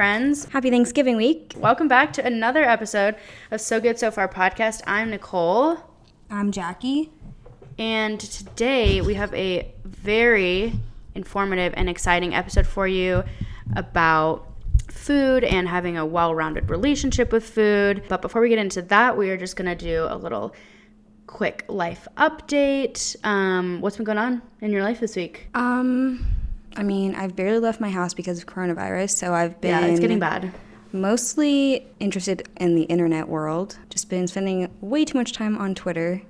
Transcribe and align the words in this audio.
friends. 0.00 0.46
Happy 0.46 0.70
Thanksgiving 0.70 1.18
week. 1.18 1.52
Welcome 1.58 1.86
back 1.86 2.14
to 2.14 2.24
another 2.24 2.62
episode 2.62 3.16
of 3.50 3.60
So 3.60 3.78
Good 3.78 3.98
So 3.98 4.10
Far 4.10 4.28
podcast. 4.28 4.80
I'm 4.86 5.10
Nicole, 5.10 5.76
I'm 6.30 6.52
Jackie. 6.52 7.10
and 7.78 8.18
today 8.18 9.02
we 9.02 9.12
have 9.12 9.34
a 9.34 9.74
very 9.84 10.72
informative 11.14 11.74
and 11.76 11.90
exciting 11.90 12.32
episode 12.32 12.66
for 12.66 12.88
you 12.88 13.24
about 13.76 14.48
food 14.88 15.44
and 15.44 15.68
having 15.68 15.98
a 15.98 16.06
well 16.06 16.34
rounded 16.34 16.70
relationship 16.70 17.30
with 17.30 17.46
food. 17.46 18.02
But 18.08 18.22
before 18.22 18.40
we 18.40 18.48
get 18.48 18.58
into 18.58 18.80
that, 18.80 19.18
we 19.18 19.28
are 19.28 19.36
just 19.36 19.54
going 19.54 19.68
to 19.68 19.84
do 19.84 20.06
a 20.08 20.16
little 20.16 20.54
quick 21.26 21.66
life 21.68 22.08
update. 22.16 23.22
Um, 23.22 23.82
what's 23.82 23.98
been 23.98 24.06
going 24.06 24.16
on 24.16 24.40
in 24.62 24.72
your 24.72 24.82
life 24.82 24.98
this 24.98 25.14
week? 25.14 25.48
Um, 25.52 26.39
I 26.76 26.82
mean, 26.82 27.14
I've 27.14 27.34
barely 27.36 27.58
left 27.58 27.80
my 27.80 27.90
house 27.90 28.14
because 28.14 28.38
of 28.38 28.46
coronavirus, 28.46 29.10
so 29.10 29.34
I've 29.34 29.60
been 29.60 29.70
Yeah, 29.70 29.86
it's 29.86 30.00
getting 30.00 30.18
bad. 30.18 30.52
mostly 30.92 31.86
interested 31.98 32.48
in 32.58 32.74
the 32.74 32.82
internet 32.84 33.28
world. 33.28 33.78
Just 33.88 34.08
been 34.08 34.26
spending 34.28 34.68
way 34.80 35.04
too 35.04 35.18
much 35.18 35.32
time 35.32 35.58
on 35.58 35.74
Twitter. 35.74 36.22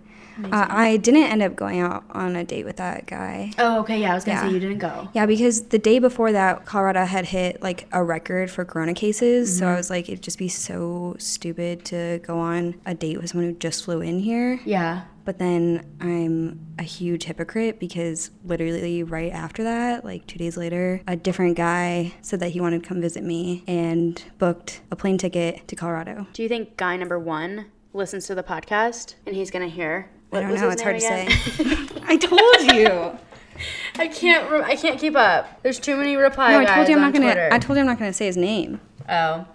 Uh, 0.42 0.66
I 0.70 0.96
didn't 0.96 1.24
end 1.24 1.42
up 1.42 1.54
going 1.54 1.80
out 1.80 2.02
on 2.12 2.34
a 2.34 2.42
date 2.44 2.64
with 2.64 2.76
that 2.76 3.04
guy. 3.04 3.52
Oh, 3.58 3.80
okay. 3.80 4.00
Yeah, 4.00 4.12
I 4.12 4.14
was 4.14 4.24
to 4.24 4.30
Yeah. 4.30 4.42
say 4.46 4.50
you 4.54 4.58
didn't 4.58 4.78
go. 4.78 5.08
Yeah, 5.12 5.26
because 5.26 5.64
the 5.64 5.78
day 5.78 5.98
before 5.98 6.32
that, 6.32 6.64
Colorado 6.64 7.04
had 7.04 7.27
hit 7.27 7.60
like 7.62 7.86
a 7.92 8.02
record 8.02 8.50
for 8.50 8.64
corona 8.64 8.94
cases. 8.94 9.58
So 9.58 9.66
I 9.68 9.74
was 9.77 9.91
like, 9.91 10.08
it'd 10.08 10.22
just 10.22 10.38
be 10.38 10.48
so 10.48 11.14
stupid 11.18 11.84
to 11.86 12.20
go 12.27 12.38
on 12.38 12.77
a 12.86 12.94
date 12.94 13.20
with 13.20 13.28
someone 13.30 13.50
who 13.50 13.56
just 13.56 13.84
flew 13.84 14.00
in 14.00 14.20
here. 14.20 14.60
Yeah. 14.64 15.02
But 15.30 15.39
then 15.39 15.87
I'm 16.01 16.59
a 16.77 16.83
huge 16.83 17.23
hypocrite 17.23 17.78
because 17.78 18.33
literally 18.45 19.05
right 19.05 19.31
after 19.31 19.62
that, 19.62 20.05
like 20.05 20.27
two 20.27 20.39
days 20.41 20.56
later, 20.56 21.03
a 21.06 21.14
different 21.14 21.56
guy 21.56 22.14
said 22.20 22.41
that 22.41 22.48
he 22.48 22.61
wanted 22.61 22.83
to 22.83 22.89
come 22.89 23.00
visit 23.00 23.22
me 23.22 23.62
and 23.69 24.20
booked 24.39 24.81
a 24.91 24.97
plane 24.97 25.19
ticket 25.19 25.69
to 25.69 25.77
Colorado. 25.77 26.27
Do 26.33 26.42
you 26.42 26.48
think 26.48 26.77
guy 26.77 26.97
number 26.97 27.17
one 27.17 27.67
listens 27.92 28.27
to 28.27 28.34
the 28.34 28.42
podcast 28.42 29.14
and 29.25 29.37
he's 29.37 29.53
gonna 29.53 29.69
hear? 29.69 30.11
I 30.11 30.34
What 30.34 30.41
don't 30.41 30.50
was 30.50 30.62
know. 30.62 30.70
It's 30.70 30.83
hard 30.83 30.97
to 30.97 31.00
say. 31.00 31.28
I 32.09 32.17
told 32.17 32.75
you. 32.75 33.17
I 34.00 34.09
can't. 34.09 34.50
Re- 34.50 34.65
I 34.65 34.75
can't 34.75 34.98
keep 34.98 35.15
up. 35.15 35.62
There's 35.62 35.78
too 35.78 35.97
many 35.97 36.17
reply 36.17 36.50
No, 36.55 36.59
I 36.59 36.65
told 36.75 36.89
you 36.89 36.97
I'm 36.97 37.03
not 37.03 37.12
gonna. 37.12 37.27
Twitter. 37.27 37.50
I 37.53 37.61
told 37.61 37.77
you 37.77 37.83
I'm 37.83 37.87
not 37.87 38.00
gonna 38.00 38.12
say 38.12 38.27
his 38.27 38.37
name. 38.37 38.81
oh, 39.09 39.47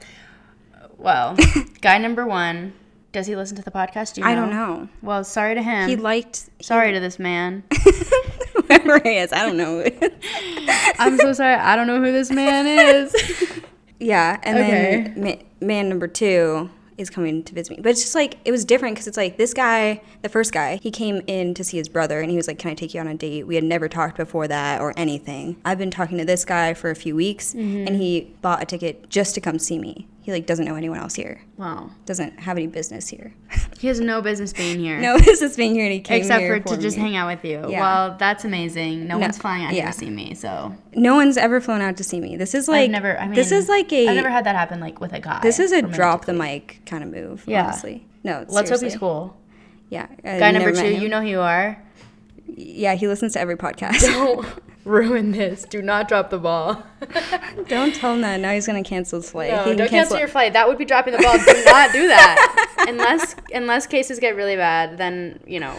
well, 0.98 1.36
guy 1.82 1.98
number 1.98 2.26
one. 2.26 2.72
Does 3.16 3.28
he 3.28 3.36
listen 3.38 3.56
to 3.56 3.64
the 3.64 3.72
podcast? 3.72 4.16
Do 4.16 4.22
you 4.22 4.28
I 4.28 4.36
don't 4.36 4.50
know. 4.50 4.90
Well, 5.02 5.24
sorry 5.24 5.56
to 5.56 5.62
him. 5.64 5.88
He 5.88 5.96
liked 5.96 6.50
sorry 6.62 6.92
to 6.92 7.00
this 7.00 7.18
man. 7.18 7.64
whoever 8.56 9.00
he 9.00 9.16
is. 9.18 9.32
I 9.32 9.46
don't 9.46 9.56
know. 9.56 9.86
I'm 11.00 11.18
so 11.18 11.32
sorry. 11.32 11.56
I 11.56 11.78
don't 11.78 11.88
know 11.88 12.02
who 12.02 12.12
this 12.12 12.30
man 12.30 12.68
is. 12.68 13.16
Yeah, 13.98 14.38
and 14.44 14.58
Okay. 14.58 15.14
then 15.16 15.24
ma- 15.62 15.66
man 15.66 15.88
number 15.88 16.06
two 16.06 16.70
is 16.98 17.10
coming 17.10 17.44
to 17.46 17.54
visit 17.54 17.78
me. 17.78 17.82
But 17.82 17.92
it's 17.92 18.02
just 18.02 18.14
like 18.14 18.38
it 18.44 18.52
was 18.52 18.66
different 18.66 18.96
because 18.96 19.08
it's 19.08 19.16
like 19.16 19.38
this 19.38 19.54
guy, 19.54 20.02
the 20.22 20.28
first 20.28 20.52
guy, 20.52 20.76
he 20.84 20.92
came 20.92 21.22
in 21.28 21.54
to 21.54 21.64
see 21.64 21.78
his 21.78 21.88
brother, 21.88 22.20
and 22.20 22.30
he 22.30 22.36
was 22.36 22.46
like, 22.50 22.60
"Can 22.60 22.72
I 22.72 22.74
take 22.74 22.94
you 22.94 23.00
on 23.00 23.08
a 23.08 23.16
date?" 23.16 23.48
We 23.48 23.56
had 23.56 23.64
never 23.64 23.88
talked 23.88 24.18
before 24.18 24.50
that 24.50 24.82
or 24.82 24.94
anything. 24.98 25.56
I've 25.64 25.78
been 25.78 25.92
talking 25.92 26.18
to 26.18 26.26
this 26.26 26.44
guy 26.44 26.74
for 26.74 26.90
a 26.92 26.96
few 26.96 27.16
weeks, 27.16 27.54
Mm-hmm. 27.54 27.88
and 27.88 27.96
he 27.96 28.36
bought 28.42 28.62
a 28.62 28.66
ticket 28.66 29.10
just 29.10 29.34
to 29.36 29.42
come 29.42 29.60
see 29.60 29.80
me. 29.80 30.08
He 30.26 30.32
like 30.32 30.48
doesn't 30.48 30.66
know 30.66 30.74
anyone 30.74 30.98
else 30.98 31.14
here, 31.14 31.40
wow. 31.56 31.92
doesn't 32.08 32.40
have 32.40 32.58
any 32.58 32.66
business 32.66 33.08
here. 33.08 33.32
He 33.78 33.88
has 33.88 34.00
no 34.00 34.20
business 34.24 34.54
being 34.54 34.80
here. 34.80 35.00
no 35.00 35.20
business 35.24 35.56
being 35.56 35.76
here, 35.76 35.84
and 35.84 35.94
he 35.94 36.00
came 36.00 36.22
Except 36.22 36.40
here 36.42 36.58
for 36.62 36.70
for 36.70 36.76
to 36.78 36.82
just 36.82 36.98
hang 36.98 37.16
out 37.16 37.28
with 37.28 37.46
you. 37.46 37.70
Yeah. 37.70 37.82
Well, 37.82 38.16
that's 38.18 38.44
amazing. 38.44 39.06
No, 39.06 39.18
No, 39.18 39.20
one's 39.20 39.38
flying 39.38 39.66
out 39.66 39.74
here 39.74 39.86
to 39.86 39.94
see 39.94 40.10
me, 40.10 40.34
so 40.34 40.74
No 40.96 41.14
one's 41.14 41.38
ever 41.38 41.62
flown 41.62 41.82
out 41.82 41.96
to 41.98 42.04
see 42.04 42.20
me. 42.20 42.38
This 42.38 42.56
is 42.56 42.68
like 42.68 42.86
I've 42.86 42.90
never. 42.90 43.16
I 43.20 43.26
mean, 43.26 43.36
this 43.36 43.52
is 43.52 43.70
like 43.70 43.94
a 43.94 44.08
I've 44.08 44.16
never 44.16 44.32
had 44.32 44.48
that 44.48 44.56
happen 44.56 44.80
like 44.80 45.00
with 45.00 45.14
a 45.14 45.20
guy. 45.20 45.42
this 45.44 45.60
is 45.60 45.72
a 45.72 45.84
drop 45.84 46.26
the 46.26 46.34
mic 46.34 46.82
kind 46.88 47.04
of 47.04 47.12
move. 47.12 47.44
Yeah. 47.46 47.66
honestly. 47.66 48.08
No, 48.24 48.46
Let's 48.48 48.72
hope 48.72 48.82
he's 48.82 48.98
cool. 48.98 49.38
Yeah. 49.92 50.08
I've 50.24 50.40
Guy 50.40 50.50
number 50.50 50.72
two, 50.72 50.96
you 50.96 51.08
know 51.08 51.22
who 51.22 51.28
you 51.28 51.42
are. 51.42 51.80
Yeah, 52.48 52.96
he 52.96 53.08
listens 53.08 53.34
to 53.34 53.40
every 53.40 53.58
podcast. 53.58 54.02
Ruin 55.00 55.32
this. 55.32 55.64
Do 55.64 55.82
not 55.82 56.08
drop 56.08 56.30
the 56.30 56.38
ball. 56.38 56.84
Don't 57.68 57.96
tell 57.96 58.14
him 58.14 58.22
that. 58.22 58.40
Now 58.40 58.52
he's 58.52 58.68
gonna 58.68 58.84
cancel 58.84 59.20
his 59.20 59.32
flight. 59.32 59.50
No, 59.50 59.76
don't 59.76 59.90
cancel 59.90 60.20
your 60.20 60.28
flight. 60.28 60.54
That 60.54 60.68
would 60.68 60.78
be 60.78 60.86
dropping 60.86 61.14
the 61.14 61.24
ball. 61.24 61.38
Do 61.46 61.64
not 61.66 61.92
do 61.92 62.08
that. 62.08 62.86
Unless 62.88 63.36
unless 63.52 63.88
cases 63.88 64.20
get 64.20 64.36
really 64.36 64.56
bad, 64.56 65.00
then 65.00 65.40
you 65.48 65.60
know. 65.60 65.76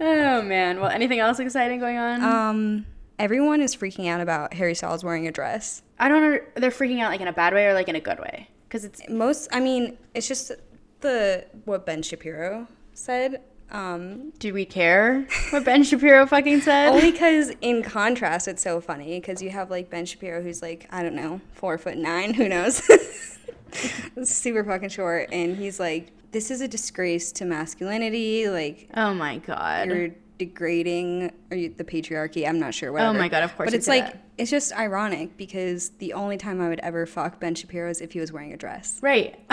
oh 0.00 0.42
man. 0.42 0.80
Well, 0.80 0.90
anything 0.90 1.18
else 1.18 1.40
exciting 1.40 1.80
going 1.80 1.96
on? 1.96 2.22
Um, 2.22 2.86
everyone 3.18 3.60
is 3.60 3.74
freaking 3.74 4.08
out 4.08 4.20
about 4.20 4.54
Harry 4.54 4.76
Styles 4.76 5.02
wearing 5.02 5.26
a 5.26 5.32
dress. 5.32 5.82
I 5.98 6.08
don't 6.08 6.22
know. 6.22 6.38
They're 6.54 6.70
freaking 6.70 7.00
out 7.00 7.10
like 7.10 7.20
in 7.20 7.26
a 7.26 7.32
bad 7.32 7.52
way 7.52 7.66
or 7.66 7.74
like 7.74 7.88
in 7.88 7.96
a 7.96 8.00
good 8.00 8.20
way. 8.20 8.48
Because 8.68 8.84
it's 8.84 9.02
Most, 9.08 9.48
I 9.52 9.58
mean, 9.58 9.98
it's 10.14 10.28
just 10.28 10.52
the 11.00 11.46
what 11.64 11.84
Ben 11.84 12.02
Shapiro 12.02 12.68
said. 12.94 13.42
Um, 13.70 14.30
do 14.38 14.54
we 14.54 14.64
care 14.64 15.26
what 15.50 15.64
Ben 15.64 15.82
Shapiro 15.82 16.26
fucking 16.26 16.60
said? 16.60 16.90
only 16.90 17.10
because 17.10 17.52
in 17.60 17.82
contrast, 17.82 18.46
it's 18.48 18.62
so 18.62 18.80
funny 18.80 19.18
because 19.20 19.42
you 19.42 19.50
have 19.50 19.70
like 19.70 19.90
Ben 19.90 20.06
Shapiro 20.06 20.42
who's 20.42 20.62
like 20.62 20.86
I 20.90 21.02
don't 21.02 21.14
know 21.16 21.40
four 21.52 21.76
foot 21.78 21.96
nine, 21.96 22.34
who 22.34 22.48
knows, 22.48 22.82
super 24.22 24.64
fucking 24.64 24.88
short, 24.90 25.28
and 25.32 25.56
he's 25.56 25.80
like, 25.80 26.12
this 26.32 26.50
is 26.50 26.60
a 26.60 26.68
disgrace 26.68 27.32
to 27.32 27.44
masculinity. 27.44 28.48
Like 28.48 28.88
oh 28.94 29.14
my 29.14 29.38
god. 29.38 29.88
you're 29.88 30.10
degrading 30.38 31.32
or 31.50 31.56
you, 31.56 31.74
the 31.76 31.84
patriarchy. 31.84 32.46
I'm 32.46 32.58
not 32.60 32.74
sure. 32.74 32.92
Whatever. 32.92 33.16
Oh 33.16 33.18
my 33.20 33.28
God, 33.28 33.42
of 33.42 33.56
course 33.56 33.68
But 33.68 33.74
it's 33.74 33.88
like 33.88 34.04
that. 34.12 34.22
it's 34.38 34.50
just 34.50 34.72
ironic 34.74 35.36
because 35.36 35.88
the 35.98 36.12
only 36.12 36.36
time 36.36 36.60
I 36.60 36.68
would 36.68 36.80
ever 36.80 37.06
fuck 37.06 37.40
Ben 37.40 37.54
Shapiro 37.54 37.88
is 37.90 38.00
if 38.00 38.12
he 38.12 38.20
was 38.20 38.32
wearing 38.32 38.52
a 38.52 38.56
dress. 38.56 38.98
Right. 39.02 39.38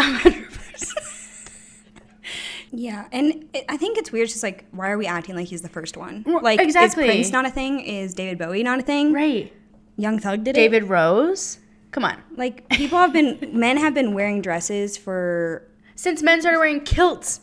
Yeah, 2.75 3.05
and 3.11 3.45
it, 3.53 3.65
I 3.69 3.77
think 3.77 3.97
it's 3.99 4.11
weird. 4.11 4.27
Just 4.29 4.41
like 4.43 4.65
why 4.71 4.89
are 4.89 4.97
we 4.97 5.05
acting 5.05 5.35
like 5.35 5.47
he's 5.47 5.61
the 5.61 5.69
first 5.69 5.95
one? 5.95 6.23
Well, 6.25 6.41
Like 6.41 6.59
exactly. 6.59 7.03
is 7.05 7.09
Prince 7.11 7.31
not 7.31 7.45
a 7.45 7.51
thing? 7.51 7.79
Is 7.81 8.13
David 8.15 8.39
Bowie 8.39 8.63
not 8.63 8.79
a 8.79 8.81
thing? 8.81 9.13
right. 9.13 9.53
Young 9.95 10.17
Thug 10.17 10.43
did 10.43 10.51
it. 10.57 10.59
David 10.59 10.85
Rose. 10.85 11.59
Come 11.91 12.03
on. 12.03 12.17
Like 12.35 12.67
people 12.69 12.97
have 12.97 13.13
been 13.13 13.37
men 13.53 13.77
have 13.77 13.93
been 13.93 14.15
wearing 14.15 14.41
dresses 14.41 14.97
for 14.97 15.67
Since 15.95 16.23
men 16.23 16.41
started 16.41 16.57
wearing 16.57 16.81
kilts. 16.81 17.41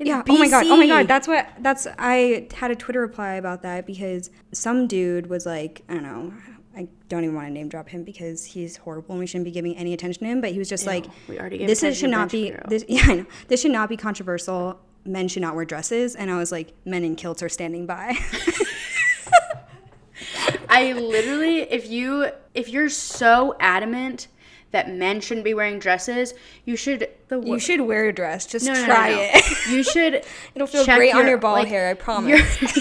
yeah. 0.00 0.24
Oh 0.28 0.36
my 0.36 0.48
god. 0.48 0.66
Oh 0.66 0.76
my 0.76 0.88
god. 0.88 1.06
That's 1.06 1.28
what. 1.28 1.46
That's 1.60 1.86
I 1.96 2.48
had 2.52 2.72
a 2.72 2.74
Twitter 2.74 3.00
reply 3.00 3.34
about 3.34 3.62
that 3.62 3.86
because 3.86 4.30
some 4.52 4.88
dude 4.88 5.28
was 5.28 5.46
like, 5.46 5.82
I 5.88 5.94
don't 5.94 6.02
know. 6.02 6.32
I 6.76 6.88
don't 7.08 7.22
even 7.24 7.36
want 7.36 7.46
to 7.48 7.52
name 7.52 7.68
drop 7.68 7.88
him 7.88 8.02
because 8.02 8.44
he's 8.44 8.76
horrible 8.76 9.12
and 9.12 9.20
we 9.20 9.26
shouldn't 9.26 9.44
be 9.44 9.50
giving 9.50 9.76
any 9.76 9.92
attention 9.92 10.24
to 10.24 10.30
him. 10.30 10.40
But 10.40 10.52
he 10.52 10.58
was 10.58 10.68
just 10.68 10.86
like, 10.86 11.06
we 11.28 11.38
already 11.38 11.64
this 11.64 11.82
is, 11.82 11.96
should 11.96 12.10
not 12.10 12.30
be. 12.30 12.54
This, 12.68 12.84
yeah, 12.88 13.02
I 13.04 13.14
know. 13.14 13.26
This 13.48 13.62
should 13.62 13.70
not 13.70 13.88
be 13.88 13.96
controversial. 13.96 14.80
Men 15.04 15.28
should 15.28 15.42
not 15.42 15.54
wear 15.54 15.64
dresses. 15.64 16.16
And 16.16 16.30
I 16.30 16.38
was 16.38 16.50
like, 16.50 16.72
men 16.84 17.04
in 17.04 17.14
kilts 17.16 17.42
are 17.42 17.48
standing 17.48 17.86
by. 17.86 18.16
I 20.68 20.92
literally, 20.92 21.60
if 21.60 21.88
you 21.88 22.30
if 22.54 22.68
you're 22.68 22.88
so 22.88 23.54
adamant 23.60 24.28
that 24.72 24.90
men 24.92 25.20
shouldn't 25.20 25.44
be 25.44 25.54
wearing 25.54 25.78
dresses, 25.78 26.34
you 26.64 26.74
should 26.74 27.08
the 27.28 27.40
you 27.40 27.58
should 27.60 27.80
wear 27.82 28.06
a 28.06 28.12
dress. 28.12 28.46
Just 28.46 28.66
no, 28.66 28.72
no, 28.72 28.80
no, 28.80 28.86
try 28.86 29.10
no. 29.10 29.18
it. 29.20 29.66
You 29.70 29.82
should. 29.84 30.24
It'll 30.54 30.66
feel 30.66 30.84
great 30.84 31.14
on 31.14 31.20
your- 31.20 31.28
your 31.30 31.38
ball 31.38 31.54
like, 31.54 31.68
hair. 31.68 31.88
I 31.88 31.94
promise. 31.94 32.78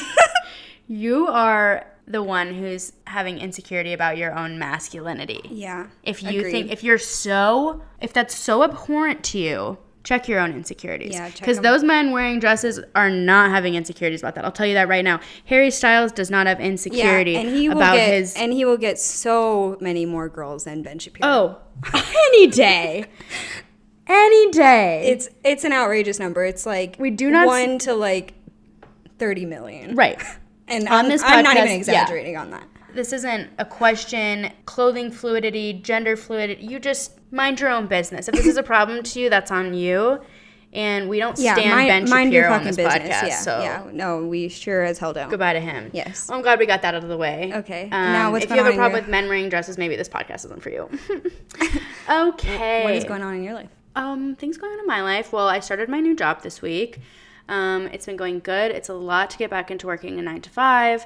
you 0.87 1.27
are 1.27 1.85
the 2.07 2.21
one 2.21 2.53
who's 2.53 2.93
having 3.07 3.37
insecurity 3.39 3.93
about 3.93 4.17
your 4.17 4.37
own 4.37 4.59
masculinity. 4.59 5.41
yeah. 5.49 5.87
If 6.03 6.21
you 6.21 6.39
agreed. 6.39 6.51
think 6.51 6.71
if 6.71 6.83
you're 6.83 6.97
so 6.97 7.81
if 8.01 8.11
that's 8.13 8.35
so 8.35 8.63
abhorrent 8.63 9.23
to 9.25 9.37
you, 9.39 9.77
check 10.03 10.27
your 10.27 10.39
own 10.39 10.51
insecurities. 10.51 11.13
Yeah, 11.13 11.29
check 11.29 11.39
Because 11.39 11.59
those 11.61 11.81
men 11.81 12.11
wearing 12.11 12.39
dresses 12.39 12.81
are 12.93 13.09
not 13.09 13.51
having 13.51 13.75
insecurities 13.75 14.19
about 14.21 14.35
that. 14.35 14.43
I'll 14.43 14.51
tell 14.51 14.65
you 14.65 14.73
that 14.73 14.89
right 14.89 15.03
now. 15.05 15.21
Harry 15.45 15.71
Styles 15.71 16.11
does 16.11 16.29
not 16.29 16.45
have 16.45 16.59
insecurity 16.59 17.31
yeah, 17.31 17.39
and 17.39 17.49
he 17.55 17.69
will 17.69 17.77
about 17.77 17.95
get, 17.95 18.09
his 18.13 18.35
and 18.35 18.51
he 18.51 18.65
will 18.65 18.75
get 18.77 18.99
so 18.99 19.77
many 19.79 20.05
more 20.05 20.27
girls 20.27 20.65
than 20.65 20.81
Ben 20.83 20.99
Shapiro. 20.99 21.25
Oh, 21.25 21.57
any 22.33 22.47
day. 22.47 23.05
Any 24.05 24.51
day. 24.51 25.07
it's 25.07 25.29
it's 25.45 25.63
an 25.63 25.71
outrageous 25.71 26.19
number. 26.19 26.43
It's 26.43 26.65
like 26.65 26.97
We 26.99 27.09
do 27.09 27.31
not 27.31 27.43
s- 27.43 27.47
one 27.47 27.77
to 27.79 27.93
like 27.93 28.33
thirty 29.17 29.45
million. 29.45 29.95
right. 29.95 30.21
And 30.67 30.87
On 30.87 30.93
I'm, 31.05 31.09
this 31.09 31.21
I'm 31.23 31.43
not 31.43 31.55
podcast, 31.55 31.59
even 31.59 31.67
yeah. 31.71 31.75
exaggerating 31.77 32.37
on 32.37 32.51
that. 32.51 32.67
This 32.93 33.11
isn't 33.11 33.49
a 33.57 33.65
question, 33.65 34.51
clothing 34.65 35.11
fluidity, 35.11 35.73
gender 35.73 36.15
fluidity. 36.15 36.63
You 36.65 36.79
just 36.79 37.11
mind 37.31 37.59
your 37.59 37.69
own 37.71 37.87
business. 37.87 38.27
If 38.27 38.35
this 38.35 38.45
is 38.45 38.55
a 38.57 38.63
problem 38.63 39.01
to 39.03 39.19
you, 39.19 39.29
that's 39.29 39.49
on 39.51 39.73
you. 39.73 40.19
And 40.71 41.07
we 41.09 41.19
don't 41.19 41.37
Yeah, 41.37 41.53
stand 41.53 41.69
mind, 41.69 41.87
Ben 41.87 42.09
mind 42.09 42.33
your 42.33 42.43
Shapiro 42.43 42.59
on 42.59 42.63
this 42.65 42.75
business. 42.77 42.93
podcast. 42.95 43.27
yeah, 43.27 43.39
so 43.39 43.59
yeah. 43.61 43.83
No, 43.91 44.25
we 44.25 44.47
sure 44.49 44.83
as 44.83 44.97
hell 44.97 45.13
don't. 45.13 45.29
goodbye 45.29 45.53
to 45.53 45.59
him. 45.59 45.91
Yes. 45.93 46.27
Well, 46.27 46.37
I'm 46.37 46.43
glad 46.43 46.57
we 46.57 46.65
got 46.65 46.81
that 46.81 46.95
out 46.95 47.03
of 47.03 47.09
the 47.09 47.17
way. 47.17 47.51
Okay. 47.53 47.83
Um, 47.83 47.89
Now 47.91 48.31
what's 48.31 48.45
if 48.45 48.49
you 48.51 48.57
have 48.57 48.65
a 48.65 48.75
problem 48.75 48.91
your- 48.93 49.01
with 49.01 49.09
men 49.09 49.27
wearing 49.27 49.49
dresses, 49.49 49.77
maybe 49.77 49.95
this 49.95 50.09
podcast 50.09 50.45
isn't 50.45 50.63
for 50.63 50.69
you. 50.71 50.89
okay. 52.09 52.83
What 52.83 52.95
is 52.95 53.03
going 53.03 53.21
on 53.21 53.35
in 53.35 53.43
your 53.43 53.53
life? 53.53 53.69
Um, 53.95 54.35
things 54.35 54.57
going 54.57 54.73
on 54.73 54.79
in 54.79 54.87
my 54.87 55.01
life. 55.01 55.31
Well, 55.31 55.47
I 55.47 55.59
started 55.59 55.89
my 55.89 55.99
new 55.99 56.15
job 56.15 56.41
this 56.41 56.61
week. 56.61 56.99
Um, 57.49 57.87
it's 57.87 58.05
been 58.05 58.17
going 58.17 58.39
good. 58.39 58.71
It's 58.71 58.89
a 58.89 58.93
lot 58.93 59.29
to 59.31 59.37
get 59.37 59.49
back 59.49 59.71
into 59.71 59.87
working 59.87 60.19
a 60.19 60.21
nine 60.21 60.41
to 60.41 60.49
five. 60.49 61.05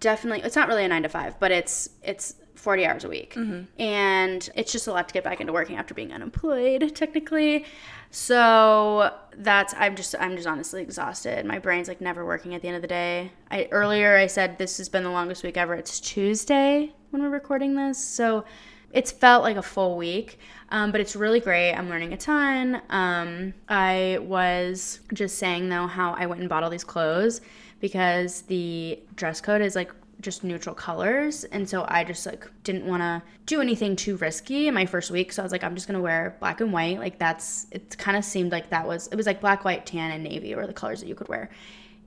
Definitely, 0.00 0.44
it's 0.44 0.56
not 0.56 0.68
really 0.68 0.84
a 0.84 0.88
nine 0.88 1.02
to 1.02 1.08
five, 1.08 1.38
but 1.40 1.50
it's 1.50 1.90
it's 2.02 2.36
40 2.54 2.86
hours 2.86 3.04
a 3.04 3.08
week. 3.08 3.34
And 3.78 4.50
it's 4.54 4.72
just 4.72 4.86
a 4.86 4.92
lot 4.92 5.08
to 5.08 5.14
get 5.14 5.24
back 5.24 5.40
into 5.40 5.52
working 5.52 5.76
after 5.76 5.94
being 5.94 6.12
unemployed, 6.12 6.92
technically. 6.94 7.64
So 8.10 9.14
that's 9.36 9.74
I'm 9.78 9.96
just 9.96 10.14
I'm 10.18 10.36
just 10.36 10.46
honestly 10.46 10.82
exhausted. 10.82 11.44
My 11.46 11.58
brain's 11.58 11.88
like 11.88 12.00
never 12.00 12.24
working 12.24 12.54
at 12.54 12.62
the 12.62 12.68
end 12.68 12.76
of 12.76 12.82
the 12.82 12.88
day. 12.88 13.32
I 13.50 13.68
earlier 13.70 14.16
I 14.16 14.26
said 14.26 14.58
this 14.58 14.78
has 14.78 14.88
been 14.88 15.04
the 15.04 15.10
longest 15.10 15.42
week 15.42 15.56
ever. 15.56 15.74
It's 15.74 16.00
Tuesday 16.00 16.92
when 17.10 17.22
we're 17.22 17.30
recording 17.30 17.74
this. 17.74 17.98
So 18.02 18.44
it's 18.92 19.10
felt 19.10 19.42
like 19.42 19.56
a 19.56 19.62
full 19.62 19.96
week. 19.96 20.38
Um, 20.70 20.92
but 20.92 21.00
it's 21.00 21.16
really 21.16 21.40
great. 21.40 21.72
I'm 21.72 21.88
learning 21.88 22.12
a 22.12 22.16
ton. 22.16 22.82
Um, 22.90 23.54
I 23.68 24.18
was 24.20 25.00
just 25.14 25.38
saying 25.38 25.68
though 25.68 25.86
how 25.86 26.12
I 26.12 26.26
went 26.26 26.40
and 26.40 26.48
bought 26.48 26.62
all 26.62 26.70
these 26.70 26.84
clothes 26.84 27.40
because 27.80 28.42
the 28.42 28.98
dress 29.14 29.40
code 29.40 29.62
is 29.62 29.74
like 29.74 29.92
just 30.20 30.42
neutral 30.42 30.74
colors 30.74 31.44
and 31.44 31.68
so 31.68 31.84
i 31.88 32.02
just 32.02 32.26
like 32.26 32.44
didn't 32.64 32.84
want 32.84 33.00
to 33.00 33.22
do 33.46 33.60
anything 33.60 33.94
too 33.94 34.16
risky 34.16 34.66
in 34.66 34.74
my 34.74 34.84
first 34.84 35.12
week 35.12 35.32
so 35.32 35.40
i 35.40 35.44
was 35.44 35.52
like 35.52 35.62
i'm 35.62 35.76
just 35.76 35.86
gonna 35.86 36.00
wear 36.00 36.36
black 36.40 36.60
and 36.60 36.72
white 36.72 36.98
like 36.98 37.18
that's 37.18 37.66
it 37.70 37.96
kind 37.98 38.16
of 38.16 38.24
seemed 38.24 38.50
like 38.50 38.68
that 38.70 38.86
was 38.86 39.06
it 39.08 39.16
was 39.16 39.26
like 39.26 39.40
black 39.40 39.64
white 39.64 39.86
tan 39.86 40.10
and 40.10 40.24
navy 40.24 40.54
were 40.56 40.66
the 40.66 40.72
colors 40.72 41.00
that 41.00 41.06
you 41.08 41.14
could 41.14 41.28
wear 41.28 41.48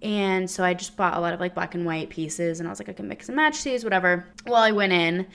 and 0.02 0.50
so 0.50 0.64
i 0.64 0.74
just 0.74 0.96
bought 0.98 1.18
a 1.18 1.20
lot 1.20 1.34
of 1.34 1.40
like 1.40 1.54
black 1.54 1.76
and 1.76 1.86
white 1.86 2.10
pieces 2.10 2.60
and 2.60 2.68
i 2.68 2.72
was 2.72 2.80
like 2.80 2.90
i 2.90 2.94
can 2.94 3.08
mix 3.08 3.30
and 3.30 3.36
match 3.36 3.64
these 3.64 3.84
whatever. 3.84 4.26
Well 4.46 4.62
i 4.62 4.72
went 4.72 4.94
in 4.94 5.28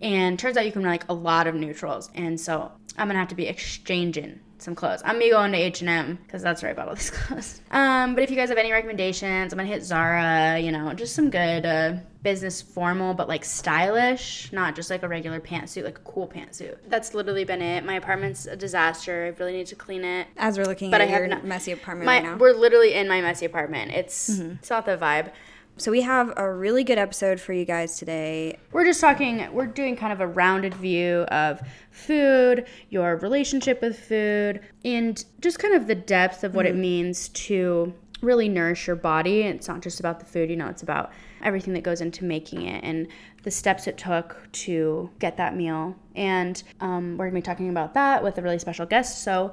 and 0.00 0.38
turns 0.38 0.56
out 0.56 0.66
you 0.66 0.72
can 0.72 0.82
like 0.82 1.08
a 1.08 1.14
lot 1.14 1.46
of 1.46 1.54
neutrals. 1.54 2.10
And 2.14 2.40
so 2.40 2.72
i'm 2.96 3.08
gonna 3.08 3.18
have 3.18 3.28
to 3.28 3.34
be 3.34 3.46
exchanging 3.46 4.40
some 4.64 4.74
clothes. 4.74 5.00
I'm 5.04 5.12
gonna 5.14 5.24
be 5.26 5.30
going 5.30 5.52
to 5.52 5.58
H&M 5.58 6.18
because 6.26 6.42
that's 6.42 6.62
where 6.62 6.70
I 6.70 6.74
bought 6.74 6.88
all 6.88 6.94
these 6.94 7.10
clothes. 7.14 7.60
Um, 7.70 8.14
but 8.14 8.24
if 8.24 8.30
you 8.30 8.36
guys 8.36 8.48
have 8.48 8.58
any 8.58 8.72
recommendations, 8.72 9.52
I'm 9.52 9.58
gonna 9.58 9.68
hit 9.68 9.84
Zara. 9.84 10.58
You 10.58 10.72
know, 10.72 10.92
just 10.94 11.14
some 11.14 11.30
good 11.30 11.64
uh, 11.66 11.94
business 12.22 12.62
formal, 12.62 13.14
but 13.14 13.28
like 13.28 13.44
stylish, 13.44 14.50
not 14.52 14.74
just 14.74 14.88
like 14.90 15.02
a 15.02 15.08
regular 15.08 15.40
pantsuit, 15.40 15.84
like 15.84 15.98
a 15.98 16.02
cool 16.02 16.26
pantsuit. 16.26 16.76
That's 16.88 17.12
literally 17.14 17.44
been 17.44 17.60
it. 17.62 17.84
My 17.84 17.94
apartment's 17.94 18.46
a 18.46 18.56
disaster. 18.56 19.26
I 19.26 19.38
really 19.40 19.52
need 19.52 19.66
to 19.68 19.76
clean 19.76 20.04
it. 20.04 20.26
As 20.36 20.56
we're 20.58 20.64
looking 20.64 20.90
But 20.90 21.00
at 21.00 21.08
I 21.08 21.10
have 21.10 21.20
your 21.20 21.28
not- 21.28 21.44
messy 21.44 21.72
apartment 21.72 22.06
My, 22.06 22.14
right 22.14 22.22
now. 22.24 22.36
we're 22.36 22.54
literally 22.54 22.94
in 22.94 23.06
my 23.08 23.20
messy 23.20 23.44
apartment. 23.46 23.92
It's 23.92 24.28
it's 24.30 24.70
not 24.70 24.86
the 24.86 24.96
vibe. 24.96 25.30
So 25.76 25.90
we 25.90 26.02
have 26.02 26.32
a 26.36 26.50
really 26.52 26.84
good 26.84 26.98
episode 26.98 27.40
for 27.40 27.52
you 27.52 27.64
guys 27.64 27.98
today. 27.98 28.58
We're 28.70 28.84
just 28.84 29.00
talking, 29.00 29.52
we're 29.52 29.66
doing 29.66 29.96
kind 29.96 30.12
of 30.12 30.20
a 30.20 30.26
rounded 30.26 30.72
view 30.74 31.22
of 31.28 31.60
food, 31.90 32.66
your 32.90 33.16
relationship 33.16 33.82
with 33.82 33.98
food, 33.98 34.60
and 34.84 35.24
just 35.40 35.58
kind 35.58 35.74
of 35.74 35.88
the 35.88 35.96
depth 35.96 36.44
of 36.44 36.54
what 36.54 36.64
it 36.64 36.76
means 36.76 37.28
to 37.30 37.92
really 38.22 38.48
nourish 38.48 38.86
your 38.86 38.94
body. 38.94 39.40
It's 39.42 39.66
not 39.66 39.82
just 39.82 39.98
about 39.98 40.20
the 40.20 40.26
food, 40.26 40.48
you 40.48 40.54
know, 40.56 40.68
it's 40.68 40.84
about 40.84 41.10
everything 41.42 41.74
that 41.74 41.82
goes 41.82 42.00
into 42.00 42.24
making 42.24 42.62
it 42.62 42.84
and 42.84 43.08
the 43.42 43.50
steps 43.50 43.88
it 43.88 43.98
took 43.98 44.36
to 44.52 45.10
get 45.18 45.36
that 45.38 45.56
meal. 45.56 45.96
And 46.14 46.62
um, 46.80 47.16
we're 47.18 47.26
gonna 47.26 47.40
be 47.40 47.42
talking 47.42 47.68
about 47.68 47.94
that 47.94 48.22
with 48.22 48.38
a 48.38 48.42
really 48.42 48.60
special 48.60 48.86
guest. 48.86 49.24
So 49.24 49.52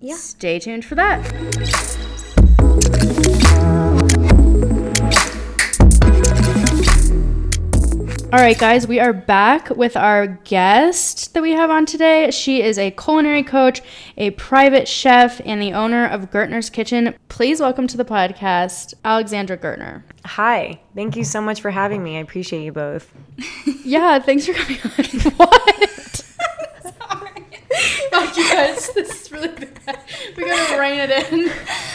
Yeah. 0.00 0.16
stay 0.16 0.58
tuned 0.58 0.84
for 0.84 0.96
that. 0.96 1.22
All 8.32 8.38
right, 8.38 8.58
guys, 8.58 8.86
we 8.86 8.98
are 8.98 9.12
back 9.12 9.68
with 9.68 9.94
our 9.94 10.26
guest 10.26 11.34
that 11.34 11.42
we 11.42 11.50
have 11.52 11.68
on 11.68 11.84
today. 11.84 12.30
She 12.30 12.62
is 12.62 12.78
a 12.78 12.90
culinary 12.90 13.42
coach, 13.42 13.82
a 14.16 14.30
private 14.30 14.88
chef, 14.88 15.38
and 15.44 15.60
the 15.60 15.74
owner 15.74 16.06
of 16.06 16.30
Gertner's 16.30 16.70
Kitchen. 16.70 17.14
Please 17.28 17.60
welcome 17.60 17.86
to 17.88 17.98
the 17.98 18.06
podcast, 18.06 18.94
Alexandra 19.04 19.58
Gertner. 19.58 20.02
Hi. 20.24 20.80
Thank 20.94 21.14
you 21.14 21.24
so 21.24 21.42
much 21.42 21.60
for 21.60 21.70
having 21.70 22.02
me. 22.02 22.16
I 22.16 22.20
appreciate 22.20 22.64
you 22.64 22.72
both. 22.72 23.12
Yeah, 23.84 24.20
thanks 24.20 24.46
for 24.46 24.52
coming 24.54 24.78
on. 24.80 25.32
what? 25.36 25.88
Sorry. 26.82 27.46
Fuck 28.10 28.36
you 28.36 28.50
guys, 28.50 28.90
this 28.94 29.22
is 29.26 29.32
really 29.32 29.48
bad. 29.48 29.98
We 30.36 30.44
gotta 30.44 30.80
rein 30.80 31.00
it 31.00 31.32
in. 31.32 31.52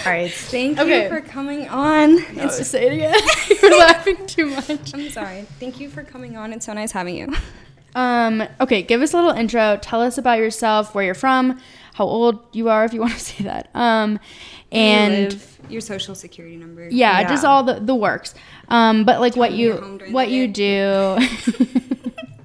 All 0.07 0.13
right. 0.13 0.31
Thank 0.31 0.80
Okay. 0.80 1.04
you 1.04 1.09
for 1.09 1.19
coming 1.21 1.68
on. 1.68 2.15
Let's 2.36 2.57
just 2.57 2.71
say 2.71 2.88
it 2.88 2.94
again. 2.94 3.19
You're 3.62 3.77
laughing 3.77 4.25
too 4.25 4.45
much. 4.48 4.94
I'm 4.94 5.09
sorry. 5.09 5.45
Thank 5.59 5.80
you 5.80 5.89
for 5.89 6.04
coming 6.04 6.38
on. 6.38 6.54
It's 6.54 6.65
so 6.65 6.74
nice 6.74 6.92
having 6.94 7.15
you. 7.15 7.33
Um, 7.95 8.44
okay, 8.62 8.81
give 8.83 9.01
us 9.01 9.13
a 9.13 9.18
little 9.18 9.31
intro. 9.31 9.77
Tell 9.81 10.01
us 10.01 10.18
about 10.18 10.38
yourself, 10.39 10.94
where 10.95 11.04
you're 11.04 11.13
from, 11.15 11.59
how 11.95 12.06
old 12.06 12.39
you 12.54 12.69
are, 12.69 12.86
if 12.86 12.94
you 12.94 13.01
want 13.06 13.13
to 13.13 13.19
say 13.19 13.44
that. 13.45 13.69
Um, 13.75 14.19
and 14.71 15.38
your 15.69 15.81
social 15.81 16.15
security 16.15 16.56
number. 16.57 16.88
yeah, 16.89 17.19
Yeah. 17.21 17.27
just 17.27 17.44
all 17.44 17.63
the, 17.63 17.75
the 17.80 17.95
works. 17.95 18.33
Um, 18.69 19.03
but 19.03 19.19
like 19.19 19.36
what 19.36 19.51
me 19.51 19.57
you 19.57 19.68
you're 19.74 19.81
home 19.81 19.98
during 19.98 20.13
what 20.13 20.30
you 20.30 20.48
do. 20.48 21.18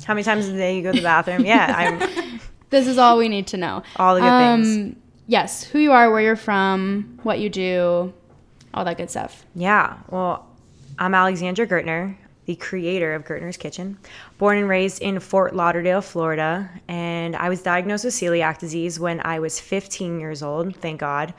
How 0.05 0.15
many 0.15 0.25
times 0.25 0.49
a 0.49 0.53
day 0.53 0.77
you 0.77 0.83
go 0.83 0.91
to 0.93 0.99
the 0.99 1.03
bathroom? 1.05 1.45
Yeah, 1.45 1.99
I'm 2.01 2.41
this 2.71 2.87
is 2.89 2.99
all 2.99 3.19
we 3.19 3.29
need 3.29 3.47
to 3.49 3.57
know. 3.57 3.83
all 3.97 4.15
the 4.17 4.21
good 4.21 4.27
Um, 4.27 4.63
things. 4.65 4.97
Yes, 5.33 5.65
who 5.65 5.79
you 5.79 5.93
are, 5.93 6.11
where 6.11 6.21
you're 6.21 6.37
from, 6.37 7.19
what 7.23 7.39
you 7.39 7.49
do, 7.49 8.13
all 8.75 8.85
that 8.85 8.99
good 8.99 9.09
stuff. 9.09 9.47
Yeah. 9.55 9.97
Well, 10.11 10.47
I'm 10.99 11.15
Alexandra 11.15 11.67
Gertner, 11.67 12.17
the 12.45 12.55
creator 12.55 13.15
of 13.15 13.25
Gertner's 13.25 13.57
Kitchen. 13.57 13.97
Born 14.37 14.59
and 14.59 14.69
raised 14.69 15.01
in 15.01 15.19
Fort 15.21 15.57
Lauderdale, 15.57 16.03
Florida, 16.03 16.69
and 16.87 17.35
I 17.35 17.49
was 17.49 17.63
diagnosed 17.63 18.05
with 18.05 18.13
celiac 18.13 18.59
disease 18.59 19.01
when 19.01 19.23
I 19.25 19.39
was 19.39 19.59
15 19.59 20.21
years 20.21 20.43
old. 20.43 20.77
Thank 20.77 21.01
God. 21.01 21.33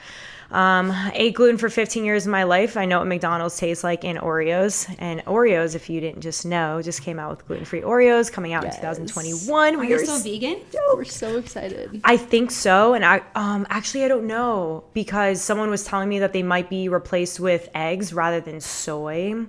Um, 0.54 0.94
ate 1.14 1.34
gluten 1.34 1.58
for 1.58 1.68
15 1.68 2.06
years 2.06 2.28
of 2.28 2.32
my 2.32 2.44
life. 2.44 2.78
I 2.78 2.86
know 2.86 3.00
what 3.00 3.08
McDonald's 3.08 3.58
tastes 3.58 3.84
like 3.84 4.04
in 4.04 4.18
Oreos. 4.18 4.94
And 5.00 5.22
Oreos, 5.26 5.74
if 5.74 5.90
you 5.90 6.00
didn't 6.00 6.22
just 6.22 6.46
know, 6.46 6.80
just 6.82 7.02
came 7.02 7.18
out 7.18 7.32
with 7.32 7.48
gluten 7.48 7.66
free 7.66 7.82
Oreos 7.82 8.32
coming 8.32 8.54
out 8.54 8.64
Yes. 8.64 8.76
in 8.76 8.82
2021. 9.08 9.76
Are 9.76 9.80
We 9.80 9.88
you 9.90 9.96
are 9.96 10.00
still 10.06 10.20
vegan? 10.20 10.62
We're 10.94 11.06
so 11.06 11.38
excited. 11.40 12.00
I 12.04 12.18
think 12.18 12.52
so, 12.52 12.94
and 12.94 13.04
I 13.04 13.22
um 13.34 13.66
actually 13.72 14.06
I 14.06 14.08
don't 14.08 14.28
know 14.28 14.84
because 14.94 15.42
someone 15.42 15.72
was 15.72 15.84
telling 15.84 16.08
me 16.08 16.20
that 16.20 16.34
they 16.34 16.44
might 16.44 16.70
be 16.70 16.88
replaced 16.88 17.40
with 17.40 17.68
eggs 17.74 18.14
rather 18.14 18.40
than 18.40 18.62
soy. 18.62 19.46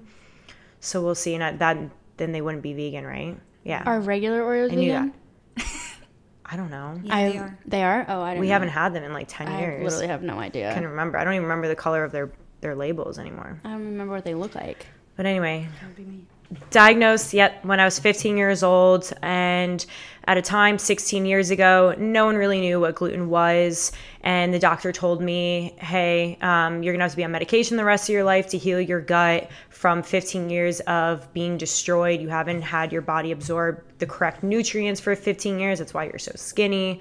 So 0.80 1.02
we'll 1.02 1.14
see, 1.14 1.34
and 1.34 1.44
I, 1.44 1.52
that 1.52 1.76
then 2.16 2.32
they 2.32 2.40
wouldn't 2.40 2.62
be 2.62 2.72
vegan, 2.72 3.04
right? 3.06 3.36
Yeah, 3.62 3.82
Are 3.84 4.00
regular 4.00 4.40
Oreos 4.42 4.72
I 4.72 4.74
knew 4.74 4.92
vegan? 4.92 5.12
I 6.46 6.56
don't 6.56 6.70
know. 6.70 7.00
Yeah, 7.02 7.16
I, 7.16 7.30
they 7.30 7.38
are. 7.38 7.58
They 7.66 7.82
are? 7.82 8.04
Oh, 8.08 8.20
I 8.20 8.30
didn't 8.30 8.34
know. 8.36 8.40
We 8.40 8.46
know. 8.48 8.52
haven't 8.52 8.68
had 8.68 8.92
them 8.94 9.02
in 9.04 9.12
like 9.12 9.26
ten 9.28 9.48
I 9.48 9.60
years. 9.60 9.80
I 9.80 9.84
literally 9.84 10.06
have 10.08 10.22
no 10.22 10.38
idea. 10.38 10.70
I 10.70 10.74
can't 10.74 10.86
remember. 10.86 11.18
I 11.18 11.24
don't 11.24 11.34
even 11.34 11.44
remember 11.44 11.68
the 11.68 11.76
color 11.76 12.04
of 12.04 12.12
their 12.12 12.30
their 12.60 12.74
labels 12.74 13.18
anymore. 13.18 13.58
I 13.64 13.70
don't 13.70 13.84
remember 13.84 14.12
what 14.14 14.24
they 14.24 14.34
look 14.34 14.54
like. 14.54 14.86
But 15.16 15.26
anyway, 15.26 15.68
That 15.80 15.86
would 15.88 15.96
be 15.96 16.04
me. 16.04 16.26
Diagnosed 16.70 17.32
yet 17.32 17.64
when 17.64 17.80
I 17.80 17.84
was 17.84 17.98
15 17.98 18.36
years 18.36 18.62
old, 18.62 19.12
and 19.22 19.84
at 20.26 20.38
a 20.38 20.42
time 20.42 20.78
16 20.78 21.26
years 21.26 21.50
ago, 21.50 21.94
no 21.98 22.24
one 22.24 22.36
really 22.36 22.60
knew 22.60 22.80
what 22.80 22.94
gluten 22.94 23.28
was. 23.28 23.92
And 24.22 24.54
the 24.54 24.58
doctor 24.58 24.90
told 24.90 25.20
me, 25.20 25.74
"Hey, 25.78 26.38
um, 26.40 26.82
you're 26.82 26.94
gonna 26.94 27.04
have 27.04 27.10
to 27.12 27.16
be 27.16 27.24
on 27.24 27.32
medication 27.32 27.76
the 27.76 27.84
rest 27.84 28.08
of 28.08 28.14
your 28.14 28.24
life 28.24 28.48
to 28.48 28.58
heal 28.58 28.80
your 28.80 29.00
gut 29.00 29.50
from 29.68 30.02
15 30.02 30.48
years 30.48 30.80
of 30.80 31.32
being 31.34 31.58
destroyed. 31.58 32.20
You 32.20 32.28
haven't 32.28 32.62
had 32.62 32.90
your 32.90 33.02
body 33.02 33.32
absorb 33.32 33.82
the 33.98 34.06
correct 34.06 34.42
nutrients 34.42 35.00
for 35.00 35.14
15 35.14 35.58
years. 35.58 35.78
That's 35.78 35.92
why 35.92 36.04
you're 36.04 36.18
so 36.18 36.32
skinny." 36.36 37.00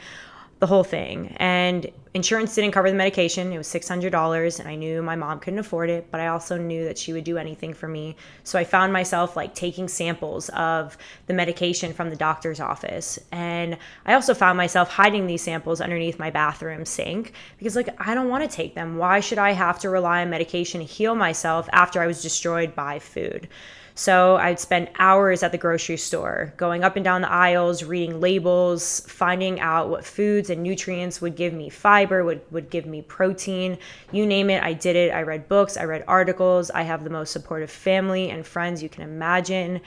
the 0.64 0.68
whole 0.68 0.86
thing. 0.86 1.36
And 1.42 1.92
insurance 2.14 2.54
didn't 2.54 2.72
cover 2.72 2.90
the 2.90 2.96
medication. 2.96 3.52
It 3.52 3.58
was 3.58 3.68
$600 3.68 4.60
and 4.60 4.70
I 4.70 4.76
knew 4.76 5.02
my 5.02 5.16
mom 5.16 5.40
couldn't 5.40 5.60
afford 5.60 5.90
it, 5.90 6.12
but 6.12 6.20
I 6.20 6.28
also 6.28 6.58
knew 6.58 6.86
that 6.86 6.98
she 6.98 7.12
would 7.12 7.24
do 7.24 7.38
anything 7.38 7.74
for 7.74 7.88
me. 7.88 8.16
So 8.44 8.60
I 8.60 8.64
found 8.64 8.94
myself 8.94 9.36
like 9.36 9.56
taking 9.56 9.88
samples 9.88 10.50
of 10.50 10.98
the 11.26 11.34
medication 11.34 11.92
from 11.92 12.10
the 12.10 12.16
doctor's 12.16 12.60
office. 12.60 13.18
And 13.32 13.78
I 14.06 14.14
also 14.14 14.34
found 14.34 14.58
myself 14.58 14.90
hiding 14.90 15.26
these 15.26 15.42
samples 15.42 15.82
underneath 15.82 16.20
my 16.20 16.30
bathroom 16.30 16.86
sink 16.86 17.34
because 17.58 17.76
like 17.76 17.90
I 18.00 18.14
don't 18.14 18.30
want 18.30 18.50
to 18.50 18.56
take 18.56 18.76
them. 18.76 18.98
Why 18.98 19.20
should 19.20 19.40
I 19.40 19.52
have 19.52 19.80
to 19.80 19.90
rely 19.90 20.22
on 20.22 20.30
medication 20.30 20.82
to 20.82 20.86
heal 20.86 21.16
myself 21.16 21.68
after 21.74 22.00
I 22.00 22.08
was 22.08 22.22
destroyed 22.22 22.76
by 22.76 23.00
food? 23.00 23.48
So 23.96 24.38
I'd 24.38 24.60
spend 24.60 24.90
hours 24.98 25.44
at 25.44 25.52
the 25.52 25.58
grocery 25.58 25.98
store, 25.98 26.54
going 26.58 26.84
up 26.84 26.96
and 26.96 27.06
down 27.06 27.22
the 27.22 27.32
aisles, 27.32 27.84
reading 27.84 28.20
labels, 28.20 29.02
finding 29.02 29.60
out 29.60 29.90
what 29.90 30.04
foods 30.04 30.50
and 30.50 30.64
nutrients 30.64 31.22
would 31.22 31.36
give 31.36 31.54
me 31.54 31.70
fiber, 31.70 32.24
would, 32.24 32.42
would 32.52 32.72
give 32.72 32.88
me 32.88 33.04
protein. 33.04 33.78
You 34.12 34.26
name 34.26 34.50
it, 34.50 34.64
I 34.64 34.74
did 34.74 34.96
it. 34.96 35.14
I 35.14 35.22
read 35.22 35.48
books, 35.48 35.78
I 35.78 35.84
read 35.84 36.04
articles. 36.08 36.72
I 36.72 36.82
have 36.82 37.04
the 37.04 37.12
most 37.12 37.32
supportive 37.32 37.70
family 37.70 38.32
and 38.32 38.46
friends 38.46 38.82
you 38.82 38.90
can 38.90 39.04
imagine. 39.04 39.80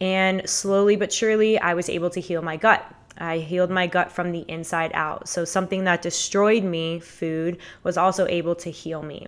And 0.00 0.48
slowly 0.48 0.96
but 0.96 1.12
surely, 1.12 1.58
I 1.58 1.74
was 1.74 1.90
able 1.90 2.08
to 2.10 2.20
heal 2.20 2.40
my 2.40 2.56
gut. 2.56 2.82
I 3.18 3.38
healed 3.38 3.70
my 3.70 3.86
gut 3.86 4.10
from 4.10 4.32
the 4.32 4.46
inside 4.48 4.92
out. 4.94 5.28
So 5.28 5.44
something 5.44 5.84
that 5.84 6.00
destroyed 6.00 6.64
me, 6.64 7.00
food, 7.00 7.58
was 7.82 7.98
also 7.98 8.26
able 8.26 8.54
to 8.56 8.70
heal 8.70 9.02
me. 9.02 9.26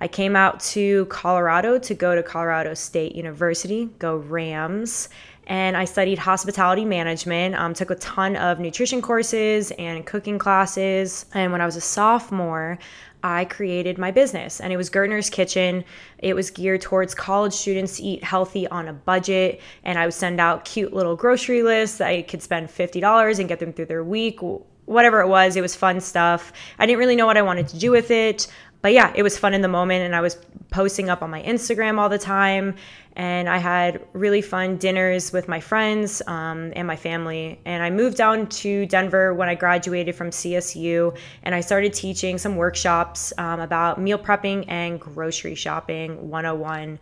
I 0.00 0.08
came 0.08 0.36
out 0.36 0.60
to 0.60 1.06
Colorado 1.06 1.78
to 1.78 1.94
go 1.94 2.14
to 2.14 2.22
Colorado 2.22 2.74
State 2.74 3.16
University, 3.16 3.86
go 3.98 4.16
Rams, 4.16 5.08
and 5.48 5.76
I 5.76 5.86
studied 5.86 6.18
hospitality 6.18 6.84
management. 6.84 7.54
Um, 7.54 7.74
took 7.74 7.90
a 7.90 7.94
ton 7.96 8.36
of 8.36 8.60
nutrition 8.60 9.02
courses 9.02 9.70
and 9.72 10.06
cooking 10.06 10.38
classes. 10.38 11.26
And 11.34 11.52
when 11.52 11.60
I 11.60 11.66
was 11.66 11.74
a 11.74 11.80
sophomore, 11.80 12.78
I 13.22 13.46
created 13.46 13.98
my 13.98 14.10
business 14.10 14.60
and 14.60 14.72
it 14.72 14.76
was 14.76 14.90
Gertner's 14.90 15.30
Kitchen. 15.30 15.84
It 16.18 16.34
was 16.34 16.50
geared 16.50 16.82
towards 16.82 17.14
college 17.14 17.54
students 17.54 17.96
to 17.96 18.02
eat 18.02 18.22
healthy 18.22 18.68
on 18.68 18.88
a 18.88 18.92
budget. 18.92 19.60
And 19.84 19.98
I 19.98 20.04
would 20.04 20.14
send 20.14 20.38
out 20.38 20.64
cute 20.64 20.92
little 20.92 21.16
grocery 21.16 21.62
lists 21.62 21.98
that 21.98 22.08
I 22.08 22.22
could 22.22 22.42
spend 22.42 22.68
$50 22.68 23.38
and 23.40 23.48
get 23.48 23.58
them 23.58 23.72
through 23.72 23.86
their 23.86 24.04
week, 24.04 24.38
whatever 24.84 25.20
it 25.20 25.28
was. 25.28 25.56
It 25.56 25.62
was 25.62 25.74
fun 25.74 26.00
stuff. 26.00 26.52
I 26.78 26.86
didn't 26.86 26.98
really 26.98 27.16
know 27.16 27.26
what 27.26 27.38
I 27.38 27.42
wanted 27.42 27.68
to 27.68 27.78
do 27.78 27.90
with 27.90 28.10
it 28.10 28.46
but 28.80 28.92
yeah, 28.92 29.12
it 29.16 29.22
was 29.22 29.36
fun 29.36 29.54
in 29.54 29.60
the 29.60 29.68
moment, 29.68 30.04
and 30.04 30.14
I 30.14 30.20
was 30.20 30.36
posting 30.70 31.10
up 31.10 31.22
on 31.22 31.30
my 31.30 31.42
Instagram 31.42 31.98
all 31.98 32.08
the 32.08 32.18
time. 32.18 32.76
And 33.16 33.48
I 33.48 33.58
had 33.58 34.00
really 34.12 34.40
fun 34.40 34.76
dinners 34.76 35.32
with 35.32 35.48
my 35.48 35.58
friends 35.58 36.22
um, 36.28 36.72
and 36.76 36.86
my 36.86 36.94
family. 36.94 37.60
And 37.64 37.82
I 37.82 37.90
moved 37.90 38.16
down 38.16 38.46
to 38.46 38.86
Denver 38.86 39.34
when 39.34 39.48
I 39.48 39.56
graduated 39.56 40.14
from 40.14 40.30
CSU, 40.30 41.16
and 41.42 41.54
I 41.54 41.60
started 41.60 41.92
teaching 41.92 42.38
some 42.38 42.54
workshops 42.54 43.32
um, 43.38 43.58
about 43.58 44.00
meal 44.00 44.18
prepping 44.18 44.64
and 44.68 45.00
grocery 45.00 45.56
shopping 45.56 46.30
101. 46.30 46.98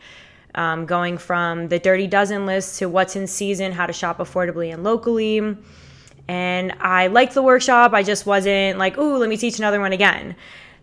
Um, 0.54 0.86
going 0.86 1.18
from 1.18 1.68
the 1.68 1.78
dirty 1.78 2.06
dozen 2.06 2.46
list 2.46 2.78
to 2.78 2.88
what's 2.88 3.14
in 3.14 3.26
season, 3.26 3.72
how 3.72 3.84
to 3.84 3.92
shop 3.92 4.16
affordably 4.18 4.72
and 4.72 4.82
locally. 4.82 5.54
And 6.28 6.72
I 6.80 7.08
liked 7.08 7.34
the 7.34 7.42
workshop. 7.42 7.92
I 7.92 8.02
just 8.02 8.24
wasn't 8.24 8.78
like, 8.78 8.96
ooh, 8.96 9.18
let 9.18 9.28
me 9.28 9.36
teach 9.36 9.58
another 9.58 9.80
one 9.80 9.92
again. 9.92 10.34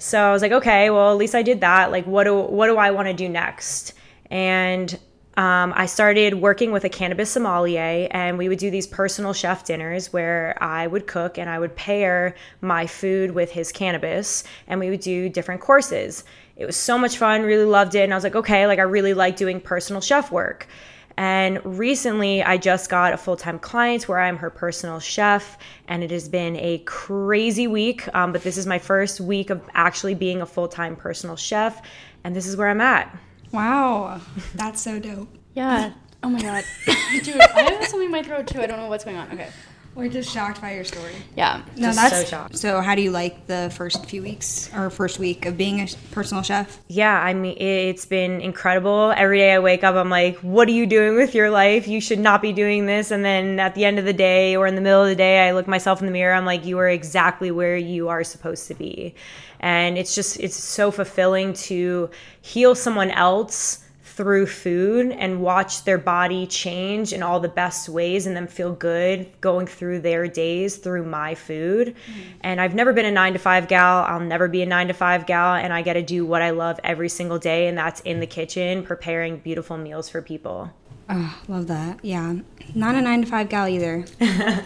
So 0.04 0.20
I 0.20 0.34
was 0.34 0.42
like, 0.42 0.52
okay, 0.52 0.90
well, 0.90 1.14
at 1.14 1.18
least 1.18 1.34
I 1.34 1.44
did 1.44 1.62
that. 1.62 1.90
Like, 1.90 2.06
what 2.06 2.26
do 2.26 2.38
what 2.38 2.68
do 2.68 2.76
I 2.76 2.92
want 2.92 3.08
to 3.08 3.14
do 3.14 3.30
next? 3.30 3.94
And 4.30 4.94
um, 5.38 5.72
I 5.78 5.86
started 5.86 6.34
working 6.36 6.74
with 6.74 6.84
a 6.84 6.90
cannabis 6.90 7.32
sommelier, 7.32 8.10
and 8.12 8.38
we 8.38 8.50
would 8.50 8.60
do 8.60 8.70
these 8.70 8.86
personal 8.86 9.32
chef 9.32 9.64
dinners 9.64 10.12
where 10.12 10.62
I 10.62 10.88
would 10.88 11.08
cook 11.08 11.38
and 11.38 11.50
I 11.50 11.58
would 11.58 11.78
pair 11.78 12.36
my 12.60 12.86
food 12.86 13.32
with 13.32 13.50
his 13.50 13.72
cannabis, 13.72 14.44
and 14.68 14.78
we 14.78 14.90
would 14.90 15.00
do 15.00 15.30
different 15.30 15.62
courses. 15.62 16.26
It 16.58 16.66
was 16.66 16.76
so 16.76 16.98
much 16.98 17.18
fun, 17.18 17.44
really 17.44 17.64
loved 17.64 17.96
it, 17.96 18.04
and 18.04 18.14
I 18.14 18.18
was 18.18 18.26
like, 18.26 18.36
okay, 18.36 18.68
like 18.68 18.80
I 18.80 18.84
really 18.84 19.14
like 19.14 19.38
doing 19.38 19.62
personal 19.62 20.02
chef 20.02 20.34
work. 20.34 20.68
And 21.17 21.63
recently, 21.63 22.43
I 22.43 22.58
just 22.58 22.89
got 22.89 23.13
a 23.13 23.17
full 23.17 23.36
time 23.36 23.60
client 23.60 24.08
where 24.08 24.20
I'm 24.20 24.38
her 24.38 24.50
personal 24.50 25.00
chef, 25.00 25.58
and 25.88 26.03
it 26.03 26.12
has 26.12 26.27
been 26.27 26.55
a 26.58 26.79
crazy 26.79 27.67
week. 27.67 28.08
Um, 28.15 28.32
but 28.32 28.43
this 28.43 28.58
is 28.58 28.65
my 28.65 28.79
first 28.79 29.22
week 29.22 29.50
of 29.50 29.62
actually 29.75 30.15
being 30.15 30.41
a 30.41 30.46
full 30.46 30.67
time 30.67 30.96
personal 30.96 31.36
chef, 31.36 31.82
and 32.24 32.36
this 32.36 32.48
is 32.48 32.58
where 32.58 32.70
I'm 32.70 32.82
at. 32.82 33.15
Wow, 33.51 34.22
that's 34.55 34.82
so 34.82 35.00
dope. 35.00 35.29
Yeah. 35.53 35.93
Oh 36.24 36.29
my 36.29 36.41
god, 36.41 36.63
dude, 37.24 37.39
I 37.39 37.74
have 37.74 37.86
something 37.86 38.08
in 38.08 38.12
my 38.12 38.24
throat 38.24 38.48
too. 38.48 38.62
I 38.62 38.65
don't 38.65 38.77
know 38.77 38.88
what's 38.88 39.03
going 39.03 39.17
on. 39.17 39.32
Okay. 39.34 39.50
We're 39.96 40.10
just 40.10 40.34
shocked 40.34 40.60
by 40.60 40.74
your 40.74 40.84
story. 40.84 41.14
Yeah. 41.36 41.62
No, 41.76 41.90
Just 41.90 41.98
that's 42.00 42.18
so 42.18 42.26
shocked. 42.26 42.58
So, 42.58 42.82
how 42.82 42.96
do 42.96 43.04
you 43.04 43.12
like 43.12 43.46
the 43.46 43.72
first 43.76 44.08
few 44.08 44.24
weeks 44.24 44.74
or 44.74 44.90
first 44.90 45.20
week 45.20 45.46
of 45.46 45.56
being 45.56 45.82
a 45.82 45.88
personal 46.12 46.42
chef? 46.42 46.80
Yeah, 46.88 47.14
I 47.14 47.36
mean, 47.36 47.56
it's 47.60 48.06
been 48.06 48.42
incredible. 48.42 49.14
Every 49.16 49.38
day 49.38 49.54
I 49.54 49.60
wake 49.60 49.84
up, 49.84 49.96
I'm 49.96 50.10
like, 50.10 50.38
what 50.38 50.68
are 50.68 50.72
you 50.72 50.88
doing 50.88 51.16
with 51.16 51.36
your 51.36 51.52
life? 51.52 51.88
You 51.88 52.02
should 52.02 52.18
not 52.18 52.42
be 52.42 52.54
doing 52.54 52.88
this. 52.88 53.12
And 53.12 53.24
then 53.24 53.60
at 53.60 53.76
the 53.76 53.86
end 53.86 54.00
of 54.00 54.06
the 54.06 54.14
day 54.14 54.56
or 54.56 54.66
in 54.66 54.74
the 54.74 54.82
middle 54.82 55.04
of 55.04 55.10
the 55.10 55.16
day, 55.16 55.48
I 55.48 55.52
look 55.52 55.68
myself 55.68 56.00
in 56.00 56.08
the 56.08 56.12
mirror. 56.12 56.34
I'm 56.34 56.46
like, 56.46 56.66
you 56.66 56.80
are 56.80 56.90
exactly 56.90 57.52
where 57.52 57.78
you 57.78 58.10
are 58.10 58.24
supposed 58.24 58.68
to 58.70 58.74
be. 58.74 59.14
And 59.60 59.98
it's 60.00 60.16
just, 60.16 60.40
it's 60.40 60.56
so 60.56 60.90
fulfilling 60.90 61.54
to 61.54 62.10
heal 62.42 62.74
someone 62.74 63.12
else 63.12 63.83
through 64.15 64.46
food 64.46 65.12
and 65.12 65.41
watch 65.41 65.84
their 65.86 65.98
body 65.98 66.46
change 66.46 67.13
in 67.13 67.24
all 67.24 67.39
the 67.39 67.50
best 67.50 67.89
ways 67.89 68.27
and 68.27 68.38
them 68.38 68.46
feel 68.46 68.72
good 68.72 69.27
going 69.41 69.65
through 69.65 70.00
their 70.00 70.27
days 70.27 70.77
through 70.77 71.03
my 71.03 71.34
food. 71.34 71.96
Mm-hmm. 71.96 72.22
And 72.41 72.62
I've 72.62 72.75
never 72.75 72.93
been 72.93 73.05
a 73.05 73.12
nine 73.12 73.34
to 73.34 73.39
five 73.39 73.67
gal. 73.67 74.03
I'll 74.03 74.20
never 74.20 74.48
be 74.48 74.62
a 74.62 74.65
nine 74.67 74.88
to 74.88 74.93
five 74.93 75.25
gal. 75.25 75.55
And 75.55 75.74
I 75.74 75.82
get 75.82 75.93
to 75.93 76.03
do 76.03 76.25
what 76.25 76.43
I 76.43 76.51
love 76.51 76.79
every 76.84 77.10
single 77.10 77.39
day, 77.39 77.67
and 77.67 77.77
that's 77.77 78.01
in 78.01 78.20
the 78.20 78.27
kitchen 78.27 78.84
preparing 78.84 79.38
beautiful 79.39 79.77
meals 79.77 80.10
for 80.10 80.22
people. 80.22 80.72
Oh, 81.10 81.41
love 81.48 81.67
that. 81.67 82.00
Yeah. 82.03 82.36
Not 82.75 82.96
a 82.96 83.01
nine 83.01 83.22
to 83.22 83.27
five 83.27 83.50
gal 83.50 83.67
either. 83.67 84.05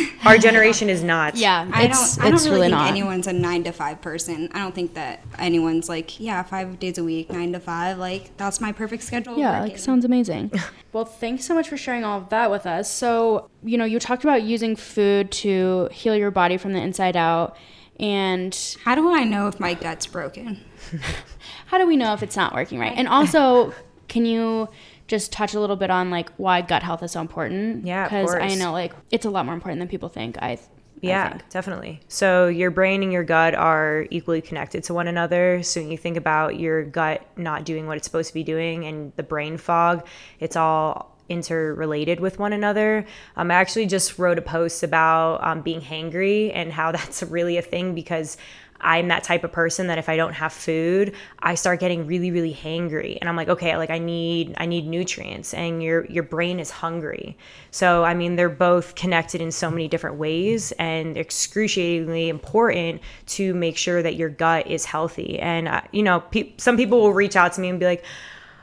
Our 0.24 0.38
generation 0.38 0.88
is 0.88 1.02
not. 1.02 1.36
Yeah. 1.36 1.68
I 1.72 1.84
it's, 1.84 2.16
don't. 2.16 2.24
I 2.24 2.28
don't 2.28 2.34
it's 2.34 2.44
really, 2.44 2.56
really 2.56 2.68
think 2.68 2.78
not. 2.78 2.88
anyone's 2.88 3.26
a 3.26 3.32
nine 3.32 3.64
to 3.64 3.72
five 3.72 4.00
person. 4.00 4.48
I 4.52 4.60
don't 4.60 4.74
think 4.74 4.94
that 4.94 5.24
anyone's 5.38 5.88
like, 5.88 6.18
yeah, 6.20 6.42
five 6.42 6.78
days 6.78 6.98
a 6.98 7.04
week, 7.04 7.30
nine 7.30 7.52
to 7.52 7.60
five. 7.60 7.98
Like 7.98 8.36
that's 8.36 8.60
my 8.60 8.72
perfect 8.72 9.02
schedule. 9.02 9.38
Yeah, 9.38 9.60
working. 9.60 9.72
like 9.72 9.78
sounds 9.78 10.04
amazing. 10.04 10.52
well, 10.92 11.04
thanks 11.04 11.44
so 11.44 11.54
much 11.54 11.68
for 11.68 11.76
sharing 11.76 12.04
all 12.04 12.18
of 12.18 12.28
that 12.30 12.50
with 12.50 12.66
us. 12.66 12.90
So, 12.90 13.50
you 13.62 13.78
know, 13.78 13.84
you 13.84 13.98
talked 13.98 14.24
about 14.24 14.42
using 14.42 14.76
food 14.76 15.30
to 15.32 15.88
heal 15.92 16.16
your 16.16 16.30
body 16.30 16.56
from 16.56 16.72
the 16.72 16.80
inside 16.80 17.16
out. 17.16 17.56
And 18.00 18.58
How 18.84 18.94
do 18.94 19.12
I 19.14 19.24
know 19.24 19.48
if 19.48 19.60
my 19.60 19.74
gut's 19.74 20.06
broken? 20.06 20.64
how 21.66 21.78
do 21.78 21.86
we 21.86 21.96
know 21.96 22.14
if 22.14 22.22
it's 22.22 22.36
not 22.36 22.54
working 22.54 22.78
right? 22.78 22.94
And 22.96 23.06
also, 23.06 23.72
can 24.08 24.26
you 24.26 24.68
just 25.12 25.30
touch 25.30 25.52
a 25.52 25.60
little 25.60 25.76
bit 25.76 25.90
on 25.90 26.10
like 26.10 26.30
why 26.38 26.62
gut 26.62 26.82
health 26.82 27.02
is 27.02 27.12
so 27.12 27.20
important? 27.20 27.86
Yeah, 27.86 28.04
because 28.04 28.34
I 28.34 28.54
know 28.54 28.72
like 28.72 28.94
it's 29.10 29.26
a 29.26 29.30
lot 29.30 29.44
more 29.44 29.54
important 29.54 29.78
than 29.80 29.88
people 29.88 30.08
think. 30.08 30.38
I 30.40 30.58
Yeah, 31.02 31.28
think. 31.28 31.50
definitely. 31.50 32.00
So 32.08 32.48
your 32.48 32.70
brain 32.70 33.02
and 33.02 33.12
your 33.12 33.22
gut 33.22 33.54
are 33.54 34.06
equally 34.10 34.40
connected 34.40 34.84
to 34.84 34.94
one 34.94 35.08
another. 35.08 35.62
So 35.62 35.80
when 35.82 35.90
you 35.90 35.98
think 35.98 36.16
about 36.16 36.58
your 36.58 36.82
gut 36.82 37.26
not 37.36 37.64
doing 37.64 37.86
what 37.86 37.98
it's 37.98 38.06
supposed 38.06 38.28
to 38.28 38.34
be 38.34 38.42
doing 38.42 38.86
and 38.86 39.12
the 39.16 39.22
brain 39.22 39.58
fog, 39.58 40.06
it's 40.40 40.56
all 40.56 41.12
interrelated 41.28 42.20
with 42.20 42.38
one 42.38 42.52
another. 42.52 43.04
Um, 43.36 43.50
I 43.50 43.54
actually 43.54 43.86
just 43.86 44.18
wrote 44.18 44.38
a 44.38 44.42
post 44.42 44.82
about 44.82 45.44
um, 45.46 45.60
being 45.62 45.80
hangry 45.80 46.50
and 46.54 46.72
how 46.72 46.92
that's 46.96 47.22
really 47.22 47.58
a 47.58 47.62
thing 47.62 47.94
because 47.94 48.36
I'm 48.82 49.08
that 49.08 49.24
type 49.24 49.44
of 49.44 49.52
person 49.52 49.86
that 49.86 49.98
if 49.98 50.08
I 50.08 50.16
don't 50.16 50.32
have 50.32 50.52
food, 50.52 51.14
I 51.40 51.54
start 51.54 51.80
getting 51.80 52.06
really, 52.06 52.30
really 52.30 52.52
hangry. 52.52 53.16
And 53.20 53.28
I'm 53.28 53.36
like, 53.36 53.48
okay, 53.48 53.76
like 53.76 53.90
I 53.90 53.98
need 53.98 54.54
I 54.58 54.66
need 54.66 54.86
nutrients 54.86 55.54
and 55.54 55.82
your 55.82 56.04
your 56.06 56.24
brain 56.24 56.58
is 56.58 56.70
hungry. 56.70 57.36
So 57.70 58.04
I 58.04 58.14
mean 58.14 58.36
they're 58.36 58.48
both 58.48 58.94
connected 58.94 59.40
in 59.40 59.52
so 59.52 59.70
many 59.70 59.88
different 59.88 60.16
ways 60.16 60.72
and 60.72 61.16
excruciatingly 61.16 62.28
important 62.28 63.00
to 63.26 63.54
make 63.54 63.76
sure 63.76 64.02
that 64.02 64.16
your 64.16 64.28
gut 64.28 64.66
is 64.66 64.84
healthy. 64.84 65.38
And 65.38 65.68
uh, 65.68 65.82
you 65.92 66.02
know, 66.02 66.20
pe- 66.20 66.52
some 66.56 66.76
people 66.76 67.00
will 67.00 67.12
reach 67.12 67.36
out 67.36 67.52
to 67.54 67.60
me 67.60 67.68
and 67.68 67.78
be 67.78 67.86
like, 67.86 68.04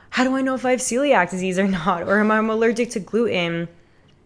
how 0.09 0.23
do 0.23 0.35
I 0.35 0.41
know 0.41 0.55
if 0.55 0.65
I 0.65 0.71
have 0.71 0.79
celiac 0.79 1.29
disease 1.29 1.57
or 1.57 1.67
not? 1.67 2.03
Or 2.03 2.19
am 2.19 2.31
I 2.31 2.37
allergic 2.37 2.89
to 2.91 2.99
gluten? 2.99 3.67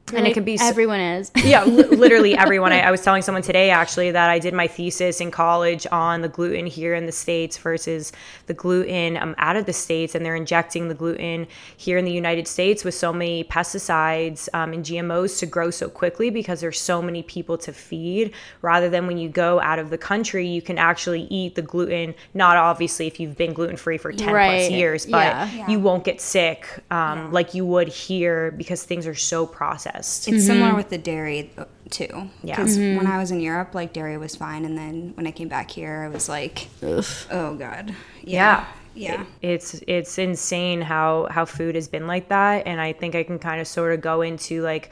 And 0.09 0.19
it 0.19 0.23
Like, 0.23 0.33
can 0.33 0.43
be 0.43 0.57
everyone 0.59 0.99
is. 0.99 1.31
yeah, 1.43 1.63
li- 1.63 1.83
literally 1.83 2.35
everyone. 2.37 2.71
I, 2.73 2.81
I 2.81 2.91
was 2.91 3.01
telling 3.01 3.21
someone 3.21 3.41
today 3.41 3.69
actually 3.69 4.11
that 4.11 4.29
I 4.29 4.37
did 4.37 4.53
my 4.53 4.67
thesis 4.67 5.21
in 5.21 5.31
college 5.31 5.87
on 5.91 6.21
the 6.21 6.27
gluten 6.29 6.65
here 6.65 6.93
in 6.93 7.05
the 7.05 7.11
states 7.11 7.57
versus 7.57 8.11
the 8.47 8.53
gluten 8.53 9.15
um, 9.17 9.33
out 9.37 9.55
of 9.55 9.65
the 9.65 9.73
states, 9.73 10.13
and 10.13 10.25
they're 10.25 10.35
injecting 10.35 10.89
the 10.89 10.93
gluten 10.93 11.47
here 11.77 11.97
in 11.97 12.05
the 12.05 12.11
United 12.11 12.47
States 12.47 12.83
with 12.83 12.93
so 12.93 13.13
many 13.13 13.45
pesticides 13.45 14.49
um, 14.53 14.73
and 14.73 14.83
GMOs 14.83 15.39
to 15.39 15.45
grow 15.45 15.71
so 15.71 15.89
quickly 15.89 16.29
because 16.29 16.59
there's 16.59 16.79
so 16.79 17.01
many 17.01 17.23
people 17.23 17.57
to 17.59 17.71
feed. 17.71 18.33
Rather 18.61 18.89
than 18.89 19.07
when 19.07 19.17
you 19.17 19.29
go 19.29 19.61
out 19.61 19.79
of 19.79 19.89
the 19.89 19.97
country, 19.97 20.45
you 20.45 20.61
can 20.61 20.77
actually 20.77 21.21
eat 21.29 21.55
the 21.55 21.61
gluten. 21.61 22.13
Not 22.33 22.57
obviously 22.57 23.07
if 23.07 23.19
you've 23.21 23.37
been 23.37 23.53
gluten 23.53 23.77
free 23.77 23.97
for 23.97 24.11
ten 24.11 24.29
plus 24.29 24.69
years, 24.69 25.05
but 25.05 25.27
yeah. 25.27 25.49
Yeah. 25.53 25.67
you 25.69 25.79
won't 25.79 26.03
get 26.03 26.19
sick 26.19 26.67
um, 26.91 27.31
like 27.31 27.53
you 27.53 27.65
would 27.65 27.87
here 27.87 28.51
because 28.51 28.83
things 28.83 29.07
are 29.07 29.15
so 29.15 29.45
processed. 29.47 29.92
It's 29.99 30.45
similar 30.45 30.75
with 30.75 30.89
the 30.89 30.97
dairy 30.97 31.51
uh, 31.57 31.65
too. 31.89 32.29
Yeah. 32.43 32.55
Because 32.55 32.77
when 32.77 33.07
I 33.07 33.17
was 33.17 33.31
in 33.31 33.39
Europe, 33.39 33.75
like 33.75 33.93
dairy 33.93 34.17
was 34.17 34.35
fine, 34.35 34.65
and 34.65 34.77
then 34.77 35.13
when 35.15 35.27
I 35.27 35.31
came 35.31 35.47
back 35.47 35.71
here, 35.71 36.03
I 36.03 36.09
was 36.09 36.27
like, 36.27 36.67
oh 36.81 37.55
god. 37.57 37.95
Yeah. 38.23 38.65
Yeah. 38.95 39.25
It's 39.41 39.81
it's 39.87 40.17
insane 40.17 40.81
how 40.81 41.27
how 41.29 41.45
food 41.45 41.75
has 41.75 41.87
been 41.87 42.05
like 42.05 42.29
that 42.29 42.67
and 42.67 42.79
I 42.79 42.93
think 42.93 43.15
I 43.15 43.23
can 43.23 43.39
kind 43.39 43.59
of 43.59 43.67
sort 43.67 43.91
of 43.93 44.01
go 44.01 44.21
into 44.21 44.61
like 44.61 44.91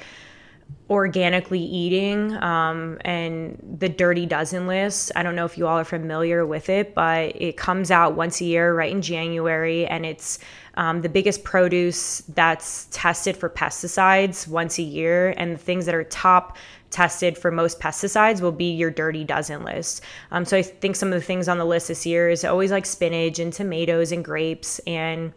organically 0.89 1.59
eating 1.59 2.35
um, 2.43 2.97
and 3.05 3.57
the 3.79 3.87
dirty 3.87 4.25
dozen 4.25 4.67
list 4.67 5.11
i 5.15 5.23
don't 5.23 5.35
know 5.35 5.45
if 5.45 5.57
you 5.57 5.65
all 5.65 5.79
are 5.79 5.85
familiar 5.85 6.45
with 6.45 6.67
it 6.69 6.93
but 6.93 7.33
it 7.35 7.55
comes 7.55 7.89
out 7.91 8.15
once 8.15 8.41
a 8.41 8.45
year 8.45 8.73
right 8.73 8.91
in 8.91 9.01
january 9.01 9.87
and 9.87 10.05
it's 10.05 10.39
um, 10.75 11.01
the 11.01 11.09
biggest 11.09 11.43
produce 11.43 12.19
that's 12.29 12.87
tested 12.91 13.37
for 13.37 13.49
pesticides 13.49 14.47
once 14.47 14.79
a 14.79 14.83
year 14.83 15.33
and 15.37 15.53
the 15.53 15.57
things 15.57 15.85
that 15.85 15.95
are 15.95 16.03
top 16.03 16.57
tested 16.89 17.37
for 17.37 17.51
most 17.51 17.79
pesticides 17.79 18.41
will 18.41 18.51
be 18.51 18.71
your 18.71 18.91
dirty 18.91 19.23
dozen 19.23 19.63
list. 19.63 20.01
Um, 20.31 20.43
so 20.43 20.57
i 20.57 20.61
think 20.61 20.97
some 20.97 21.13
of 21.13 21.19
the 21.19 21.25
things 21.25 21.47
on 21.47 21.57
the 21.57 21.65
list 21.65 21.87
this 21.87 22.05
year 22.05 22.29
is 22.29 22.43
always 22.43 22.71
like 22.71 22.85
spinach 22.85 23.39
and 23.39 23.51
tomatoes 23.51 24.11
and 24.11 24.23
grapes 24.23 24.79
and 24.79 25.33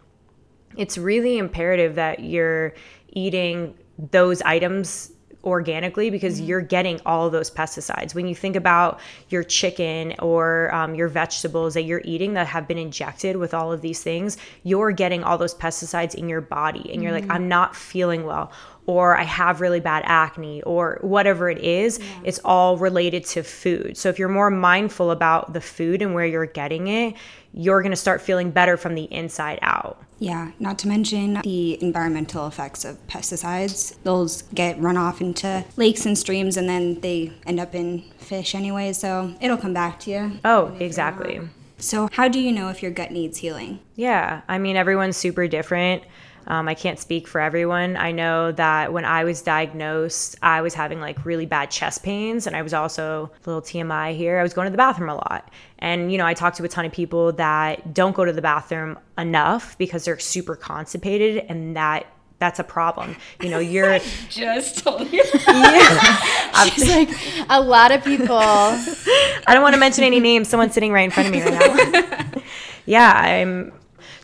it's 0.77 0.99
really 0.99 1.39
imperative 1.39 1.95
that 1.95 2.21
you're 2.21 2.75
eating 3.11 3.75
those 4.11 4.43
items 4.43 5.13
organically 5.45 6.11
because 6.11 6.41
you're 6.41 6.61
getting 6.61 7.01
all 7.07 7.31
those 7.31 7.51
pesticides. 7.51 8.15
When 8.15 8.27
you 8.27 8.35
think 8.35 8.57
about 8.57 9.01
your 9.29 9.45
chicken 9.45 10.15
or 10.19 10.75
um, 10.75 10.95
your 10.95 11.09
vegetables 11.09 11.75
that 11.75 11.83
you're 11.83 12.03
eating 12.05 12.35
that 12.35 12.47
have 12.47 12.67
been 12.67 12.79
injected 12.79 13.37
with 13.37 13.55
all 13.55 13.73
of 13.73 13.81
these 13.83 14.03
things, 14.03 14.37
you're 14.63 14.93
getting 14.93 15.23
all 15.23 15.39
those 15.39 15.55
pesticides 15.55 16.15
in 16.15 16.29
your 16.29 16.41
body, 16.41 16.91
and 16.93 17.03
you're 17.03 17.13
like, 17.13 17.29
I'm 17.31 17.49
not 17.49 17.77
feeling 17.77 18.25
well. 18.25 18.51
Or 18.87 19.17
I 19.17 19.23
have 19.23 19.63
really 19.63 19.81
bad 19.81 20.03
acne, 20.07 20.63
or 20.63 20.99
whatever 21.01 21.49
it 21.49 21.59
is, 21.59 21.99
it's 22.23 22.39
all 22.45 22.77
related 22.77 23.25
to 23.27 23.43
food. 23.43 23.97
So, 23.97 24.11
if 24.11 24.19
you're 24.19 24.29
more 24.29 24.51
mindful 24.51 25.11
about 25.11 25.55
the 25.55 25.61
food 25.63 26.03
and 26.03 26.13
where 26.13 26.27
you're 26.27 26.45
getting 26.45 26.89
it, 26.89 27.15
you're 27.55 27.83
gonna 27.83 27.97
start 27.97 28.21
feeling 28.21 28.51
better 28.51 28.77
from 28.77 28.95
the 28.95 29.05
inside 29.05 29.59
out. 29.63 30.03
Yeah, 30.25 30.53
not 30.59 30.79
to 30.79 30.89
mention 30.89 31.35
the 31.43 31.83
environmental 31.83 32.47
effects 32.47 32.83
of 32.87 32.97
pesticides. 33.07 33.95
Those 34.05 34.41
get 34.55 34.81
run 34.81 34.97
off 34.97 35.21
into 35.21 35.67
lakes 35.77 36.07
and 36.07 36.17
streams 36.17 36.57
and 36.57 36.67
then 36.67 37.01
they 37.01 37.33
end 37.47 37.61
up 37.61 37.75
in 37.75 38.03
fish 38.17 38.55
anyway, 38.55 38.95
so 38.95 39.35
it'll 39.43 39.59
come 39.59 39.75
back 39.75 40.01
to 40.01 40.11
you. 40.11 40.33
Oh, 40.43 40.75
exactly. 40.81 41.41
So, 41.77 42.09
how 42.13 42.29
do 42.29 42.41
you 42.41 42.53
know 42.53 42.71
if 42.71 42.83
your 42.83 42.91
gut 42.93 43.11
needs 43.11 43.39
healing? 43.39 43.81
Yeah, 43.97 44.41
I 44.49 44.57
mean, 44.57 44.77
everyone's 44.77 45.19
super 45.19 45.47
different. 45.47 46.03
Um, 46.47 46.69
I 46.69 46.75
can't 46.75 46.99
speak 46.99 47.27
for 47.27 47.41
everyone. 47.41 47.97
I 47.97 48.13
know 48.13 48.53
that 48.53 48.93
when 48.93 49.05
I 49.05 49.25
was 49.25 49.43
diagnosed, 49.43 50.37
I 50.43 50.61
was 50.61 50.75
having 50.75 51.01
like 51.01 51.25
really 51.25 51.47
bad 51.47 51.71
chest 51.71 52.03
pains, 52.03 52.47
and 52.47 52.55
I 52.55 52.63
was 52.63 52.75
also 52.75 53.31
a 53.35 53.49
little 53.49 53.63
TMI 53.63 54.17
here. 54.17 54.39
I 54.39 54.43
was 54.43 54.55
going 54.55 54.67
to 54.67 54.71
the 54.71 54.77
bathroom 54.77 55.09
a 55.09 55.15
lot, 55.15 55.51
and 55.79 56.13
you 56.13 56.19
know, 56.19 56.27
I 56.27 56.35
talked 56.35 56.57
to 56.59 56.65
a 56.65 56.69
ton 56.69 56.85
of 56.85 56.93
people 56.93 57.33
that 57.33 57.95
don't 57.95 58.15
go 58.15 58.25
to 58.25 58.33
the 58.33 58.43
bathroom 58.43 58.99
enough 59.17 59.79
because 59.79 60.05
they're 60.05 60.19
super 60.19 60.57
constipated, 60.57 61.45
and 61.49 61.77
that 61.77 62.07
that's 62.39 62.59
a 62.59 62.65
problem. 62.65 63.17
You 63.41 63.49
know, 63.49 63.59
you're 63.59 63.99
Just 64.29 64.79
told 64.85 65.11
you. 65.13 65.25
She's 66.65 66.89
like 66.89 67.09
a 67.49 67.61
lot 67.61 67.91
of 67.93 68.05
people. 68.05 68.37
I 68.37 69.45
don't 69.49 69.63
want 69.63 69.75
to 69.75 69.81
mention 69.81 70.05
any 70.05 70.21
names. 70.21 70.49
Someone's 70.49 70.75
sitting 70.75 70.93
right 70.93 71.05
in 71.05 71.11
front 71.11 71.29
of 71.29 71.33
me 71.35 71.43
right 71.43 71.93
now. 71.93 72.43
yeah, 72.87 73.13
I'm. 73.13 73.73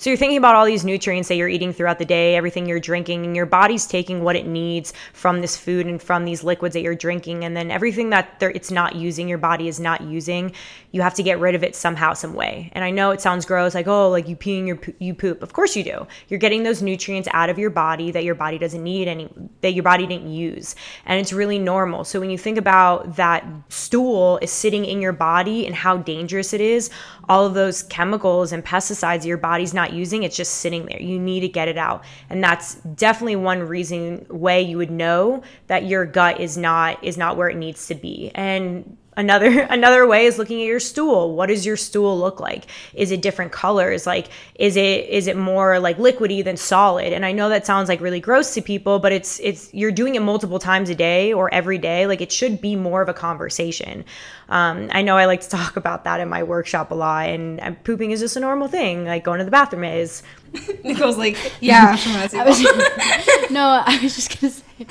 So 0.00 0.08
you're 0.08 0.16
thinking 0.16 0.38
about 0.38 0.54
all 0.54 0.64
these 0.64 0.82
nutrients 0.82 1.28
that 1.28 1.34
you're 1.34 1.46
eating 1.46 1.74
throughout 1.74 1.98
the 1.98 2.06
day, 2.06 2.34
everything 2.34 2.64
you're 2.64 2.80
drinking, 2.80 3.26
and 3.26 3.36
your 3.36 3.44
body's 3.44 3.86
taking 3.86 4.24
what 4.24 4.34
it 4.34 4.46
needs 4.46 4.94
from 5.12 5.42
this 5.42 5.58
food 5.58 5.86
and 5.86 6.00
from 6.02 6.24
these 6.24 6.42
liquids 6.42 6.72
that 6.72 6.80
you're 6.80 6.94
drinking, 6.94 7.44
and 7.44 7.54
then 7.54 7.70
everything 7.70 8.08
that 8.08 8.38
it's 8.40 8.70
not 8.70 8.96
using, 8.96 9.28
your 9.28 9.36
body 9.36 9.68
is 9.68 9.78
not 9.78 10.00
using, 10.00 10.52
you 10.92 11.02
have 11.02 11.12
to 11.12 11.22
get 11.22 11.38
rid 11.38 11.54
of 11.54 11.62
it 11.62 11.76
somehow, 11.76 12.14
some 12.14 12.32
way. 12.32 12.70
And 12.72 12.82
I 12.82 12.90
know 12.90 13.10
it 13.10 13.20
sounds 13.20 13.44
gross, 13.44 13.74
like 13.74 13.88
oh, 13.88 14.08
like 14.08 14.26
you 14.26 14.36
peeing, 14.36 14.66
your 14.66 14.78
you 15.00 15.12
poop. 15.12 15.42
Of 15.42 15.52
course 15.52 15.76
you 15.76 15.84
do. 15.84 16.06
You're 16.28 16.40
getting 16.40 16.62
those 16.62 16.80
nutrients 16.80 17.28
out 17.34 17.50
of 17.50 17.58
your 17.58 17.68
body 17.68 18.10
that 18.10 18.24
your 18.24 18.34
body 18.34 18.56
doesn't 18.56 18.82
need 18.82 19.06
any, 19.06 19.28
that 19.60 19.72
your 19.72 19.84
body 19.84 20.06
didn't 20.06 20.32
use, 20.32 20.76
and 21.04 21.20
it's 21.20 21.34
really 21.34 21.58
normal. 21.58 22.04
So 22.04 22.20
when 22.20 22.30
you 22.30 22.38
think 22.38 22.56
about 22.56 23.16
that 23.16 23.44
stool 23.68 24.38
is 24.40 24.50
sitting 24.50 24.86
in 24.86 25.02
your 25.02 25.12
body 25.12 25.66
and 25.66 25.74
how 25.74 25.98
dangerous 25.98 26.54
it 26.54 26.62
is, 26.62 26.88
all 27.28 27.44
of 27.44 27.52
those 27.52 27.82
chemicals 27.82 28.50
and 28.50 28.64
pesticides 28.64 29.26
your 29.26 29.36
body's 29.36 29.74
not 29.74 29.89
using, 29.92 30.22
it's 30.22 30.36
just 30.36 30.54
sitting 30.54 30.86
there. 30.86 31.00
You 31.00 31.18
need 31.18 31.40
to 31.40 31.48
get 31.48 31.68
it 31.68 31.78
out. 31.78 32.04
And 32.28 32.42
that's 32.42 32.76
definitely 32.76 33.36
one 33.36 33.60
reason 33.60 34.26
way 34.28 34.62
you 34.62 34.76
would 34.76 34.90
know 34.90 35.42
that 35.66 35.86
your 35.86 36.04
gut 36.04 36.40
is 36.40 36.56
not 36.56 37.02
is 37.02 37.16
not 37.16 37.36
where 37.36 37.48
it 37.48 37.56
needs 37.56 37.86
to 37.88 37.94
be. 37.94 38.30
And 38.34 38.96
another 39.20 39.60
another 39.70 40.06
way 40.06 40.24
is 40.24 40.38
looking 40.38 40.60
at 40.60 40.66
your 40.66 40.80
stool 40.80 41.34
what 41.36 41.46
does 41.46 41.64
your 41.64 41.76
stool 41.76 42.18
look 42.18 42.40
like 42.40 42.66
is 42.94 43.10
it 43.10 43.22
different 43.22 43.52
colors 43.52 44.06
like 44.06 44.28
is 44.56 44.76
it 44.76 45.08
is 45.08 45.26
it 45.26 45.36
more 45.36 45.78
like 45.78 45.98
liquidy 45.98 46.42
than 46.42 46.56
solid 46.56 47.12
and 47.12 47.24
i 47.24 47.30
know 47.30 47.48
that 47.48 47.64
sounds 47.64 47.88
like 47.88 48.00
really 48.00 48.20
gross 48.20 48.54
to 48.54 48.62
people 48.62 48.98
but 48.98 49.12
it's 49.12 49.38
it's 49.40 49.72
you're 49.72 49.92
doing 49.92 50.14
it 50.14 50.22
multiple 50.22 50.58
times 50.58 50.90
a 50.90 50.94
day 50.94 51.32
or 51.32 51.52
every 51.54 51.78
day 51.78 52.06
like 52.06 52.20
it 52.20 52.32
should 52.32 52.60
be 52.60 52.74
more 52.74 53.02
of 53.02 53.08
a 53.08 53.14
conversation 53.14 54.04
um, 54.48 54.88
i 54.92 55.02
know 55.02 55.16
i 55.16 55.26
like 55.26 55.40
to 55.40 55.48
talk 55.60 55.76
about 55.76 56.04
that 56.04 56.18
in 56.20 56.28
my 56.28 56.42
workshop 56.42 56.90
a 56.90 56.94
lot 56.94 57.28
and, 57.28 57.60
and 57.60 57.82
pooping 57.84 58.10
is 58.10 58.20
just 58.20 58.36
a 58.36 58.40
normal 58.40 58.66
thing 58.66 59.04
like 59.04 59.22
going 59.22 59.38
to 59.38 59.44
the 59.44 59.50
bathroom 59.50 59.84
is 59.84 60.22
Nicole's 60.84 61.16
like, 61.16 61.36
yeah. 61.60 61.94
from 61.94 62.12
what 62.14 62.34
I 62.34 62.52
see. 62.52 63.54
no, 63.54 63.84
I 63.86 64.00
was 64.02 64.16
just 64.16 64.40
gonna 64.40 64.52
say. 64.52 64.86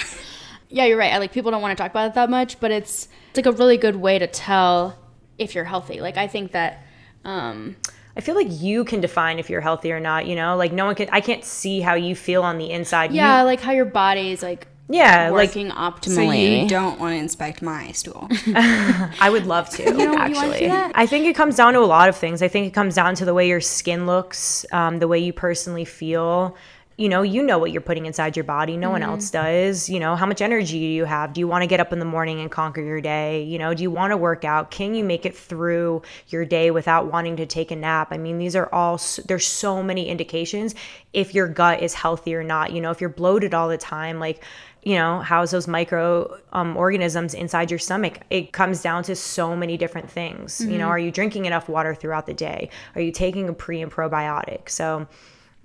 Yeah, 0.69 0.85
you're 0.85 0.97
right. 0.97 1.11
I 1.13 1.17
like 1.17 1.31
people 1.31 1.51
don't 1.51 1.61
want 1.61 1.77
to 1.77 1.81
talk 1.81 1.91
about 1.91 2.07
it 2.09 2.13
that 2.13 2.29
much, 2.29 2.59
but 2.59 2.71
it's 2.71 3.07
it's 3.29 3.37
like 3.37 3.45
a 3.45 3.51
really 3.51 3.77
good 3.77 3.95
way 3.95 4.19
to 4.19 4.27
tell 4.27 4.97
if 5.37 5.55
you're 5.55 5.65
healthy. 5.65 5.99
Like 5.99 6.17
I 6.17 6.27
think 6.27 6.51
that 6.51 6.83
um 7.25 7.75
I 8.15 8.21
feel 8.21 8.35
like 8.35 8.47
you 8.49 8.83
can 8.85 9.01
define 9.01 9.39
if 9.39 9.49
you're 9.49 9.61
healthy 9.61 9.91
or 9.91 9.99
not, 9.99 10.27
you 10.27 10.35
know? 10.35 10.55
Like 10.57 10.71
no 10.73 10.85
one 10.85 10.95
can 10.95 11.09
I 11.11 11.21
can't 11.21 11.43
see 11.43 11.79
how 11.81 11.95
you 11.95 12.15
feel 12.15 12.43
on 12.43 12.57
the 12.57 12.69
inside. 12.71 13.11
yeah, 13.11 13.39
You, 13.39 13.45
like 13.45 13.61
how 13.61 13.71
your 13.71 13.85
body's 13.85 14.43
like 14.43 14.67
yeah, 14.91 15.29
like 15.29 15.49
working 15.49 15.69
So 15.69 15.75
optimally. 15.75 16.63
you 16.63 16.67
don't 16.67 16.99
want 16.99 17.13
to 17.13 17.17
inspect 17.17 17.61
my 17.61 17.91
stool. 17.91 18.27
I 18.55 19.29
would 19.31 19.45
love 19.45 19.69
to, 19.71 19.83
you 19.87 19.95
wanna 19.97 20.17
actually. 20.17 20.59
do 20.59 20.67
that? 20.67 20.91
I 20.95 21.05
think 21.05 21.27
it 21.27 21.35
comes 21.35 21.55
down 21.55 21.73
to 21.73 21.79
a 21.79 21.85
lot 21.85 22.09
of 22.09 22.15
things. 22.15 22.41
I 22.41 22.47
think 22.47 22.65
it 22.65 22.71
comes 22.73 22.95
down 22.95 23.13
to 23.15 23.25
the 23.25 23.33
way 23.35 23.47
your 23.47 23.61
skin 23.61 24.07
looks, 24.07 24.65
um, 24.71 24.97
the 24.97 25.07
way 25.07 25.19
you 25.19 25.31
personally 25.31 25.85
feel. 25.85 26.55
You 26.99 27.07
know, 27.07 27.21
you 27.21 27.41
know 27.41 27.57
what 27.57 27.71
you're 27.71 27.79
putting 27.79 28.07
inside 28.07 28.35
your 28.35 28.43
body. 28.43 28.75
No 28.75 28.89
one 28.89 29.03
else 29.03 29.31
does. 29.31 29.87
You 29.87 30.01
know, 30.01 30.17
how 30.17 30.25
much 30.25 30.41
energy 30.41 30.77
do 30.77 30.85
you 30.85 31.05
have? 31.05 31.31
Do 31.31 31.39
you 31.39 31.47
want 31.47 31.61
to 31.61 31.67
get 31.67 31.79
up 31.79 31.93
in 31.93 31.99
the 31.99 32.05
morning 32.05 32.41
and 32.41 32.51
conquer 32.51 32.81
your 32.81 32.99
day? 32.99 33.41
You 33.43 33.57
know, 33.57 33.73
do 33.73 33.83
you 33.83 33.89
want 33.89 34.11
to 34.11 34.17
work 34.17 34.43
out? 34.43 34.69
Can 34.69 34.93
you 34.93 35.05
make 35.05 35.25
it 35.25 35.33
through 35.33 36.01
your 36.27 36.43
day 36.43 36.71
without 36.71 37.09
wanting 37.09 37.37
to 37.37 37.45
take 37.45 37.71
a 37.71 37.75
nap? 37.77 38.09
I 38.11 38.17
mean, 38.17 38.37
these 38.37 38.53
are 38.53 38.67
all, 38.73 38.99
there's 39.27 39.47
so 39.47 39.81
many 39.81 40.09
indications 40.09 40.75
if 41.13 41.33
your 41.33 41.47
gut 41.47 41.81
is 41.81 41.93
healthy 41.93 42.35
or 42.35 42.43
not. 42.43 42.73
You 42.73 42.81
know, 42.81 42.91
if 42.91 42.99
you're 42.99 43.09
bloated 43.09 43.53
all 43.53 43.69
the 43.69 43.77
time, 43.77 44.19
like, 44.19 44.43
you 44.81 44.95
know 44.95 45.19
how's 45.19 45.51
those 45.51 45.67
micro 45.67 46.39
um, 46.53 46.77
organisms 46.77 47.33
inside 47.33 47.69
your 47.69 47.77
stomach 47.77 48.19
it 48.29 48.53
comes 48.53 48.81
down 48.81 49.03
to 49.03 49.13
so 49.13 49.53
many 49.53 49.75
different 49.75 50.09
things 50.09 50.61
you 50.61 50.77
know 50.77 50.87
are 50.87 50.97
you 50.97 51.11
drinking 51.11 51.43
enough 51.43 51.67
water 51.67 51.93
throughout 51.93 52.25
the 52.25 52.33
day 52.33 52.69
are 52.95 53.01
you 53.01 53.11
taking 53.11 53.49
a 53.49 53.53
pre 53.53 53.81
and 53.81 53.91
probiotic 53.91 54.69
so 54.69 55.05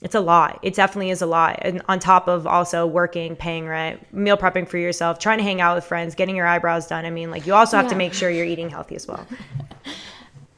it's 0.05 0.15
a 0.15 0.21
lot 0.21 0.61
it 0.63 0.75
definitely 0.75 1.11
is 1.11 1.21
a 1.21 1.27
lot 1.27 1.59
and 1.63 1.83
on 1.89 1.99
top 1.99 2.29
of 2.29 2.47
also 2.47 2.87
working 2.87 3.35
paying 3.35 3.67
rent 3.67 4.01
meal 4.15 4.37
prepping 4.37 4.69
for 4.69 4.79
yourself 4.79 5.19
trying 5.19 5.39
to 5.39 5.45
hang 5.45 5.61
out 5.61 5.75
with 5.75 5.85
friends 5.85 6.15
getting 6.15 6.37
your 6.37 6.47
eyebrows 6.47 6.87
done 6.87 7.05
i 7.05 7.11
mean 7.11 7.33
like 7.33 7.47
you 7.47 7.55
also 7.55 7.77
have 7.77 7.89
to 7.89 7.97
make 7.97 8.15
sure 8.15 8.31
you're 8.31 8.47
eating 8.47 8.71
healthy 8.71 8.95
as 8.95 9.09
well 9.09 9.27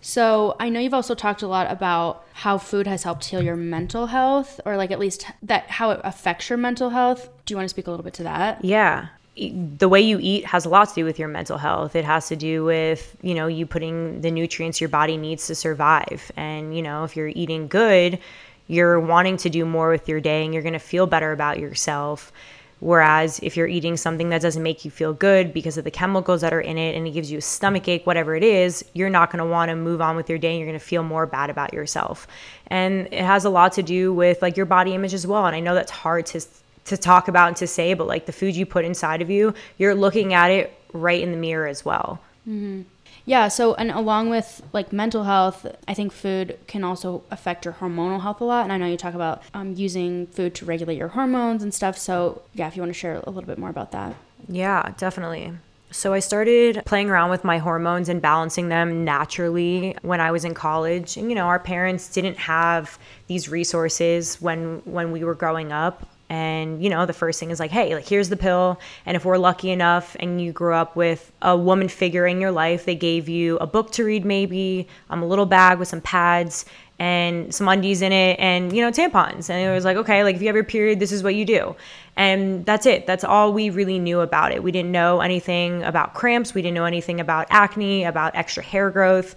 So 0.07 0.55
I 0.61 0.69
know 0.69 0.79
you've 0.79 0.95
also 0.95 1.17
talked 1.17 1.43
a 1.43 1.49
lot 1.49 1.69
about 1.69 2.25
how 2.33 2.59
food 2.59 2.87
has 2.87 3.03
helped 3.03 3.25
heal 3.25 3.43
your 3.43 3.57
mental 3.57 4.07
health, 4.07 4.61
or 4.65 4.77
like 4.77 4.93
at 4.93 5.01
least 5.01 5.27
that 5.43 5.69
how 5.69 5.91
it 5.91 6.01
affects 6.05 6.49
your 6.49 6.59
mental 6.59 6.91
health. 6.91 7.29
Do 7.45 7.53
you 7.53 7.57
want 7.57 7.65
to 7.65 7.71
speak 7.71 7.89
a 7.89 7.91
little 7.91 8.05
bit 8.05 8.15
to 8.15 8.23
that? 8.23 8.65
Yeah. 8.65 9.09
The 9.35 9.89
way 9.89 10.01
you 10.01 10.21
eat 10.23 10.47
has 10.47 10.65
a 10.65 10.69
lot 10.69 10.91
to 10.91 10.95
do 10.95 11.05
with 11.05 11.19
your 11.19 11.27
mental 11.27 11.59
health. 11.59 11.97
It 11.97 12.05
has 12.05 12.29
to 12.29 12.37
do 12.37 12.65
with, 12.65 13.17
you 13.21 13.35
know, 13.35 13.49
you 13.49 13.67
putting 13.67 14.21
the 14.21 14.31
nutrients 14.31 14.81
your 14.81 14.91
body 14.91 15.17
needs 15.17 15.49
to 15.49 15.57
survive. 15.57 16.31
And, 16.37 16.77
you 16.77 16.83
know, 16.83 17.03
if 17.03 17.17
you're 17.17 17.33
eating 17.35 17.67
good, 17.67 18.21
you're 18.69 18.99
wanting 18.99 19.37
to 19.39 19.51
do 19.51 19.65
more 19.65 19.91
with 19.91 20.09
your 20.09 20.21
day 20.21 20.45
and 20.45 20.53
you're 20.53 20.63
going 20.63 20.73
to 20.73 20.79
feel 20.79 21.07
better 21.07 21.33
about 21.33 21.59
yourself. 21.59 22.33
Whereas 22.79 23.41
if 23.43 23.57
you're 23.57 23.67
eating 23.67 23.97
something 23.97 24.29
that 24.29 24.43
doesn't 24.43 24.63
make 24.63 24.85
you 24.85 24.91
feel 24.91 25.15
good 25.15 25.55
because 25.55 25.79
of 25.79 25.85
the 25.85 25.91
chemicals 25.91 26.43
that 26.43 26.53
are 26.53 26.61
in 26.61 26.77
it 26.77 26.95
and 26.95 27.07
it 27.07 27.13
gives 27.13 27.31
you 27.31 27.39
a 27.39 27.43
stomach 27.43 27.89
ache, 27.89 28.07
whatever 28.07 28.35
it 28.35 28.43
is, 28.43 28.85
you're 28.93 29.09
not 29.09 29.31
going 29.31 29.39
to 29.39 29.51
want 29.51 29.71
to 29.71 29.77
move 29.77 30.03
on 30.03 30.15
with 30.15 30.29
your 30.29 30.39
day 30.39 30.51
and 30.51 30.59
you're 30.59 30.69
going 30.69 30.79
to 30.79 30.85
feel 30.85 31.03
more 31.03 31.25
bad 31.25 31.49
about 31.49 31.73
yourself. 31.73 32.27
And 32.67 33.09
it 33.13 33.25
has 33.25 33.47
a 33.47 33.51
lot 33.51 33.73
to 33.73 33.83
do 33.83 34.13
with 34.13 34.43
like 34.43 34.59
your 34.59 34.67
body 34.67 34.95
image 34.95 35.15
as 35.15 35.27
well. 35.27 35.47
And 35.47 35.57
I 35.57 35.61
know 35.61 35.75
that's 35.75 35.91
hard 35.91 36.27
to 36.27 36.41
to 36.87 36.97
talk 36.97 37.27
about 37.27 37.49
and 37.49 37.57
to 37.57 37.67
say, 37.67 37.95
but 37.95 38.07
like 38.07 38.27
the 38.27 38.33
food 38.33 38.55
you 38.55 38.65
put 38.65 38.85
inside 38.85 39.21
of 39.21 39.29
you, 39.29 39.55
you're 39.77 39.95
looking 39.95 40.35
at 40.35 40.51
it 40.51 40.73
right 40.93 41.21
in 41.21 41.33
the 41.33 41.37
mirror 41.37 41.67
as 41.67 41.85
well. 41.85 42.21
Mm-hmm. 42.49 42.83
Yeah, 43.27 43.49
so 43.49 43.75
and 43.75 43.91
along 43.91 44.31
with 44.31 44.63
like 44.73 44.93
mental 44.93 45.25
health, 45.25 45.67
I 45.89 45.95
think 45.95 46.13
food 46.13 46.59
can 46.69 46.85
also 46.85 47.25
affect 47.33 47.65
your 47.65 47.75
hormonal 47.75 48.23
health 48.23 48.41
a 48.41 48.45
lot. 48.45 48.63
And 48.63 48.73
I 48.73 48.79
know 48.79 48.87
you 48.87 48.97
talk 48.97 49.15
about 49.15 49.43
um, 49.53 49.75
using 49.75 50.29
food 50.29 50.55
to 50.55 50.65
regulate 50.65 50.97
your 50.97 51.09
hormones 51.09 51.63
and 51.63 51.75
stuff. 51.75 51.99
So 51.99 52.43
yeah, 52.55 52.69
if 52.69 52.77
you 52.77 52.83
want 52.83 52.91
to 52.91 52.99
share 52.99 53.17
a 53.17 53.29
little 53.31 53.43
bit 53.43 53.59
more 53.59 53.69
about 53.69 53.91
that. 53.91 54.15
Yeah, 54.49 54.93
definitely. 54.97 55.53
So 55.91 56.13
I 56.13 56.21
started 56.21 56.83
playing 56.85 57.11
around 57.11 57.31
with 57.31 57.43
my 57.43 57.59
hormones 57.59 58.09
and 58.09 58.21
balancing 58.21 58.69
them 58.69 59.05
naturally 59.05 59.97
when 60.03 60.21
I 60.21 60.31
was 60.31 60.45
in 60.45 60.55
college. 60.55 61.17
And 61.17 61.29
you 61.29 61.35
know, 61.35 61.47
our 61.47 61.59
parents 61.59 62.09
didn't 62.13 62.39
have 62.39 62.97
these 63.27 63.49
resources 63.49 64.41
when 64.41 64.83
when 64.85 65.11
we 65.11 65.25
were 65.25 65.35
growing 65.35 65.73
up. 65.73 66.07
And 66.29 66.83
you 66.83 66.91
know, 66.91 67.07
the 67.07 67.13
first 67.13 67.39
thing 67.39 67.51
is 67.51 67.61
like, 67.61 67.71
hey, 67.71 67.95
like 67.95 68.07
here's 68.07 68.29
the 68.29 68.37
pill. 68.37 68.81
And 69.05 69.17
if 69.17 69.25
we're 69.25 69.39
lucky 69.39 69.71
enough 69.71 70.17
and 70.19 70.41
you 70.41 70.53
grew 70.53 70.75
up 70.75 70.97
with 70.97 71.31
a 71.41 71.57
woman 71.57 71.89
figure 71.89 72.27
in 72.27 72.41
your 72.41 72.51
life, 72.51 72.85
they 72.85 72.97
gave 72.97 73.29
you 73.29 73.57
a 73.59 73.67
book 73.67 73.93
to 73.93 74.05
read 74.05 74.25
maybe, 74.25 74.89
um, 75.11 75.23
a 75.23 75.27
little 75.27 75.47
bag 75.47 75.79
with 75.79 75.89
some 75.89 76.01
pads 76.01 76.65
and 76.99 77.55
some 77.55 77.69
undies 77.69 78.01
in 78.01 78.11
it 78.11 78.41
and 78.41 78.75
you 78.75 78.83
know 78.83 78.91
tampons. 78.91 79.51
And 79.51 79.61
it 79.61 79.73
was 79.73 79.85
like 79.85 79.97
okay 79.99 80.25
like 80.25 80.35
if 80.35 80.43
you 80.43 80.49
have 80.49 80.57
your 80.57 80.65
period 80.65 80.99
this 80.99 81.13
is 81.13 81.23
what 81.23 81.35
you 81.35 81.45
do. 81.45 81.77
And 82.17 82.65
that's 82.65 82.87
it. 82.87 83.07
That's 83.07 83.25
all 83.25 83.53
we 83.53 83.69
really 83.69 83.99
knew 83.99 84.21
about 84.21 84.51
it. 84.51 84.63
We 84.63 84.73
didn't 84.73 84.91
know 84.91 85.21
anything 85.21 85.83
about 85.83 86.15
cramps. 86.15 86.55
We 86.55 86.63
didn't 86.63 86.75
know 86.75 86.87
anything 86.87 87.21
about 87.21 87.47
acne 87.51 88.05
about 88.05 88.35
extra 88.35 88.63
hair 88.63 88.91
growth 88.91 89.37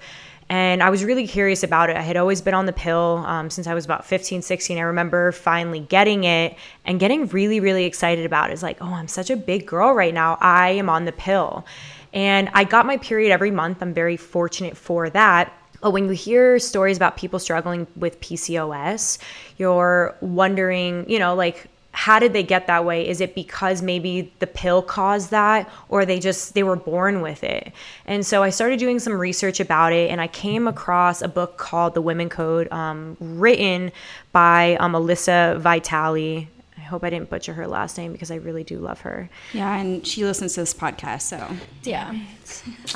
And 0.50 0.82
I 0.82 0.90
was 0.90 1.04
really 1.04 1.28
curious 1.28 1.64
about 1.64 1.92
it. 1.92 1.96
I 1.96 2.02
had 2.02 2.18
always 2.18 2.42
been 2.42 2.56
on 2.56 2.66
the 2.66 2.74
pill 2.74 3.24
um, 3.28 3.52
since 3.52 3.68
I 3.68 3.76
was 3.76 3.86
about 3.86 4.04
15, 4.06 4.42
16. 4.42 4.78
I 4.80 4.82
remember 4.82 5.32
finally 5.32 5.80
getting 5.80 6.24
it 6.24 6.56
and 6.86 7.00
getting 7.00 7.28
really, 7.28 7.60
really 7.60 7.86
excited 7.86 8.26
about 8.26 8.50
it. 8.50 8.54
It's 8.54 8.64
like, 8.64 8.78
oh, 8.82 8.94
I'm 8.94 9.08
such 9.08 9.30
a 9.30 9.38
big 9.38 9.68
girl 9.68 9.94
right 9.94 10.14
now. 10.14 10.40
I 10.42 10.72
am 10.72 10.90
on 10.90 11.06
the 11.06 11.12
pill. 11.12 11.66
And 12.14 12.50
I 12.54 12.64
got 12.64 12.88
my 12.88 12.98
period 12.98 13.32
every 13.32 13.52
month. 13.52 13.84
I'm 13.84 13.94
very 13.94 14.18
fortunate 14.18 14.76
for 14.76 15.12
that. 15.12 15.54
But 15.82 15.92
when 15.92 16.06
you 16.06 16.12
hear 16.12 16.58
stories 16.58 16.98
about 16.98 17.16
people 17.16 17.38
struggling 17.38 17.86
with 17.96 18.20
PCOS, 18.20 19.20
you're 19.58 20.16
wondering, 20.20 21.08
you 21.10 21.20
know, 21.20 21.36
like, 21.36 21.68
how 21.92 22.20
did 22.20 22.34
they 22.34 22.44
get 22.44 22.68
that 22.68 22.86
way? 22.86 23.08
Is 23.08 23.20
it 23.20 23.36
because 23.36 23.82
maybe 23.82 24.32
the 24.40 24.48
pill 24.48 24.82
caused 24.82 25.32
that 25.32 25.70
or 25.90 26.06
they 26.06 26.20
just 26.20 26.54
they 26.54 26.64
were 26.64 26.76
born 26.76 27.22
with 27.22 27.44
it? 27.44 27.72
And 28.06 28.26
so 28.26 28.44
i 28.44 28.50
started 28.50 28.80
doing 28.80 29.00
some 29.00 29.14
research 29.14 29.60
about 29.60 29.94
it 29.94 30.10
and 30.12 30.22
i 30.22 30.28
came 30.28 30.68
across 30.68 31.22
a 31.22 31.28
book 31.28 31.58
called 31.58 31.94
the 31.94 32.02
women 32.02 32.30
code 32.30 32.72
um, 32.72 33.18
written 33.20 33.92
by 34.32 34.76
um, 34.76 34.94
Alisa 34.94 35.60
Vitale 35.60 36.48
hope 36.90 37.04
I 37.04 37.10
didn't 37.10 37.30
butcher 37.30 37.54
her 37.54 37.68
last 37.68 37.98
name 37.98 38.12
because 38.12 38.32
I 38.32 38.36
really 38.36 38.64
do 38.64 38.80
love 38.80 39.02
her. 39.02 39.30
Yeah, 39.54 39.76
and 39.76 40.06
she 40.06 40.26
listens 40.26 40.56
to 40.56 40.62
this 40.62 40.74
podcast, 40.74 41.22
so 41.22 41.56
yeah. 41.84 42.14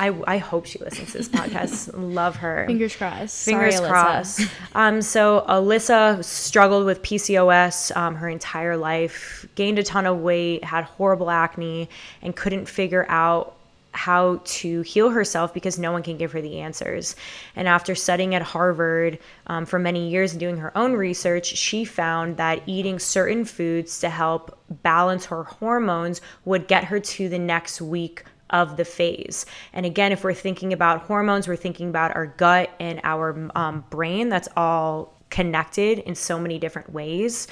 I, 0.00 0.14
I 0.26 0.38
hope 0.38 0.66
she 0.66 0.78
listens 0.78 1.12
to 1.12 1.18
this 1.18 1.28
podcast. 1.28 1.90
love 1.94 2.36
her. 2.36 2.64
Fingers 2.66 2.96
crossed. 2.96 3.44
Fingers 3.44 3.76
Sorry, 3.76 3.88
crossed. 3.88 4.40
um, 4.74 5.00
so 5.00 5.44
Alyssa 5.48 6.22
struggled 6.24 6.84
with 6.84 7.02
PCOS 7.02 7.96
um, 7.96 8.16
her 8.16 8.28
entire 8.28 8.76
life, 8.76 9.46
gained 9.54 9.78
a 9.78 9.82
ton 9.82 10.06
of 10.06 10.18
weight, 10.18 10.64
had 10.64 10.84
horrible 10.84 11.30
acne, 11.30 11.88
and 12.22 12.34
couldn't 12.34 12.66
figure 12.66 13.06
out 13.08 13.56
how 13.94 14.40
to 14.44 14.82
heal 14.82 15.10
herself 15.10 15.54
because 15.54 15.78
no 15.78 15.92
one 15.92 16.02
can 16.02 16.16
give 16.16 16.32
her 16.32 16.40
the 16.40 16.60
answers. 16.60 17.16
And 17.56 17.68
after 17.68 17.94
studying 17.94 18.34
at 18.34 18.42
Harvard 18.42 19.18
um, 19.46 19.66
for 19.66 19.78
many 19.78 20.10
years 20.10 20.32
and 20.32 20.40
doing 20.40 20.56
her 20.58 20.76
own 20.76 20.94
research, 20.94 21.46
she 21.46 21.84
found 21.84 22.36
that 22.36 22.62
eating 22.66 22.98
certain 22.98 23.44
foods 23.44 24.00
to 24.00 24.10
help 24.10 24.58
balance 24.82 25.26
her 25.26 25.44
hormones 25.44 26.20
would 26.44 26.66
get 26.66 26.84
her 26.84 26.98
to 26.98 27.28
the 27.28 27.38
next 27.38 27.80
week 27.80 28.24
of 28.50 28.76
the 28.76 28.84
phase. 28.84 29.46
And 29.72 29.86
again, 29.86 30.12
if 30.12 30.24
we're 30.24 30.34
thinking 30.34 30.72
about 30.72 31.02
hormones, 31.02 31.48
we're 31.48 31.56
thinking 31.56 31.88
about 31.88 32.14
our 32.14 32.26
gut 32.26 32.70
and 32.78 33.00
our 33.02 33.50
um, 33.54 33.84
brain. 33.90 34.28
That's 34.28 34.48
all 34.56 35.14
connected 35.30 35.98
in 36.00 36.14
so 36.14 36.38
many 36.38 36.58
different 36.58 36.92
ways. 36.92 37.48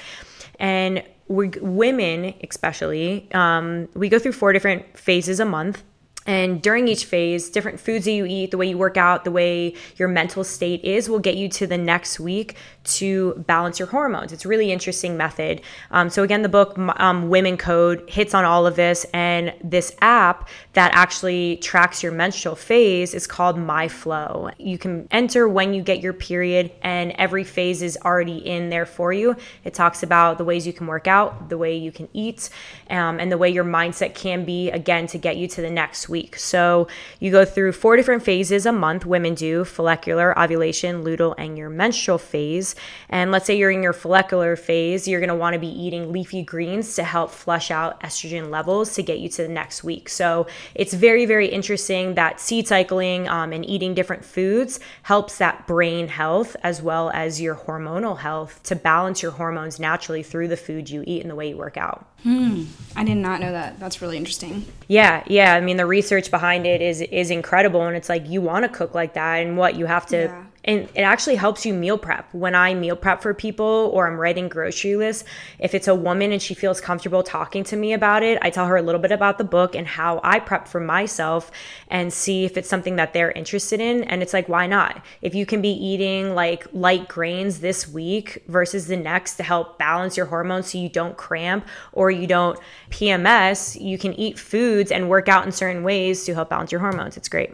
And 0.59 1.03
we, 1.27 1.49
women, 1.61 2.33
especially, 2.47 3.29
um, 3.33 3.89
we 3.93 4.09
go 4.09 4.19
through 4.19 4.33
four 4.33 4.53
different 4.53 4.97
phases 4.97 5.39
a 5.39 5.45
month. 5.45 5.83
And 6.25 6.61
during 6.61 6.87
each 6.87 7.05
phase, 7.05 7.49
different 7.49 7.79
foods 7.79 8.05
that 8.05 8.11
you 8.11 8.25
eat, 8.25 8.51
the 8.51 8.57
way 8.57 8.69
you 8.69 8.77
work 8.77 8.97
out, 8.97 9.23
the 9.23 9.31
way 9.31 9.75
your 9.97 10.07
mental 10.07 10.43
state 10.43 10.83
is, 10.83 11.09
will 11.09 11.19
get 11.19 11.35
you 11.35 11.49
to 11.49 11.67
the 11.67 11.77
next 11.77 12.19
week 12.19 12.55
to 12.83 13.33
balance 13.47 13.79
your 13.79 13.87
hormones. 13.89 14.31
It's 14.31 14.45
a 14.45 14.47
really 14.47 14.71
interesting 14.71 15.17
method. 15.17 15.61
Um, 15.91 16.09
so 16.09 16.23
again, 16.23 16.41
the 16.41 16.49
book 16.49 16.77
um, 16.77 17.29
Women 17.29 17.57
Code 17.57 18.03
hits 18.09 18.33
on 18.33 18.45
all 18.45 18.65
of 18.67 18.75
this, 18.75 19.05
and 19.13 19.53
this 19.63 19.95
app 20.01 20.49
that 20.73 20.91
actually 20.93 21.57
tracks 21.57 22.03
your 22.03 22.11
menstrual 22.11 22.55
phase 22.55 23.13
is 23.13 23.27
called 23.27 23.57
MyFLO. 23.57 24.53
You 24.57 24.77
can 24.77 25.07
enter 25.11 25.47
when 25.47 25.73
you 25.73 25.81
get 25.81 26.01
your 26.01 26.13
period, 26.13 26.71
and 26.81 27.11
every 27.13 27.43
phase 27.43 27.81
is 27.81 27.97
already 28.03 28.37
in 28.37 28.69
there 28.69 28.85
for 28.85 29.11
you. 29.13 29.35
It 29.63 29.73
talks 29.73 30.03
about 30.03 30.37
the 30.37 30.45
ways 30.45 30.65
you 30.67 30.73
can 30.73 30.87
work 30.87 31.07
out, 31.07 31.49
the 31.49 31.57
way 31.57 31.75
you 31.75 31.91
can 31.91 32.07
eat, 32.13 32.49
um, 32.89 33.19
and 33.19 33.31
the 33.31 33.37
way 33.37 33.49
your 33.49 33.65
mindset 33.65 34.13
can 34.13 34.45
be 34.45 34.69
again 34.71 35.07
to 35.07 35.17
get 35.17 35.37
you 35.37 35.47
to 35.49 35.61
the 35.61 35.69
next 35.69 36.09
week. 36.09 36.12
So 36.37 36.87
you 37.19 37.31
go 37.31 37.45
through 37.45 37.73
four 37.73 37.95
different 37.95 38.23
phases 38.23 38.65
a 38.65 38.71
month, 38.71 39.05
women 39.05 39.33
do 39.33 39.63
follicular, 39.65 40.37
ovulation, 40.37 41.03
luteal, 41.03 41.35
and 41.37 41.57
your 41.57 41.69
menstrual 41.69 42.17
phase. 42.17 42.75
And 43.09 43.31
let's 43.31 43.45
say 43.45 43.57
you're 43.57 43.71
in 43.71 43.83
your 43.83 43.93
follicular 43.93 44.55
phase, 44.55 45.07
you're 45.07 45.19
gonna 45.19 45.35
wanna 45.35 45.59
be 45.59 45.67
eating 45.67 46.11
leafy 46.11 46.43
greens 46.43 46.95
to 46.95 47.03
help 47.03 47.31
flush 47.31 47.71
out 47.71 47.99
estrogen 48.01 48.49
levels 48.49 48.93
to 48.93 49.03
get 49.03 49.19
you 49.19 49.29
to 49.29 49.43
the 49.43 49.47
next 49.47 49.83
week. 49.83 50.09
So 50.09 50.47
it's 50.75 50.93
very, 50.93 51.25
very 51.25 51.47
interesting 51.47 52.15
that 52.15 52.39
seed 52.39 52.67
cycling 52.67 53.27
um, 53.27 53.51
and 53.51 53.67
eating 53.67 53.93
different 53.93 54.23
foods 54.23 54.79
helps 55.03 55.37
that 55.37 55.67
brain 55.67 56.07
health 56.07 56.55
as 56.63 56.81
well 56.81 57.09
as 57.11 57.41
your 57.41 57.55
hormonal 57.55 58.19
health 58.19 58.61
to 58.63 58.75
balance 58.75 59.21
your 59.21 59.31
hormones 59.31 59.79
naturally 59.79 60.23
through 60.23 60.47
the 60.47 60.57
food 60.57 60.89
you 60.89 61.03
eat 61.07 61.21
and 61.21 61.31
the 61.31 61.35
way 61.35 61.49
you 61.49 61.57
work 61.57 61.77
out. 61.77 62.07
Hmm. 62.23 62.63
I 62.95 63.03
did 63.03 63.17
not 63.17 63.41
know 63.41 63.51
that. 63.51 63.79
That's 63.79 64.01
really 64.01 64.17
interesting. 64.17 64.65
Yeah, 64.87 65.23
yeah. 65.27 65.55
I 65.55 65.61
mean, 65.61 65.77
the 65.77 65.85
research 65.85 66.31
behind 66.31 66.65
it 66.65 66.81
is 66.81 67.01
is 67.01 67.31
incredible, 67.31 67.81
and 67.83 67.97
it's 67.97 68.09
like 68.09 68.27
you 68.29 68.41
want 68.41 68.63
to 68.63 68.69
cook 68.69 68.93
like 68.93 69.13
that, 69.13 69.37
and 69.37 69.57
what 69.57 69.75
you 69.75 69.85
have 69.85 70.05
to 70.07 70.17
Yeah 70.17 70.43
and 70.65 70.87
it 70.95 71.01
actually 71.01 71.35
helps 71.35 71.65
you 71.65 71.73
meal 71.73 71.97
prep. 71.97 72.33
When 72.33 72.55
i 72.55 72.73
meal 72.73 72.95
prep 72.95 73.21
for 73.21 73.33
people 73.33 73.91
or 73.93 74.07
i'm 74.07 74.19
writing 74.19 74.49
grocery 74.49 74.95
lists 74.95 75.23
if 75.59 75.73
it's 75.73 75.87
a 75.87 75.95
woman 75.95 76.31
and 76.31 76.41
she 76.41 76.53
feels 76.53 76.81
comfortable 76.81 77.23
talking 77.23 77.63
to 77.65 77.75
me 77.75 77.93
about 77.93 78.23
it 78.23 78.37
i 78.41 78.49
tell 78.49 78.67
her 78.67 78.77
a 78.77 78.81
little 78.81 79.01
bit 79.01 79.11
about 79.11 79.37
the 79.37 79.43
book 79.43 79.75
and 79.75 79.87
how 79.87 80.19
i 80.23 80.39
prep 80.39 80.67
for 80.67 80.79
myself 80.79 81.51
and 81.89 82.11
see 82.11 82.45
if 82.45 82.57
it's 82.57 82.69
something 82.69 82.95
that 82.95 83.13
they're 83.13 83.31
interested 83.31 83.79
in. 83.79 84.03
And 84.05 84.21
it's 84.21 84.33
like 84.33 84.49
why 84.49 84.67
not? 84.67 85.03
If 85.21 85.35
you 85.35 85.45
can 85.45 85.61
be 85.61 85.69
eating 85.69 86.35
like 86.35 86.67
light 86.73 87.07
grains 87.07 87.59
this 87.59 87.87
week 87.87 88.43
versus 88.47 88.87
the 88.87 88.97
next 88.97 89.35
to 89.35 89.43
help 89.43 89.77
balance 89.77 90.17
your 90.17 90.25
hormones 90.25 90.71
so 90.71 90.77
you 90.77 90.89
don't 90.89 91.17
cramp 91.17 91.67
or 91.91 92.11
you 92.11 92.27
don't 92.27 92.59
pms 92.89 93.79
you 93.79 93.97
can 93.97 94.13
eat 94.13 94.37
foods 94.37 94.91
and 94.91 95.09
work 95.09 95.27
out 95.27 95.45
in 95.45 95.51
certain 95.51 95.83
ways 95.83 96.25
to 96.25 96.33
help 96.33 96.49
balance 96.49 96.71
your 96.71 96.81
hormones. 96.81 97.17
It's 97.17 97.29
great. 97.29 97.51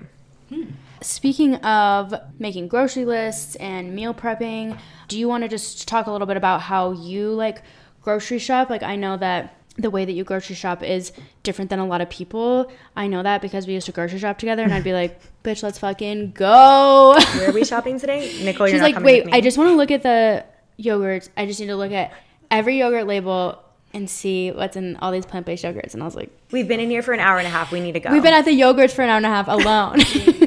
Hmm. 0.49 0.63
Speaking 1.01 1.55
of 1.57 2.13
making 2.39 2.67
grocery 2.67 3.05
lists 3.05 3.55
and 3.55 3.95
meal 3.95 4.13
prepping, 4.13 4.77
do 5.07 5.17
you 5.17 5.27
want 5.27 5.43
to 5.43 5.47
just 5.47 5.87
talk 5.87 6.07
a 6.07 6.11
little 6.11 6.27
bit 6.27 6.37
about 6.37 6.61
how 6.61 6.91
you 6.91 7.31
like 7.31 7.61
grocery 8.01 8.39
shop? 8.39 8.69
Like, 8.69 8.83
I 8.83 8.95
know 8.95 9.17
that 9.17 9.55
the 9.77 9.89
way 9.89 10.05
that 10.05 10.11
you 10.11 10.23
grocery 10.23 10.55
shop 10.55 10.83
is 10.83 11.11
different 11.43 11.69
than 11.69 11.79
a 11.79 11.85
lot 11.85 12.01
of 12.01 12.09
people. 12.09 12.71
I 12.95 13.07
know 13.07 13.23
that 13.23 13.41
because 13.41 13.65
we 13.65 13.73
used 13.73 13.85
to 13.85 13.91
grocery 13.91 14.19
shop 14.19 14.37
together, 14.37 14.63
and 14.63 14.73
I'd 14.73 14.83
be 14.83 14.93
like, 14.93 15.19
"Bitch, 15.43 15.63
let's 15.63 15.79
fucking 15.79 16.31
go." 16.31 17.15
Where 17.35 17.49
are 17.49 17.53
we 17.53 17.63
shopping 17.63 17.99
today, 17.99 18.39
Nicole? 18.43 18.67
She's 18.67 18.81
like, 18.81 18.99
"Wait, 18.99 19.27
I 19.31 19.41
just 19.41 19.57
want 19.57 19.69
to 19.69 19.75
look 19.75 19.91
at 19.91 20.03
the 20.03 20.45
yogurts. 20.77 21.29
I 21.37 21.45
just 21.45 21.59
need 21.59 21.67
to 21.67 21.75
look 21.77 21.91
at 21.91 22.13
every 22.51 22.79
yogurt 22.79 23.07
label 23.07 23.63
and 23.93 24.07
see 24.09 24.51
what's 24.51 24.75
in 24.75 24.95
all 24.97 25.11
these 25.11 25.25
plant 25.25 25.45
based 25.45 25.63
yogurts." 25.63 25.93
And 25.93 26.03
I 26.03 26.05
was 26.05 26.15
like, 26.15 26.29
"We've 26.51 26.67
been 26.67 26.79
in 26.79 26.89
here 26.89 27.01
for 27.01 27.13
an 27.13 27.19
hour 27.19 27.37
and 27.37 27.47
a 27.47 27.51
half. 27.51 27.71
We 27.71 27.79
need 27.79 27.93
to 27.93 27.99
go." 28.01 28.11
We've 28.11 28.23
been 28.23 28.33
at 28.33 28.45
the 28.45 28.59
yogurts 28.59 28.91
for 28.91 29.01
an 29.03 29.09
hour 29.09 29.17
and 29.17 29.25
a 29.25 29.29
half 29.29 29.47
alone. 29.47 29.99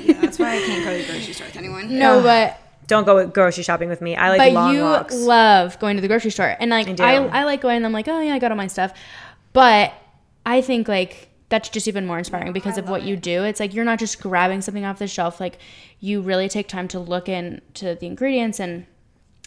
That's 0.42 0.60
why 0.60 0.64
I 0.64 0.66
can't 0.66 0.84
go 0.84 0.92
to 0.92 0.98
the 0.98 1.12
grocery 1.12 1.32
store 1.32 1.46
with 1.46 1.56
anyone. 1.56 1.98
No, 1.98 2.22
but 2.22 2.58
don't 2.86 3.04
go 3.04 3.26
grocery 3.26 3.62
shopping 3.62 3.88
with 3.88 4.00
me. 4.00 4.16
I 4.16 4.30
like 4.30 4.38
but 4.38 4.52
long 4.52 4.74
you 4.74 4.82
walks. 4.82 5.14
love 5.14 5.78
going 5.78 5.96
to 5.96 6.02
the 6.02 6.08
grocery 6.08 6.30
store, 6.30 6.56
and 6.58 6.70
like 6.70 7.00
I, 7.00 7.16
I, 7.16 7.40
I 7.40 7.44
like 7.44 7.60
going. 7.60 7.76
and 7.76 7.86
I'm 7.86 7.92
like, 7.92 8.08
oh 8.08 8.20
yeah, 8.20 8.34
I 8.34 8.38
got 8.38 8.50
all 8.50 8.56
my 8.56 8.66
stuff, 8.66 8.92
but 9.52 9.92
I 10.44 10.60
think 10.60 10.88
like 10.88 11.28
that's 11.48 11.68
just 11.68 11.86
even 11.86 12.06
more 12.06 12.18
inspiring 12.18 12.52
because 12.52 12.78
of 12.78 12.88
what 12.88 13.02
you 13.02 13.14
do. 13.14 13.44
It's 13.44 13.60
like 13.60 13.74
you're 13.74 13.84
not 13.84 13.98
just 13.98 14.20
grabbing 14.22 14.62
something 14.62 14.86
off 14.86 14.98
the 14.98 15.06
shelf. 15.06 15.38
Like 15.38 15.58
you 16.00 16.22
really 16.22 16.48
take 16.48 16.66
time 16.66 16.88
to 16.88 16.98
look 16.98 17.28
into 17.28 17.94
the 17.94 18.06
ingredients 18.06 18.58
and 18.58 18.86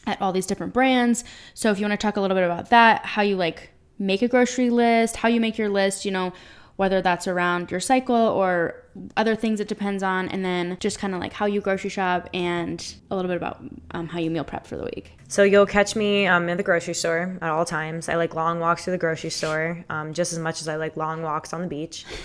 at 0.06 0.22
all 0.22 0.32
these 0.32 0.46
different 0.46 0.72
brands. 0.72 1.24
So 1.56 1.72
if 1.72 1.80
you 1.80 1.86
want 1.86 2.00
to 2.00 2.06
talk 2.06 2.16
a 2.16 2.22
little 2.22 2.36
bit 2.36 2.44
about 2.44 2.70
that, 2.70 3.06
how 3.06 3.24
you 3.24 3.36
like 3.36 3.72
make 3.98 4.22
a 4.22 4.28
grocery 4.28 4.70
list, 4.70 5.18
how 5.18 5.30
you 5.30 5.42
make 5.42 5.58
your 5.58 5.70
list, 5.70 6.06
you 6.06 6.12
know, 6.12 6.32
whether 6.76 7.02
that's 7.02 7.28
around 7.28 7.72
your 7.72 7.80
cycle 7.80 8.16
or 8.16 8.85
other 9.18 9.36
things 9.36 9.60
it 9.60 9.68
depends 9.68 10.04
on, 10.04 10.30
and 10.30 10.44
then 10.44 10.78
just 10.80 11.00
kind 11.00 11.14
of 11.14 11.20
like 11.20 11.34
how 11.34 11.46
you 11.46 11.62
grocery 11.62 11.90
shop 11.90 12.30
and 12.34 12.96
a 13.12 13.16
little 13.16 13.30
bit 13.30 13.38
about 13.38 13.64
um, 13.92 14.08
how 14.08 14.20
you 14.20 14.30
meal 14.30 14.44
prep 14.44 14.66
for 14.66 14.78
the 14.78 14.84
week. 14.84 15.12
So 15.28 15.44
you'll 15.44 15.66
catch 15.66 15.96
me 15.96 16.28
um, 16.28 16.50
in 16.50 16.58
the 16.58 16.64
grocery 16.64 16.94
store 16.94 17.38
at 17.42 17.50
all 17.50 17.66
times. 17.66 18.10
I 18.10 18.16
like 18.16 18.36
long 18.36 18.60
walks 18.60 18.86
to 18.86 18.92
the 18.92 18.98
grocery 18.98 19.32
store 19.32 19.84
um, 19.90 20.14
just 20.14 20.34
as 20.34 20.40
much 20.40 20.62
as 20.62 20.68
I 20.68 20.76
like 20.76 20.96
long 20.98 21.22
walks 21.24 21.54
on 21.54 21.62
the 21.62 21.68
beach. 21.68 22.06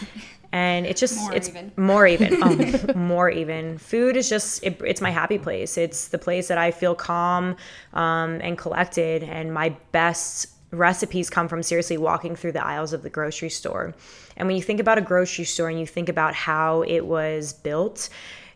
And 0.53 0.85
it's 0.85 1.01
just 1.01 1.17
more 1.17 1.33
it's 1.33 1.49
even. 1.49 1.73
more 1.77 2.07
even, 2.09 2.43
oh, 2.43 2.93
more 2.97 3.31
even. 3.31 3.79
Food 3.79 4.17
is 4.17 4.29
just 4.29 4.65
it, 4.65 4.81
it's 4.85 5.01
my 5.01 5.11
happy 5.11 5.39
place. 5.39 5.79
It's 5.79 6.09
the 6.09 6.19
place 6.19 6.49
that 6.49 6.59
I 6.59 6.73
feel 6.73 6.97
calm 6.97 7.55
um, 7.95 8.41
and 8.43 8.59
collected, 8.59 9.23
and 9.23 9.55
my 9.55 9.77
best 9.93 10.49
recipes 10.71 11.31
come 11.31 11.49
from 11.49 11.63
seriously 11.63 11.97
walking 11.97 12.37
through 12.37 12.53
the 12.53 12.65
aisles 12.65 12.93
of 12.93 13.03
the 13.03 13.11
grocery 13.11 13.51
store. 13.51 13.95
And 14.37 14.47
when 14.47 14.57
you 14.57 14.63
think 14.63 14.81
about 14.81 14.99
a 14.99 15.03
grocery 15.03 15.45
store 15.45 15.69
and 15.69 15.81
you 15.81 15.87
think 15.87 16.09
about 16.09 16.35
how 16.35 16.83
it 16.83 17.01
was 17.01 17.53
built, 17.53 18.09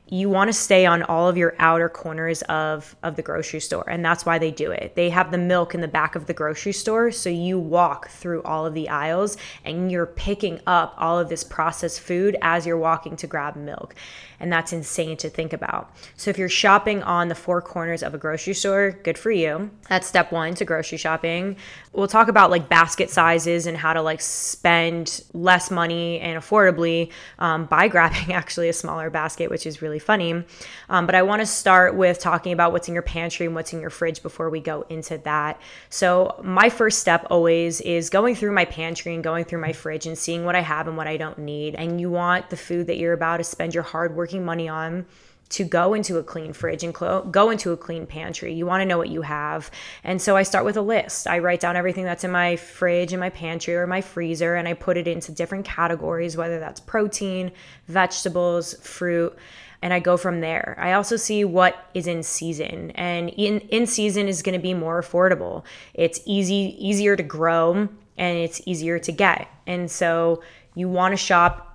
you 0.06 0.28
want 0.28 0.48
to 0.48 0.52
stay 0.52 0.84
on 0.84 1.02
all 1.04 1.28
of 1.28 1.36
your 1.38 1.54
outer 1.58 1.88
corners 1.88 2.42
of 2.42 2.94
of 3.02 3.16
the 3.16 3.22
grocery 3.22 3.60
store 3.60 3.88
and 3.88 4.04
that's 4.04 4.26
why 4.26 4.38
they 4.38 4.50
do 4.50 4.70
it. 4.70 4.94
They 4.94 5.08
have 5.08 5.30
the 5.30 5.38
milk 5.38 5.74
in 5.74 5.80
the 5.80 5.88
back 5.88 6.14
of 6.14 6.26
the 6.26 6.34
grocery 6.34 6.72
store 6.72 7.10
so 7.10 7.30
you 7.30 7.58
walk 7.58 8.08
through 8.08 8.42
all 8.42 8.66
of 8.66 8.74
the 8.74 8.90
aisles 8.90 9.38
and 9.64 9.90
you're 9.90 10.06
picking 10.06 10.60
up 10.66 10.94
all 10.98 11.18
of 11.18 11.30
this 11.30 11.42
processed 11.42 12.00
food 12.00 12.36
as 12.42 12.66
you're 12.66 12.76
walking 12.76 13.16
to 13.16 13.26
grab 13.26 13.56
milk 13.56 13.94
and 14.38 14.52
that's 14.52 14.74
insane 14.74 15.16
to 15.16 15.30
think 15.30 15.54
about. 15.54 15.90
So 16.16 16.28
if 16.28 16.36
you're 16.36 16.50
shopping 16.50 17.02
on 17.02 17.28
the 17.28 17.34
four 17.34 17.62
corners 17.62 18.02
of 18.02 18.12
a 18.12 18.18
grocery 18.18 18.54
store 18.54 18.90
good 19.04 19.16
for 19.16 19.30
you. 19.30 19.70
That's 19.88 20.06
step 20.06 20.32
one 20.32 20.54
to 20.56 20.66
grocery 20.66 20.98
shopping 20.98 21.56
we'll 21.94 22.08
talk 22.08 22.28
about 22.28 22.50
like 22.50 22.68
basket 22.68 23.10
sizes 23.10 23.66
and 23.66 23.76
how 23.76 23.92
to 23.92 24.02
like 24.02 24.20
spend 24.20 25.22
less 25.32 25.70
money 25.70 26.20
and 26.20 26.40
affordably 26.40 27.10
um, 27.38 27.66
by 27.66 27.88
grabbing 27.94 28.32
actually 28.32 28.68
a 28.68 28.72
smaller 28.72 29.10
basket 29.10 29.50
which 29.50 29.66
is 29.66 29.80
really 29.80 29.98
funny. 29.98 30.44
Um, 30.88 31.06
but 31.06 31.14
I 31.14 31.22
want 31.22 31.40
to 31.40 31.46
start 31.46 31.94
with 31.94 32.18
talking 32.18 32.52
about 32.52 32.72
what's 32.72 32.88
in 32.88 32.94
your 32.94 33.02
pantry 33.02 33.46
and 33.46 33.54
what's 33.54 33.72
in 33.72 33.80
your 33.80 33.90
fridge 33.90 34.22
before 34.22 34.50
we 34.50 34.60
go 34.60 34.82
into 34.88 35.18
that. 35.18 35.60
So, 35.88 36.40
my 36.42 36.68
first 36.68 36.98
step 36.98 37.26
always 37.30 37.80
is 37.80 38.10
going 38.10 38.34
through 38.34 38.52
my 38.52 38.64
pantry 38.64 39.14
and 39.14 39.22
going 39.22 39.44
through 39.44 39.60
my 39.60 39.72
fridge 39.72 40.06
and 40.06 40.18
seeing 40.18 40.44
what 40.44 40.56
I 40.56 40.60
have 40.60 40.88
and 40.88 40.96
what 40.96 41.06
I 41.06 41.16
don't 41.16 41.38
need. 41.38 41.74
And 41.74 42.00
you 42.00 42.10
want 42.10 42.50
the 42.50 42.56
food 42.56 42.86
that 42.88 42.98
you're 42.98 43.12
about 43.12 43.38
to 43.38 43.44
spend 43.44 43.74
your 43.74 43.82
hardworking 43.82 44.44
money 44.44 44.68
on 44.68 45.06
to 45.50 45.64
go 45.64 45.94
into 45.94 46.18
a 46.18 46.22
clean 46.22 46.52
fridge 46.52 46.82
and 46.82 46.94
clo- 46.94 47.22
go 47.24 47.50
into 47.50 47.72
a 47.72 47.76
clean 47.76 48.06
pantry. 48.06 48.52
You 48.52 48.66
want 48.66 48.80
to 48.80 48.86
know 48.86 48.98
what 48.98 49.08
you 49.08 49.22
have. 49.22 49.70
And 50.02 50.20
so 50.20 50.36
I 50.36 50.42
start 50.42 50.64
with 50.64 50.76
a 50.76 50.82
list. 50.82 51.26
I 51.26 51.38
write 51.38 51.60
down 51.60 51.76
everything 51.76 52.04
that's 52.04 52.24
in 52.24 52.30
my 52.30 52.56
fridge 52.56 53.12
and 53.12 53.20
my 53.20 53.30
pantry 53.30 53.76
or 53.76 53.86
my 53.86 54.00
freezer 54.00 54.54
and 54.54 54.66
I 54.66 54.74
put 54.74 54.96
it 54.96 55.06
into 55.06 55.32
different 55.32 55.64
categories, 55.64 56.36
whether 56.36 56.58
that's 56.58 56.80
protein, 56.80 57.52
vegetables, 57.86 58.74
fruit 58.80 59.36
and 59.82 59.92
I 59.92 60.00
go 60.00 60.16
from 60.16 60.40
there. 60.40 60.78
I 60.80 60.92
also 60.92 61.16
see 61.16 61.44
what 61.44 61.90
is 61.92 62.06
in 62.06 62.22
season, 62.22 62.90
and 62.92 63.28
in 63.28 63.60
in 63.68 63.86
season 63.86 64.28
is 64.28 64.40
going 64.40 64.54
to 64.54 64.62
be 64.62 64.72
more 64.72 65.00
affordable. 65.00 65.62
It's 65.92 66.20
easy 66.24 66.74
easier 66.78 67.16
to 67.16 67.22
grow 67.22 67.90
and 68.16 68.38
it's 68.38 68.62
easier 68.64 68.98
to 68.98 69.12
get. 69.12 69.46
And 69.66 69.90
so 69.90 70.42
you 70.74 70.88
want 70.88 71.12
to 71.12 71.16
shop 71.16 71.73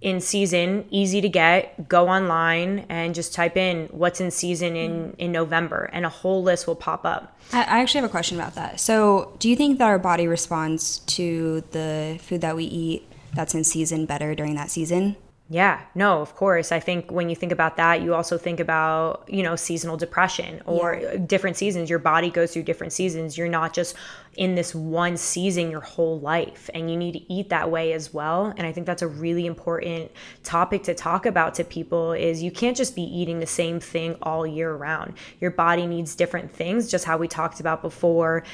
in 0.00 0.20
season, 0.20 0.86
easy 0.90 1.20
to 1.20 1.28
get. 1.28 1.88
Go 1.88 2.08
online 2.08 2.86
and 2.88 3.14
just 3.14 3.34
type 3.34 3.56
in 3.56 3.88
what's 3.90 4.20
in 4.20 4.30
season 4.30 4.76
in 4.76 5.14
in 5.18 5.32
November, 5.32 5.90
and 5.92 6.06
a 6.06 6.08
whole 6.08 6.42
list 6.42 6.66
will 6.66 6.76
pop 6.76 7.04
up. 7.04 7.36
I, 7.52 7.62
I 7.62 7.78
actually 7.80 8.02
have 8.02 8.10
a 8.10 8.12
question 8.12 8.38
about 8.38 8.54
that. 8.54 8.80
So, 8.80 9.34
do 9.38 9.48
you 9.48 9.56
think 9.56 9.78
that 9.78 9.86
our 9.86 9.98
body 9.98 10.26
responds 10.26 11.00
to 11.00 11.62
the 11.72 12.18
food 12.22 12.40
that 12.42 12.54
we 12.56 12.64
eat 12.64 13.10
that's 13.34 13.54
in 13.54 13.64
season 13.64 14.06
better 14.06 14.34
during 14.34 14.54
that 14.54 14.70
season? 14.70 15.16
Yeah, 15.50 15.80
no, 15.94 16.20
of 16.20 16.34
course. 16.34 16.72
I 16.72 16.80
think 16.80 17.10
when 17.10 17.30
you 17.30 17.36
think 17.36 17.52
about 17.52 17.78
that, 17.78 18.02
you 18.02 18.14
also 18.14 18.36
think 18.36 18.60
about, 18.60 19.24
you 19.28 19.42
know, 19.42 19.56
seasonal 19.56 19.96
depression 19.96 20.60
or 20.66 20.96
yeah. 21.00 21.16
different 21.16 21.56
seasons. 21.56 21.88
Your 21.88 21.98
body 21.98 22.28
goes 22.28 22.52
through 22.52 22.64
different 22.64 22.92
seasons. 22.92 23.38
You're 23.38 23.48
not 23.48 23.72
just 23.72 23.96
in 24.36 24.56
this 24.56 24.74
one 24.74 25.16
season 25.16 25.70
your 25.70 25.80
whole 25.80 26.20
life, 26.20 26.68
and 26.74 26.90
you 26.90 26.98
need 26.98 27.12
to 27.12 27.32
eat 27.32 27.48
that 27.48 27.70
way 27.70 27.94
as 27.94 28.12
well. 28.12 28.52
And 28.58 28.66
I 28.66 28.72
think 28.72 28.86
that's 28.86 29.00
a 29.00 29.08
really 29.08 29.46
important 29.46 30.10
topic 30.44 30.82
to 30.82 30.94
talk 30.94 31.24
about 31.24 31.54
to 31.54 31.64
people 31.64 32.12
is 32.12 32.42
you 32.42 32.50
can't 32.50 32.76
just 32.76 32.94
be 32.94 33.02
eating 33.02 33.40
the 33.40 33.46
same 33.46 33.80
thing 33.80 34.16
all 34.20 34.46
year 34.46 34.74
round. 34.74 35.14
Your 35.40 35.50
body 35.50 35.86
needs 35.86 36.14
different 36.14 36.52
things, 36.52 36.90
just 36.90 37.06
how 37.06 37.16
we 37.16 37.26
talked 37.26 37.58
about 37.58 37.80
before, 37.80 38.44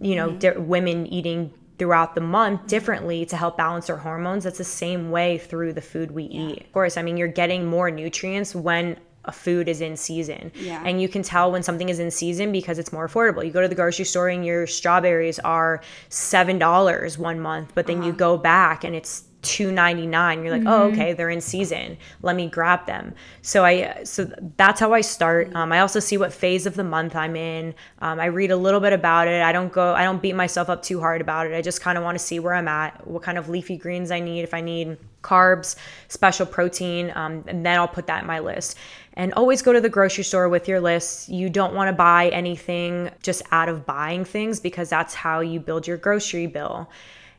you 0.00 0.14
know, 0.14 0.28
mm-hmm. 0.28 0.38
di- 0.38 0.58
women 0.58 1.08
eating 1.08 1.52
throughout 1.78 2.14
the 2.14 2.20
month 2.20 2.66
differently 2.66 3.26
to 3.26 3.36
help 3.36 3.56
balance 3.56 3.90
our 3.90 3.96
hormones. 3.96 4.44
That's 4.44 4.58
the 4.58 4.64
same 4.64 5.10
way 5.10 5.38
through 5.38 5.74
the 5.74 5.82
food 5.82 6.10
we 6.10 6.24
yeah. 6.24 6.40
eat. 6.40 6.60
Of 6.62 6.72
course, 6.72 6.96
I 6.96 7.02
mean, 7.02 7.16
you're 7.16 7.28
getting 7.28 7.66
more 7.66 7.90
nutrients 7.90 8.54
when 8.54 8.98
a 9.26 9.32
food 9.32 9.68
is 9.68 9.80
in 9.80 9.96
season. 9.96 10.52
Yeah. 10.54 10.82
And 10.86 11.02
you 11.02 11.08
can 11.08 11.22
tell 11.22 11.50
when 11.50 11.62
something 11.62 11.88
is 11.88 11.98
in 11.98 12.10
season 12.10 12.52
because 12.52 12.78
it's 12.78 12.92
more 12.92 13.08
affordable. 13.08 13.44
You 13.44 13.50
go 13.50 13.60
to 13.60 13.68
the 13.68 13.74
grocery 13.74 14.04
store 14.04 14.28
and 14.28 14.46
your 14.46 14.66
strawberries 14.66 15.38
are 15.40 15.82
$7 16.10 17.18
one 17.18 17.40
month, 17.40 17.72
but 17.74 17.86
then 17.86 17.98
uh-huh. 17.98 18.06
you 18.06 18.12
go 18.12 18.36
back 18.38 18.84
and 18.84 18.94
it's 18.94 19.24
2.99 19.46 20.44
you're 20.44 20.58
like 20.58 20.62
oh, 20.62 20.64
mm-hmm. 20.64 20.68
oh 20.68 20.82
okay 20.92 21.12
they're 21.12 21.30
in 21.30 21.40
season. 21.40 21.96
Let 22.22 22.36
me 22.36 22.48
grab 22.48 22.86
them. 22.86 23.14
So 23.42 23.64
i 23.64 24.02
so 24.04 24.30
that's 24.56 24.80
how 24.80 24.92
i 24.92 25.00
start. 25.00 25.54
Um, 25.54 25.72
i 25.72 25.80
also 25.80 26.00
see 26.00 26.16
what 26.16 26.32
phase 26.32 26.66
of 26.66 26.74
the 26.74 26.84
month 26.84 27.14
i'm 27.14 27.36
in. 27.36 27.74
Um, 28.00 28.18
i 28.20 28.26
read 28.26 28.50
a 28.50 28.56
little 28.56 28.80
bit 28.80 28.92
about 28.92 29.28
it. 29.28 29.42
I 29.42 29.52
don't 29.52 29.72
go 29.72 29.94
i 29.94 30.02
don't 30.02 30.20
beat 30.20 30.34
myself 30.34 30.68
up 30.68 30.82
too 30.82 31.00
hard 31.00 31.20
about 31.20 31.46
it. 31.46 31.54
I 31.54 31.62
just 31.62 31.80
kind 31.80 31.96
of 31.96 32.04
want 32.04 32.18
to 32.18 32.24
see 32.24 32.38
where 32.40 32.54
i'm 32.54 32.68
at 32.68 33.06
what 33.06 33.22
kind 33.22 33.38
of 33.38 33.48
leafy 33.48 33.76
greens 33.76 34.10
i 34.10 34.20
need 34.20 34.42
if 34.42 34.52
i 34.52 34.60
need 34.60 34.96
carbs 35.22 35.76
special 36.08 36.46
protein 36.46 37.12
um, 37.16 37.44
and 37.48 37.66
then 37.66 37.78
i'll 37.78 37.88
put 37.88 38.06
that 38.06 38.22
in 38.22 38.26
my 38.26 38.40
list. 38.40 38.76
And 39.14 39.32
always 39.32 39.62
go 39.62 39.72
to 39.72 39.80
the 39.80 39.88
grocery 39.88 40.24
store 40.24 40.48
with 40.50 40.68
your 40.68 40.78
list. 40.78 41.30
You 41.30 41.48
don't 41.48 41.74
want 41.74 41.88
to 41.88 41.94
buy 41.94 42.28
anything 42.28 43.10
just 43.22 43.42
out 43.50 43.70
of 43.70 43.86
buying 43.86 44.26
things 44.26 44.60
because 44.60 44.90
that's 44.90 45.14
how 45.14 45.40
you 45.40 45.58
build 45.58 45.86
your 45.86 45.96
grocery 45.96 46.46
bill. 46.46 46.90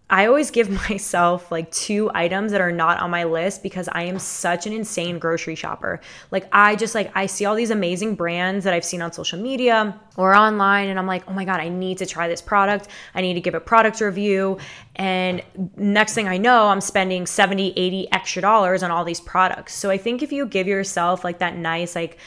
I 0.10 0.26
always 0.28 0.52
give 0.52 0.70
myself 0.90 1.52
like 1.52 1.70
two 1.72 2.10
items 2.14 2.52
that 2.52 2.62
are 2.62 2.72
not 2.72 3.00
on 3.00 3.12
my 3.12 3.26
list 3.26 3.62
because 3.62 3.90
I 3.92 4.04
am 4.04 4.20
such 4.20 4.66
an 4.66 4.74
insane 4.74 5.20
grocery 5.20 5.56
shopper. 5.56 6.00
Like 6.32 6.48
I 6.52 6.76
just 6.76 6.96
like 6.96 7.12
I 7.16 7.26
see 7.26 7.46
all 7.46 7.56
these 7.56 7.72
amazing 7.72 8.16
brands 8.16 8.64
that 8.64 8.74
I've 8.74 8.86
seen 8.86 9.02
on 9.02 9.12
social 9.12 9.40
media 9.40 10.00
or 10.16 10.34
online 10.34 10.90
and 10.90 10.98
I'm 10.98 11.08
like, 11.08 11.24
"Oh 11.28 11.34
my 11.34 11.46
god, 11.46 11.60
I 11.60 11.70
need 11.70 11.98
to 12.00 12.06
try 12.06 12.28
this 12.28 12.42
product. 12.42 12.88
I 13.14 13.22
need 13.22 13.34
to 13.34 13.42
give 13.42 13.56
a 13.56 13.60
product 13.60 14.00
review." 14.02 14.58
And 14.96 15.44
next 15.76 16.14
thing 16.14 16.28
I 16.28 16.38
know, 16.38 16.68
I'm 16.68 16.82
spending 16.82 17.26
70, 17.26 17.74
80 17.76 18.12
extra 18.12 18.42
dollars 18.42 18.84
on 18.84 18.92
all 18.92 19.04
these 19.04 19.22
products. 19.22 19.74
So 19.74 19.90
I 19.90 19.98
think 19.98 20.24
if 20.24 20.32
you 20.32 20.46
give 20.46 20.68
yourself 20.68 21.24
like 21.24 21.40
that 21.40 21.56
nice 21.56 21.96
like 21.96 22.18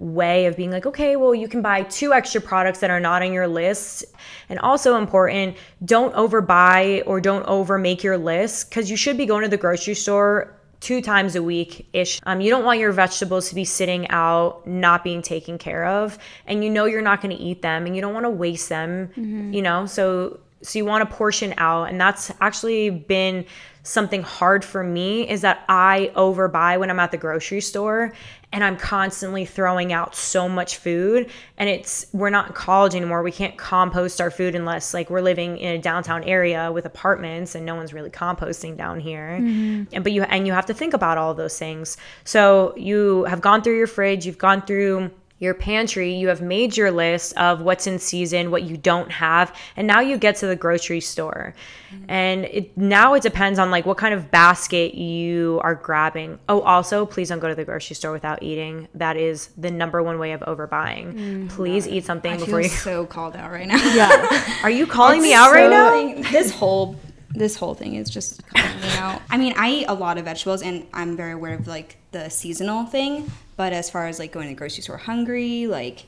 way 0.00 0.46
of 0.46 0.56
being 0.56 0.70
like, 0.70 0.86
okay, 0.86 1.16
well, 1.16 1.34
you 1.34 1.46
can 1.46 1.60
buy 1.60 1.82
two 1.84 2.12
extra 2.12 2.40
products 2.40 2.80
that 2.80 2.90
are 2.90 3.00
not 3.00 3.22
on 3.22 3.32
your 3.32 3.46
list. 3.46 4.04
And 4.48 4.58
also 4.58 4.96
important, 4.96 5.56
don't 5.84 6.14
overbuy 6.14 7.02
or 7.06 7.20
don't 7.20 7.44
over 7.46 7.78
make 7.78 8.02
your 8.02 8.16
list 8.16 8.70
because 8.70 8.90
you 8.90 8.96
should 8.96 9.16
be 9.16 9.26
going 9.26 9.42
to 9.42 9.48
the 9.48 9.58
grocery 9.58 9.94
store 9.94 10.56
two 10.80 11.02
times 11.02 11.36
a 11.36 11.42
week 11.42 11.86
ish. 11.92 12.18
Um, 12.24 12.40
you 12.40 12.50
don't 12.50 12.64
want 12.64 12.80
your 12.80 12.92
vegetables 12.92 13.50
to 13.50 13.54
be 13.54 13.64
sitting 13.64 14.08
out, 14.08 14.66
not 14.66 15.04
being 15.04 15.20
taken 15.20 15.58
care 15.58 15.84
of, 15.84 16.18
and 16.46 16.64
you 16.64 16.70
know 16.70 16.86
you're 16.86 17.02
not 17.02 17.20
going 17.20 17.36
to 17.36 17.42
eat 17.42 17.60
them, 17.60 17.84
and 17.86 17.94
you 17.94 18.00
don't 18.00 18.14
want 18.14 18.24
to 18.24 18.30
waste 18.30 18.70
them. 18.70 19.08
Mm-hmm. 19.08 19.52
You 19.52 19.62
know, 19.62 19.86
so 19.86 20.40
so 20.62 20.78
you 20.78 20.86
want 20.86 21.08
to 21.08 21.14
portion 21.14 21.54
out, 21.58 21.84
and 21.84 22.00
that's 22.00 22.32
actually 22.40 22.90
been 22.90 23.44
something 23.82 24.22
hard 24.22 24.64
for 24.64 24.82
me 24.82 25.28
is 25.28 25.40
that 25.40 25.64
I 25.68 26.12
overbuy 26.14 26.78
when 26.78 26.90
I'm 26.90 27.00
at 27.00 27.10
the 27.10 27.16
grocery 27.16 27.60
store 27.60 28.12
and 28.52 28.64
I'm 28.64 28.76
constantly 28.76 29.44
throwing 29.44 29.92
out 29.92 30.14
so 30.14 30.48
much 30.48 30.76
food 30.76 31.30
and 31.56 31.68
it's 31.68 32.06
we're 32.12 32.30
not 32.30 32.48
in 32.48 32.52
college 32.52 32.94
anymore. 32.94 33.22
We 33.22 33.32
can't 33.32 33.56
compost 33.56 34.20
our 34.20 34.30
food 34.30 34.54
unless 34.54 34.92
like 34.92 35.08
we're 35.08 35.20
living 35.20 35.58
in 35.58 35.76
a 35.76 35.78
downtown 35.78 36.24
area 36.24 36.72
with 36.72 36.84
apartments 36.84 37.54
and 37.54 37.64
no 37.64 37.74
one's 37.74 37.92
really 37.92 38.10
composting 38.10 38.76
down 38.76 39.00
here. 39.00 39.38
Mm-hmm. 39.40 39.94
And 39.94 40.04
but 40.04 40.12
you 40.12 40.22
and 40.24 40.46
you 40.46 40.52
have 40.52 40.66
to 40.66 40.74
think 40.74 40.94
about 40.94 41.16
all 41.16 41.32
those 41.34 41.58
things. 41.58 41.96
So 42.24 42.74
you 42.76 43.24
have 43.24 43.40
gone 43.40 43.62
through 43.62 43.76
your 43.76 43.86
fridge, 43.86 44.26
you've 44.26 44.38
gone 44.38 44.62
through 44.62 45.10
your 45.40 45.54
pantry, 45.54 46.14
you 46.14 46.28
have 46.28 46.42
made 46.42 46.76
your 46.76 46.90
list 46.90 47.36
of 47.38 47.62
what's 47.62 47.86
in 47.86 47.98
season, 47.98 48.50
what 48.50 48.62
you 48.62 48.76
don't 48.76 49.10
have, 49.10 49.56
and 49.74 49.86
now 49.86 50.00
you 50.00 50.18
get 50.18 50.36
to 50.36 50.46
the 50.46 50.54
grocery 50.54 51.00
store. 51.00 51.54
Mm-hmm. 51.92 52.04
And 52.08 52.44
it, 52.44 52.76
now 52.76 53.14
it 53.14 53.22
depends 53.22 53.58
on 53.58 53.70
like 53.70 53.86
what 53.86 53.96
kind 53.96 54.12
of 54.12 54.30
basket 54.30 54.94
you 54.94 55.58
are 55.64 55.74
grabbing. 55.74 56.38
Oh, 56.48 56.60
also, 56.60 57.06
please 57.06 57.30
don't 57.30 57.40
go 57.40 57.48
to 57.48 57.54
the 57.54 57.64
grocery 57.64 57.96
store 57.96 58.12
without 58.12 58.42
eating. 58.42 58.86
That 58.94 59.16
is 59.16 59.48
the 59.56 59.70
number 59.70 60.02
one 60.02 60.18
way 60.18 60.32
of 60.32 60.40
overbuying. 60.42 61.14
Mm-hmm. 61.14 61.48
Please 61.48 61.88
eat 61.88 62.04
something 62.04 62.34
I 62.34 62.36
before 62.36 62.60
you 62.60 62.68
so 62.68 63.06
called 63.06 63.34
out 63.34 63.50
right 63.50 63.66
now. 63.66 63.82
Yeah. 63.94 64.58
are 64.62 64.70
you 64.70 64.86
calling 64.86 65.22
me 65.22 65.32
out 65.32 65.48
so 65.48 65.54
right 65.54 65.70
now? 65.70 66.30
This 66.30 66.52
whole 66.52 66.96
this 67.30 67.56
whole 67.56 67.74
thing 67.74 67.94
is 67.94 68.10
just 68.10 68.42
me 68.54 68.90
out. 68.96 69.22
I 69.30 69.36
mean, 69.36 69.54
I 69.56 69.70
eat 69.70 69.84
a 69.86 69.94
lot 69.94 70.18
of 70.18 70.24
vegetables 70.24 70.62
and 70.62 70.86
I'm 70.92 71.16
very 71.16 71.32
aware 71.32 71.54
of 71.54 71.66
like 71.66 71.96
the 72.10 72.28
seasonal 72.28 72.86
thing, 72.86 73.30
but 73.56 73.72
as 73.72 73.88
far 73.90 74.08
as 74.08 74.18
like 74.18 74.32
going 74.32 74.48
to 74.48 74.54
the 74.54 74.58
grocery 74.58 74.82
store 74.82 74.96
hungry, 74.96 75.66
like 75.66 76.06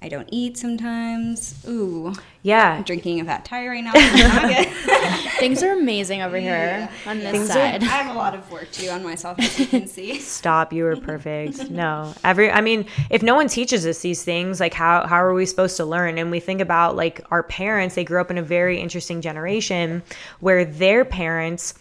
I 0.00 0.08
don't 0.08 0.28
eat 0.30 0.56
sometimes. 0.56 1.64
Ooh. 1.66 2.14
Yeah. 2.42 2.74
I'm 2.74 2.84
drinking 2.84 3.20
a 3.20 3.24
fat 3.24 3.44
tire 3.44 3.70
right 3.70 3.82
now. 3.82 3.92
Things 5.40 5.60
are 5.62 5.72
amazing 5.72 6.22
over 6.22 6.38
here 6.38 6.50
yeah. 6.50 6.90
on 7.10 7.18
this 7.18 7.32
Things 7.32 7.48
side. 7.48 7.82
Are, 7.82 7.86
I 7.86 7.88
have 7.88 8.14
a 8.14 8.18
lot 8.18 8.34
of 8.34 8.48
work 8.50 8.70
to 8.70 8.80
do 8.82 8.90
on 8.90 9.02
myself, 9.02 9.40
as 9.40 9.58
you 9.58 9.66
can 9.66 9.88
see. 9.88 10.20
Stop. 10.20 10.72
You 10.72 10.84
were 10.84 10.96
perfect. 10.96 11.68
no. 11.70 12.14
Every, 12.22 12.48
I 12.48 12.60
mean, 12.60 12.86
if 13.10 13.24
no 13.24 13.34
one 13.34 13.48
teaches 13.48 13.84
us 13.86 14.00
these 14.00 14.22
things, 14.22 14.60
like 14.60 14.72
how, 14.72 15.04
how 15.04 15.16
are 15.16 15.34
we 15.34 15.44
supposed 15.46 15.76
to 15.78 15.84
learn? 15.84 16.16
And 16.16 16.30
we 16.30 16.38
think 16.38 16.60
about 16.60 16.94
like 16.94 17.20
our 17.32 17.42
parents, 17.42 17.96
they 17.96 18.04
grew 18.04 18.20
up 18.20 18.30
in 18.30 18.38
a 18.38 18.42
very 18.42 18.80
interesting 18.80 19.20
generation 19.20 20.04
where 20.38 20.64
their 20.64 21.04
parents, 21.04 21.74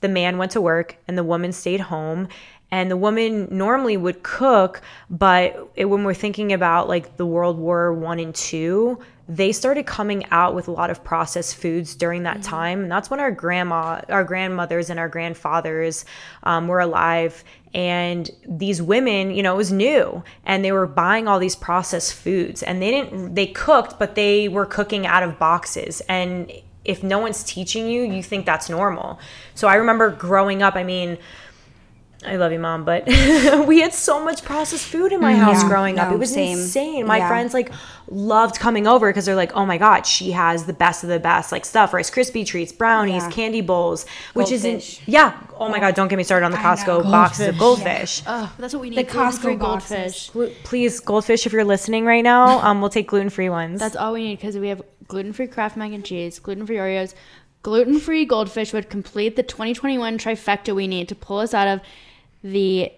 the 0.00 0.08
man 0.08 0.38
went 0.38 0.52
to 0.52 0.60
work 0.62 0.96
and 1.06 1.18
the 1.18 1.24
woman 1.24 1.52
stayed 1.52 1.80
home 1.80 2.28
and 2.70 2.90
the 2.90 2.96
woman 2.96 3.48
normally 3.50 3.96
would 3.96 4.22
cook 4.22 4.80
but 5.10 5.70
it, 5.74 5.86
when 5.86 6.04
we're 6.04 6.14
thinking 6.14 6.52
about 6.52 6.88
like 6.88 7.16
the 7.16 7.26
world 7.26 7.58
war 7.58 7.92
one 7.92 8.18
and 8.18 8.34
two 8.34 8.98
they 9.28 9.52
started 9.52 9.84
coming 9.84 10.24
out 10.30 10.54
with 10.54 10.68
a 10.68 10.70
lot 10.70 10.88
of 10.88 11.04
processed 11.04 11.56
foods 11.56 11.94
during 11.94 12.22
that 12.22 12.38
mm-hmm. 12.38 12.50
time. 12.50 12.82
And 12.82 12.90
that's 12.90 13.10
when 13.10 13.20
our 13.20 13.30
grandma 13.30 14.00
our 14.08 14.24
grandmothers 14.24 14.88
and 14.88 14.98
our 14.98 15.08
grandfathers 15.08 16.06
um, 16.44 16.66
were 16.66 16.80
alive. 16.80 17.44
And 17.74 18.30
these 18.48 18.80
women 18.80 19.30
you 19.30 19.42
know 19.42 19.52
it 19.54 19.58
was 19.58 19.70
new 19.70 20.22
and 20.46 20.64
they 20.64 20.72
were 20.72 20.86
buying 20.86 21.28
all 21.28 21.38
these 21.38 21.56
processed 21.56 22.14
foods. 22.14 22.62
And 22.62 22.80
they 22.80 22.90
didn't 22.90 23.34
they 23.34 23.46
cooked 23.46 23.98
but 23.98 24.14
they 24.14 24.48
were 24.48 24.66
cooking 24.66 25.06
out 25.06 25.22
of 25.22 25.38
boxes. 25.38 26.00
And 26.08 26.50
if 26.86 27.02
no 27.02 27.18
one's 27.18 27.44
teaching 27.44 27.86
you 27.86 28.02
you 28.04 28.22
think 28.22 28.46
that's 28.46 28.70
normal. 28.70 29.18
So 29.54 29.68
i 29.68 29.74
remember 29.74 30.10
growing 30.10 30.62
up 30.62 30.74
i 30.74 30.84
mean 30.84 31.18
I 32.26 32.34
love 32.34 32.50
you, 32.50 32.58
mom, 32.58 32.84
but 32.84 33.06
we 33.68 33.80
had 33.80 33.94
so 33.94 34.24
much 34.24 34.42
processed 34.42 34.86
food 34.86 35.12
in 35.12 35.20
my 35.20 35.36
house 35.36 35.62
Yeah, 35.62 35.68
growing 35.68 36.00
up. 36.00 36.12
It 36.12 36.18
was 36.18 36.32
same. 36.32 36.58
insane. 36.58 37.06
My 37.06 37.18
Yeah. 37.18 37.28
friends 37.28 37.54
like 37.54 37.70
loved 38.10 38.58
coming 38.58 38.88
over 38.88 39.08
because 39.08 39.24
they're 39.24 39.36
like, 39.36 39.54
"Oh 39.56 39.64
my 39.64 39.78
god, 39.78 40.04
she 40.04 40.32
has 40.32 40.64
the 40.64 40.72
best 40.72 41.04
of 41.04 41.10
the 41.10 41.20
best 41.20 41.52
like 41.52 41.64
stuff: 41.64 41.94
Rice 41.94 42.10
Krispie 42.10 42.44
treats, 42.44 42.72
brownies, 42.72 43.22
Yeah. 43.22 43.30
candy 43.30 43.60
bowls, 43.60 44.04
which 44.34 44.50
isn't 44.50 45.06
yeah. 45.06 45.34
Oh 45.58 45.68
my 45.68 45.78
god, 45.78 45.94
don't 45.94 46.08
get 46.08 46.16
me 46.16 46.24
started 46.24 46.44
on 46.46 46.50
the 46.50 46.58
Costco 46.58 47.04
boxes 47.04 47.48
of 47.48 47.58
Goldfish. 47.58 48.22
Oh, 48.26 48.52
that's 48.58 48.74
what 48.74 48.80
we 48.80 48.90
need. 48.90 48.98
The 48.98 49.04
Costco 49.04 49.56
goldfish. 49.56 50.30
Glu- 50.30 50.50
Please, 50.64 50.98
goldfish, 50.98 51.46
if 51.46 51.52
you're 51.52 51.64
listening 51.64 52.04
right 52.04 52.24
now, 52.24 52.58
um, 52.66 52.80
we'll 52.80 52.90
take 52.90 53.06
gluten 53.06 53.30
free 53.30 53.48
ones. 53.48 53.78
That's 53.78 53.94
all 53.96 54.12
we 54.14 54.24
need 54.24 54.38
because 54.40 54.56
we 54.58 54.68
have 54.70 54.82
gluten-free 55.06 55.46
Kraft 55.46 55.76
mac 55.76 55.92
and 55.92 56.04
cheese, 56.04 56.40
gluten-free 56.40 56.76
Oreos, 56.76 57.14
gluten-free 57.62 58.24
goldfish 58.26 58.72
would 58.72 58.90
complete 58.90 59.36
the 59.36 59.42
2021 59.44 60.18
trifecta 60.18 60.74
we 60.74 60.86
need 60.88 61.08
to 61.08 61.14
pull 61.14 61.38
us 61.38 61.54
out 61.54 61.68
of 61.68 61.80
the 62.42 62.92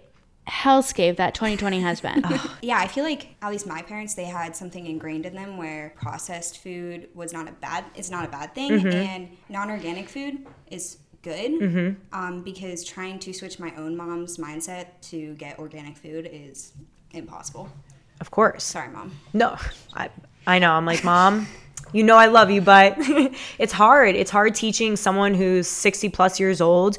hellscape 0.49 1.17
that 1.17 1.35
2020 1.35 1.81
has 1.81 2.01
been. 2.01 2.25
Yeah, 2.63 2.79
I 2.79 2.89
feel 2.89 3.05
like 3.05 3.37
at 3.41 3.51
least 3.51 3.67
my 3.67 3.83
parents 3.83 4.15
they 4.15 4.25
had 4.25 4.57
something 4.57 4.87
ingrained 4.87 5.25
in 5.27 5.35
them 5.35 5.57
where 5.57 5.95
processed 6.01 6.59
food 6.59 7.09
was 7.15 7.33
not 7.33 7.49
a 7.49 7.53
bad 7.53 7.85
it's 7.95 8.11
not 8.11 8.25
a 8.25 8.29
bad 8.29 8.55
thing 8.55 8.73
Mm-hmm. 8.73 8.89
and 8.89 9.29
non-organic 9.49 10.09
food 10.09 10.47
is 10.71 10.99
good 11.23 11.53
Mm-hmm. 11.53 12.19
um, 12.19 12.43
because 12.43 12.83
trying 12.85 13.19
to 13.21 13.33
switch 13.33 13.59
my 13.61 13.73
own 13.77 13.97
mom's 13.97 14.39
mindset 14.39 14.87
to 15.11 15.35
get 15.35 15.59
organic 15.59 15.97
food 15.97 16.29
is 16.33 16.73
impossible. 17.13 17.69
of 18.21 18.31
course. 18.31 18.65
Sorry, 18.65 18.89
mom. 18.89 19.13
No, 19.33 19.57
I, 19.95 20.11
I 20.47 20.59
know. 20.59 20.73
I'm 20.73 20.87
like, 20.87 21.05
mom, 21.05 21.47
you 21.93 22.03
know 22.03 22.17
I 22.17 22.27
love 22.27 22.51
you, 22.51 22.61
but 22.61 22.95
it's 23.59 23.73
hard. 23.73 24.15
It's 24.17 24.31
hard 24.31 24.55
teaching 24.55 24.97
someone 24.97 25.35
who's 25.35 25.69
60 25.69 26.09
plus 26.11 26.39
years 26.41 26.61
old 26.61 26.99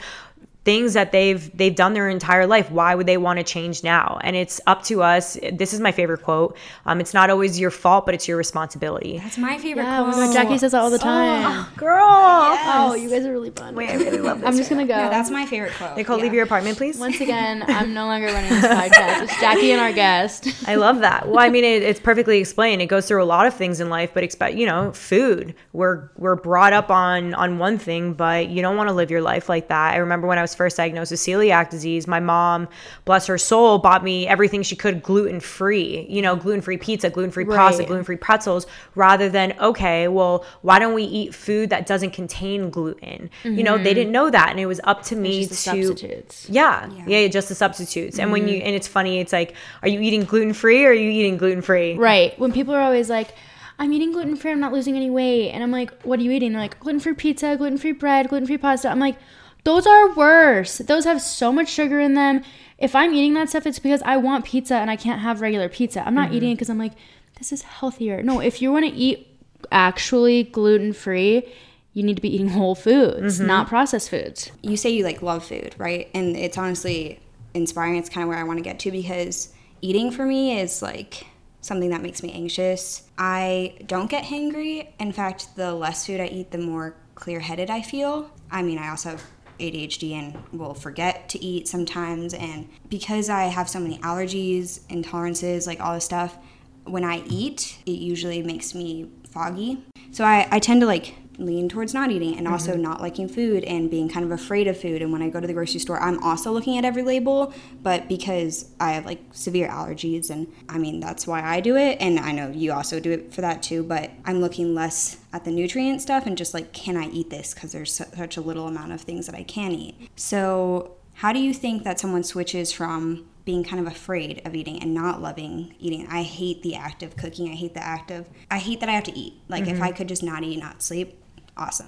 things 0.64 0.94
that 0.94 1.12
they've 1.12 1.56
they've 1.58 1.76
done 1.76 1.94
their 1.94 2.08
entire 2.08 2.46
life 2.46 2.70
why 2.70 2.94
would 2.94 3.08
they 3.08 3.18
want 3.18 3.38
to 3.38 3.44
change 3.44 3.84
now 3.84 4.20
and 4.24 4.36
it's 4.36 4.62
up 4.68 4.84
to 4.84 5.02
us 5.02 5.36
this 5.54 5.74
is 5.74 5.80
my 5.80 5.92
favorite 5.92 6.22
quote 6.22 6.56
um, 6.86 7.00
it's 7.02 7.14
not 7.16 7.30
always 7.32 7.60
your 7.60 7.72
fault 7.72 8.06
but 8.06 8.14
it's 8.14 8.28
your 8.28 8.38
responsibility 8.38 9.18
That's 9.18 9.40
my 9.40 9.58
favorite 9.58 9.84
yeah, 9.84 10.02
oh 10.02 10.06
my 10.06 10.14
quote. 10.14 10.28
God, 10.28 10.34
Jackie 10.34 10.58
says 10.60 10.74
that 10.74 10.82
all 10.82 10.92
the 10.92 11.00
time. 11.00 11.68
girl 11.78 12.00
Oh, 12.04 12.94
you 12.96 13.10
guys 13.10 13.26
are 13.26 13.32
really 13.32 13.50
fun. 13.50 13.74
wait 13.76 13.90
i 13.90 13.96
really 13.96 14.20
love 14.20 14.40
this 14.42 14.48
I'm 14.48 14.56
just 14.56 14.70
gonna 14.70 14.86
go. 14.86 14.96
No, 14.98 15.10
that's 15.10 15.32
my 15.32 15.46
favorite 15.48 15.74
quote. 15.74 15.98
nicole 15.98 16.18
yeah. 16.18 16.24
leave 16.24 16.34
your 16.34 16.44
apartment 16.44 16.78
please 16.78 17.00
Once 17.00 17.20
again, 17.22 17.64
I'm 17.68 17.94
no 17.94 18.06
longer 18.06 18.28
running 18.28 18.50
this 18.52 18.66
podcast. 18.66 19.24
It's 19.24 19.40
Jackie 19.40 19.72
and 19.72 19.82
our 19.82 19.92
guest. 19.92 20.48
I 20.68 20.76
love 20.76 21.00
that. 21.00 21.28
Well, 21.28 21.40
I 21.40 21.50
mean, 21.50 21.64
it, 21.64 21.82
it's 21.84 22.00
perfectly 22.00 22.40
explained. 22.40 22.82
It 22.82 22.88
goes 22.88 23.08
through 23.08 23.24
a 23.24 23.26
lot 23.26 23.48
of 23.48 23.54
things 23.54 23.80
in 23.80 23.90
life, 23.90 24.12
but 24.14 24.24
expect 24.24 24.56
you 24.58 24.66
know, 24.66 24.92
food. 24.94 25.56
We're 25.74 26.10
we're 26.18 26.36
brought 26.36 26.74
up 26.74 26.90
on 26.90 27.34
on 27.34 27.58
one 27.58 27.78
thing, 27.78 28.14
but 28.14 28.50
you 28.50 28.62
don't 28.62 28.78
want 28.78 28.90
to 28.90 28.94
live 28.94 29.10
your 29.10 29.22
life 29.22 29.50
like 29.50 29.70
that. 29.70 29.94
I 29.94 29.98
remember 29.98 30.28
when 30.28 30.38
I 30.38 30.42
was 30.42 30.51
first 30.56 30.78
diagnosed 30.78 31.12
with 31.12 31.20
celiac 31.20 31.70
disease, 31.70 32.08
my 32.08 32.20
mom, 32.20 32.68
bless 33.06 33.28
her 33.28 33.38
soul, 33.38 33.78
bought 33.78 34.04
me 34.04 34.28
everything 34.28 34.64
she 34.64 34.76
could 34.76 35.04
gluten 35.04 35.40
free. 35.40 36.06
You 36.10 36.22
know, 36.22 36.36
gluten 36.36 36.62
free 36.62 36.78
pizza, 36.78 37.10
gluten 37.10 37.32
free 37.32 37.46
pasta, 37.46 37.84
gluten 37.84 38.04
free 38.04 38.18
pretzels, 38.18 38.68
rather 38.96 39.30
than 39.30 39.54
okay, 39.60 40.08
well, 40.08 40.46
why 40.62 40.80
don't 40.80 40.94
we 40.94 41.04
eat 41.04 41.34
food 41.34 41.70
that 41.70 41.86
doesn't 41.86 42.12
contain 42.12 42.70
gluten? 42.70 43.30
You 43.44 43.64
know, 43.64 43.78
they 43.78 43.92
mm-hmm. 43.92 43.96
didn't 43.96 44.12
know 44.12 44.30
that, 44.30 44.50
and 44.50 44.60
it 44.60 44.66
was 44.66 44.82
up 44.84 45.04
to 45.04 45.16
me 45.16 45.48
Just 45.48 45.50
to 45.50 45.56
substitutes. 45.56 46.50
yeah, 46.50 46.90
yeah, 47.06 47.28
just 47.28 47.50
the 47.50 47.56
substitutes. 47.56 48.20
And 48.20 48.32
when 48.32 48.48
you 48.48 48.56
mm-hmm. 48.56 48.68
and 48.68 48.76
it's 48.76 48.88
funny, 48.88 49.20
it's 49.20 49.34
like, 49.34 49.56
are 49.82 49.88
you 49.88 50.00
eating 50.02 50.24
gluten 50.24 50.54
free 50.54 50.86
or 50.86 50.90
are 50.90 50.94
you 50.94 51.10
eating 51.10 51.38
gluten 51.38 51.62
free? 51.62 51.96
Right. 51.96 52.38
When 52.40 52.52
people 52.52 52.74
are 52.74 52.82
always 52.82 53.10
like, 53.10 53.34
I'm 53.80 53.92
eating 53.94 54.12
gluten 54.12 54.36
free, 54.36 54.52
I'm 54.52 54.60
not 54.60 54.74
losing 54.74 54.96
any 54.96 55.10
weight. 55.10 55.52
And 55.52 55.64
I'm 55.64 55.72
like, 55.72 55.92
what 56.04 56.20
are 56.20 56.22
you 56.22 56.32
eating? 56.32 56.52
They're 56.52 56.62
like, 56.62 56.80
gluten 56.80 57.00
free 57.00 57.14
pizza, 57.14 57.56
gluten 57.58 57.78
free 57.78 57.94
bread, 57.94 58.30
gluten 58.30 58.46
free 58.46 58.58
pasta. 58.58 58.90
I'm 58.90 59.00
like, 59.00 59.18
those 59.64 59.86
are 59.86 60.14
worse. 60.14 60.80
Those 60.80 61.06
have 61.06 61.22
so 61.22 61.52
much 61.52 61.70
sugar 61.70 62.00
in 62.00 62.14
them. 62.16 62.44
If 62.78 62.96
I'm 62.96 63.14
eating 63.14 63.34
that 63.36 63.50
stuff, 63.50 63.68
it's 63.68 63.80
because 63.80 64.02
I 64.04 64.18
want 64.18 64.46
pizza 64.46 64.76
and 64.76 64.90
I 64.90 64.96
can't 64.96 65.22
have 65.22 65.42
regular 65.42 65.70
pizza. 65.70 66.06
I'm 66.06 66.16
not 66.16 66.28
mm-hmm. 66.28 66.38
eating 66.38 66.52
it 66.52 66.56
because 66.56 66.70
I'm 66.70 66.80
like, 66.80 66.94
this 67.38 67.52
is 67.52 67.62
healthier. 67.62 68.24
No, 68.24 68.40
if 68.40 68.62
you 68.62 68.72
want 68.72 68.86
to 68.86 68.92
eat 68.92 69.28
actually 69.72 70.44
gluten 70.44 70.94
free, 70.94 71.48
you 71.94 72.04
need 72.04 72.16
to 72.16 72.22
be 72.22 72.34
eating 72.34 72.50
whole 72.50 72.76
foods, 72.76 73.38
mm-hmm. 73.38 73.48
not 73.48 73.68
processed 73.68 74.10
foods. 74.10 74.52
you 74.62 74.78
say 74.78 74.90
you 74.90 75.04
like 75.04 75.22
love 75.22 75.44
food, 75.46 75.76
right? 75.78 76.10
And 76.14 76.36
it's 76.36 76.58
honestly 76.58 77.20
inspiring. 77.54 77.98
It's 77.98 78.10
kind 78.10 78.24
of 78.24 78.30
where 78.30 78.38
I 78.38 78.44
want 78.44 78.58
to 78.58 78.64
get 78.64 78.80
to 78.80 78.92
because 78.92 79.54
eating 79.82 80.12
for 80.12 80.26
me 80.26 80.60
is 80.60 80.82
like 80.82 81.28
something 81.60 81.90
that 81.90 82.02
makes 82.02 82.24
me 82.24 82.32
anxious. 82.32 83.10
I 83.18 83.76
don't 83.86 84.10
get 84.10 84.24
hangry. 84.24 84.88
In 85.00 85.12
fact, 85.12 85.56
the 85.56 85.74
less 85.74 86.06
food 86.06 86.20
I 86.20 86.28
eat, 86.28 86.52
the 86.52 86.58
more 86.58 86.96
clear 87.16 87.40
headed 87.40 87.70
I 87.70 87.82
feel. 87.82 88.32
I 88.50 88.64
mean, 88.64 88.78
I 88.78 88.90
also 88.90 89.12
have 89.12 89.24
ADHD 89.62 90.14
and 90.14 90.38
will 90.52 90.74
forget 90.74 91.30
to 91.30 91.44
eat 91.44 91.68
sometimes. 91.68 92.34
And 92.34 92.68
because 92.90 93.30
I 93.30 93.44
have 93.44 93.70
so 93.70 93.80
many 93.80 93.98
allergies, 94.00 94.82
intolerances, 94.88 95.68
like 95.68 95.80
all 95.80 95.94
this 95.94 96.06
stuff, 96.06 96.38
when 96.86 97.04
I 97.04 97.24
eat, 97.28 97.78
it 97.86 97.92
usually 97.92 98.42
makes 98.42 98.74
me 98.74 99.10
foggy. 99.30 99.86
So 100.12 100.24
I, 100.24 100.48
I 100.52 100.60
tend 100.60 100.82
to 100.82 100.88
like 100.88 101.16
lean 101.38 101.70
towards 101.70 101.94
not 101.94 102.12
eating 102.12 102.38
and 102.38 102.48
also 102.48 102.74
mm-hmm. 102.74 102.82
not 102.82 103.02
liking 103.02 103.28
food 103.28 103.64
and 103.64 103.90
being 103.90 104.10
kind 104.10 104.26
of 104.26 104.32
afraid 104.32 104.68
of 104.68 104.80
food. 104.80 105.02
And 105.02 105.12
when 105.12 105.22
I 105.22 105.30
go 105.30 105.40
to 105.40 105.48
the 105.48 105.54
grocery 105.54 105.80
store, 105.80 106.00
I'm 106.02 106.22
also 106.24 106.52
looking 106.52 106.78
at 106.78 106.86
every 106.86 107.04
label, 107.04 107.54
but 107.82 108.08
because 108.08 108.72
I 108.80 108.92
have 108.94 109.06
like 109.06 109.22
severe 109.32 109.68
allergies, 109.68 110.30
and 110.30 110.48
I 110.70 110.78
mean, 110.78 111.00
that's 111.00 111.26
why 111.26 111.42
I 111.42 111.62
do 111.62 111.76
it. 111.76 111.98
And 112.00 112.20
I 112.20 112.32
know 112.32 112.50
you 112.50 112.74
also 112.74 113.00
do 113.00 113.12
it 113.12 113.34
for 113.34 113.42
that 113.42 113.64
too, 113.64 113.84
but 113.84 114.12
I'm 114.26 114.42
looking 114.42 114.76
less 114.76 115.18
at 115.34 115.46
the 115.46 115.52
nutrient 115.52 116.02
stuff 116.02 116.26
and 116.26 116.38
just 116.38 116.54
like, 116.54 116.74
can 116.74 116.98
I 116.98 117.08
eat 117.08 117.30
this? 117.30 117.54
Because 117.54 117.72
there's 117.72 117.94
su- 117.94 118.06
such 118.16 118.38
a 118.38 118.42
little 118.42 118.68
amount 118.68 118.92
of 118.92 119.02
things 119.02 119.26
that 119.26 119.36
I 119.36 119.44
can 119.44 119.72
eat. 119.72 120.10
So, 120.16 120.98
how 121.16 121.34
do 121.34 121.40
you 121.40 121.54
think 121.54 121.84
that 121.84 122.00
someone 122.00 122.24
switches 122.24 122.72
from 122.72 123.28
being 123.46 123.64
kind 123.64 123.86
of 123.86 123.92
afraid 123.92 124.42
of 124.46 124.56
eating 124.56 124.82
and 124.82 124.94
not 124.94 125.22
loving 125.22 125.76
eating. 125.80 126.08
I 126.10 126.24
hate 126.24 126.62
the 126.62 126.76
act 126.76 127.04
of 127.04 127.18
cooking. 127.18 127.50
I 127.50 127.56
hate 127.56 127.74
the 127.74 127.84
act 127.84 128.12
of 128.12 128.30
I 128.50 128.60
hate 128.60 128.80
that 128.82 128.90
I 128.90 128.94
have 128.94 129.04
to 129.06 129.18
eat. 129.18 129.34
Like 129.48 129.64
if 129.64 129.76
mm-hmm. 129.76 129.84
I 129.84 129.92
could 129.92 130.08
just 130.08 130.24
not 130.24 130.44
eat, 130.44 130.60
not 130.60 130.82
sleep, 130.82 131.21
awesome. 131.62 131.88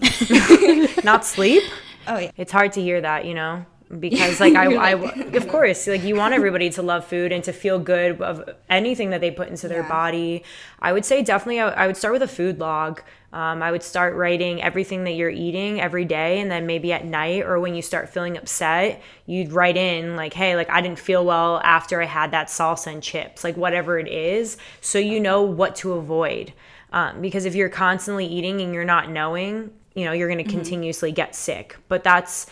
Not 1.03 1.25
sleep? 1.25 1.63
oh 2.07 2.17
yeah. 2.17 2.31
It's 2.37 2.51
hard 2.51 2.73
to 2.73 2.81
hear 2.81 2.99
that, 3.01 3.25
you 3.25 3.33
know? 3.33 3.65
Because 3.99 4.39
like 4.39 4.55
I, 4.55 4.73
I 4.73 4.91
of 5.41 5.47
course 5.47 5.85
like 5.85 6.03
you 6.03 6.15
want 6.15 6.33
everybody 6.33 6.69
to 6.71 6.81
love 6.81 7.05
food 7.05 7.31
and 7.31 7.43
to 7.43 7.53
feel 7.53 7.77
good 7.77 8.19
of 8.21 8.49
anything 8.67 9.11
that 9.11 9.21
they 9.21 9.29
put 9.29 9.49
into 9.49 9.67
their 9.67 9.83
Yeah. 9.83 9.89
body 9.89 10.43
i 10.81 10.91
would 10.91 11.05
say 11.05 11.21
definitely 11.21 11.59
I, 11.59 11.67
I 11.83 11.85
would 11.85 11.95
start 11.97 12.11
with 12.13 12.23
a 12.23 12.27
food 12.27 12.57
log 12.59 13.03
um, 13.33 13.61
i 13.61 13.69
would 13.71 13.83
start 13.83 14.15
writing 14.15 14.63
everything 14.63 15.03
that 15.03 15.11
you're 15.11 15.29
eating 15.29 15.79
every 15.79 16.05
day 16.05 16.39
and 16.39 16.49
then 16.49 16.65
maybe 16.65 16.91
at 16.91 17.05
night 17.05 17.43
or 17.43 17.59
when 17.59 17.75
you 17.75 17.83
start 17.83 18.09
feeling 18.09 18.35
upset 18.35 18.99
you'd 19.27 19.51
write 19.51 19.77
in 19.77 20.15
like 20.15 20.33
hey 20.33 20.55
like 20.55 20.71
i 20.71 20.81
didn't 20.81 20.97
feel 20.97 21.23
well 21.23 21.61
after 21.63 22.01
i 22.01 22.05
had 22.05 22.31
that 22.31 22.47
salsa 22.47 22.87
and 22.91 23.03
chips 23.03 23.43
like 23.43 23.55
whatever 23.57 23.99
it 23.99 24.07
is 24.07 24.57
so 24.81 24.97
you 24.97 25.19
know 25.19 25.43
what 25.43 25.75
to 25.75 25.93
avoid 25.93 26.51
um, 26.93 27.21
because 27.21 27.43
if 27.43 27.55
you're 27.55 27.69
constantly 27.69 28.25
eating 28.25 28.61
and 28.61 28.73
you're 28.73 28.85
not 28.85 29.09
knowing 29.09 29.71
you 29.95 30.05
know 30.05 30.11
you're 30.11 30.27
going 30.27 30.43
to 30.43 30.51
continuously 30.51 31.11
get 31.11 31.35
sick. 31.35 31.77
But 31.87 32.03
that's 32.03 32.47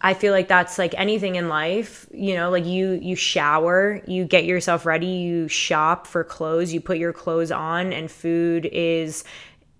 I 0.00 0.14
feel 0.14 0.32
like 0.32 0.48
that's 0.48 0.78
like 0.78 0.94
anything 0.96 1.36
in 1.36 1.48
life, 1.48 2.06
you 2.12 2.34
know, 2.34 2.50
like 2.50 2.66
you 2.66 2.98
you 3.02 3.16
shower, 3.16 4.02
you 4.06 4.24
get 4.24 4.44
yourself 4.44 4.86
ready, 4.86 5.06
you 5.06 5.48
shop 5.48 6.06
for 6.06 6.24
clothes, 6.24 6.72
you 6.72 6.80
put 6.80 6.98
your 6.98 7.12
clothes 7.12 7.50
on 7.50 7.92
and 7.92 8.10
food 8.10 8.66
is 8.66 9.24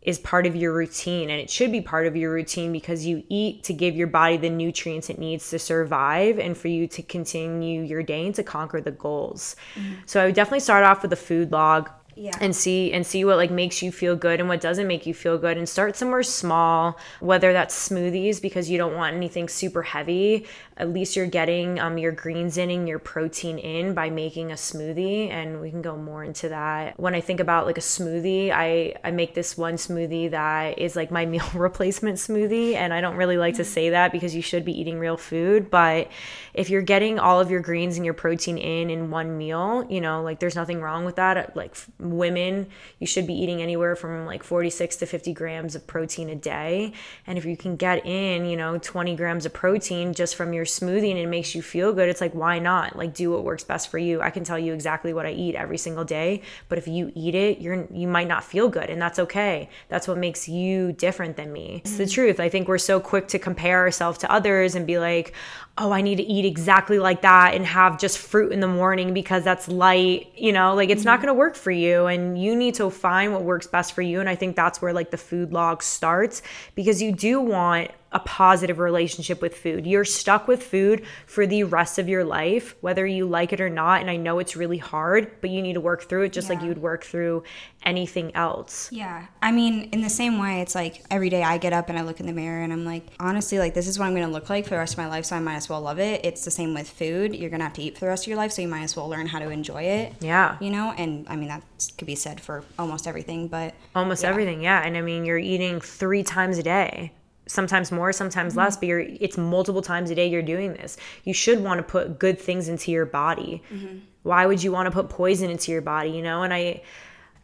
is 0.02 0.18
part 0.18 0.46
of 0.46 0.54
your 0.54 0.72
routine. 0.72 1.30
And 1.30 1.40
it 1.40 1.48
should 1.48 1.72
be 1.72 1.80
part 1.80 2.07
of 2.07 2.14
your 2.14 2.30
routine 2.30 2.72
because 2.72 3.07
you 3.07 3.24
eat 3.30 3.64
to 3.64 3.72
give 3.72 3.96
your 3.96 4.07
body 4.07 4.37
the 4.37 4.50
nutrients 4.50 5.09
it 5.09 5.18
needs 5.18 5.48
to 5.50 5.59
survive 5.59 6.38
and 6.38 6.57
for 6.57 6.68
you 6.68 6.87
to 6.88 7.02
continue 7.02 7.83
your 7.83 8.02
day 8.02 8.26
and 8.26 8.35
to 8.35 8.42
conquer 8.42 8.83
the 8.83 8.90
goals. 8.90 9.57
So 10.04 10.22
I 10.22 10.26
would 10.26 10.35
definitely 10.35 10.61
start 10.61 10.85
off 10.85 11.02
with 11.02 11.12
a 11.14 11.16
food 11.16 11.52
log 11.52 11.90
Yeah. 12.16 12.37
and 12.40 12.55
see 12.55 12.92
and 12.92 13.07
see 13.07 13.24
what 13.24 13.37
like 13.37 13.50
makes 13.50 13.83
you 13.83 13.90
feel 13.90 14.16
good 14.16 14.40
and 14.40 14.48
what 14.48 14.61
doesn't 14.61 14.87
make 14.87 15.07
you 15.07 15.14
feel 15.14 15.38
good 15.38 15.57
and 15.57 15.68
start 15.68 15.96
somewhere 15.96 16.22
small 16.22 16.98
whether 17.20 17.53
that's 17.53 17.88
smoothies 17.88 18.40
because 18.40 18.70
you 18.70 18.79
don't 18.79 18.94
want 18.94 19.16
anything 19.16 19.48
super 19.48 19.83
heavy. 19.83 20.46
At 20.77 20.92
least 20.92 21.14
you're 21.16 21.27
getting 21.27 21.79
um, 21.79 21.98
your 21.98 22.12
greens 22.12 22.59
in 22.59 22.70
and 22.70 22.88
your 22.88 22.98
protein 22.98 23.59
in 23.59 23.94
by 23.94 24.11
making 24.11 24.50
a 24.50 24.55
smoothie 24.55 25.31
and 25.31 25.61
we 25.61 25.70
can 25.70 25.83
go 25.83 25.96
more 25.96 26.24
into 26.24 26.48
that. 26.48 26.98
When 26.98 27.14
i 27.14 27.20
think 27.20 27.40
about 27.40 27.66
like 27.66 27.79
a 27.79 27.81
smoothie 27.81 28.50
i 28.50 28.94
i 29.03 29.11
make 29.11 29.35
this 29.35 29.57
one 29.57 29.74
smoothie 29.74 30.31
that 30.31 30.79
is 30.79 30.96
like 30.96 31.11
my 31.11 31.27
meal 31.35 31.48
replacement 31.55 32.18
smoothie 32.18 32.74
and 32.74 32.92
i 32.92 33.00
don't 33.00 33.16
really 33.16 33.37
like 33.37 33.57
to 33.57 33.64
say 33.64 33.90
that 33.90 34.12
because 34.12 34.35
you 34.35 34.42
should 34.42 34.64
be 34.64 34.79
eating 34.79 34.98
real 34.98 35.16
food 35.16 35.70
but 35.70 36.11
if 36.53 36.70
you're 36.70 36.83
getting 36.83 37.18
all 37.18 37.40
of 37.40 37.50
your 37.50 37.61
greens 37.61 37.96
and 37.96 38.05
your 38.05 38.14
protein 38.14 38.59
in 38.59 38.90
in 38.90 39.11
one 39.11 39.37
meal 39.37 39.87
you 39.88 40.00
know 40.00 40.22
like 40.22 40.38
there's 40.40 40.57
nothing 40.57 40.81
wrong 40.81 41.05
with 41.05 41.16
that 41.16 41.57
like 41.57 41.74
women, 42.12 42.66
you 42.98 43.06
should 43.06 43.26
be 43.26 43.34
eating 43.34 43.62
anywhere 43.62 43.96
from 43.96 44.26
like 44.26 44.42
46 44.42 44.96
to 44.96 45.06
50 45.06 45.32
grams 45.32 45.74
of 45.74 45.86
protein 45.86 46.28
a 46.28 46.34
day. 46.34 46.92
And 47.26 47.38
if 47.38 47.44
you 47.44 47.56
can 47.56 47.76
get 47.76 48.04
in, 48.04 48.44
you 48.44 48.56
know, 48.56 48.78
20 48.78 49.16
grams 49.16 49.46
of 49.46 49.52
protein 49.52 50.12
just 50.12 50.36
from 50.36 50.52
your 50.52 50.64
smoothie 50.64 51.10
and 51.10 51.18
it 51.18 51.28
makes 51.28 51.54
you 51.54 51.62
feel 51.62 51.92
good, 51.92 52.08
it's 52.08 52.20
like, 52.20 52.34
why 52.34 52.58
not? 52.58 52.96
Like, 52.96 53.14
do 53.14 53.30
what 53.30 53.44
works 53.44 53.64
best 53.64 53.88
for 53.88 53.98
you. 53.98 54.20
I 54.20 54.30
can 54.30 54.44
tell 54.44 54.58
you 54.58 54.74
exactly 54.74 55.12
what 55.12 55.26
I 55.26 55.30
eat 55.30 55.54
every 55.54 55.78
single 55.78 56.04
day, 56.04 56.42
but 56.68 56.78
if 56.78 56.86
you 56.86 57.12
eat 57.14 57.34
it, 57.34 57.60
you're, 57.60 57.86
you 57.92 58.08
might 58.08 58.28
not 58.28 58.44
feel 58.44 58.68
good, 58.68 58.90
and 58.90 59.00
that's 59.00 59.18
okay. 59.18 59.68
That's 59.88 60.06
what 60.08 60.18
makes 60.18 60.48
you 60.48 60.92
different 60.92 61.36
than 61.36 61.52
me. 61.52 61.82
It's 61.84 61.96
the 61.96 62.06
truth. 62.06 62.40
I 62.40 62.48
think 62.48 62.68
we're 62.68 62.78
so 62.78 63.00
quick 63.00 63.28
to 63.28 63.38
compare 63.38 63.80
ourselves 63.80 64.18
to 64.18 64.30
others 64.30 64.74
and 64.74 64.86
be 64.86 64.98
like, 64.98 65.35
oh, 65.77 65.90
I 65.90 66.02
need 66.02 66.16
to 66.16 66.22
eat 66.22 66.44
exactly 66.44 67.00
like 67.00 67.22
that 67.22 67.54
and 67.54 67.66
have 67.66 67.98
just 67.98 68.18
fruit 68.18 68.52
in 68.52 68.60
the 68.60 68.68
morning 68.68 69.12
because 69.12 69.42
that's 69.42 69.66
light, 69.66 70.31
you 70.37 70.52
know, 70.52 70.75
like 70.75 70.88
it's 70.88 71.00
mm-hmm. 71.00 71.08
not 71.08 71.20
going 71.20 71.29
to 71.29 71.35
work 71.35 71.56
for 71.56 71.72
you. 71.72 72.06
And 72.06 72.40
you 72.40 72.54
need 72.54 72.75
to 72.77 72.90
find 72.90 73.33
what 73.33 73.42
works 73.42 73.66
best 73.66 73.92
for 73.92 74.02
you. 74.02 74.20
And 74.20 74.29
I 74.29 74.37
think 74.37 74.54
that's 74.54 74.81
where 74.81 74.92
like 74.92 75.10
the 75.10 75.16
food 75.16 75.52
log 75.52 75.83
starts 75.83 76.42
because 76.77 77.02
you 77.02 77.10
do 77.10 77.40
want 77.40 77.90
a 78.15 78.21
positive 78.21 78.79
relationship 78.79 79.42
with 79.42 79.56
food. 79.56 79.87
You're 79.87 80.04
stuck 80.04 80.46
with 80.46 80.62
food 80.62 81.04
for 81.27 81.46
the 81.46 81.65
rest 81.65 81.98
of 81.98 82.08
your 82.08 82.25
life, 82.25 82.77
whether 82.81 83.04
you 83.04 83.27
like 83.27 83.52
it 83.52 83.60
or 83.60 83.69
not. 83.69 84.00
And 84.00 84.08
I 84.08 84.17
know 84.17 84.38
it's 84.38 84.54
really 84.54 84.79
hard, 84.79 85.33
but 85.40 85.50
you 85.50 85.60
need 85.60 85.73
to 85.75 85.81
work 85.81 86.04
through 86.04 86.23
it 86.23 86.33
just 86.33 86.48
yeah. 86.48 86.54
like 86.54 86.62
you 86.62 86.69
would 86.69 86.79
work 86.79 87.04
through 87.04 87.42
anything 87.83 88.35
else. 88.37 88.90
Yeah. 88.92 89.27
I 89.42 89.50
mean, 89.50 89.90
in 89.90 90.00
the 90.00 90.08
same 90.08 90.38
way, 90.38 90.60
it's 90.60 90.77
like 90.77 91.04
every 91.10 91.29
day 91.29 91.42
I 91.42 91.58
get 91.58 91.73
up 91.73 91.88
and 91.88 91.98
I 91.98 92.02
look 92.02 92.21
in 92.21 92.27
the 92.27 92.33
mirror 92.33 92.62
and 92.62 92.73
I'm 92.73 92.85
like, 92.85 93.04
honestly, 93.19 93.58
like 93.58 93.75
this 93.75 93.88
is 93.88 93.98
what 93.98 94.06
I'm 94.06 94.15
going 94.15 94.27
to 94.27 94.33
look 94.33 94.48
like 94.48 94.65
for 94.65 94.71
the 94.71 94.79
rest 94.79 94.94
of 94.94 94.98
my 94.98 95.08
life. 95.08 95.25
So 95.25 95.35
I 95.35 95.40
might 95.40 95.56
as 95.56 95.69
well 95.69 95.81
love 95.81 95.98
it. 95.98 96.25
It's 96.25 96.44
the 96.44 96.52
same 96.52 96.73
with 96.73 96.88
food. 96.88 97.35
You're 97.35 97.50
going 97.50 97.60
to 97.60 97.65
have 97.65 97.75
to 97.75 97.83
eat 97.83 97.98
for 97.98 98.04
the 98.04 98.10
rest 98.10 98.25
of 98.25 98.29
your 98.29 98.38
life. 98.38 98.52
So 98.52 98.62
you 98.62 98.69
might 98.69 98.85
as 98.85 98.94
well 98.94 99.08
learn 99.08 99.27
how 99.27 99.40
to 99.40 99.50
enjoy 99.50 99.83
it. 99.83 100.15
Yeah. 100.21 100.56
You 100.60 100.71
know, 100.71 100.94
and 100.96 101.27
I 101.29 101.35
mean, 101.35 101.48
that 101.48 101.65
could 101.98 102.06
be 102.06 102.15
said 102.15 102.40
for 102.40 102.65
almost 102.79 103.08
everything, 103.08 103.48
but 103.48 103.75
almost 103.96 104.23
yeah. 104.23 104.31
everything. 104.31 104.62
Yeah. 104.62 104.83
And 104.85 104.96
I 104.96 105.00
mean, 105.00 105.25
you're 105.25 105.37
eating 105.37 105.81
three 105.81 106.23
times 106.23 106.58
a 106.58 106.62
day 106.62 107.12
sometimes 107.46 107.92
more 107.92 108.12
sometimes 108.12 108.52
mm-hmm. 108.52 108.60
less 108.60 108.76
but 108.76 108.88
you're 108.88 109.00
it's 109.00 109.36
multiple 109.36 109.82
times 109.82 110.10
a 110.10 110.14
day 110.14 110.26
you're 110.26 110.42
doing 110.42 110.72
this. 110.72 110.96
You 111.24 111.34
should 111.34 111.62
want 111.62 111.78
to 111.78 111.82
put 111.82 112.18
good 112.18 112.38
things 112.38 112.68
into 112.68 112.90
your 112.90 113.06
body. 113.06 113.62
Mm-hmm. 113.72 113.98
why 114.22 114.46
would 114.46 114.62
you 114.62 114.72
want 114.72 114.86
to 114.86 114.90
put 114.90 115.08
poison 115.08 115.50
into 115.50 115.72
your 115.72 115.82
body 115.82 116.10
you 116.10 116.22
know? 116.22 116.42
And 116.42 116.52
i 116.52 116.82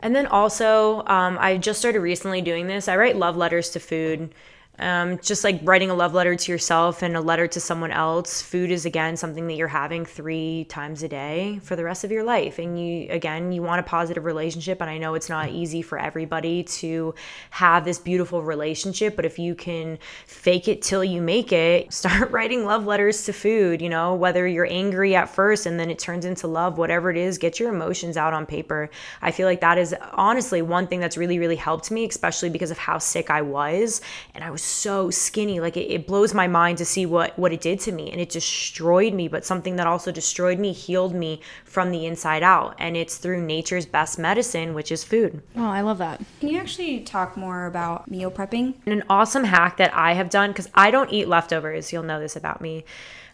and 0.01 0.17
then 0.17 0.27
also 0.27 1.05
um, 1.07 1.37
i 1.41 1.57
just 1.57 1.79
started 1.79 2.01
recently 2.01 2.41
doing 2.43 2.67
this. 2.67 2.89
I 2.89 2.97
write 2.97 3.17
love 3.17 3.37
letters 3.37 3.71
to 3.71 3.81
food 3.81 4.35
um, 4.81 5.19
just 5.19 5.45
like 5.45 5.61
writing 5.63 5.91
a 5.91 5.95
love 5.95 6.15
letter 6.15 6.35
to 6.35 6.53
yourself 6.53 7.03
and 7.03 7.15
a 7.15 7.21
letter 7.21 7.47
to 7.47 7.61
someone 7.61 7.91
else. 7.91 8.41
Food 8.41 8.71
is 8.71 8.87
again 8.87 9.17
something 9.17 9.47
that 9.47 9.55
you're 9.55 9.69
having 9.69 10.07
three 10.07 10.65
times 10.71 11.03
a 11.03 11.09
day 11.09 11.61
for 11.63 11.77
the 11.77 11.85
rest 11.85 12.03
of 12.03 12.11
your 12.11 12.25
life. 12.25 12.59
And 12.59 12.81
you, 12.81 13.07
again, 13.11 13.53
you 13.53 13.63
want 13.63 13.81
a 13.81 13.83
positive 13.83 14.25
relationship. 14.25 14.81
And 14.81 14.89
I 14.89 14.97
know 14.97 15.15
it's 15.15 15.29
not 15.29 15.51
easy 15.51 15.83
for 15.83 15.99
everybody 15.99 16.63
to 16.65 17.15
have 17.51 17.85
this 17.85 17.99
beautiful 17.99 18.43
relationship, 18.43 19.17
but 19.17 19.27
if 19.27 19.39
you 19.39 19.55
can 19.55 19.99
fake 20.27 20.67
it 20.67 20.81
till 20.81 21.05
you 21.05 21.21
make 21.21 21.53
it, 21.53 21.93
start 22.01 22.31
writing 22.31 22.65
love 22.65 22.87
letters 22.87 23.25
to 23.25 23.35
food, 23.35 23.83
you 23.83 23.91
know, 23.91 24.15
whether 24.15 24.47
you're 24.47 24.67
angry 24.71 25.15
at 25.15 25.29
first 25.29 25.67
and 25.67 25.79
then 25.79 25.91
it 25.91 25.99
turns 25.99 26.25
into 26.25 26.47
love, 26.47 26.79
whatever 26.79 27.11
it 27.11 27.19
is, 27.19 27.37
get 27.37 27.61
your 27.61 27.69
emotions 27.69 28.17
out 28.17 28.33
on 28.33 28.47
paper. 28.47 28.89
I 29.21 29.31
feel 29.31 29.47
like 29.47 29.61
that 29.61 29.77
is 29.77 29.95
honestly 30.13 30.63
one 30.63 30.87
thing 30.87 31.01
that's 31.01 31.19
really, 31.19 31.39
really 31.39 31.57
helped 31.57 31.91
me, 31.91 32.07
especially 32.07 32.49
because 32.49 32.71
of 32.71 32.79
how 32.79 32.97
sick 32.97 33.29
I 33.29 33.43
was. 33.43 34.01
And 34.35 34.43
I 34.43 34.51
was 34.51 34.70
so 34.71 35.11
skinny. 35.11 35.61
Like 35.61 35.77
it, 35.77 35.91
it, 35.91 36.07
blows 36.07 36.33
my 36.35 36.47
mind 36.47 36.79
to 36.79 36.85
see 36.85 37.07
what 37.07 37.39
what 37.39 37.53
it 37.53 37.61
did 37.61 37.81
to 37.81 37.93
me, 37.93 38.11
and 38.11 38.21
it 38.21 38.31
destroyed 38.31 39.13
me. 39.13 39.29
But 39.29 39.45
something 39.45 39.77
that 39.77 39.87
also 39.87 40.11
destroyed 40.13 40.59
me 40.59 40.73
healed 40.73 41.15
me 41.15 41.41
from 41.65 41.91
the 41.91 42.07
inside 42.07 42.43
out, 42.43 42.77
and 42.79 42.97
it's 42.97 43.17
through 43.17 43.43
nature's 43.43 43.87
best 43.87 44.19
medicine, 44.19 44.75
which 44.75 44.91
is 44.91 45.05
food. 45.05 45.43
Oh, 45.57 45.69
I 45.69 45.81
love 45.81 45.99
that. 45.99 46.21
Can 46.41 46.49
you 46.49 46.59
actually 46.59 47.01
talk 47.01 47.37
more 47.37 47.67
about 47.67 48.11
meal 48.11 48.31
prepping? 48.31 48.75
And 48.87 48.95
an 48.95 49.05
awesome 49.09 49.45
hack 49.45 49.77
that 49.77 49.95
I 49.95 50.15
have 50.15 50.31
done 50.31 50.51
because 50.51 50.69
I 50.75 50.91
don't 50.91 51.13
eat 51.13 51.29
leftovers. 51.29 51.93
You'll 51.93 52.03
know 52.03 52.21
this 52.21 52.37
about 52.37 52.61
me. 52.61 52.85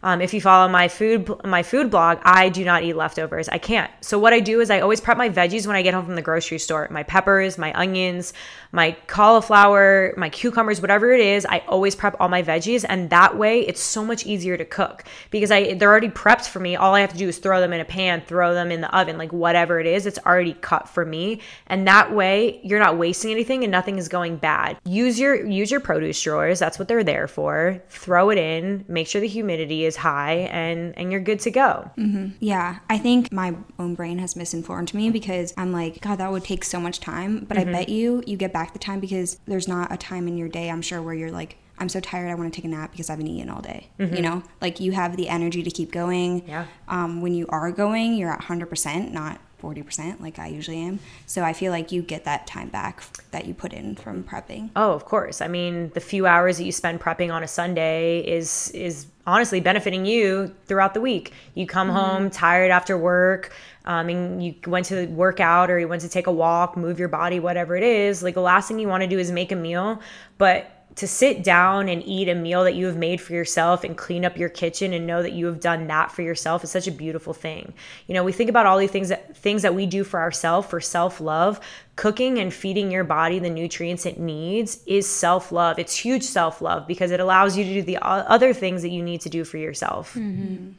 Um, 0.03 0.21
if 0.21 0.33
you 0.33 0.41
follow 0.41 0.69
my 0.69 0.89
food 0.89 1.29
my 1.45 1.63
food 1.65 1.91
blog, 1.91 2.19
I 2.23 2.49
do 2.49 2.65
not 2.65 2.85
eat 2.85 2.95
leftovers. 2.95 3.49
I 3.49 3.59
can't. 3.59 3.91
So 4.01 4.19
what 4.19 4.33
I 4.33 4.39
do 4.39 4.61
is 4.61 4.71
I 4.71 4.81
always 4.81 5.01
prep 5.01 5.17
my 5.17 5.29
veggies 5.29 5.67
when 5.67 5.75
I 5.75 5.83
get 5.83 5.95
home 5.95 6.05
from 6.05 6.15
the 6.15 6.23
grocery 6.23 6.61
store. 6.61 6.87
My 6.93 7.03
peppers, 7.03 7.59
my 7.59 7.73
onions, 7.75 8.33
my 8.71 8.93
cauliflower, 9.07 10.15
my 10.17 10.29
cucumbers, 10.29 10.81
whatever 10.81 11.13
it 11.13 11.21
is, 11.27 11.47
I 11.47 11.59
always 11.69 11.95
prep 11.95 12.17
all 12.21 12.29
my 12.29 12.43
veggies 12.43 12.85
and 12.89 13.11
that 13.11 13.37
way 13.37 13.61
it's 13.61 13.81
so 13.81 14.05
much 14.05 14.25
easier 14.27 14.57
to 14.57 14.65
cook 14.65 15.05
because 15.31 15.51
I 15.51 15.75
they're 15.75 15.91
already 15.91 16.09
prepped 16.09 16.49
for 16.49 16.61
me. 16.61 16.77
All 16.77 16.95
I 16.95 17.01
have 17.01 17.13
to 17.13 17.19
do 17.19 17.29
is 17.29 17.39
throw 17.39 17.61
them 17.61 17.73
in 17.73 17.81
a 17.81 17.85
pan, 17.85 18.23
throw 18.27 18.55
them 18.55 18.71
in 18.71 18.81
the 18.81 18.99
oven, 18.99 19.19
like 19.19 19.33
whatever 19.33 19.79
it 19.81 19.87
is, 19.87 20.07
it's 20.07 20.19
already 20.25 20.55
cut 20.55 20.89
for 20.89 21.05
me. 21.05 21.41
And 21.67 21.87
that 21.87 22.15
way 22.15 22.61
you're 22.63 22.81
not 22.81 22.97
wasting 22.97 23.31
anything 23.31 23.65
and 23.65 23.71
nothing 23.71 23.99
is 23.99 24.09
going 24.09 24.37
bad. 24.37 24.79
Use 24.85 25.21
your 25.21 25.45
use 25.47 25.71
your 25.71 25.81
produce 25.81 26.21
drawers. 26.23 26.59
That's 26.59 26.79
what 26.79 26.89
they're 26.89 27.05
there 27.05 27.29
for. 27.29 27.83
Throw 27.89 28.31
it 28.31 28.39
in, 28.39 28.85
make 28.89 29.07
sure 29.07 29.21
the 29.21 29.29
humidity 29.29 29.85
is 29.85 29.97
high 29.97 30.49
and 30.53 30.97
and 30.97 31.11
you're 31.11 31.21
good 31.21 31.41
to 31.41 31.51
go 31.51 31.91
mm-hmm. 31.97 32.29
yeah 32.41 32.79
i 32.89 32.99
think 32.99 33.33
my 33.33 33.55
own 33.79 33.95
brain 33.95 34.19
has 34.19 34.37
misinformed 34.37 34.93
me 34.95 35.11
because 35.11 35.53
i'm 35.57 35.73
like 35.73 36.01
god 36.01 36.17
that 36.17 36.31
would 36.31 36.45
take 36.45 36.65
so 36.65 36.81
much 36.81 37.01
time 37.01 37.45
but 37.45 37.57
mm-hmm. 37.57 37.69
i 37.69 37.73
bet 37.73 37.89
you 37.89 38.23
you 38.27 38.37
get 38.37 38.53
back 38.53 38.73
the 38.73 38.79
time 38.79 39.01
because 39.01 39.39
there's 39.47 39.69
not 39.69 39.93
a 39.93 39.97
time 39.97 40.29
in 40.29 40.37
your 40.37 40.49
day 40.49 40.71
i'm 40.71 40.83
sure 40.83 41.03
where 41.07 41.15
you're 41.15 41.31
like 41.31 41.57
I'm 41.79 41.89
so 41.89 42.01
tired. 42.01 42.31
I 42.31 42.35
want 42.35 42.53
to 42.53 42.57
take 42.57 42.65
a 42.65 42.69
nap 42.69 42.91
because 42.93 43.11
I've 43.11 43.19
been 43.19 43.27
eating 43.27 43.51
all 43.51 43.61
day. 43.61 43.89
Mm-hmm. 43.99 44.17
You 44.17 44.23
know, 44.23 44.43
like 44.63 44.81
you 44.81 44.93
have 44.93 45.17
the 45.17 45.29
energy 45.29 45.63
to 45.63 45.71
keep 45.71 45.93
going. 45.93 46.49
Yeah. 46.49 46.67
Um, 46.89 47.21
when 47.21 47.35
you 47.35 47.47
are 47.49 47.71
going, 47.71 48.15
you're 48.15 48.33
at 48.33 48.41
100%, 48.41 49.13
not 49.13 49.41
40% 49.63 50.21
like 50.21 50.39
I 50.39 50.49
usually 50.49 50.79
am. 50.79 51.01
So 51.27 51.43
I 51.43 51.53
feel 51.53 51.73
like 51.73 51.91
you 51.93 52.03
get 52.03 52.25
that 52.25 52.47
time 52.47 52.69
back 52.69 53.03
that 53.31 53.47
you 53.47 53.55
put 53.55 53.73
in 53.73 53.97
from 53.97 54.23
prepping. 54.25 54.71
Oh, 54.77 54.93
of 54.93 55.05
course. 55.05 55.41
I 55.41 55.49
mean, 55.49 55.91
the 55.91 56.01
few 56.01 56.27
hours 56.27 56.59
that 56.59 56.65
you 56.65 56.73
spend 56.73 57.01
prepping 57.01 57.33
on 57.33 57.43
a 57.43 57.49
Sunday 57.49 58.21
is 58.21 58.71
is 58.71 59.07
honestly 59.27 59.61
benefiting 59.61 60.07
you 60.07 60.55
throughout 60.67 60.95
the 60.95 61.01
week. 61.01 61.33
You 61.55 61.67
come 61.67 61.89
mm-hmm. 61.89 61.97
home 61.97 62.31
tired 62.31 62.71
after 62.71 62.97
work, 62.97 63.53
um, 63.87 64.09
and 64.09 64.45
you 64.45 64.55
went 64.67 64.87
to 64.87 65.07
work 65.07 65.41
out 65.41 65.71
or 65.71 65.79
you 65.79 65.89
went 65.89 66.03
to 66.03 66.09
take 66.09 66.27
a 66.27 66.33
walk, 66.33 66.77
move 66.77 66.99
your 66.99 67.09
body, 67.09 67.41
whatever 67.41 67.77
it 67.77 67.83
is. 67.83 68.23
Like 68.23 68.35
the 68.35 68.41
last 68.41 68.69
thing 68.69 68.79
you 68.79 68.89
want 68.89 69.03
to 69.03 69.09
do 69.09 69.19
is 69.19 69.33
make 69.33 69.53
a 69.53 69.57
meal, 69.57 70.01
but 70.39 70.76
to 70.97 71.07
sit 71.07 71.45
down 71.45 71.89
and 71.89 72.03
eat 72.07 72.29
a 72.29 72.35
meal 72.35 72.65
that 72.65 72.75
you 72.75 72.87
have 72.87 72.97
made 72.97 73.21
for 73.21 73.35
yourself 73.35 73.85
and 73.85 73.97
clean 73.97 74.25
up 74.25 74.39
your 74.39 74.49
kitchen 74.49 74.95
and 74.95 75.07
know 75.07 75.23
that 75.23 75.33
you 75.33 75.45
have 75.45 75.61
done 75.61 75.87
that 75.87 76.11
for 76.11 76.23
yourself 76.23 76.65
is 76.65 76.71
such 76.71 76.87
a 76.87 76.91
beautiful 76.91 77.35
thing. 77.35 77.75
You 78.07 78.15
know, 78.15 78.25
we 78.25 78.33
think 78.33 78.49
about 78.49 78.65
all 78.65 78.79
these 78.79 78.91
things 78.91 79.11
that 79.11 79.37
things 79.37 79.61
that 79.63 79.75
we 79.75 79.85
do 79.85 80.05
for 80.05 80.21
ourselves 80.21 80.67
for 80.69 80.81
self-love. 80.81 81.61
Cooking 81.97 82.39
and 82.39 82.53
feeding 82.53 82.91
your 82.91 83.05
body 83.05 83.39
the 83.39 83.51
nutrients 83.51 84.07
it 84.07 84.19
needs 84.19 84.83
is 84.87 85.07
self-love. 85.07 85.79
It's 85.79 85.95
huge 85.95 86.23
self-love 86.23 86.87
because 86.87 87.11
it 87.11 87.21
allows 87.21 87.57
you 87.57 87.65
to 87.65 87.75
do 87.75 87.83
the 87.83 87.99
other 88.03 88.55
things 88.55 88.83
that 88.83 88.91
you 88.91 89.03
need 89.03 89.21
to 89.23 89.29
do 89.29 89.45
for 89.45 89.59
yourself. 89.59 90.15
Mm-hmm. 90.15 90.73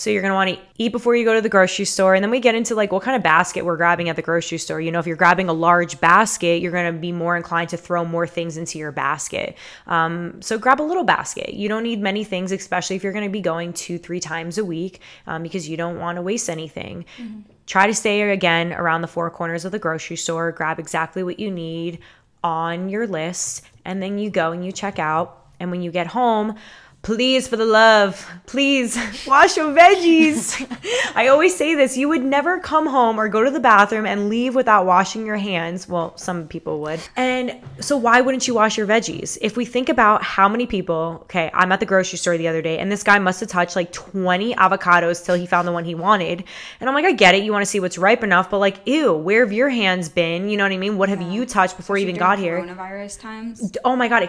So 0.00 0.08
you're 0.08 0.22
going 0.22 0.30
to 0.30 0.34
want 0.34 0.48
to 0.48 0.58
eat 0.78 0.92
before 0.92 1.14
you 1.14 1.26
go 1.26 1.34
to 1.34 1.42
the 1.42 1.50
grocery 1.50 1.84
store. 1.84 2.14
And 2.14 2.24
then 2.24 2.30
we 2.30 2.40
get 2.40 2.54
into 2.54 2.74
like 2.74 2.90
what 2.90 3.02
kind 3.02 3.16
of 3.16 3.22
basket 3.22 3.66
we're 3.66 3.76
grabbing 3.76 4.08
at 4.08 4.16
the 4.16 4.22
grocery 4.22 4.56
store. 4.56 4.80
You 4.80 4.90
know, 4.90 4.98
if 4.98 5.06
you're 5.06 5.14
grabbing 5.14 5.50
a 5.50 5.52
large 5.52 6.00
basket, 6.00 6.62
you're 6.62 6.72
going 6.72 6.90
to 6.90 6.98
be 6.98 7.12
more 7.12 7.36
inclined 7.36 7.68
to 7.68 7.76
throw 7.76 8.02
more 8.06 8.26
things 8.26 8.56
into 8.56 8.78
your 8.78 8.92
basket. 8.92 9.58
Um, 9.86 10.40
so 10.40 10.58
grab 10.58 10.80
a 10.80 10.82
little 10.82 11.04
basket. 11.04 11.52
You 11.52 11.68
don't 11.68 11.82
need 11.82 12.00
many 12.00 12.24
things, 12.24 12.50
especially 12.50 12.96
if 12.96 13.02
you're 13.02 13.12
going 13.12 13.26
to 13.26 13.30
be 13.30 13.42
going 13.42 13.74
two, 13.74 13.98
three 13.98 14.20
times 14.20 14.56
a 14.56 14.64
week 14.64 15.00
um, 15.26 15.42
because 15.42 15.68
you 15.68 15.76
don't 15.76 15.98
want 15.98 16.16
to 16.16 16.22
waste 16.22 16.48
anything. 16.48 17.04
Mm-hmm. 17.18 17.40
Try 17.66 17.86
to 17.86 17.94
stay 17.94 18.22
again 18.22 18.72
around 18.72 19.02
the 19.02 19.06
four 19.06 19.30
corners 19.30 19.66
of 19.66 19.72
the 19.72 19.78
grocery 19.78 20.16
store. 20.16 20.50
Grab 20.50 20.78
exactly 20.78 21.22
what 21.22 21.38
you 21.38 21.50
need 21.50 21.98
on 22.42 22.88
your 22.88 23.06
list. 23.06 23.66
And 23.84 24.02
then 24.02 24.18
you 24.18 24.30
go 24.30 24.52
and 24.52 24.64
you 24.64 24.72
check 24.72 24.98
out. 24.98 25.36
And 25.60 25.70
when 25.70 25.82
you 25.82 25.90
get 25.90 26.06
home, 26.06 26.56
please 27.02 27.48
for 27.48 27.56
the 27.56 27.64
love 27.64 28.26
please. 28.50 28.96
Wash 29.26 29.56
your 29.56 29.72
veggies. 29.72 30.66
I 31.14 31.28
always 31.28 31.54
say 31.56 31.76
this 31.76 31.96
you 31.96 32.08
would 32.08 32.22
never 32.24 32.58
come 32.58 32.86
home 32.86 33.18
or 33.18 33.28
go 33.28 33.44
to 33.44 33.50
the 33.50 33.60
bathroom 33.60 34.06
and 34.06 34.28
leave 34.28 34.56
without 34.56 34.86
washing 34.86 35.24
your 35.24 35.36
hands. 35.36 35.88
Well 35.88 36.16
some 36.16 36.48
people 36.48 36.80
would. 36.80 37.00
And 37.16 37.60
so 37.78 37.96
why 37.96 38.20
wouldn't 38.20 38.48
you 38.48 38.54
wash 38.54 38.76
your 38.76 38.88
veggies? 38.88 39.38
If 39.40 39.56
we 39.56 39.64
think 39.64 39.88
about 39.88 40.24
how 40.24 40.48
many 40.48 40.66
people 40.66 41.20
okay 41.22 41.50
i'm 41.54 41.70
at 41.70 41.78
the 41.80 41.86
grocery 41.86 42.18
store 42.18 42.36
the 42.36 42.48
other 42.48 42.60
day 42.60 42.78
and 42.78 42.90
this 42.90 43.04
guy 43.04 43.18
must 43.18 43.38
have 43.40 43.48
touched 43.48 43.76
like 43.76 43.92
20 43.92 44.54
avocados 44.56 45.24
till 45.24 45.36
he 45.36 45.46
found 45.46 45.68
the 45.68 45.72
one 45.72 45.84
he 45.84 45.94
wanted. 45.94 46.42
And 46.80 46.88
i'm 46.88 46.94
like 46.94 47.04
i 47.04 47.12
get 47.12 47.34
it 47.36 47.44
you 47.44 47.52
want 47.52 47.62
to 47.62 47.70
see 47.70 47.78
what's 47.80 47.98
ripe 47.98 48.24
enough 48.24 48.50
but 48.50 48.58
like 48.58 48.86
ew 48.86 49.12
where 49.14 49.44
have 49.44 49.52
your 49.52 49.68
hands 49.68 50.08
been? 50.08 50.48
You 50.48 50.56
know 50.56 50.64
what 50.64 50.72
i 50.72 50.76
mean? 50.76 50.98
What 50.98 51.08
have 51.08 51.22
you 51.22 51.46
touched 51.46 51.76
before 51.76 51.96
Especially 51.96 52.02
you 52.02 52.08
even 52.08 52.18
got 52.18 52.38
here? 52.38 52.60
coronavirus 52.60 53.20
times. 53.20 53.72
Oh 53.84 53.94
my 53.94 54.08
god 54.08 54.22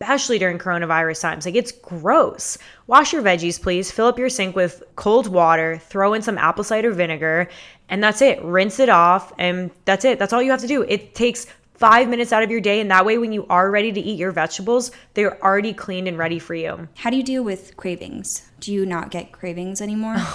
especially 0.00 0.38
during 0.38 0.58
coronavirus 0.58 1.20
times. 1.20 1.46
Like 1.46 1.54
it's 1.54 1.72
gross. 1.72 2.58
Wash 2.86 3.12
your 3.12 3.22
veggies, 3.22 3.60
please. 3.60 3.90
Fill 3.90 4.06
up 4.06 4.18
your 4.18 4.28
sink 4.28 4.54
with 4.54 4.82
cold 4.96 5.28
water, 5.28 5.78
throw 5.78 6.14
in 6.14 6.22
some 6.22 6.38
apple 6.38 6.64
cider 6.64 6.92
vinegar, 6.92 7.48
and 7.88 8.02
that's 8.02 8.22
it. 8.22 8.42
Rinse 8.42 8.78
it 8.78 8.88
off, 8.88 9.32
and 9.38 9.70
that's 9.84 10.04
it. 10.04 10.18
That's 10.18 10.32
all 10.32 10.42
you 10.42 10.50
have 10.50 10.60
to 10.60 10.66
do. 10.66 10.82
It 10.82 11.14
takes 11.14 11.46
five 11.74 12.08
minutes 12.08 12.32
out 12.32 12.42
of 12.42 12.50
your 12.50 12.60
day, 12.60 12.80
and 12.80 12.90
that 12.90 13.04
way, 13.04 13.18
when 13.18 13.32
you 13.32 13.46
are 13.48 13.70
ready 13.70 13.92
to 13.92 14.00
eat 14.00 14.18
your 14.18 14.32
vegetables, 14.32 14.90
they're 15.14 15.42
already 15.42 15.72
cleaned 15.72 16.08
and 16.08 16.18
ready 16.18 16.38
for 16.38 16.54
you. 16.54 16.88
How 16.96 17.10
do 17.10 17.16
you 17.16 17.22
deal 17.22 17.42
with 17.44 17.76
cravings? 17.76 18.48
Do 18.60 18.72
you 18.72 18.84
not 18.84 19.10
get 19.10 19.32
cravings 19.32 19.80
anymore? 19.80 20.16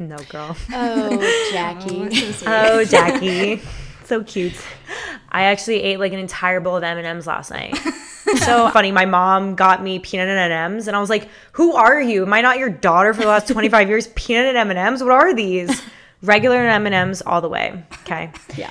No, 0.00 0.16
girl. 0.30 0.56
Oh, 0.72 1.50
Jackie. 1.52 2.08
Oh, 2.46 2.80
oh 2.80 2.84
Jackie. 2.86 3.60
so 4.04 4.24
cute. 4.24 4.54
I 5.30 5.42
actually 5.42 5.82
ate 5.82 6.00
like 6.00 6.14
an 6.14 6.18
entire 6.18 6.58
bowl 6.58 6.76
of 6.78 6.82
M&Ms 6.82 7.26
last 7.26 7.50
night. 7.50 7.78
So 8.38 8.70
funny. 8.70 8.92
My 8.92 9.06
mom 9.06 9.54
got 9.54 9.82
me 9.82 9.98
peanut 9.98 10.28
and 10.28 10.52
M&Ms 10.52 10.88
and 10.88 10.96
I 10.96 11.00
was 11.00 11.10
like, 11.10 11.28
"Who 11.52 11.74
are 11.74 12.00
you? 12.00 12.22
Am 12.22 12.32
I 12.32 12.40
not 12.40 12.58
your 12.58 12.70
daughter 12.70 13.12
for 13.14 13.22
the 13.22 13.28
last 13.28 13.48
25 13.48 13.88
years? 13.88 14.08
Peanut 14.14 14.54
and 14.54 14.70
M&Ms? 14.70 15.02
What 15.02 15.12
are 15.12 15.34
these?" 15.34 15.82
Regular 16.22 16.58
M&Ms 16.58 17.22
all 17.22 17.40
the 17.40 17.48
way. 17.48 17.82
Okay. 18.02 18.30
yeah. 18.54 18.70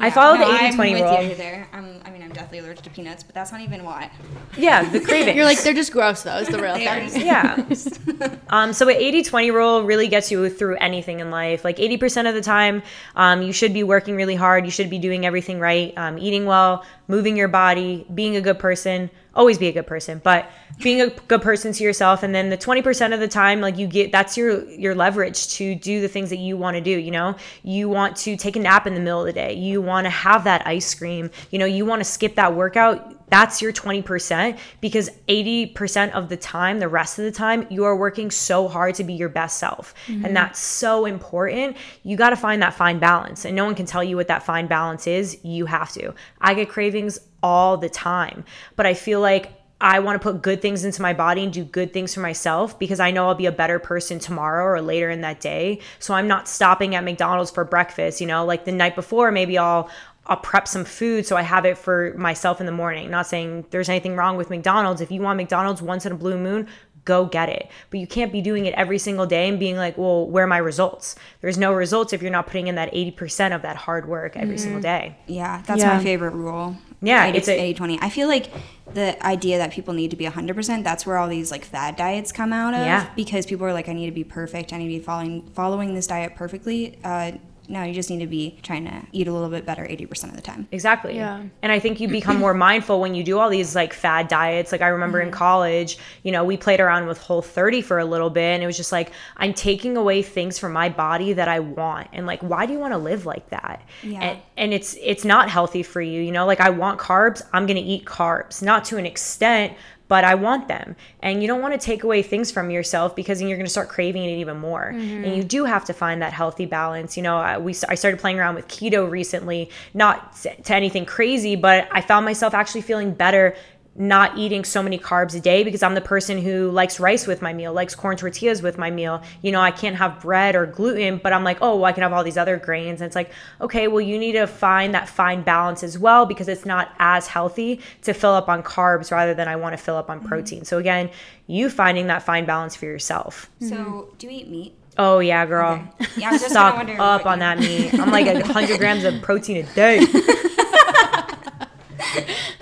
I 0.00 0.10
follow 0.10 0.36
no, 0.36 0.46
the 0.46 0.52
I'm 0.52 0.74
80-20 0.74 0.92
with 0.92 1.02
rule. 1.02 1.22
you 1.22 1.34
there. 1.36 1.68
I'm, 1.72 2.00
I 2.04 2.10
mean, 2.10 2.22
I'm 2.22 2.32
definitely 2.32 2.58
allergic 2.58 2.82
to 2.84 2.90
peanuts, 2.90 3.22
but 3.22 3.34
that's 3.34 3.52
not 3.52 3.60
even 3.60 3.84
why. 3.84 4.10
Yeah, 4.56 4.88
the 4.90 5.00
cravings. 5.04 5.36
You're 5.36 5.44
like, 5.44 5.62
they're 5.62 5.72
just 5.72 5.92
gross, 5.92 6.22
though, 6.22 6.36
is 6.38 6.48
the 6.48 6.60
real 6.60 6.74
They 6.78 6.86
are 6.88 7.08
thing. 7.08 7.68
just- 7.68 8.00
yeah. 8.06 8.36
um, 8.48 8.72
so 8.72 8.88
an 8.88 8.96
80-20 8.96 9.52
rule 9.52 9.84
really 9.84 10.08
gets 10.08 10.30
you 10.32 10.50
through 10.50 10.76
anything 10.78 11.20
in 11.20 11.30
life. 11.30 11.64
Like 11.64 11.76
80% 11.76 12.28
of 12.28 12.34
the 12.34 12.40
time, 12.42 12.82
um, 13.14 13.40
you 13.42 13.52
should 13.52 13.72
be 13.72 13.84
working 13.84 14.16
really 14.16 14.34
hard. 14.34 14.64
You 14.64 14.70
should 14.72 14.90
be 14.90 14.98
doing 14.98 15.24
everything 15.24 15.60
right, 15.60 15.92
um, 15.96 16.18
eating 16.18 16.44
well, 16.44 16.84
moving 17.06 17.36
your 17.36 17.48
body, 17.48 18.04
being 18.12 18.36
a 18.36 18.40
good 18.40 18.58
person. 18.58 19.10
Always 19.34 19.58
be 19.58 19.68
a 19.68 19.72
good 19.72 19.86
person, 19.86 20.20
but 20.22 20.50
being 20.82 21.00
a 21.00 21.08
good 21.08 21.42
person 21.42 21.72
to 21.72 21.84
yourself. 21.84 22.22
And 22.22 22.34
then 22.34 22.50
the 22.50 22.58
20% 22.58 23.12
of 23.12 23.20
the 23.20 23.28
time, 23.28 23.60
like 23.60 23.78
you 23.78 23.86
get, 23.86 24.12
that's 24.12 24.36
your 24.36 24.68
your 24.70 24.94
leverage 24.94 25.48
to 25.54 25.74
do 25.74 26.00
the 26.00 26.08
things 26.08 26.30
that 26.30 26.38
you 26.38 26.56
want 26.56 26.76
to 26.76 26.80
do. 26.80 26.90
You 26.90 27.10
know, 27.10 27.36
you 27.62 27.88
want 27.88 28.16
to 28.18 28.36
take 28.36 28.56
a 28.56 28.60
nap 28.60 28.86
in 28.86 28.94
the 28.94 29.00
middle 29.00 29.20
of 29.20 29.26
the 29.26 29.32
day. 29.32 29.54
You 29.54 29.82
want 29.82 30.04
to 30.06 30.10
have 30.10 30.44
that 30.44 30.66
ice 30.66 30.94
cream. 30.94 31.30
You 31.50 31.58
know, 31.58 31.66
you 31.66 31.84
want 31.84 32.00
to 32.00 32.04
skip 32.04 32.36
that 32.36 32.54
workout 32.54 33.14
that's 33.34 33.60
your 33.60 33.72
20% 33.72 34.58
because 34.80 35.10
80% 35.28 36.12
of 36.12 36.28
the 36.28 36.36
time, 36.36 36.78
the 36.78 36.88
rest 36.88 37.18
of 37.18 37.24
the 37.24 37.32
time, 37.32 37.66
you 37.70 37.84
are 37.84 37.96
working 37.96 38.30
so 38.30 38.68
hard 38.68 38.94
to 38.96 39.04
be 39.04 39.14
your 39.14 39.28
best 39.28 39.58
self. 39.58 39.92
And 40.06 40.22
mm-hmm. 40.22 40.34
that's 40.34 40.60
so 40.60 41.04
important. 41.04 41.76
You 42.02 42.16
got 42.16 42.30
to 42.30 42.36
find 42.36 42.62
that 42.62 42.74
fine 42.74 42.98
balance. 43.00 43.44
And 43.44 43.56
no 43.56 43.64
one 43.64 43.74
can 43.74 43.86
tell 43.86 44.04
you 44.04 44.16
what 44.16 44.28
that 44.28 44.44
fine 44.44 44.66
balance 44.66 45.06
is. 45.06 45.38
You 45.42 45.66
have 45.66 45.90
to. 45.92 46.14
I 46.40 46.54
get 46.54 46.68
cravings 46.68 47.18
all 47.44 47.76
the 47.76 47.90
time, 47.90 48.42
but 48.74 48.86
I 48.86 48.94
feel 48.94 49.20
like 49.20 49.52
I 49.80 49.98
want 49.98 50.20
to 50.20 50.32
put 50.32 50.40
good 50.40 50.62
things 50.62 50.82
into 50.86 51.02
my 51.02 51.12
body 51.12 51.44
and 51.44 51.52
do 51.52 51.62
good 51.62 51.92
things 51.92 52.14
for 52.14 52.20
myself 52.20 52.78
because 52.78 53.00
I 53.00 53.10
know 53.10 53.28
I'll 53.28 53.34
be 53.34 53.44
a 53.44 53.52
better 53.52 53.78
person 53.78 54.18
tomorrow 54.18 54.64
or 54.64 54.80
later 54.80 55.10
in 55.10 55.20
that 55.20 55.40
day. 55.40 55.80
So 55.98 56.14
I'm 56.14 56.26
not 56.26 56.48
stopping 56.48 56.94
at 56.94 57.04
McDonald's 57.04 57.50
for 57.50 57.64
breakfast, 57.64 58.18
you 58.18 58.26
know, 58.26 58.46
like 58.46 58.64
the 58.64 58.72
night 58.72 58.94
before 58.94 59.30
maybe 59.30 59.58
I'll 59.58 59.90
I'll 60.26 60.38
prep 60.38 60.66
some 60.66 60.86
food 60.86 61.26
so 61.26 61.36
I 61.36 61.42
have 61.42 61.66
it 61.66 61.76
for 61.76 62.14
myself 62.16 62.60
in 62.60 62.64
the 62.64 62.72
morning. 62.72 63.10
Not 63.10 63.26
saying 63.26 63.66
there's 63.70 63.90
anything 63.90 64.16
wrong 64.16 64.38
with 64.38 64.48
McDonald's. 64.48 65.02
If 65.02 65.10
you 65.10 65.20
want 65.20 65.36
McDonald's 65.36 65.82
once 65.82 66.06
in 66.06 66.12
a 66.12 66.16
blue 66.16 66.38
moon, 66.38 66.66
go 67.04 67.26
get 67.26 67.48
it. 67.48 67.68
But 67.90 68.00
you 68.00 68.06
can't 68.06 68.32
be 68.32 68.40
doing 68.40 68.66
it 68.66 68.74
every 68.74 68.98
single 68.98 69.26
day 69.26 69.48
and 69.48 69.58
being 69.58 69.76
like, 69.76 69.98
well, 69.98 70.26
where 70.26 70.44
are 70.44 70.46
my 70.48 70.58
results? 70.58 71.16
There's 71.40 71.58
no 71.58 71.72
results 71.72 72.12
if 72.12 72.22
you're 72.22 72.30
not 72.30 72.46
putting 72.46 72.66
in 72.68 72.74
that 72.76 72.92
80% 72.92 73.54
of 73.54 73.62
that 73.62 73.76
hard 73.76 74.08
work 74.08 74.36
every 74.36 74.58
single 74.58 74.80
day. 74.80 75.16
Yeah, 75.26 75.62
that's 75.66 75.80
Yeah. 75.80 75.96
my 75.96 76.02
favorite 76.02 76.32
rule. 76.32 76.76
Yeah, 77.02 77.26
80, 77.26 77.38
it's 77.38 77.48
a- 77.48 77.60
80 77.60 77.74
20. 77.74 77.98
I 78.00 78.08
feel 78.08 78.28
like 78.28 78.46
the 78.94 79.22
idea 79.26 79.58
that 79.58 79.70
people 79.72 79.92
need 79.92 80.10
to 80.10 80.16
be 80.16 80.24
100%, 80.24 80.84
that's 80.84 81.04
where 81.04 81.18
all 81.18 81.28
these 81.28 81.50
like 81.50 81.64
fad 81.64 81.96
diets 81.96 82.32
come 82.32 82.52
out 82.52 82.72
of. 82.72 82.80
Yeah. 82.80 83.08
Because 83.14 83.44
people 83.44 83.66
are 83.66 83.72
like, 83.74 83.88
I 83.88 83.92
need 83.92 84.06
to 84.06 84.12
be 84.12 84.24
perfect. 84.24 84.72
I 84.72 84.78
need 84.78 84.84
to 84.90 84.98
be 84.98 85.04
following 85.04 85.42
following 85.54 85.94
this 85.94 86.06
diet 86.06 86.34
perfectly. 86.36 86.98
Uh, 87.04 87.32
no, 87.68 87.82
you 87.82 87.94
just 87.94 88.10
need 88.10 88.18
to 88.18 88.26
be 88.26 88.58
trying 88.62 88.84
to 88.84 89.06
eat 89.12 89.26
a 89.26 89.32
little 89.32 89.48
bit 89.48 89.64
better 89.64 89.84
80% 89.84 90.24
of 90.24 90.36
the 90.36 90.42
time. 90.42 90.68
Exactly. 90.70 91.16
Yeah. 91.16 91.42
And 91.62 91.72
I 91.72 91.78
think 91.78 91.98
you 91.98 92.08
become 92.08 92.36
more 92.36 92.54
mindful 92.68 93.00
when 93.00 93.14
you 93.14 93.24
do 93.24 93.38
all 93.38 93.48
these 93.48 93.74
like 93.74 93.94
fad 93.94 94.28
diets. 94.28 94.70
Like 94.70 94.82
I 94.82 94.88
remember 94.88 95.20
in 95.20 95.28
mm-hmm. 95.28 95.36
college, 95.36 95.98
you 96.22 96.32
know, 96.32 96.44
we 96.44 96.56
played 96.56 96.80
around 96.80 97.06
with 97.06 97.18
Whole 97.18 97.42
30 97.42 97.80
for 97.82 97.98
a 97.98 98.04
little 98.04 98.30
bit 98.30 98.42
and 98.42 98.62
it 98.62 98.66
was 98.66 98.76
just 98.76 98.92
like 98.92 99.12
I'm 99.36 99.54
taking 99.54 99.96
away 99.96 100.22
things 100.22 100.58
from 100.58 100.72
my 100.72 100.88
body 100.90 101.32
that 101.32 101.48
I 101.48 101.60
want. 101.60 102.08
And 102.12 102.26
like 102.26 102.42
why 102.42 102.66
do 102.66 102.72
you 102.72 102.78
want 102.78 102.92
to 102.92 102.98
live 102.98 103.24
like 103.24 103.48
that? 103.50 103.82
Yeah. 104.02 104.20
And, 104.20 104.38
and 104.56 104.74
it's 104.74 104.96
it's 105.00 105.24
not 105.24 105.48
healthy 105.48 105.82
for 105.82 106.02
you, 106.02 106.20
you 106.20 106.32
know? 106.32 106.46
Like 106.46 106.60
I 106.60 106.70
want 106.70 107.00
carbs, 107.00 107.42
I'm 107.52 107.66
going 107.66 107.82
to 107.82 107.82
eat 107.82 108.04
carbs. 108.04 108.62
Not 108.62 108.84
to 108.86 108.98
an 108.98 109.06
extent, 109.06 109.74
but 110.14 110.22
I 110.22 110.36
want 110.36 110.68
them. 110.68 110.94
And 111.22 111.42
you 111.42 111.48
don't 111.48 111.60
want 111.60 111.74
to 111.74 111.84
take 111.84 112.04
away 112.04 112.22
things 112.22 112.52
from 112.52 112.70
yourself 112.70 113.16
because 113.16 113.40
then 113.40 113.48
you're 113.48 113.56
going 113.56 113.66
to 113.66 113.76
start 113.78 113.88
craving 113.88 114.22
it 114.22 114.36
even 114.36 114.58
more. 114.58 114.90
And 114.90 115.00
mm-hmm. 115.00 115.34
you 115.34 115.42
do 115.42 115.64
have 115.64 115.84
to 115.86 115.92
find 115.92 116.22
that 116.22 116.32
healthy 116.32 116.66
balance. 116.66 117.16
You 117.16 117.24
know, 117.24 117.38
I, 117.38 117.58
we 117.58 117.74
I 117.88 117.96
started 117.96 118.20
playing 118.20 118.38
around 118.38 118.54
with 118.54 118.68
keto 118.68 119.10
recently, 119.10 119.70
not 119.92 120.36
to 120.42 120.72
anything 120.72 121.04
crazy, 121.04 121.56
but 121.56 121.88
I 121.90 122.00
found 122.00 122.24
myself 122.24 122.54
actually 122.54 122.82
feeling 122.82 123.12
better 123.12 123.56
not 123.96 124.36
eating 124.36 124.64
so 124.64 124.82
many 124.82 124.98
carbs 124.98 125.36
a 125.36 125.40
day 125.40 125.62
because 125.62 125.82
I'm 125.82 125.94
the 125.94 126.00
person 126.00 126.38
who 126.38 126.70
likes 126.70 126.98
rice 126.98 127.26
with 127.26 127.40
my 127.40 127.52
meal, 127.52 127.72
likes 127.72 127.94
corn 127.94 128.16
tortillas 128.16 128.60
with 128.60 128.76
my 128.76 128.90
meal. 128.90 129.22
You 129.40 129.52
know, 129.52 129.60
I 129.60 129.70
can't 129.70 129.96
have 129.96 130.20
bread 130.20 130.56
or 130.56 130.66
gluten, 130.66 131.18
but 131.18 131.32
I'm 131.32 131.44
like, 131.44 131.58
oh, 131.60 131.76
well, 131.76 131.84
I 131.84 131.92
can 131.92 132.02
have 132.02 132.12
all 132.12 132.24
these 132.24 132.36
other 132.36 132.56
grains. 132.56 133.00
And 133.00 133.06
it's 133.06 133.14
like, 133.14 133.30
okay, 133.60 133.86
well, 133.86 134.00
you 134.00 134.18
need 134.18 134.32
to 134.32 134.46
find 134.46 134.94
that 134.94 135.08
fine 135.08 135.42
balance 135.42 135.84
as 135.84 135.98
well 135.98 136.26
because 136.26 136.48
it's 136.48 136.66
not 136.66 136.92
as 136.98 137.28
healthy 137.28 137.80
to 138.02 138.12
fill 138.12 138.32
up 138.32 138.48
on 138.48 138.62
carbs 138.62 139.12
rather 139.12 139.32
than 139.32 139.46
I 139.46 139.56
want 139.56 139.74
to 139.74 139.82
fill 139.82 139.96
up 139.96 140.10
on 140.10 140.18
mm-hmm. 140.18 140.28
protein. 140.28 140.64
So 140.64 140.78
again, 140.78 141.08
you 141.46 141.70
finding 141.70 142.08
that 142.08 142.24
fine 142.24 142.46
balance 142.46 142.74
for 142.74 142.86
yourself. 142.86 143.50
So, 143.60 143.76
mm-hmm. 143.76 144.16
do 144.18 144.26
you 144.26 144.32
eat 144.32 144.48
meat? 144.48 144.74
Oh 144.96 145.18
yeah, 145.18 145.44
girl. 145.46 145.72
Okay. 146.00 146.06
Yeah, 146.16 146.28
I 146.28 146.32
was 146.32 146.40
just 146.40 146.52
Stock 146.52 146.76
wonder 146.76 146.96
up 147.00 147.26
on 147.26 147.40
that 147.40 147.58
meat. 147.60 147.94
I'm 147.94 148.10
like 148.10 148.26
100 148.26 148.78
grams 148.78 149.04
of 149.04 149.22
protein 149.22 149.58
a 149.58 149.74
day. 149.74 150.00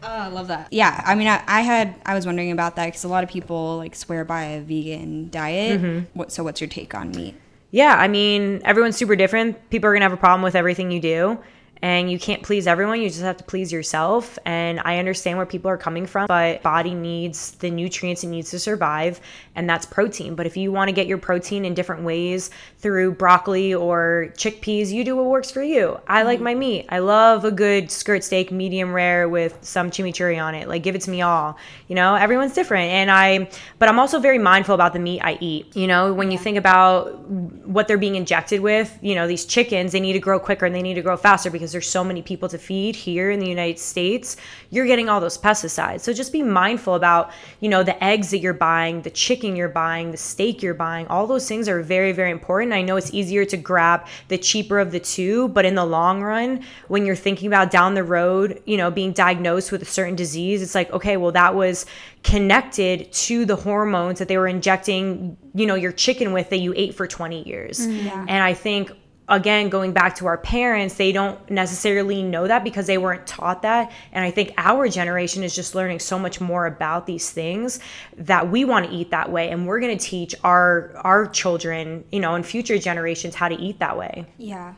Oh, 0.08 0.18
I 0.18 0.28
love 0.28 0.48
that. 0.50 0.68
Yeah, 0.72 1.02
I 1.04 1.16
mean, 1.16 1.28
I, 1.28 1.44
I 1.48 1.62
had, 1.62 1.96
I 2.06 2.14
was 2.14 2.28
wondering 2.28 2.52
about 2.52 2.76
that 2.76 2.86
because 2.86 3.04
a 3.04 3.08
lot 3.08 3.24
of 3.24 3.30
people 3.30 3.78
like 3.78 3.96
swear 3.96 4.24
by 4.24 4.44
a 4.44 4.62
vegan 4.62 5.30
diet. 5.32 5.82
Mm-hmm. 5.82 6.06
What, 6.14 6.32
so, 6.32 6.44
what's 6.44 6.62
your 6.62 6.68
take 6.68 6.94
on 6.94 7.12
meat? 7.12 7.34
Yeah, 7.72 7.96
I 7.98 8.08
mean, 8.08 8.62
everyone's 8.64 8.96
super 8.96 9.16
different. 9.16 9.70
People 9.72 9.90
are 9.90 9.94
going 9.94 10.02
to 10.02 10.06
have 10.06 10.14
a 10.14 10.18
problem 10.18 10.44
with 10.44 10.56
everything 10.56 10.92
you 10.92 11.00
do. 11.02 11.40
And 11.86 12.10
you 12.12 12.18
can't 12.18 12.42
please 12.42 12.66
everyone. 12.66 13.00
You 13.00 13.10
just 13.10 13.22
have 13.22 13.38
to 13.38 13.44
please 13.44 13.72
yourself. 13.72 14.40
And 14.44 14.82
I 14.84 14.98
understand 14.98 15.38
where 15.38 15.46
people 15.46 15.70
are 15.70 15.78
coming 15.78 16.08
from, 16.08 16.26
but 16.26 16.64
body 16.64 16.96
needs 16.96 17.52
the 17.52 17.70
nutrients 17.70 18.24
it 18.24 18.30
needs 18.30 18.50
to 18.50 18.58
survive, 18.58 19.22
and 19.54 19.70
that's 19.70 19.86
protein. 19.86 20.34
But 20.34 20.48
if 20.48 20.58
you 20.58 20.72
want 20.72 20.90
to 20.90 20.94
get 20.94 21.06
your 21.06 21.20
protein 21.20 21.64
in 21.64 21.76
different 21.76 22.02
ways 22.02 22.50
through 22.80 23.12
broccoli 23.12 23.76
or 23.76 24.34
chickpeas, 24.36 24.92
you 24.92 25.04
do 25.04 25.16
what 25.16 25.26
works 25.26 25.52
for 25.52 25.62
you. 25.62 26.00
I 26.08 26.24
like 26.24 26.42
my 26.42 26.56
meat. 26.56 26.88
I 26.90 26.98
love 26.98 27.46
a 27.46 27.52
good 27.52 27.92
skirt 27.92 28.24
steak, 28.24 28.52
medium 28.52 28.92
rare 28.92 29.30
with 29.30 29.56
some 29.62 29.92
chimichurri 29.92 30.44
on 30.44 30.56
it. 30.56 30.68
Like 30.68 30.82
give 30.82 30.96
it 30.96 31.02
to 31.02 31.12
me 31.12 31.22
all. 31.22 31.56
You 31.88 31.94
know, 31.94 32.16
everyone's 32.16 32.54
different. 32.54 32.90
And 32.90 33.12
I 33.12 33.48
but 33.78 33.90
I'm 33.90 34.00
also 34.00 34.20
very 34.20 34.40
mindful 34.40 34.74
about 34.74 34.94
the 34.94 35.00
meat 35.00 35.22
I 35.22 35.38
eat. 35.40 35.76
You 35.76 35.86
know, 35.86 36.16
when 36.16 36.32
you 36.32 36.40
think 36.40 36.58
about 36.58 37.30
what 37.30 37.88
they're 37.88 38.00
being 38.00 38.16
injected 38.16 38.62
with, 38.62 38.98
you 39.04 39.14
know, 39.14 39.28
these 39.28 39.46
chickens, 39.46 39.92
they 39.92 40.00
need 40.00 40.14
to 40.14 40.20
grow 40.20 40.40
quicker 40.40 40.66
and 40.66 40.74
they 40.74 40.82
need 40.82 40.96
to 40.96 41.04
grow 41.04 41.16
faster 41.16 41.52
because 41.52 41.75
there's 41.76 41.90
so 41.90 42.06
many 42.06 42.22
people 42.22 42.48
to 42.48 42.58
feed 42.58 42.96
here 42.96 43.32
in 43.32 43.40
the 43.42 43.50
United 43.50 43.78
States. 43.78 44.38
You're 44.70 44.86
getting 44.86 45.10
all 45.10 45.20
those 45.20 45.38
pesticides. 45.38 46.00
So 46.00 46.14
just 46.14 46.32
be 46.32 46.42
mindful 46.42 46.96
about, 46.96 47.32
you 47.60 47.68
know, 47.68 47.84
the 47.84 48.02
eggs 48.02 48.32
that 48.32 48.38
you're 48.38 48.54
buying, 48.54 49.02
the 49.02 49.10
chicken 49.10 49.58
you're 49.58 49.68
buying, 49.68 50.12
the 50.12 50.18
steak 50.18 50.64
you're 50.64 50.74
buying. 50.74 51.06
All 51.08 51.28
those 51.28 51.50
things 51.50 51.68
are 51.68 51.82
very, 51.82 52.14
very 52.14 52.32
important. 52.32 52.72
I 52.72 52.82
know 52.82 52.96
it's 52.96 53.14
easier 53.14 53.44
to 53.44 53.58
grab 53.58 54.08
the 54.30 54.38
cheaper 54.38 54.80
of 54.80 54.94
the 54.94 55.02
two, 55.02 55.50
but 55.50 55.66
in 55.66 55.76
the 55.76 55.84
long 55.84 56.22
run, 56.22 56.64
when 56.88 57.06
you're 57.06 57.14
thinking 57.14 57.48
about 57.48 57.72
down 57.72 57.94
the 57.94 58.06
road, 58.06 58.64
you 58.66 58.78
know, 58.78 58.90
being 58.90 59.12
diagnosed 59.12 59.74
with 59.74 59.82
a 59.82 59.86
certain 59.86 60.16
disease, 60.16 60.62
it's 60.62 60.76
like, 60.76 60.90
okay, 60.94 61.18
well, 61.18 61.34
that 61.34 61.56
was 61.56 61.86
connected 62.24 63.12
to 63.12 63.44
the 63.46 63.58
hormones 63.58 64.20
that 64.20 64.30
they 64.30 64.38
were 64.38 64.48
injecting, 64.48 65.36
you 65.54 65.66
know, 65.66 65.76
your 65.76 65.92
chicken 65.92 66.32
with 66.32 66.50
that 66.52 66.60
you 66.60 66.74
ate 66.78 66.96
for 66.96 67.06
20 67.06 67.46
years. 67.48 67.86
Mm, 67.86 68.26
and 68.30 68.44
I 68.44 68.54
think 68.54 68.92
again 69.28 69.70
going 69.70 69.92
back 69.92 70.16
to 70.16 70.28
our 70.28 70.38
parents 70.38 70.96
they 70.96 71.12
don't 71.12 71.50
necessarily 71.50 72.22
know 72.22 72.48
that 72.48 72.64
because 72.64 72.86
they 72.86 72.98
weren't 72.98 73.26
taught 73.26 73.64
that 73.64 73.92
and 74.12 74.24
i 74.24 74.30
think 74.30 74.54
our 74.58 74.88
generation 74.88 75.44
is 75.44 75.56
just 75.56 75.74
learning 75.74 76.00
so 76.00 76.20
much 76.20 76.40
more 76.40 76.68
about 76.68 77.08
these 77.08 77.32
things 77.32 77.80
that 78.18 78.52
we 78.52 78.64
want 78.64 78.88
to 78.88 78.92
eat 78.96 79.10
that 79.10 79.32
way 79.32 79.50
and 79.50 79.66
we're 79.66 79.80
going 79.80 79.98
to 79.98 80.06
teach 80.06 80.36
our 80.44 80.92
our 80.98 81.26
children 81.26 82.04
you 82.12 82.20
know 82.20 82.36
and 82.36 82.46
future 82.46 82.78
generations 82.78 83.34
how 83.34 83.48
to 83.48 83.56
eat 83.56 83.80
that 83.80 83.98
way 83.98 84.26
Yeah. 84.38 84.76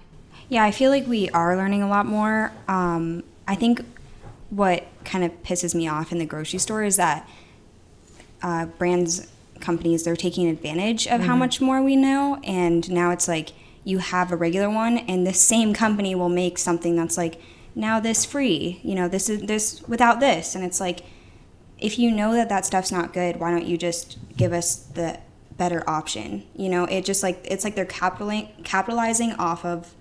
Yeah, 0.50 0.64
I 0.64 0.72
feel 0.72 0.92
like 0.92 1.08
we 1.08 1.30
are 1.32 1.56
learning 1.58 1.84
a 1.84 1.90
lot 1.90 2.06
more. 2.06 2.52
Um, 2.68 3.24
I 3.48 3.56
think 3.56 3.84
what 4.50 4.88
kind 5.04 5.26
of 5.26 5.44
pisses 5.44 5.76
me 5.76 5.88
off 5.88 6.12
in 6.12 6.20
the 6.20 6.26
grocery 6.26 6.60
store 6.60 6.84
is 6.84 6.96
that 6.96 7.28
uh, 8.42 8.66
brands, 8.66 9.28
companies, 9.60 10.04
they're 10.04 10.16
taking 10.16 10.48
advantage 10.48 11.06
of 11.08 11.22
how 11.22 11.36
much 11.36 11.60
more 11.60 11.82
we 11.82 11.96
know. 11.96 12.40
And 12.44 12.90
now 12.90 13.12
it's 13.12 13.28
like 13.28 13.50
you 13.88 14.00
have 14.00 14.34
a 14.34 14.36
regular 14.36 14.70
one, 14.70 14.98
and 14.98 15.26
the 15.26 15.34
same 15.34 15.74
company 15.74 16.14
will 16.14 16.28
make 16.28 16.58
something 16.58 16.98
that's 16.98 17.16
like, 17.16 17.40
now 17.74 18.02
this 18.02 18.26
free, 18.26 18.82
you 18.84 18.94
know, 18.94 19.08
this 19.08 19.30
is 19.30 19.44
this 19.44 19.82
without 19.88 20.20
this. 20.20 20.56
And 20.56 20.66
it's 20.66 20.82
like, 20.82 21.06
if 21.80 21.98
you 21.98 22.12
know 22.12 22.34
that 22.34 22.50
that 22.50 22.66
stuff's 22.66 22.92
not 22.92 23.14
good, 23.14 23.40
why 23.40 23.50
don't 23.50 23.66
you 23.66 23.78
just 23.78 24.18
give 24.36 24.52
us 24.52 24.76
the 24.76 25.18
better 25.56 25.90
option? 25.90 26.46
You 26.54 26.68
know, 26.68 26.84
it 26.84 27.06
just 27.06 27.24
like 27.24 27.40
it's 27.46 27.64
like 27.64 27.76
they're 27.76 27.86
capitalizing 27.86 28.52
capitalizing 28.66 29.32
off 29.34 29.64
of 29.64 29.96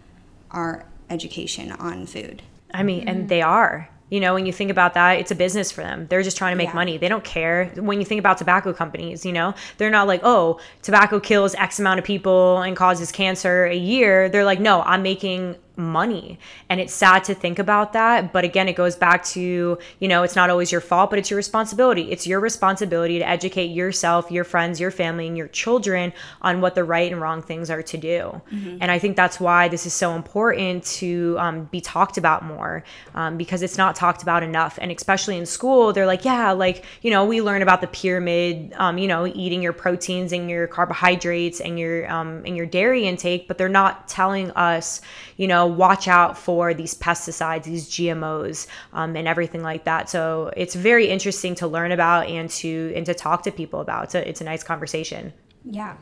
our 0.50 0.84
education 1.08 1.70
on 1.70 2.06
food. 2.06 2.42
I 2.74 2.82
mean, 2.82 3.06
and 3.06 3.18
mm-hmm. 3.18 3.26
they 3.28 3.42
are. 3.42 3.88
You 4.08 4.20
know, 4.20 4.34
when 4.34 4.46
you 4.46 4.52
think 4.52 4.70
about 4.70 4.94
that, 4.94 5.18
it's 5.18 5.32
a 5.32 5.34
business 5.34 5.72
for 5.72 5.80
them. 5.82 6.06
They're 6.08 6.22
just 6.22 6.36
trying 6.36 6.52
to 6.52 6.56
make 6.56 6.68
Yeah. 6.68 6.74
money. 6.74 6.96
They 6.96 7.08
don't 7.08 7.24
care. 7.24 7.72
When 7.76 7.98
you 7.98 8.04
think 8.04 8.20
about 8.20 8.38
tobacco 8.38 8.72
companies, 8.72 9.26
you 9.26 9.32
know, 9.32 9.54
they're 9.78 9.90
not 9.90 10.06
like, 10.06 10.20
oh, 10.22 10.60
tobacco 10.82 11.18
kills 11.18 11.54
X 11.56 11.80
amount 11.80 11.98
of 11.98 12.04
people 12.04 12.58
and 12.62 12.76
causes 12.76 13.10
cancer 13.10 13.64
a 13.64 13.74
year. 13.74 14.28
They're 14.28 14.44
like, 14.44 14.60
no, 14.60 14.82
I'm 14.82 15.02
making 15.02 15.56
money. 15.76 16.38
And 16.68 16.80
it's 16.80 16.92
sad 16.92 17.24
to 17.24 17.34
think 17.34 17.58
about 17.58 17.92
that. 17.92 18.32
But 18.32 18.44
again, 18.44 18.68
it 18.68 18.76
goes 18.76 18.96
back 18.96 19.24
to, 19.26 19.78
you 20.00 20.08
know, 20.08 20.22
it's 20.22 20.36
not 20.36 20.50
always 20.50 20.72
your 20.72 20.80
fault, 20.80 21.10
but 21.10 21.18
it's 21.18 21.30
your 21.30 21.36
responsibility. 21.36 22.10
It's 22.10 22.26
your 22.26 22.40
responsibility 22.40 23.18
to 23.18 23.28
educate 23.28 23.66
yourself, 23.66 24.30
your 24.30 24.44
friends, 24.44 24.80
your 24.80 24.90
family, 24.90 25.26
and 25.26 25.36
your 25.36 25.48
children 25.48 26.12
on 26.42 26.60
what 26.60 26.74
the 26.74 26.84
right 26.84 27.10
and 27.12 27.20
wrong 27.20 27.42
things 27.42 27.70
are 27.70 27.82
to 27.82 27.96
do. 27.96 28.40
And 28.80 28.90
I 28.90 28.98
think 28.98 29.16
that's 29.16 29.38
why 29.38 29.68
this 29.68 29.86
is 29.86 29.92
so 29.92 30.14
important 30.14 30.84
to 30.84 31.36
um, 31.38 31.64
be 31.64 31.80
talked 31.80 32.16
about 32.16 32.44
more 32.44 32.84
um, 33.14 33.36
because 33.36 33.62
it's 33.62 33.76
not 33.76 33.94
talked 33.96 34.22
about 34.22 34.42
enough. 34.42 34.78
And 34.80 34.90
especially 34.90 35.36
in 35.36 35.46
school, 35.46 35.92
they're 35.92 36.06
like, 36.06 36.24
yeah, 36.24 36.52
like, 36.52 36.84
you 37.02 37.10
know, 37.10 37.24
we 37.24 37.42
learn 37.42 37.62
about 37.62 37.80
the 37.80 37.86
pyramid, 37.88 38.72
um, 38.76 38.98
you 38.98 39.08
know, 39.08 39.26
eating 39.26 39.62
your 39.62 39.72
proteins 39.72 40.32
and 40.32 40.48
your 40.48 40.66
carbohydrates 40.66 41.60
and 41.60 41.78
your, 41.78 42.10
um, 42.10 42.42
and 42.46 42.56
your 42.56 42.66
dairy 42.66 43.06
intake, 43.06 43.48
but 43.48 43.58
they're 43.58 43.68
not 43.68 44.08
telling 44.08 44.50
us, 44.52 45.00
you 45.36 45.46
know, 45.46 45.65
watch 45.66 46.08
out 46.08 46.36
for 46.38 46.74
these 46.74 46.94
pesticides, 46.94 47.64
these 47.64 47.88
GMOs, 47.88 48.66
um, 48.92 49.16
and 49.16 49.26
everything 49.26 49.62
like 49.62 49.84
that. 49.84 50.08
So 50.08 50.50
it's 50.56 50.74
very 50.74 51.08
interesting 51.08 51.54
to 51.56 51.66
learn 51.66 51.92
about 51.92 52.28
and 52.28 52.48
to 52.50 52.92
and 52.94 53.06
to 53.06 53.14
talk 53.14 53.42
to 53.44 53.52
people 53.52 53.80
about. 53.80 54.04
It's 54.04 54.14
a 54.14 54.28
it's 54.28 54.40
a 54.40 54.44
nice 54.44 54.62
conversation. 54.62 55.32
Yeah. 55.64 55.96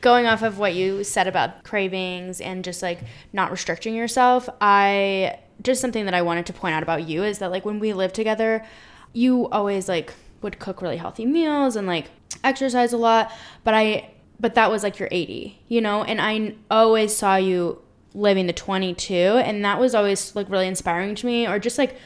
going 0.00 0.26
off 0.26 0.42
of 0.42 0.58
what 0.58 0.74
you 0.74 1.04
said 1.04 1.28
about 1.28 1.64
cravings 1.64 2.40
and 2.40 2.64
just 2.64 2.82
like 2.82 3.00
not 3.32 3.50
restricting 3.50 3.94
yourself, 3.94 4.48
I 4.60 5.38
just 5.62 5.80
something 5.80 6.04
that 6.04 6.14
I 6.14 6.22
wanted 6.22 6.46
to 6.46 6.52
point 6.52 6.74
out 6.74 6.82
about 6.82 7.08
you 7.08 7.22
is 7.22 7.38
that 7.38 7.50
like 7.50 7.64
when 7.64 7.78
we 7.78 7.92
lived 7.92 8.14
together, 8.14 8.64
you 9.12 9.48
always 9.50 9.88
like 9.88 10.12
would 10.42 10.58
cook 10.58 10.82
really 10.82 10.96
healthy 10.96 11.26
meals 11.26 11.76
and 11.76 11.86
like 11.86 12.10
exercise 12.42 12.92
a 12.92 12.96
lot, 12.96 13.32
but 13.64 13.74
I 13.74 14.10
but 14.40 14.56
that 14.56 14.70
was 14.70 14.82
like 14.82 14.98
your 14.98 15.08
80, 15.12 15.60
you 15.68 15.80
know, 15.80 16.02
and 16.02 16.20
I 16.20 16.56
always 16.68 17.14
saw 17.16 17.36
you 17.36 17.80
living 18.14 18.46
the 18.46 18.52
22 18.52 19.14
and 19.14 19.64
that 19.64 19.80
was 19.80 19.94
always 19.94 20.34
like 20.36 20.48
really 20.50 20.66
inspiring 20.66 21.14
to 21.14 21.26
me 21.26 21.46
or 21.46 21.58
just 21.58 21.78
like 21.78 21.96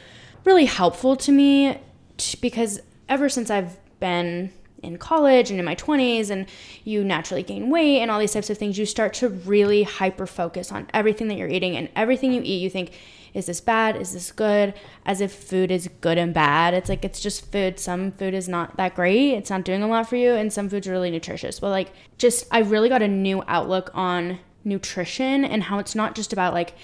really 0.45 0.65
helpful 0.65 1.15
to 1.15 1.31
me 1.31 1.77
t- 2.17 2.37
because 2.41 2.79
ever 3.09 3.29
since 3.29 3.49
I've 3.49 3.77
been 3.99 4.51
in 4.83 4.97
college 4.97 5.49
and 5.49 5.59
in 5.59 5.65
my 5.65 5.75
20s 5.75 6.29
and 6.29 6.45
you 6.83 7.03
naturally 7.03 7.43
gain 7.43 7.69
weight 7.69 7.99
and 7.99 8.11
all 8.11 8.19
these 8.19 8.33
types 8.33 8.49
of 8.49 8.57
things 8.57 8.77
you 8.77 8.85
start 8.85 9.13
to 9.15 9.29
really 9.29 9.83
hyper 9.83 10.27
focus 10.27 10.71
on 10.71 10.87
everything 10.93 11.27
that 11.27 11.37
you're 11.37 11.47
eating 11.47 11.75
and 11.75 11.89
everything 11.95 12.31
you 12.31 12.41
eat 12.43 12.61
you 12.61 12.69
think 12.69 12.91
is 13.33 13.45
this 13.45 13.61
bad? 13.61 13.95
Is 13.95 14.13
this 14.13 14.31
good? 14.31 14.73
As 15.05 15.21
if 15.21 15.31
food 15.31 15.69
is 15.69 15.87
good 16.01 16.17
and 16.17 16.33
bad. 16.33 16.73
It's 16.73 16.89
like 16.89 17.05
it's 17.05 17.19
just 17.19 17.51
food. 17.51 17.79
Some 17.79 18.11
food 18.13 18.33
is 18.33 18.49
not 18.49 18.77
that 18.77 18.95
great. 18.95 19.33
It's 19.33 19.51
not 19.51 19.63
doing 19.63 19.83
a 19.83 19.87
lot 19.87 20.09
for 20.09 20.15
you 20.15 20.33
and 20.33 20.51
some 20.51 20.69
foods 20.69 20.87
are 20.87 20.91
really 20.91 21.11
nutritious. 21.11 21.59
But 21.59 21.69
like 21.69 21.91
just 22.17 22.47
i 22.51 22.59
really 22.59 22.89
got 22.89 23.03
a 23.03 23.07
new 23.07 23.43
outlook 23.47 23.91
on 23.93 24.39
nutrition 24.67 25.43
and 25.43 25.63
how 25.63 25.79
it's 25.79 25.95
not 25.95 26.13
just 26.13 26.33
about 26.33 26.53
like 26.53 26.75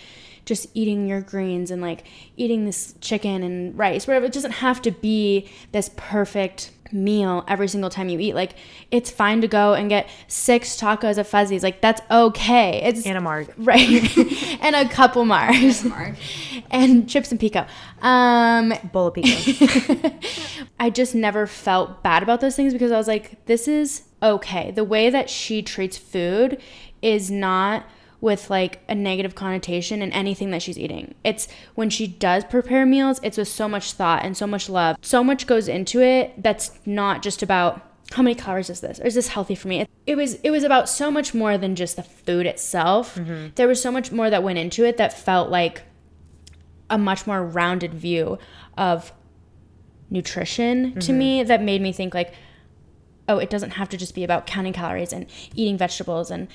just 0.46 0.68
eating 0.74 1.08
your 1.08 1.22
greens 1.22 1.72
and 1.72 1.82
like 1.82 2.06
eating 2.36 2.66
this 2.66 2.96
chicken 3.00 3.44
and 3.44 3.78
rice, 3.78 4.08
whatever. 4.08 4.26
It 4.26 4.34
doesn't 4.34 4.52
have 4.52 4.82
to 4.84 4.92
be 4.92 5.50
this 5.72 5.90
perfect 5.96 6.72
meal 6.92 7.44
every 7.48 7.68
single 7.68 7.90
time 7.90 8.10
you 8.10 8.20
eat. 8.20 8.36
Like 8.36 8.56
it's 8.92 9.10
fine 9.10 9.42
to 9.42 9.48
go 9.48 9.74
and 9.74 9.90
get 9.90 10.08
six 10.28 10.80
tacos 10.80 11.18
of 11.18 11.28
Fuzzy's. 11.28 11.64
Like 11.64 11.82
that's 11.82 12.02
okay. 12.12 12.82
It's 12.84 13.06
Anna 13.06 13.22
Marg. 13.22 13.54
right. 13.58 14.18
and 14.62 14.76
a 14.76 14.88
couple 14.88 15.26
Mars. 15.26 15.84
Mark. 15.84 16.16
and 16.72 17.10
chips 17.10 17.32
and 17.32 17.40
pico. 17.40 17.66
Um 18.02 18.74
Bowl 18.92 19.08
of 19.08 19.16
pico. 19.16 20.12
I 20.80 20.90
just 20.90 21.16
never 21.16 21.48
felt 21.48 22.04
bad 22.04 22.24
about 22.24 22.42
those 22.42 22.56
things 22.56 22.74
because 22.74 22.92
I 22.92 22.98
was 22.98 23.08
like, 23.08 23.46
this 23.46 23.68
is 23.68 24.04
okay. 24.22 24.72
The 24.72 24.84
way 24.84 25.10
that 25.10 25.30
she 25.30 25.62
treats 25.62 25.98
food 25.98 26.62
is 27.04 27.30
not 27.30 27.86
with 28.22 28.49
like 28.49 28.80
a 28.88 28.95
negative 28.95 29.36
connotation 29.36 30.01
in 30.01 30.12
anything 30.14 30.49
that 30.51 30.62
she's 30.62 30.80
eating. 30.80 31.14
It's 31.26 31.47
when 31.76 31.89
she 31.89 32.08
does 32.08 32.45
prepare 32.45 32.86
meals, 32.86 33.20
it's 33.22 33.38
with 33.38 33.49
so 33.49 33.68
much 33.68 33.91
thought 33.91 34.24
and 34.24 34.38
so 34.38 34.47
much 34.47 34.70
love. 34.70 34.95
So 35.01 35.24
much 35.24 35.45
goes 35.45 35.68
into 35.68 36.01
it 36.01 36.41
that's 36.41 36.72
not 36.86 37.22
just 37.22 37.43
about 37.43 37.82
how 38.14 38.24
many 38.24 38.36
calories 38.36 38.70
is 38.70 38.80
this? 38.80 38.99
Or 38.99 39.06
is 39.06 39.16
this 39.16 39.28
healthy 39.28 39.56
for 39.56 39.68
me? 39.68 39.82
It, 39.82 39.89
it 40.08 40.16
was 40.16 40.36
it 40.36 40.51
was 40.51 40.64
about 40.64 40.88
so 40.88 41.12
much 41.12 41.34
more 41.34 41.58
than 41.58 41.76
just 41.76 41.97
the 41.97 42.04
food 42.04 42.45
itself. 42.45 43.16
Mm-hmm. 43.16 43.47
There 43.56 43.68
was 43.68 43.82
so 43.82 43.91
much 43.91 44.12
more 44.12 44.30
that 44.30 44.41
went 44.41 44.58
into 44.58 44.86
it 44.86 44.97
that 44.97 45.12
felt 45.12 45.49
like 45.49 45.84
a 46.89 46.97
much 46.97 47.28
more 47.28 47.43
rounded 47.43 47.93
view 47.93 48.38
of 48.78 49.12
nutrition 50.10 50.93
to 50.93 50.99
mm-hmm. 50.99 51.18
me 51.18 51.43
that 51.43 51.62
made 51.62 51.82
me 51.82 51.91
think 51.91 52.14
like 52.14 52.34
oh 53.28 53.38
it 53.38 53.49
doesn't 53.49 53.72
have 53.72 53.89
to 53.89 53.97
just 53.97 54.14
be 54.14 54.24
about 54.24 54.45
counting 54.45 54.74
calories 54.74 55.12
and 55.12 55.26
eating 55.56 55.78
vegetables 55.78 56.30
and 56.30 56.47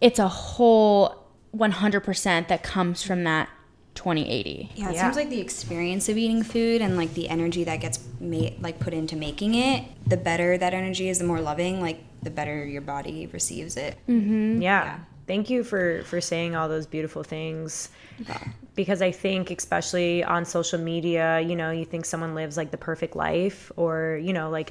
it's 0.00 0.18
a 0.18 0.28
whole 0.28 1.24
100% 1.56 2.48
that 2.48 2.62
comes 2.62 3.02
from 3.02 3.24
that 3.24 3.48
2080 3.94 4.70
Yeah, 4.74 4.90
it 4.90 4.94
Yeah. 4.94 5.02
seems 5.02 5.16
like 5.16 5.30
the 5.30 5.40
experience 5.40 6.08
of 6.10 6.18
eating 6.18 6.42
food 6.42 6.82
and 6.82 6.96
like 6.98 7.14
the 7.14 7.28
energy 7.30 7.64
that 7.64 7.80
gets 7.80 7.98
made 8.20 8.60
like 8.60 8.78
put 8.78 8.92
into 8.92 9.16
making 9.16 9.54
it, 9.54 9.84
the 10.06 10.18
better 10.18 10.58
that 10.58 10.74
energy 10.74 11.08
is, 11.08 11.18
the 11.18 11.24
more 11.24 11.40
loving, 11.40 11.80
like 11.80 12.00
the 12.22 12.30
better 12.30 12.64
your 12.66 12.82
body 12.82 13.26
receives 13.32 13.76
it. 13.76 13.96
Mm-hmm. 14.08 14.60
yeah. 14.62 14.84
Yeah. 14.84 14.98
Thank 15.26 15.50
you 15.50 15.64
for 15.64 16.02
for 16.04 16.20
saying 16.20 16.54
all 16.54 16.68
those 16.68 16.86
beautiful 16.86 17.22
things. 17.24 17.88
Yeah. 18.18 18.38
Because 18.76 19.00
I 19.02 19.10
think 19.10 19.50
especially 19.50 20.22
on 20.22 20.44
social 20.44 20.78
media, 20.78 21.40
you 21.40 21.56
know, 21.56 21.70
you 21.70 21.84
think 21.86 22.04
someone 22.04 22.34
lives 22.34 22.56
like 22.56 22.70
the 22.70 22.76
perfect 22.76 23.16
life 23.16 23.72
or, 23.76 24.20
you 24.22 24.32
know, 24.34 24.50
like 24.50 24.70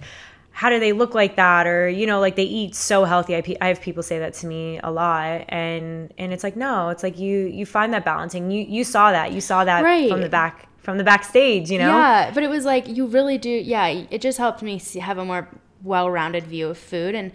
how 0.57 0.69
do 0.69 0.79
they 0.79 0.93
look 0.93 1.13
like 1.13 1.35
that 1.35 1.67
or 1.67 1.89
you 1.89 2.07
know 2.07 2.19
like 2.21 2.35
they 2.37 2.43
eat 2.43 2.73
so 2.75 3.03
healthy 3.03 3.35
I, 3.35 3.41
pe- 3.41 3.57
I 3.59 3.67
have 3.67 3.81
people 3.81 4.01
say 4.03 4.19
that 4.19 4.33
to 4.35 4.47
me 4.47 4.79
a 4.81 4.89
lot 4.89 5.43
and 5.49 6.13
and 6.17 6.31
it's 6.33 6.43
like 6.45 6.55
no 6.55 6.89
it's 6.89 7.03
like 7.03 7.19
you 7.19 7.39
you 7.59 7.65
find 7.65 7.93
that 7.93 8.05
balancing 8.05 8.49
you 8.51 8.61
you 8.63 8.83
saw 8.85 9.11
that 9.11 9.33
you 9.33 9.41
saw 9.41 9.65
that 9.65 9.83
Right. 9.83 10.09
from 10.09 10.21
the 10.21 10.29
back 10.29 10.69
from 10.79 10.97
the 10.97 11.03
backstage 11.03 11.69
you 11.69 11.77
know 11.77 11.89
Yeah, 11.89 12.31
but 12.33 12.41
it 12.43 12.49
was 12.49 12.63
like 12.63 12.87
you 12.87 13.05
really 13.07 13.37
do. 13.37 13.49
Yeah, 13.49 13.87
it 13.87 14.21
just 14.21 14.37
helped 14.37 14.61
me 14.61 14.79
see, 14.79 14.99
have 14.99 15.17
a 15.17 15.25
more 15.25 15.47
well-rounded 15.83 16.43
view 16.47 16.69
of 16.69 16.77
food 16.77 17.15
and 17.15 17.31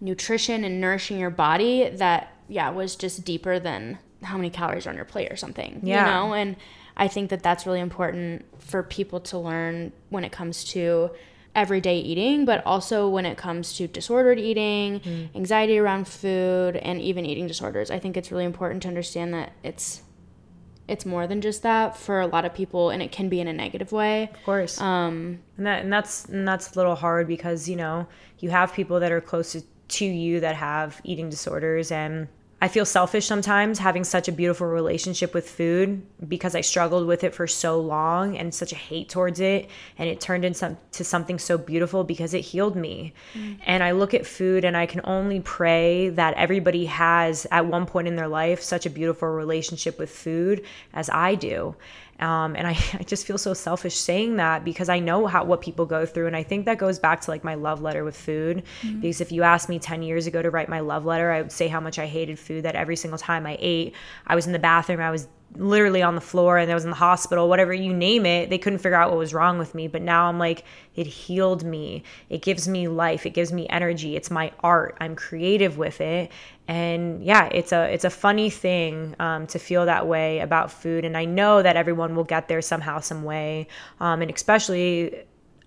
nutrition 0.00 0.64
and 0.64 0.80
nourishing 0.80 1.18
your 1.18 1.30
body. 1.30 1.88
That 1.90 2.32
yeah 2.48 2.70
was 2.70 2.96
just 2.96 3.24
deeper 3.24 3.58
than 3.58 3.98
how 4.22 4.36
many 4.36 4.50
calories 4.50 4.86
are 4.86 4.90
on 4.90 4.96
your 4.96 5.04
plate 5.04 5.30
or 5.30 5.36
something. 5.36 5.80
Yeah. 5.82 6.04
you 6.04 6.10
know, 6.28 6.34
and 6.34 6.56
I 6.96 7.08
think 7.08 7.30
that 7.30 7.42
that's 7.42 7.64
really 7.66 7.80
important 7.80 8.44
for 8.58 8.82
people 8.82 9.20
to 9.20 9.38
learn 9.38 9.92
when 10.10 10.24
it 10.24 10.32
comes 10.32 10.64
to 10.72 11.10
everyday 11.54 11.98
eating, 11.98 12.44
but 12.44 12.64
also 12.64 13.08
when 13.08 13.26
it 13.26 13.36
comes 13.36 13.76
to 13.76 13.88
disordered 13.88 14.38
eating, 14.38 15.00
Mm. 15.00 15.34
anxiety 15.34 15.78
around 15.78 16.06
food, 16.06 16.76
and 16.76 17.00
even 17.00 17.26
eating 17.26 17.46
disorders. 17.46 17.90
I 17.90 17.98
think 17.98 18.16
it's 18.16 18.30
really 18.30 18.44
important 18.44 18.82
to 18.82 18.88
understand 18.88 19.34
that 19.34 19.52
it's 19.62 20.02
it's 20.88 21.06
more 21.06 21.28
than 21.28 21.40
just 21.40 21.62
that 21.62 21.96
for 21.96 22.20
a 22.20 22.26
lot 22.26 22.44
of 22.44 22.52
people 22.52 22.90
and 22.90 23.00
it 23.00 23.12
can 23.12 23.28
be 23.28 23.40
in 23.40 23.46
a 23.46 23.52
negative 23.52 23.92
way 23.92 24.24
of 24.34 24.42
course 24.44 24.80
um 24.80 25.38
and 25.56 25.64
that 25.64 25.84
and 25.84 25.92
that's 25.92 26.24
and 26.24 26.48
that's 26.48 26.74
a 26.74 26.76
little 26.76 26.96
hard 26.96 27.28
because 27.28 27.68
you 27.68 27.76
know 27.76 28.08
you 28.40 28.50
have 28.50 28.72
people 28.72 28.98
that 28.98 29.12
are 29.12 29.20
close 29.20 29.52
to, 29.52 29.62
to 29.86 30.04
you 30.04 30.40
that 30.40 30.56
have 30.56 31.00
eating 31.04 31.30
disorders 31.30 31.92
and 31.92 32.26
I 32.62 32.68
feel 32.68 32.84
selfish 32.84 33.26
sometimes 33.26 33.78
having 33.78 34.04
such 34.04 34.28
a 34.28 34.32
beautiful 34.32 34.66
relationship 34.66 35.32
with 35.32 35.48
food 35.48 36.02
because 36.28 36.54
I 36.54 36.60
struggled 36.60 37.06
with 37.06 37.24
it 37.24 37.34
for 37.34 37.46
so 37.46 37.80
long 37.80 38.36
and 38.36 38.54
such 38.54 38.72
a 38.72 38.76
hate 38.76 39.08
towards 39.08 39.40
it 39.40 39.70
and 39.96 40.08
it 40.10 40.20
turned 40.20 40.44
into 40.44 40.76
to 40.92 41.04
something 41.04 41.38
so 41.38 41.56
beautiful 41.56 42.04
because 42.04 42.34
it 42.34 42.40
healed 42.40 42.76
me. 42.76 43.14
Mm. 43.32 43.58
And 43.64 43.82
I 43.82 43.92
look 43.92 44.12
at 44.12 44.26
food 44.26 44.66
and 44.66 44.76
I 44.76 44.84
can 44.84 45.00
only 45.04 45.40
pray 45.40 46.10
that 46.10 46.34
everybody 46.34 46.84
has 46.86 47.46
at 47.50 47.64
one 47.64 47.86
point 47.86 48.08
in 48.08 48.16
their 48.16 48.28
life 48.28 48.60
such 48.62 48.84
a 48.84 48.90
beautiful 48.90 49.28
relationship 49.28 49.98
with 49.98 50.10
food 50.10 50.62
as 50.92 51.08
I 51.08 51.36
do. 51.36 51.76
Um, 52.20 52.54
and 52.54 52.66
I, 52.66 52.70
I 52.94 53.02
just 53.04 53.26
feel 53.26 53.38
so 53.38 53.54
selfish 53.54 53.96
saying 53.96 54.36
that 54.36 54.64
because 54.64 54.88
I 54.88 54.98
know 54.98 55.26
how 55.26 55.44
what 55.44 55.60
people 55.60 55.86
go 55.86 56.06
through, 56.06 56.26
and 56.26 56.36
I 56.36 56.42
think 56.42 56.66
that 56.66 56.78
goes 56.78 56.98
back 56.98 57.20
to 57.22 57.30
like 57.30 57.44
my 57.44 57.54
love 57.54 57.82
letter 57.82 58.04
with 58.04 58.16
food. 58.16 58.62
Because 58.82 59.20
if 59.20 59.32
you 59.32 59.42
asked 59.42 59.68
me 59.68 59.78
ten 59.78 60.02
years 60.02 60.26
ago 60.26 60.42
to 60.42 60.50
write 60.50 60.68
my 60.68 60.80
love 60.80 61.04
letter, 61.04 61.30
I 61.32 61.42
would 61.42 61.52
say 61.52 61.68
how 61.68 61.80
much 61.80 61.98
I 61.98 62.06
hated 62.06 62.38
food. 62.38 62.64
That 62.64 62.76
every 62.76 62.96
single 62.96 63.18
time 63.18 63.46
I 63.46 63.56
ate, 63.60 63.94
I 64.26 64.34
was 64.34 64.46
in 64.46 64.52
the 64.52 64.58
bathroom, 64.58 65.00
I 65.00 65.10
was 65.10 65.28
literally 65.56 66.02
on 66.02 66.14
the 66.14 66.20
floor, 66.20 66.58
and 66.58 66.70
I 66.70 66.74
was 66.74 66.84
in 66.84 66.90
the 66.90 66.96
hospital, 66.96 67.48
whatever 67.48 67.72
you 67.72 67.92
name 67.92 68.26
it. 68.26 68.50
They 68.50 68.58
couldn't 68.58 68.78
figure 68.78 68.96
out 68.96 69.10
what 69.10 69.18
was 69.18 69.34
wrong 69.34 69.58
with 69.58 69.74
me. 69.74 69.88
But 69.88 70.02
now 70.02 70.26
I'm 70.26 70.38
like, 70.38 70.64
it 70.94 71.06
healed 71.06 71.64
me. 71.64 72.02
It 72.28 72.42
gives 72.42 72.68
me 72.68 72.88
life. 72.88 73.26
It 73.26 73.30
gives 73.30 73.52
me 73.52 73.68
energy. 73.68 74.16
It's 74.16 74.30
my 74.30 74.52
art. 74.60 74.96
I'm 75.00 75.16
creative 75.16 75.78
with 75.78 76.00
it, 76.00 76.30
and 76.70 77.24
yeah 77.24 77.48
it's 77.50 77.72
a 77.72 77.92
it's 77.92 78.04
a 78.04 78.10
funny 78.10 78.48
thing 78.48 79.16
um, 79.18 79.44
to 79.44 79.58
feel 79.58 79.86
that 79.86 80.06
way 80.06 80.38
about 80.38 80.70
food 80.70 81.04
and 81.04 81.16
i 81.16 81.24
know 81.24 81.60
that 81.60 81.76
everyone 81.76 82.14
will 82.14 82.22
get 82.22 82.46
there 82.46 82.62
somehow 82.62 83.00
some 83.00 83.24
way 83.24 83.66
um, 83.98 84.22
and 84.22 84.30
especially 84.30 85.24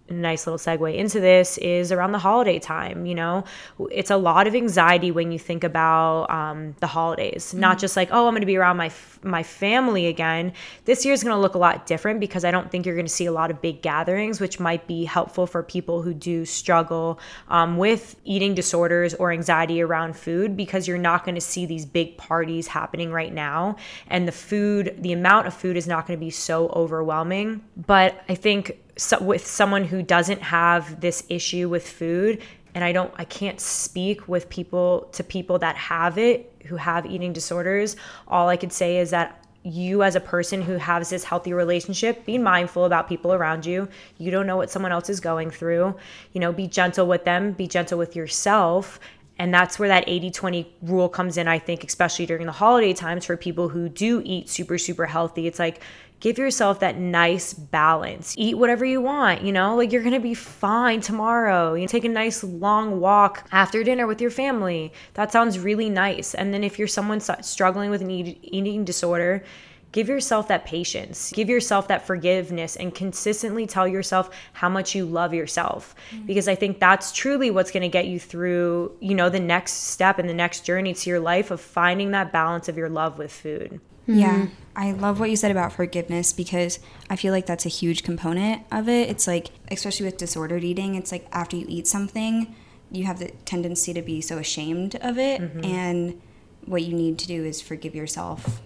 nice 0.10 0.45
little 0.45 0.58
segue 0.58 0.95
into 0.95 1.20
this 1.20 1.58
is 1.60 1.91
around 1.91 2.12
the 2.12 2.20
holiday 2.20 2.60
time. 2.60 3.06
You 3.06 3.16
know, 3.16 3.45
it's 3.91 4.12
a 4.12 4.18
lot 4.18 4.47
of 4.47 4.56
anxiety 4.56 5.12
when 5.12 5.32
you 5.32 5.39
think 5.39 5.64
about 5.64 6.30
um, 6.30 6.76
the 6.80 6.88
holidays. 6.88 7.47
Mm-hmm. 7.47 7.60
Not 7.60 7.80
just 7.80 7.95
like, 7.95 8.10
oh, 8.12 8.28
I'm 8.28 8.34
going 8.34 8.41
to 8.41 8.45
be 8.47 8.58
around 8.58 8.78
my 8.78 8.91
my 9.24 9.43
family 9.43 10.08
again. 10.08 10.51
This 10.86 11.06
year 11.06 11.14
is 11.14 11.24
going 11.24 11.36
to 11.36 11.39
look 11.39 11.56
a 11.56 11.58
lot 11.58 11.86
different 11.86 12.20
because 12.20 12.43
I 12.43 12.51
don't 12.51 12.70
think 12.70 12.86
you're 12.86 12.95
going 12.95 13.06
to 13.06 13.12
see 13.12 13.26
a 13.26 13.32
lot 13.32 13.49
of 13.49 13.62
big 13.62 13.82
gatherings, 13.82 14.39
which 14.39 14.60
might 14.60 14.88
be 14.88 15.06
helpful 15.06 15.47
for 15.47 15.64
people 15.64 16.01
who 16.01 16.14
do 16.14 16.45
struggle 16.45 17.20
um, 17.47 17.78
with 17.78 18.16
eating 18.26 18.54
disorders 18.54 19.14
or 19.14 19.32
anxiety 19.32 19.82
around 19.82 20.18
food 20.18 20.58
because 20.58 20.88
you're 20.88 20.97
not 20.97 21.24
going 21.24 21.36
to 21.36 21.41
see 21.41 21.66
these 21.66 21.86
big 21.86 22.18
parties 22.18 22.68
happening 22.68 23.12
right 23.12 23.34
now, 23.34 23.78
and 24.08 24.28
the 24.28 24.34
food, 24.34 24.95
the 24.99 25.14
amount 25.14 25.47
of 25.47 25.54
food 25.54 25.78
is 25.78 25.88
not 25.88 26.06
going 26.06 26.20
to 26.20 26.24
be 26.24 26.30
so 26.30 26.68
overwhelming. 26.70 27.64
But 27.78 28.24
I 28.28 28.36
think 28.36 28.80
so, 28.96 29.22
with 29.22 29.46
someone 29.46 29.84
who 29.84 30.04
doesn't 30.04 30.41
have 30.41 31.02
this 31.02 31.24
issue 31.30 31.70
with 31.70 31.88
food 31.88 32.41
and 32.76 32.84
I 32.84 32.91
don't 32.91 33.14
I 33.18 33.26
can't 33.26 33.60
speak 33.60 34.28
with 34.28 34.50
people 34.50 35.10
to 35.14 35.24
people 35.24 35.60
that 35.60 35.76
have 35.76 36.18
it 36.18 36.52
who 36.66 36.76
have 36.76 37.06
eating 37.06 37.34
disorders. 37.34 37.96
All 38.28 38.50
I 38.50 38.58
could 38.58 38.72
say 38.72 38.98
is 38.98 39.12
that 39.12 39.39
you 39.64 40.04
as 40.04 40.16
a 40.16 40.20
person 40.20 40.62
who 40.62 40.74
has 40.74 41.10
this 41.10 41.24
healthy 41.24 41.54
relationship 41.54 42.26
be 42.26 42.38
mindful 42.38 42.86
about 42.86 43.08
people 43.08 43.34
around 43.34 43.66
you. 43.66 43.88
You 44.18 44.30
don't 44.30 44.46
know 44.46 44.58
what 44.58 44.70
someone 44.70 44.91
else 44.91 45.10
is 45.10 45.20
going 45.20 45.52
through. 45.52 45.96
You 46.34 46.41
know 46.41 46.52
be 46.52 46.68
gentle 46.68 47.08
with 47.08 47.24
them 47.24 47.52
be 47.54 47.68
gentle 47.68 47.98
with 47.98 48.16
yourself. 48.16 49.00
And 49.39 49.52
that's 49.52 49.80
where 49.80 49.89
that 49.89 50.04
80 50.06 50.30
20 50.30 50.76
rule 50.84 51.10
comes 51.10 51.38
in, 51.38 51.48
I 51.48 51.58
think, 51.58 51.84
especially 51.84 52.28
during 52.28 52.46
the 52.46 52.52
holiday 52.52 52.94
times 52.94 53.26
for 53.26 53.36
people 53.36 53.68
who 53.68 53.89
do 53.89 54.22
eat 54.24 54.48
super, 54.48 54.78
super 54.78 55.08
healthy. 55.08 55.48
It's 55.48 55.58
like 55.58 55.82
give 56.24 56.38
yourself 56.38 56.80
that 56.80 56.98
nice 56.98 57.54
balance. 57.54 58.34
Eat 58.38 58.58
whatever 58.58 58.86
you 58.86 59.02
want, 59.02 59.42
you 59.42 59.52
know, 59.52 59.76
like 59.76 59.92
you're 59.92 60.02
gonna 60.02 60.22
be 60.22 60.34
fine 60.34 61.02
tomorrow. 61.02 61.74
You 61.74 61.86
take 61.86 62.06
a 62.06 62.10
nice 62.10 62.46
long 62.46 63.02
walk 63.02 63.46
after 63.52 63.84
dinner 63.84 64.08
with 64.08 64.22
your 64.22 64.32
family. 64.32 64.94
That 65.16 65.34
sounds 65.34 65.60
really 65.60 65.90
nice. 65.90 66.34
And 66.34 66.54
then 66.54 66.64
if 66.64 66.80
you're 66.80 66.88
someone 66.88 67.20
struggling 67.20 67.90
with 67.90 68.02
an 68.02 68.10
eating 68.10 68.86
disorder, 68.86 69.44
give 69.92 70.08
yourself 70.08 70.48
that 70.48 70.66
patience 70.66 71.32
give 71.34 71.50
yourself 71.50 71.88
that 71.88 72.08
forgiveness 72.08 72.76
and 72.78 72.96
consistently 72.96 73.68
tell 73.68 73.88
yourself 73.88 74.32
how 74.54 74.68
much 74.68 74.96
you 74.96 75.06
love 75.06 75.36
yourself 75.36 75.96
mm-hmm. 76.10 76.26
because 76.26 76.48
i 76.48 76.56
think 76.56 76.80
that's 76.80 77.12
truly 77.12 77.52
what's 77.52 77.70
going 77.70 77.84
to 77.84 77.88
get 77.88 78.08
you 78.08 78.20
through 78.20 78.92
you 79.00 79.14
know 79.14 79.30
the 79.30 79.40
next 79.40 79.92
step 79.92 80.18
and 80.18 80.28
the 80.28 80.34
next 80.34 80.66
journey 80.66 80.96
to 80.96 81.12
your 81.12 81.20
life 81.20 81.52
of 81.52 81.62
finding 81.62 82.10
that 82.10 82.32
balance 82.32 82.68
of 82.68 82.76
your 82.76 82.90
love 82.90 83.20
with 83.20 83.32
food 83.32 83.80
Mm-hmm. 84.08 84.20
Yeah. 84.20 84.47
I 84.76 84.91
love 84.91 85.20
what 85.20 85.30
you 85.30 85.36
said 85.36 85.51
about 85.51 85.72
forgiveness 85.72 86.34
because 86.34 86.80
I 87.10 87.16
feel 87.16 87.32
like 87.32 87.45
that's 87.45 87.66
a 87.66 87.70
huge 87.70 88.04
component 88.04 88.64
of 88.72 88.89
it. 88.89 89.10
It's 89.10 89.28
like, 89.28 89.49
especially 89.70 90.08
with 90.08 90.18
disordered 90.18 90.64
eating, 90.64 90.95
it's 90.95 91.12
like 91.12 91.28
after 91.32 91.56
you 91.56 91.66
eat 91.70 91.88
something, 91.88 92.56
you 92.91 93.06
have 93.06 93.20
the 93.20 93.30
tendency 93.45 93.93
to 93.93 94.01
be 94.01 94.20
so 94.22 94.38
ashamed 94.38 94.95
of 94.95 95.18
it. 95.18 95.41
Mm-hmm. 95.41 95.66
And 95.66 96.22
what 96.66 96.84
you 96.84 96.93
need 96.93 97.20
to 97.20 97.28
do 97.28 97.43
is 97.43 97.62
forgive 97.62 97.93
yourself. 97.93 98.62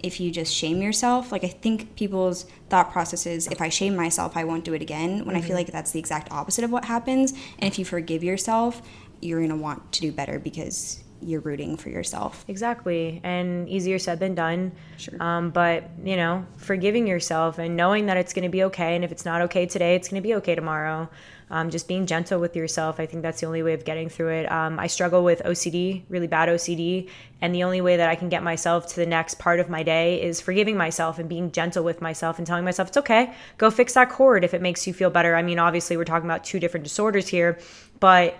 If 0.00 0.20
you 0.20 0.30
just 0.30 0.54
shame 0.54 0.80
yourself, 0.80 1.32
like 1.32 1.42
I 1.42 1.48
think 1.48 1.96
people's 1.96 2.44
thought 2.68 2.92
process 2.92 3.26
is 3.26 3.48
if 3.48 3.60
I 3.60 3.68
shame 3.68 3.96
myself, 3.96 4.36
I 4.36 4.44
won't 4.44 4.64
do 4.64 4.74
it 4.74 4.82
again. 4.82 5.24
When 5.24 5.28
mm-hmm. 5.28 5.36
I 5.36 5.40
feel 5.40 5.48
mm-hmm. 5.48 5.56
like 5.56 5.72
that's 5.72 5.90
the 5.90 5.98
exact 5.98 6.30
opposite 6.30 6.62
of 6.62 6.70
what 6.70 6.84
happens. 6.84 7.32
And 7.32 7.64
if 7.64 7.80
you 7.80 7.84
forgive 7.84 8.22
yourself, 8.22 8.80
you're 9.20 9.40
going 9.40 9.50
to 9.50 9.56
want 9.56 9.90
to 9.92 10.00
do 10.00 10.12
better 10.12 10.38
because 10.38 11.02
you're 11.20 11.40
rooting 11.40 11.76
for 11.76 11.88
yourself. 11.88 12.44
Exactly. 12.48 13.20
And 13.24 13.68
easier 13.68 13.98
said 13.98 14.20
than 14.20 14.34
done. 14.34 14.72
Sure. 14.96 15.20
Um, 15.22 15.50
but, 15.50 15.90
you 16.04 16.16
know, 16.16 16.46
forgiving 16.56 17.06
yourself 17.06 17.58
and 17.58 17.76
knowing 17.76 18.06
that 18.06 18.16
it's 18.16 18.32
going 18.32 18.44
to 18.44 18.48
be 18.48 18.64
okay. 18.64 18.94
And 18.94 19.04
if 19.04 19.12
it's 19.12 19.24
not 19.24 19.40
okay 19.42 19.66
today, 19.66 19.94
it's 19.94 20.08
going 20.08 20.22
to 20.22 20.26
be 20.26 20.34
okay 20.36 20.54
tomorrow. 20.54 21.08
Um, 21.50 21.70
just 21.70 21.88
being 21.88 22.04
gentle 22.04 22.40
with 22.40 22.54
yourself. 22.56 23.00
I 23.00 23.06
think 23.06 23.22
that's 23.22 23.40
the 23.40 23.46
only 23.46 23.62
way 23.62 23.72
of 23.72 23.86
getting 23.86 24.10
through 24.10 24.28
it. 24.28 24.52
Um, 24.52 24.78
I 24.78 24.86
struggle 24.86 25.24
with 25.24 25.40
OCD, 25.44 26.02
really 26.10 26.26
bad 26.26 26.50
OCD. 26.50 27.08
And 27.40 27.54
the 27.54 27.64
only 27.64 27.80
way 27.80 27.96
that 27.96 28.08
I 28.08 28.16
can 28.16 28.28
get 28.28 28.42
myself 28.42 28.86
to 28.88 28.96
the 28.96 29.06
next 29.06 29.38
part 29.38 29.58
of 29.58 29.70
my 29.70 29.82
day 29.82 30.20
is 30.22 30.42
forgiving 30.42 30.76
myself 30.76 31.18
and 31.18 31.26
being 31.26 31.50
gentle 31.50 31.84
with 31.84 32.02
myself 32.02 32.36
and 32.36 32.46
telling 32.46 32.64
myself, 32.64 32.88
it's 32.88 32.98
okay. 32.98 33.32
Go 33.56 33.70
fix 33.70 33.94
that 33.94 34.10
cord 34.10 34.44
if 34.44 34.52
it 34.52 34.60
makes 34.60 34.86
you 34.86 34.92
feel 34.92 35.08
better. 35.08 35.34
I 35.36 35.42
mean, 35.42 35.58
obviously, 35.58 35.96
we're 35.96 36.04
talking 36.04 36.28
about 36.28 36.44
two 36.44 36.60
different 36.60 36.84
disorders 36.84 37.28
here, 37.28 37.58
but 37.98 38.36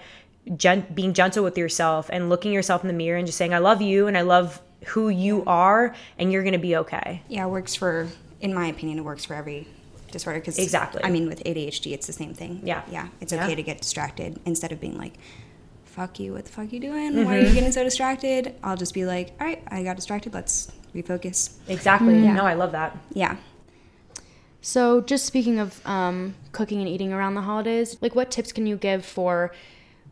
gen- 0.56 0.86
being 0.94 1.12
gentle 1.12 1.44
with 1.44 1.58
yourself 1.58 2.08
and 2.12 2.28
looking 2.28 2.52
yourself 2.52 2.82
in 2.82 2.88
the 2.88 2.94
mirror 2.94 3.18
and 3.18 3.26
just 3.26 3.38
saying, 3.38 3.54
I 3.54 3.58
love 3.58 3.82
you 3.82 4.06
and 4.06 4.16
I 4.16 4.22
love 4.22 4.60
who 4.86 5.08
you 5.08 5.44
are 5.46 5.94
and 6.18 6.32
you're 6.32 6.42
going 6.42 6.52
to 6.52 6.58
be 6.58 6.76
okay. 6.76 7.22
Yeah, 7.28 7.46
it 7.46 7.50
works 7.50 7.74
for, 7.74 8.08
in 8.40 8.54
my 8.54 8.66
opinion, 8.66 8.98
it 8.98 9.04
works 9.04 9.24
for 9.24 9.34
every 9.34 9.66
disorder 10.10 10.40
because 10.40 10.58
exactly. 10.58 11.02
I 11.04 11.10
mean, 11.10 11.28
with 11.28 11.42
ADHD, 11.44 11.92
it's 11.92 12.06
the 12.06 12.12
same 12.12 12.34
thing. 12.34 12.60
Yeah, 12.62 12.82
yeah, 12.90 13.08
it's 13.20 13.32
okay 13.32 13.50
yeah. 13.50 13.54
to 13.54 13.62
get 13.62 13.78
distracted 13.80 14.40
instead 14.44 14.72
of 14.72 14.80
being 14.80 14.96
like, 14.96 15.14
"Fuck 15.84 16.18
you! 16.18 16.32
What 16.32 16.46
the 16.46 16.52
fuck 16.52 16.66
are 16.66 16.68
you 16.68 16.80
doing? 16.80 17.12
Mm-hmm. 17.12 17.24
Why 17.24 17.36
are 17.36 17.40
you 17.40 17.52
getting 17.52 17.72
so 17.72 17.84
distracted?" 17.84 18.54
I'll 18.62 18.76
just 18.76 18.94
be 18.94 19.04
like, 19.04 19.34
"All 19.40 19.46
right, 19.46 19.62
I 19.68 19.82
got 19.82 19.96
distracted. 19.96 20.34
Let's 20.34 20.72
refocus." 20.94 21.52
Exactly. 21.68 22.14
Mm-hmm. 22.14 22.24
Yeah. 22.24 22.34
No, 22.34 22.44
I 22.44 22.54
love 22.54 22.72
that. 22.72 22.96
Yeah. 23.12 23.36
So, 24.60 25.00
just 25.00 25.24
speaking 25.24 25.58
of 25.58 25.86
um, 25.86 26.34
cooking 26.52 26.80
and 26.80 26.88
eating 26.88 27.12
around 27.12 27.34
the 27.34 27.42
holidays, 27.42 27.96
like 28.00 28.14
what 28.14 28.30
tips 28.30 28.52
can 28.52 28.66
you 28.66 28.76
give 28.76 29.04
for 29.04 29.52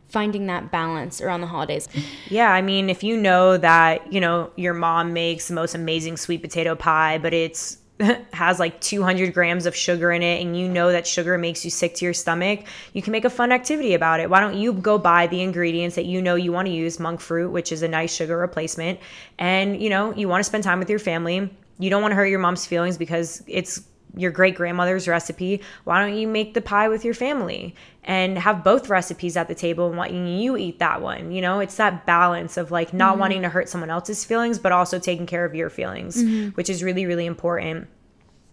finding 0.08 0.46
that 0.46 0.70
balance 0.70 1.20
around 1.20 1.40
the 1.40 1.46
holidays. 1.46 1.88
Yeah, 2.28 2.52
I 2.52 2.62
mean, 2.62 2.88
if 2.88 3.02
you 3.02 3.16
know 3.16 3.56
that, 3.56 4.12
you 4.12 4.20
know, 4.20 4.50
your 4.56 4.74
mom 4.74 5.12
makes 5.12 5.48
the 5.48 5.54
most 5.54 5.74
amazing 5.74 6.16
sweet 6.16 6.42
potato 6.42 6.74
pie, 6.74 7.18
but 7.18 7.34
it's 7.34 7.78
has 8.32 8.58
like 8.58 8.80
200 8.80 9.32
grams 9.32 9.64
of 9.64 9.74
sugar 9.74 10.12
in 10.12 10.22
it 10.22 10.42
and 10.42 10.58
you 10.58 10.68
know 10.68 10.92
that 10.92 11.06
sugar 11.06 11.38
makes 11.38 11.64
you 11.64 11.70
sick 11.70 11.94
to 11.94 12.04
your 12.04 12.12
stomach 12.12 12.60
you 12.92 13.00
can 13.00 13.10
make 13.10 13.24
a 13.24 13.30
fun 13.30 13.52
activity 13.52 13.94
about 13.94 14.20
it 14.20 14.28
why 14.28 14.38
don't 14.38 14.54
you 14.54 14.74
go 14.74 14.98
buy 14.98 15.26
the 15.28 15.40
ingredients 15.40 15.96
that 15.96 16.04
you 16.04 16.20
know 16.20 16.34
you 16.34 16.52
want 16.52 16.66
to 16.66 16.72
use 16.72 17.00
monk 17.00 17.20
fruit 17.20 17.50
which 17.50 17.72
is 17.72 17.82
a 17.82 17.88
nice 17.88 18.14
sugar 18.14 18.36
replacement 18.36 19.00
and 19.38 19.82
you 19.82 19.88
know 19.88 20.14
you 20.14 20.28
want 20.28 20.40
to 20.40 20.44
spend 20.44 20.62
time 20.62 20.78
with 20.78 20.90
your 20.90 20.98
family 20.98 21.50
you 21.78 21.88
don't 21.88 22.02
want 22.02 22.12
to 22.12 22.16
hurt 22.16 22.26
your 22.26 22.38
mom's 22.38 22.66
feelings 22.66 22.98
because 22.98 23.42
it's 23.46 23.82
your 24.14 24.30
great 24.30 24.54
grandmother's 24.54 25.08
recipe, 25.08 25.62
why 25.84 26.00
don't 26.00 26.16
you 26.16 26.26
make 26.26 26.54
the 26.54 26.60
pie 26.60 26.88
with 26.88 27.04
your 27.04 27.14
family 27.14 27.74
and 28.04 28.38
have 28.38 28.64
both 28.64 28.88
recipes 28.88 29.36
at 29.36 29.48
the 29.48 29.54
table 29.54 29.88
and 29.88 29.98
letting 29.98 30.26
you 30.26 30.56
eat 30.56 30.78
that 30.78 31.02
one? 31.02 31.32
You 31.32 31.42
know, 31.42 31.60
it's 31.60 31.76
that 31.76 32.06
balance 32.06 32.56
of 32.56 32.70
like 32.70 32.92
not 32.92 33.12
mm-hmm. 33.12 33.20
wanting 33.20 33.42
to 33.42 33.48
hurt 33.48 33.68
someone 33.68 33.90
else's 33.90 34.24
feelings, 34.24 34.58
but 34.58 34.72
also 34.72 34.98
taking 34.98 35.26
care 35.26 35.44
of 35.44 35.54
your 35.54 35.70
feelings, 35.70 36.22
mm-hmm. 36.22 36.50
which 36.50 36.70
is 36.70 36.82
really, 36.82 37.06
really 37.06 37.26
important. 37.26 37.88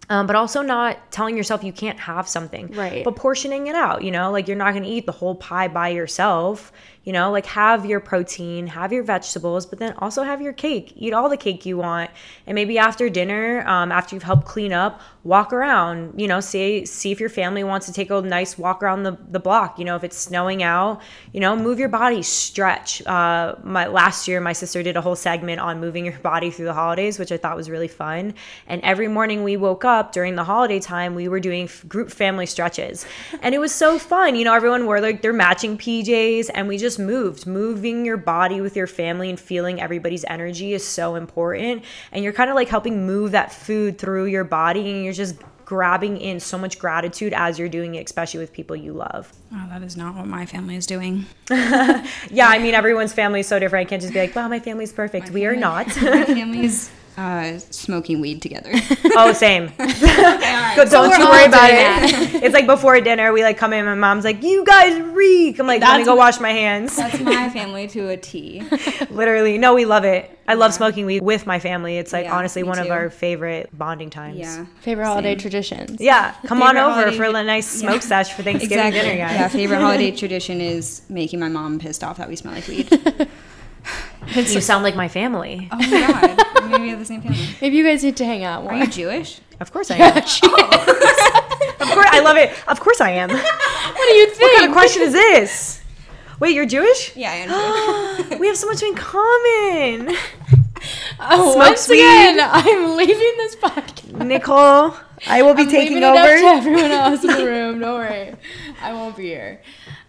Um, 0.10 0.28
but 0.28 0.36
also 0.36 0.62
not 0.62 1.12
telling 1.12 1.38
yourself 1.38 1.64
you 1.64 1.72
can't 1.72 2.00
have 2.00 2.28
something, 2.28 2.68
right? 2.74 3.06
But 3.06 3.16
portioning 3.16 3.68
it 3.68 3.76
out, 3.76 4.04
you 4.04 4.12
know, 4.12 4.32
like 4.32 4.50
you're 4.50 4.58
not 4.58 4.74
going 4.74 4.84
to 4.84 4.90
eat 4.90 5.06
the 5.06 5.14
whole 5.14 5.36
pie 5.36 5.70
by 5.70 5.90
yourself 5.90 6.74
you 7.04 7.12
know 7.12 7.32
like 7.32 7.46
have 7.46 7.86
your 7.86 8.00
protein 8.00 8.68
have 8.68 8.94
your 8.94 9.04
vegetables 9.04 9.66
but 9.66 9.80
then 9.80 9.94
also 10.00 10.24
have 10.24 10.42
your 10.42 10.54
cake. 10.54 10.94
Eat 10.96 11.14
all 11.14 11.30
the 11.30 11.38
cake 11.38 11.66
you 11.66 11.78
want. 11.78 12.10
And 12.48 12.56
maybe 12.56 12.78
after 12.78 13.10
dinner 13.10 13.68
um, 13.68 13.92
after 13.92 14.16
you've 14.16 14.24
helped 14.24 14.46
clean 14.46 14.74
up 14.74 15.02
walk 15.24 15.54
around 15.54 16.20
you 16.20 16.28
know 16.28 16.40
see 16.40 16.86
see 16.86 17.12
if 17.12 17.20
your 17.20 17.30
family 17.30 17.64
wants 17.64 17.86
to 17.86 17.94
take 17.94 18.10
a 18.10 18.22
nice 18.22 18.58
walk 18.58 18.82
around 18.82 19.04
the, 19.04 19.18
the 19.30 19.40
block. 19.40 19.80
You 19.80 19.86
know 19.86 19.96
if 19.96 20.04
it's 20.04 20.18
snowing 20.18 20.64
out 20.64 21.02
you 21.34 21.40
know 21.40 21.56
move 21.56 21.80
your 21.80 21.90
body 21.90 22.22
stretch. 22.22 23.06
Uh, 23.06 23.56
my 23.64 23.88
last 23.88 24.28
year 24.28 24.40
my 24.40 24.54
sister 24.54 24.82
did 24.82 24.96
a 24.96 25.02
whole 25.02 25.16
segment 25.16 25.60
on 25.60 25.80
moving 25.80 26.06
your 26.06 26.18
body 26.20 26.52
through 26.52 26.66
the 26.66 26.74
holidays 26.74 27.20
which 27.20 27.32
i 27.32 27.38
thought 27.38 27.58
was 27.58 27.70
really 27.70 27.88
fun. 27.88 28.34
And 28.68 28.82
every 28.82 29.08
morning 29.08 29.44
we 29.44 29.58
woke 29.58 29.84
up 29.84 30.14
during 30.14 30.36
the 30.36 30.44
holiday 30.44 30.80
time 30.80 31.16
we 31.16 31.28
were 31.28 31.40
doing 31.40 31.70
group 31.88 32.12
family 32.12 32.46
stretches. 32.46 33.06
And 33.42 33.54
it 33.54 33.60
was 33.60 33.74
so 33.74 34.00
fun. 34.00 34.36
You 34.36 34.46
know 34.46 34.54
everyone 34.54 34.86
wore 34.86 35.02
like 35.02 35.22
their 35.22 35.34
matching 35.34 35.78
pjs 35.78 36.50
and 36.54 36.68
we 36.68 36.78
just 36.78 36.93
just 36.94 37.00
moved. 37.00 37.48
Moving 37.48 38.06
your 38.06 38.18
body 38.18 38.62
with 38.62 38.76
your 38.76 38.88
family 38.88 39.30
and 39.30 39.40
feeling 39.40 39.82
everybody's 39.82 40.24
energy 40.26 40.74
is 40.74 40.86
so 40.86 41.16
important. 41.16 41.84
And 42.12 42.24
you're 42.24 42.34
kind 42.34 42.50
of 42.50 42.56
like 42.56 42.70
helping 42.70 43.08
move 43.08 43.32
that 43.32 43.52
food 43.52 43.98
through 43.98 44.26
your 44.26 44.44
body 44.44 44.92
and 44.92 45.04
you're 45.04 45.14
just 45.14 45.36
grabbing 45.66 46.18
in 46.18 46.40
so 46.40 46.58
much 46.58 46.78
gratitude 46.78 47.34
as 47.34 47.58
you're 47.58 47.70
doing 47.70 47.96
it, 47.96 48.06
especially 48.06 48.40
with 48.40 48.54
people 48.54 48.76
you 48.76 48.94
love. 48.94 49.32
Oh, 49.54 49.66
that 49.70 49.82
is 49.82 49.98
not 49.98 50.16
what 50.16 50.28
my 50.28 50.46
family 50.46 50.76
is 50.76 50.86
doing. 50.86 51.26
yeah, 51.50 52.04
I 52.48 52.60
mean, 52.60 52.76
everyone's 52.76 53.14
family 53.14 53.40
is 53.40 53.48
so 53.48 53.58
different. 53.58 53.88
I 53.88 53.90
can't 53.90 54.02
just 54.02 54.14
be 54.14 54.20
like, 54.20 54.36
wow, 54.36 54.48
my 54.48 54.60
family's 54.60 54.94
perfect. 54.94 55.30
My 55.30 55.34
we 55.34 55.42
family, 55.42 55.58
are 55.58 55.60
not. 55.60 55.88
my 56.02 56.26
family's 56.26 56.92
uh, 57.18 57.60
smoking 57.70 58.20
weed 58.20 58.42
together. 58.42 58.72
oh, 59.16 59.34
same. 59.34 59.66
okay, 59.80 59.90
right. 59.90 60.74
Don't 60.76 60.90
so 60.90 61.04
you 61.04 61.30
worry 61.30 61.46
about 61.46 61.70
it. 61.70 62.44
it's 62.44 62.54
like 62.54 62.66
before 62.66 63.00
dinner, 63.02 63.32
we 63.32 63.44
like 63.44 63.58
come 63.58 63.74
in. 63.74 63.86
My 63.86 63.96
mom's 63.96 64.24
like, 64.24 64.42
"You 64.44 64.66
guys 64.66 65.00
reek." 65.00 65.60
I'm 65.60 65.68
like, 65.68 65.82
that's 65.82 65.92
"Let 65.92 66.00
me 66.00 66.06
go 66.06 66.16
wash 66.16 66.40
my 66.40 66.52
hands." 66.52 66.96
That's 66.96 67.20
my 67.20 67.50
family 67.50 67.88
to 67.90 68.10
a 68.10 68.18
T. 68.18 68.64
Literally, 69.10 69.58
no, 69.58 69.74
we 69.74 69.86
love 69.86 70.06
it. 70.06 70.30
I 70.48 70.54
yeah. 70.54 70.60
love 70.60 70.74
smoking 70.74 71.06
weed 71.06 71.22
with 71.22 71.46
my 71.46 71.60
family. 71.60 71.98
It's 71.98 72.12
like 72.12 72.26
yeah, 72.26 72.36
honestly 72.36 72.64
one 72.64 72.78
too. 72.78 72.84
of 72.84 72.92
our 72.92 73.10
favorite 73.10 73.70
bonding 73.78 74.10
times. 74.10 74.38
Yeah, 74.38 74.66
favorite 74.82 75.06
holiday 75.06 75.36
traditions. 75.36 76.02
Yeah, 76.02 76.34
come 76.46 76.60
favorite 76.60 76.82
on 76.82 77.06
over 77.06 77.12
for 77.12 77.24
a 77.24 77.44
nice 77.44 77.68
smoke 77.68 77.96
yeah. 77.96 78.00
sesh 78.00 78.34
for 78.34 78.44
Thanksgiving 78.44 78.88
exactly. 78.88 79.02
dinner, 79.02 79.18
guys. 79.18 79.40
Yeah, 79.40 79.48
favorite 79.48 79.80
holiday 79.80 80.12
tradition 80.12 80.60
is 80.62 81.04
making 81.10 81.40
my 81.40 81.50
mom 81.50 81.80
pissed 81.80 82.04
off 82.04 82.18
that 82.18 82.28
we 82.28 82.36
smell 82.36 82.56
like 82.56 82.68
weed. 82.68 82.90
you 84.36 84.62
sound 84.62 84.84
like 84.84 84.96
my 84.96 85.08
family. 85.08 85.68
Oh 85.72 85.78
my 85.78 85.90
god, 85.90 86.70
maybe 86.70 86.84
we 86.84 86.90
have 86.90 87.00
the 87.00 87.06
same 87.06 87.22
family. 87.22 87.48
Maybe 87.62 87.78
you 87.78 87.84
guys 87.84 88.04
need 88.04 88.18
to 88.18 88.26
hang 88.26 88.44
out 88.44 88.64
more. 88.64 88.74
Are 88.74 88.80
you 88.80 88.88
Jewish? 88.88 89.40
Of 89.60 89.72
course 89.72 89.92
I 89.92 89.96
am. 89.98 90.24
oh. 90.44 91.76
Of 91.80 91.90
course, 91.90 92.08
I 92.12 92.22
love 92.22 92.38
it. 92.38 92.52
Of 92.68 92.80
course, 92.80 93.02
I 93.02 93.12
am. 93.12 93.30
what 93.30 94.08
do 94.08 94.14
you 94.14 94.30
think? 94.30 94.42
What 94.42 94.58
kind 94.58 94.70
of 94.70 94.76
question 94.76 95.02
is 95.04 95.14
this? 95.14 95.82
Wait, 96.40 96.56
you're 96.56 96.66
Jewish? 96.66 97.16
Yeah, 97.16 97.32
I 97.32 98.30
am. 98.32 98.40
we 98.40 98.48
have 98.48 98.58
so 98.58 98.68
much 98.68 98.82
in 98.84 98.96
common. 98.96 100.16
Oh, 101.20 101.54
Smoke 101.54 101.56
once 101.56 101.88
weed. 101.88 102.00
again, 102.00 102.40
I'm 102.42 102.98
leaving 102.98 103.34
this 103.38 103.56
podcast. 103.56 104.26
Nicole, 104.26 104.96
I 105.28 105.42
will 105.42 105.54
be 105.54 105.64
I'm 105.64 105.70
taking 105.70 105.96
leaving 105.96 106.04
it 106.04 106.04
up 106.04 106.16
to 106.16 106.46
over. 106.46 106.58
everyone 106.58 106.92
else 106.92 107.24
in 107.24 107.28
the 107.28 107.46
room. 107.46 107.80
Don't 107.80 107.94
worry, 108.00 108.36
I 108.82 108.94
won't 108.94 109.16
be 109.16 109.24
here. 109.24 109.62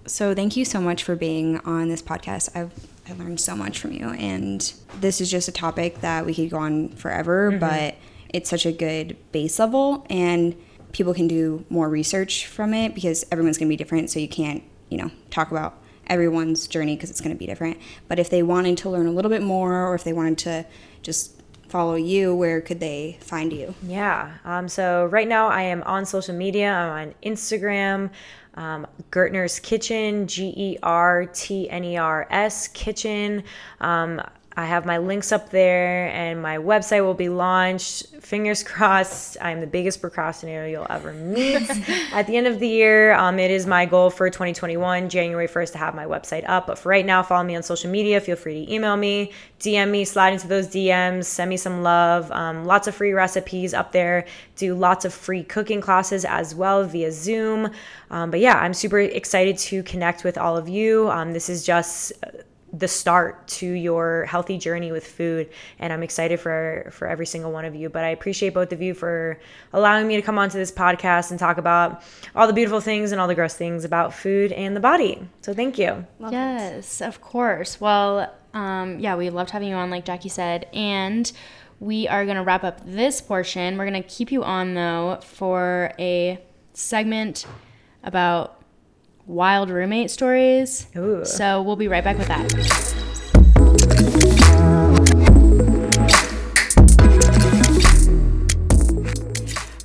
So 0.07 0.35
thank 0.35 0.57
you 0.57 0.65
so 0.65 0.81
much 0.81 1.03
for 1.05 1.15
being 1.15 1.59
on 1.61 1.89
this 1.89 2.03
podcast. 2.03 2.57
I've 2.57 2.73
I 3.09 3.13
learned 3.15 3.41
so 3.41 3.55
much 3.55 3.79
from 3.79 3.93
you, 3.93 4.09
and 4.09 4.73
this 5.01 5.21
is 5.21 5.31
just 5.31 5.49
a 5.49 5.53
topic 5.53 6.01
that 6.01 6.25
we 6.25 6.35
could 6.35 6.51
go 6.51 6.59
on 6.59 6.89
forever, 6.91 7.51
but 7.51 7.97
it's 8.31 8.49
such 8.51 8.67
a 8.67 8.73
good 8.73 9.17
base 9.31 9.59
level, 9.59 10.07
and 10.09 10.57
people 10.93 11.13
can 11.13 11.29
do 11.29 11.65
more 11.69 11.89
research 11.89 12.47
from 12.47 12.73
it 12.73 12.95
because 12.95 13.25
everyone's 13.31 13.59
going 13.59 13.69
to 13.69 13.73
be 13.73 13.77
different. 13.77 14.11
So 14.11 14.21
you 14.21 14.29
can't, 14.29 14.63
you 14.89 14.97
know, 14.97 15.11
talk 15.31 15.51
about 15.51 15.83
everyone's 16.07 16.67
journey 16.67 16.97
because 16.97 17.11
it's 17.11 17.21
going 17.21 17.35
to 17.35 17.39
be 17.39 17.47
different. 17.47 17.79
But 18.09 18.19
if 18.19 18.31
they 18.31 18.43
wanted 18.43 18.79
to 18.79 18.91
learn 18.91 19.07
a 19.07 19.11
little 19.11 19.31
bit 19.31 19.43
more, 19.43 19.87
or 19.87 19.95
if 19.95 20.05
they 20.05 20.13
wanted 20.13 20.39
to 20.39 20.67
just 21.03 21.43
follow 21.69 21.97
you, 21.97 22.35
where 22.35 22.61
could 22.61 22.79
they 22.79 23.19
find 23.21 23.53
you? 23.53 23.75
Yeah. 23.83 24.35
Um, 24.45 24.69
so 24.69 25.07
right 25.07 25.27
now 25.27 25.49
I 25.49 25.63
am 25.63 25.83
on 25.83 26.07
social 26.07 26.35
media. 26.35 26.73
I'm 26.73 27.09
on 27.09 27.15
Instagram, 27.25 28.11
um, 28.57 28.87
Gertner's 29.11 29.59
Kitchen, 29.59 30.27
G 30.27 30.53
E 30.57 30.79
R 30.83 31.27
T 31.27 31.69
N 31.71 31.85
E 31.85 31.97
R 31.97 32.27
S 32.31 32.69
Kitchen. 32.69 33.45
Um, 33.81 34.21
I 34.57 34.67
have 34.67 34.87
my 34.87 34.99
links 34.99 35.33
up 35.33 35.51
there, 35.51 36.09
and 36.11 36.41
my 36.41 36.59
website 36.59 37.03
will 37.03 37.15
be 37.15 37.29
launched. 37.29 38.07
Fingers 38.21 38.63
crossed. 38.63 39.37
I'm 39.41 39.61
the 39.61 39.67
biggest 39.67 40.01
procrastinator 40.01 40.69
you'll 40.69 40.87
ever 40.89 41.13
meet. 41.13 41.69
At 42.13 42.29
the 42.29 42.37
end 42.37 42.47
of 42.47 42.61
the 42.61 42.69
year, 42.69 43.15
um, 43.15 43.41
it 43.41 43.51
is 43.51 43.67
my 43.67 43.85
goal 43.85 44.11
for 44.11 44.31
2021, 44.31 45.09
January 45.09 45.49
1st, 45.49 45.73
to 45.73 45.79
have 45.79 45.95
my 45.97 46.05
website 46.05 46.49
up. 46.49 46.69
But 46.69 46.79
for 46.79 46.91
right 46.91 47.05
now, 47.05 47.23
follow 47.25 47.43
me 47.43 47.57
on 47.57 47.65
social 47.65 47.91
media. 47.91 48.21
Feel 48.21 48.37
free 48.37 48.65
to 48.65 48.73
email 48.73 48.97
me, 48.97 49.33
DM 49.59 49.91
me, 49.91 50.05
slide 50.05 50.33
into 50.33 50.47
those 50.47 50.69
DMs, 50.69 51.25
send 51.25 51.51
me 51.51 51.57
some 51.57 51.83
love. 51.83 52.31
Um, 52.31 52.65
lots 52.65 52.87
of 52.87 52.95
free 52.95 53.13
recipes 53.13 53.75
up 53.75 53.91
there. 53.91 54.25
Do 54.55 54.77
lots 54.77 55.05
of 55.05 55.13
free 55.13 55.43
cooking 55.43 55.81
classes 55.81 56.25
as 56.25 56.55
well 56.55 56.85
via 56.85 57.11
Zoom. 57.11 57.71
Um, 58.11 58.31
but 58.31 58.39
yeah, 58.39 58.55
I'm 58.55 58.73
super 58.73 59.01
excited 59.01 59.59
to 59.59 59.83
connect 59.83 60.23
with 60.23 60.39
all 60.39 60.57
of 60.57 60.69
you. 60.69 61.11
Um, 61.11 61.33
this 61.33 61.49
is 61.49 61.67
just 61.67 62.13
the 62.77 62.89
start 62.89 63.47
to 63.47 63.67
your 63.67 64.25
healthy 64.25 64.59
journey 64.59 64.91
with 64.91 65.07
food 65.07 65.49
and 65.79 65.93
i'm 65.93 66.03
excited 66.03 66.41
for 66.41 66.89
for 66.93 67.07
every 67.07 67.27
single 67.27 67.53
one 67.53 67.65
of 67.65 67.75
you 67.75 67.89
but 67.89 68.03
i 68.05 68.09
appreciate 68.09 68.53
both 68.53 68.73
of 68.73 68.83
you 68.83 68.95
for 68.95 69.39
allowing 69.73 70.07
me 70.07 70.17
to 70.17 70.23
come 70.23 70.39
onto 70.39 70.59
this 70.59 70.73
podcast 70.73 71.31
and 71.31 71.39
talk 71.39 71.57
about 71.57 72.03
all 72.35 72.47
the 72.47 72.53
beautiful 72.53 72.81
things 72.81 73.13
and 73.13 73.21
all 73.21 73.29
the 73.29 73.35
gross 73.35 73.55
things 73.55 73.85
about 73.85 74.13
food 74.13 74.51
and 74.53 74.75
the 74.75 74.81
body 74.81 75.27
so 75.41 75.55
thank 75.55 75.79
you 75.79 76.05
yes, 76.31 77.01
of 77.01 77.21
course. 77.21 77.81
Well, 77.81 78.33
um, 78.53 78.99
yeah, 79.01 79.17
we 79.17 79.31
loved 79.31 79.51
having 79.51 79.69
you 79.69 79.75
on, 79.75 79.91
like 79.91 80.05
Jackie 80.05 80.29
said, 80.29 80.69
and 80.73 81.31
we 81.81 82.09
are 82.09 82.25
gonna 82.25 82.45
wrap 82.45 82.65
up 82.65 82.81
this 82.85 83.21
portion. 83.21 83.77
We're 83.77 83.87
gonna 83.87 84.03
keep 84.03 84.31
you 84.31 84.45
on 84.45 84.75
though 84.75 85.21
for 85.23 85.93
a 85.99 86.43
segment 86.73 87.47
about 88.03 88.63
wild 89.27 89.71
roommate 89.71 90.11
stories. 90.11 90.87
Ooh. 90.97 91.25
So 91.25 91.63
we'll 91.63 91.77
be 91.77 91.89
right 91.89 92.05
back 92.05 92.19
with 92.19 92.29
that. 92.29 92.95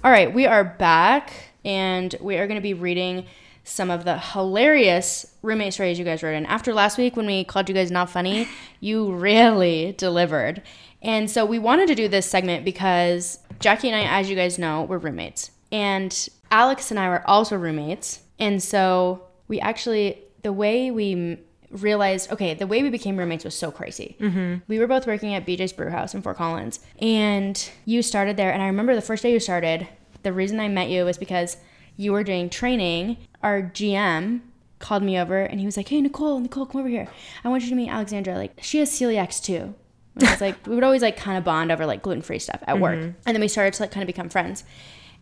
All 0.04 0.12
right, 0.12 0.34
we 0.34 0.46
are 0.46 0.64
back 0.64 1.34
and 1.66 2.16
we 2.22 2.38
are 2.38 2.48
going 2.48 2.56
to 2.58 2.62
be 2.62 2.74
reading 2.74 3.26
some 3.64 3.92
of 3.92 4.06
the 4.06 4.18
hilarious 4.18 5.36
roommate 5.42 5.74
stories 5.74 6.00
you 6.00 6.06
guys 6.06 6.24
wrote 6.24 6.34
in. 6.36 6.46
After 6.46 6.74
last 6.74 6.98
week 6.98 7.16
when 7.16 7.26
we 7.26 7.44
called 7.44 7.70
you 7.70 7.76
guys 7.76 7.92
not 7.92 8.10
funny, 8.10 8.48
you 8.80 9.14
really 9.14 9.94
delivered. 9.98 10.62
And 11.02 11.30
so 11.30 11.46
we 11.46 11.60
wanted 11.60 11.88
to 11.88 11.96
do 11.96 12.08
this 12.08 12.26
segment 12.26 12.66
because 12.66 13.40
Jackie 13.60 13.90
and 13.90 13.96
I, 13.96 14.20
as 14.20 14.30
you 14.30 14.36
guys 14.36 14.58
know, 14.58 14.84
we're 14.84 14.98
roommates. 14.98 15.52
And 15.72 16.30
Alex 16.50 16.92
and 16.92 17.00
I 17.00 17.10
were 17.10 17.28
also 17.30 17.56
roommates. 17.56 18.22
And 18.40 18.64
so 18.64 19.29
we 19.50 19.60
actually, 19.60 20.24
the 20.44 20.54
way 20.54 20.90
we 20.92 21.40
realized, 21.72 22.32
okay, 22.32 22.54
the 22.54 22.66
way 22.66 22.82
we 22.82 22.90
became 22.90 23.18
roommates 23.18 23.44
was 23.44 23.56
so 23.56 23.72
crazy. 23.72 24.16
Mm-hmm. 24.20 24.60
We 24.68 24.80
were 24.80 24.88
both 24.88 25.06
working 25.06 25.34
at 25.34 25.46
BJ's 25.46 25.74
Brew 25.74 25.90
House 25.90 26.16
in 26.16 26.22
Fort 26.22 26.38
Collins. 26.38 26.80
And 27.00 27.70
you 27.86 28.02
started 28.02 28.38
there. 28.38 28.52
And 28.52 28.62
I 28.62 28.68
remember 28.68 28.96
the 28.96 29.02
first 29.02 29.24
day 29.24 29.34
you 29.34 29.40
started, 29.40 29.88
the 30.24 30.32
reason 30.32 30.60
I 30.60 30.68
met 30.70 30.90
you 30.90 31.04
was 31.06 31.18
because 31.18 31.58
you 31.98 32.14
were 32.14 32.24
doing 32.24 32.50
training. 32.50 33.18
Our 33.44 33.62
GM 33.62 34.42
called 34.80 35.04
me 35.04 35.20
over 35.20 35.44
and 35.44 35.60
he 35.60 35.66
was 35.66 35.76
like, 35.78 35.90
hey, 35.90 36.00
Nicole, 36.02 36.40
Nicole, 36.40 36.66
come 36.66 36.80
over 36.80 36.90
here. 36.90 37.08
I 37.44 37.50
want 37.50 37.64
you 37.64 37.70
to 37.70 37.76
meet 37.76 37.90
Alexandra. 37.90 38.36
Like, 38.36 38.54
she 38.62 38.80
has 38.80 38.90
celiacs 38.90 39.44
too. 39.44 39.76
And 40.16 40.24
I 40.28 40.32
was 40.32 40.42
like, 40.42 40.66
we 40.66 40.76
would 40.76 40.84
always 40.84 41.02
like 41.02 41.18
kind 41.18 41.38
of 41.38 41.44
bond 41.44 41.72
over 41.72 41.86
like 41.86 42.02
gluten 42.02 42.22
free 42.22 42.40
stuff 42.40 42.62
at 42.68 42.80
work. 42.80 43.00
Mm-hmm. 43.00 43.12
And 43.26 43.36
then 43.36 43.42
we 43.42 43.48
started 43.48 43.74
to 43.76 43.84
like 43.84 43.92
kind 43.92 44.04
of 44.04 44.08
become 44.08 44.30
friends. 44.30 44.64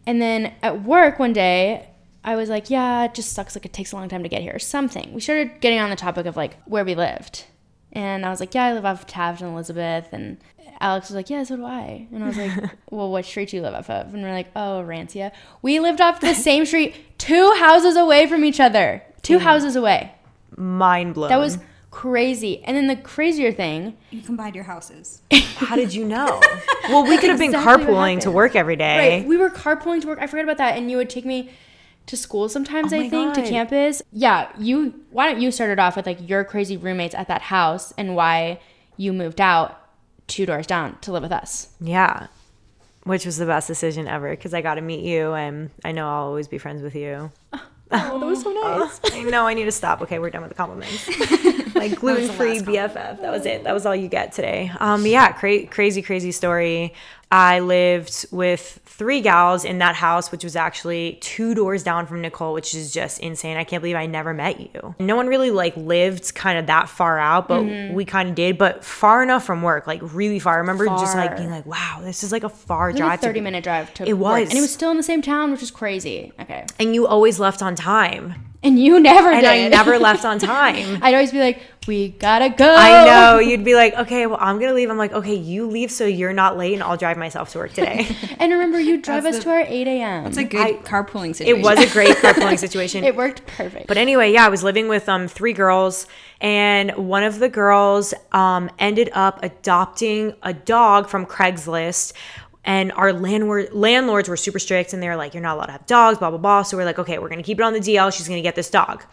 And 0.05 0.21
then 0.21 0.53
at 0.63 0.84
work 0.84 1.19
one 1.19 1.34
day, 1.34 1.89
I 2.28 2.36
was 2.36 2.49
like, 2.49 2.69
yeah, 2.69 3.05
it 3.05 3.13
just 3.13 3.32
sucks. 3.32 3.55
Like 3.55 3.65
it 3.65 3.71
takes 3.71 3.93
a 3.93 3.95
long 3.95 4.09
time 4.09 4.21
to 4.21 4.28
get 4.28 4.41
here 4.41 4.53
or 4.53 4.59
something. 4.59 5.13
We 5.13 5.21
started 5.21 5.61
getting 5.61 5.80
on 5.80 5.89
the 5.89 5.95
topic 5.95 6.25
of 6.25 6.36
like 6.36 6.61
where 6.63 6.84
we 6.84 6.93
lived. 6.93 7.45
And 7.93 8.25
I 8.25 8.30
was 8.30 8.41
like, 8.41 8.53
yeah, 8.53 8.65
I 8.65 8.73
live 8.73 8.84
off 8.84 9.07
Taft 9.07 9.39
and 9.41 9.53
Elizabeth. 9.53 10.09
And 10.11 10.38
Alex 10.82 11.07
was 11.07 11.15
like, 11.15 11.30
yeah, 11.30 11.43
so 11.43 11.55
do 11.55 11.63
I. 11.63 12.05
And 12.11 12.25
I 12.25 12.28
was 12.28 12.38
like, 12.38 12.51
well, 12.91 13.09
what 13.09 13.23
street 13.23 13.51
do 13.51 13.55
you 13.55 13.63
live 13.63 13.73
off 13.73 13.89
of? 13.89 14.13
And 14.13 14.23
we're 14.23 14.34
like, 14.34 14.49
oh, 14.57 14.84
Rancia. 14.86 15.32
We 15.61 15.80
lived 15.80 16.01
off 16.01 16.19
the 16.19 16.34
same 16.34 16.65
street, 16.65 16.95
two 17.17 17.53
houses 17.59 17.95
away 17.95 18.28
from 18.28 18.43
each 18.43 18.59
other. 18.59 19.03
Two 19.21 19.38
mm. 19.38 19.43
houses 19.43 19.78
away. 19.78 20.11
mind 20.57 21.13
blown 21.13 21.30
That 21.30 21.39
was 21.39 21.59
crazy. 21.91 22.61
And 22.65 22.75
then 22.75 22.88
the 22.88 22.97
crazier 22.97 23.53
thing, 23.53 23.95
You 24.11 24.21
combined 24.21 24.53
your 24.53 24.65
houses. 24.65 25.21
how 25.32 25.78
did 25.78 25.93
you 25.93 26.05
know 26.05 26.39
well 26.88 27.03
we 27.03 27.17
could 27.17 27.32
have 27.32 27.39
been 27.39 27.49
exactly 27.49 27.86
what 27.86 27.95
carpooling 27.95 28.19
to 28.19 28.30
work 28.30 28.55
every 28.55 28.75
day 28.75 29.17
Right. 29.19 29.28
We 29.28 29.38
were 29.38 29.49
carpooling 29.49 30.01
to 30.01 30.07
work. 30.07 30.19
I 30.21 30.28
forgot 30.28 30.43
about 30.43 30.57
that. 30.57 30.78
And 30.78 30.91
you 30.91 30.97
would 30.97 31.09
take 31.09 31.25
me 31.25 31.49
to 32.08 32.18
school 32.18 32.49
sometimes, 32.49 32.91
Oh 32.93 32.97
I 32.99 33.10
think, 33.10 33.34
to 33.36 33.41
campus. 33.43 34.01
Yeah. 34.12 34.49
You 34.58 34.93
why 35.12 35.32
don't 35.32 35.41
you 35.41 35.51
start 35.51 35.70
it 35.72 35.80
off 35.80 35.95
with 35.95 36.05
like 36.05 36.28
your 36.28 36.43
crazy 36.43 36.76
roommates 36.78 37.14
at 37.16 37.28
that 37.28 37.43
house 37.43 37.93
and 37.97 38.16
why 38.16 38.60
you 38.97 39.14
moved 39.14 39.39
out 39.39 39.80
two 40.28 40.45
doors 40.45 40.68
down 40.68 40.97
to 41.01 41.12
live 41.12 41.24
with 41.24 41.32
us. 41.32 41.70
yeah 41.80 42.28
which 43.03 43.26
was 43.26 43.38
the 43.38 43.45
best 43.45 43.68
decision 43.68 44.05
ever 44.05 44.32
because 44.32 44.53
i 44.53 44.60
got 44.62 44.76
to 44.76 44.82
meet 44.82 44.99
you 45.05 45.32
and 45.34 45.70
i 45.86 45.93
know 45.93 46.05
i'll 46.10 46.26
always 46.26 46.49
be 46.49 46.58
friends 46.58 46.82
with 46.82 46.93
you 46.95 47.32
Oh, 47.53 47.60
that 48.20 48.26
was 48.26 48.41
so 48.41 48.51
nice. 48.51 48.99
I 49.14 49.24
know 49.24 49.47
I 49.47 49.53
need 49.53 49.64
to 49.64 49.72
stop. 49.72 50.01
Okay, 50.01 50.20
we're 50.20 50.30
done 50.30 50.41
with 50.41 50.49
the 50.49 50.55
compliments. 50.55 51.08
like 51.76 51.95
gluten 51.95 52.28
free 52.36 52.60
BFF. 52.60 53.22
That 53.22 53.32
was 53.32 53.45
it. 53.45 53.64
That 53.64 53.74
was 53.74 53.86
all 53.86 53.95
you 53.95 54.10
get 54.10 54.34
today. 54.34 54.70
Um, 54.82 55.05
yeah, 55.05 55.32
cra- 55.32 55.68
crazy, 55.68 56.01
crazy 56.01 56.34
story. 56.34 56.93
I 57.32 57.59
lived 57.59 58.25
with 58.32 58.80
three 58.86 59.19
gals 59.21 59.65
in 59.65 59.80
that 59.80 59.95
house, 59.95 60.32
which 60.32 60.43
was 60.43 60.55
actually 60.55 61.17
two 61.19 61.53
doors 61.53 61.84
down 61.84 62.07
from 62.07 62.21
Nicole, 62.21 62.53
which 62.53 62.73
is 62.73 62.93
just 62.93 63.19
insane. 63.19 63.57
I 63.57 63.65
can't 63.65 63.82
believe 63.82 63.97
I 63.97 64.05
never 64.05 64.34
met 64.34 64.61
you. 64.61 64.95
No 64.99 65.15
one 65.17 65.28
really 65.28 65.51
like 65.51 65.75
lived 65.75 66.34
kind 66.36 66.57
of 66.57 66.67
that 66.67 66.88
far 66.89 67.19
out, 67.19 67.47
but 67.49 67.61
mm-hmm. 67.63 67.93
we 67.93 68.05
kind 68.05 68.30
of 68.30 68.36
did, 68.36 68.57
but 68.57 68.84
far 68.84 69.21
enough 69.23 69.45
from 69.45 69.61
work, 69.61 69.88
like 69.88 69.99
really 70.13 70.39
far. 70.39 70.55
I 70.55 70.57
remember 70.59 70.86
just 70.86 71.17
like 71.17 71.36
being 71.36 71.51
like, 71.51 71.65
wow, 71.65 71.99
this 72.01 72.23
is 72.23 72.32
like 72.32 72.43
a 72.43 72.49
far 72.49 72.91
It 72.91 72.97
drive. 72.97 73.09
like 73.09 73.19
a 73.19 73.21
to 73.23 73.28
30 73.28 73.41
minute 73.41 73.63
drive 73.63 73.93
to 73.95 74.07
It 74.07 74.13
work. 74.13 74.39
was. 74.39 74.49
And 74.49 74.57
it 74.57 74.61
was 74.61 74.71
still 74.73 74.91
in 74.91 74.97
the 74.97 75.03
same 75.03 75.21
town, 75.21 75.51
which 75.51 75.61
is 75.61 75.71
crazy. 75.71 76.32
Okay. 76.39 76.65
and 76.80 76.95
you 76.95 77.07
always 77.07 77.39
left 77.39 77.61
on 77.61 77.75
time. 77.75 78.36
And 78.64 78.80
you 78.80 78.99
never 78.99 79.30
And 79.32 79.41
did. 79.41 79.49
I 79.49 79.68
never 79.70 79.99
left 79.99 80.26
on 80.26 80.39
time. 80.55 80.99
I'd 81.03 81.14
always 81.14 81.32
be 81.32 81.39
like, 81.39 81.62
we 81.88 82.10
gotta 82.10 82.49
go. 82.49 82.76
I 82.78 83.05
know. 83.05 83.39
You'd 83.39 83.64
be 83.64 83.76
like, 83.76 83.93
okay, 83.93 84.26
well, 84.28 84.39
I'm 84.41 84.58
going 84.58 84.68
to 84.70 84.74
leave. 84.74 84.89
I'm 84.89 84.97
like, 84.97 85.14
okay, 85.14 85.36
you 85.36 85.68
leave 85.70 85.89
so 85.89 86.05
you're 86.05 86.34
not 86.34 86.58
late 86.58 86.74
and 86.74 86.84
I'll 86.84 86.97
drive 86.97 87.18
myself 87.18 87.51
to 87.53 87.60
work 87.60 87.72
today. 87.74 88.08
And 88.39 88.51
remember, 88.51 88.80
you 88.80 89.01
drive 89.01 89.26
us 89.26 89.36
That's 89.36 89.43
to 89.45 89.49
our 89.51 89.62
8 89.62 89.88
a.m. 89.88 90.26
It's 90.28 90.38
a 90.38 90.43
good 90.43 90.60
I- 90.60 90.74
carpooling 90.74 91.36
situation. 91.36 91.60
it 91.60 91.64
was 91.64 91.80
a 91.80 91.91
great 91.91 92.16
carpooling 92.18 92.60
situation. 92.60 93.03
It 93.03 93.16
worked 93.16 93.45
perfect. 93.47 93.88
But 93.88 93.97
anyway, 93.97 94.32
yeah, 94.34 94.45
I 94.45 94.49
was 94.49 94.64
living 94.64 94.88
with 94.89 95.08
um 95.10 95.28
three 95.28 95.53
girls, 95.53 96.05
and 96.41 96.91
one 96.95 97.24
of 97.24 97.39
the 97.39 97.49
girls 97.49 98.14
um 98.32 98.70
ended 98.80 99.10
up 99.14 99.39
adopting 99.43 100.34
a 100.43 100.53
dog 100.53 101.08
from 101.10 101.26
Craigslist. 101.26 102.14
And 102.68 102.91
our 102.91 103.13
landlord 103.13 103.74
landlords 103.74 104.28
were 104.28 104.36
super 104.36 104.59
strict, 104.59 104.91
and 104.91 105.01
they 105.01 105.07
were 105.07 105.15
like, 105.15 105.34
"You're 105.34 105.41
not 105.41 105.55
allowed 105.55 105.68
to 105.68 105.72
have 105.72 105.86
dogs." 105.88 106.20
Blah 106.20 106.30
blah 106.32 106.38
blah. 106.38 106.61
So 106.63 106.76
we're 106.76 106.86
like, 106.86 106.99
"Okay, 106.99 107.18
we're 107.18 107.30
gonna 107.30 107.41
keep 107.41 107.59
it 107.59 107.63
on 107.63 107.72
the 107.72 107.80
DL. 107.80 108.11
She's 108.11 108.28
gonna 108.28 108.41
get 108.41 108.55
this 108.55 108.70
dog." 108.70 109.05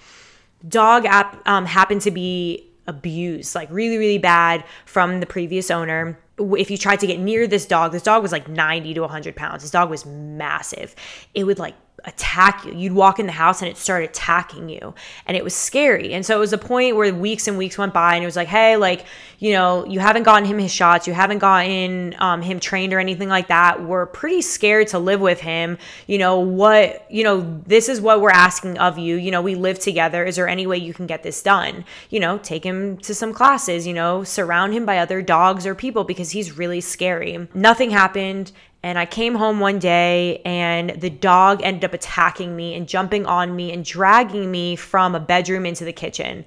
Dog 0.66 1.06
app 1.06 1.40
um, 1.46 1.64
happened 1.64 2.00
to 2.02 2.10
be 2.10 2.68
abused, 2.88 3.54
like 3.54 3.68
really 3.70 3.96
really 3.96 4.18
bad 4.18 4.64
from 4.86 5.20
the 5.20 5.26
previous 5.26 5.70
owner. 5.70 6.18
If 6.36 6.68
you 6.68 6.76
tried 6.76 6.98
to 7.00 7.06
get 7.06 7.20
near 7.20 7.46
this 7.46 7.64
dog, 7.64 7.92
this 7.92 8.02
dog 8.02 8.22
was 8.22 8.32
like 8.32 8.48
90 8.48 8.92
to 8.94 9.00
100 9.02 9.36
pounds. 9.36 9.62
This 9.62 9.70
dog 9.70 9.88
was 9.88 10.04
massive. 10.04 10.96
It 11.32 11.44
would 11.44 11.60
like 11.60 11.76
attack 12.06 12.64
you. 12.64 12.72
You'd 12.74 12.92
walk 12.92 13.18
in 13.18 13.26
the 13.26 13.32
house 13.32 13.62
and 13.62 13.70
it 13.70 13.76
started 13.76 14.10
attacking 14.10 14.68
you. 14.68 14.94
And 15.26 15.36
it 15.36 15.44
was 15.44 15.54
scary. 15.54 16.12
And 16.12 16.24
so 16.24 16.36
it 16.36 16.40
was 16.40 16.52
a 16.52 16.58
point 16.58 16.96
where 16.96 17.12
weeks 17.14 17.48
and 17.48 17.56
weeks 17.56 17.78
went 17.78 17.94
by 17.94 18.14
and 18.14 18.22
it 18.22 18.26
was 18.26 18.36
like, 18.36 18.48
hey, 18.48 18.76
like, 18.76 19.06
you 19.38 19.52
know, 19.52 19.84
you 19.86 20.00
haven't 20.00 20.22
gotten 20.22 20.44
him 20.44 20.58
his 20.58 20.72
shots, 20.72 21.06
you 21.06 21.12
haven't 21.12 21.38
gotten 21.38 22.14
um, 22.18 22.42
him 22.42 22.60
trained 22.60 22.92
or 22.92 22.98
anything 22.98 23.28
like 23.28 23.48
that. 23.48 23.82
We're 23.82 24.06
pretty 24.06 24.42
scared 24.42 24.88
to 24.88 24.98
live 24.98 25.20
with 25.20 25.40
him. 25.40 25.78
You 26.06 26.18
know, 26.18 26.40
what, 26.40 27.06
you 27.10 27.24
know, 27.24 27.60
this 27.66 27.88
is 27.88 28.00
what 28.00 28.20
we're 28.20 28.30
asking 28.30 28.78
of 28.78 28.98
you. 28.98 29.16
You 29.16 29.30
know, 29.30 29.42
we 29.42 29.54
live 29.54 29.78
together. 29.78 30.24
Is 30.24 30.36
there 30.36 30.48
any 30.48 30.66
way 30.66 30.78
you 30.78 30.94
can 30.94 31.06
get 31.06 31.22
this 31.22 31.42
done? 31.42 31.84
You 32.10 32.20
know, 32.20 32.38
take 32.38 32.64
him 32.64 32.98
to 32.98 33.14
some 33.14 33.32
classes, 33.32 33.86
you 33.86 33.94
know, 33.94 34.24
surround 34.24 34.72
him 34.72 34.86
by 34.86 34.98
other 34.98 35.22
dogs 35.22 35.66
or 35.66 35.74
people 35.74 36.04
because 36.04 36.30
he's 36.30 36.56
really 36.56 36.80
scary. 36.80 37.48
Nothing 37.54 37.90
happened. 37.90 38.52
And 38.84 38.98
I 38.98 39.06
came 39.06 39.34
home 39.34 39.60
one 39.60 39.78
day 39.78 40.42
and 40.44 40.90
the 40.90 41.08
dog 41.08 41.62
ended 41.62 41.86
up 41.86 41.94
attacking 41.94 42.54
me 42.54 42.74
and 42.74 42.86
jumping 42.86 43.24
on 43.24 43.56
me 43.56 43.72
and 43.72 43.82
dragging 43.82 44.50
me 44.50 44.76
from 44.76 45.14
a 45.14 45.20
bedroom 45.20 45.64
into 45.64 45.86
the 45.86 45.92
kitchen 45.92 46.44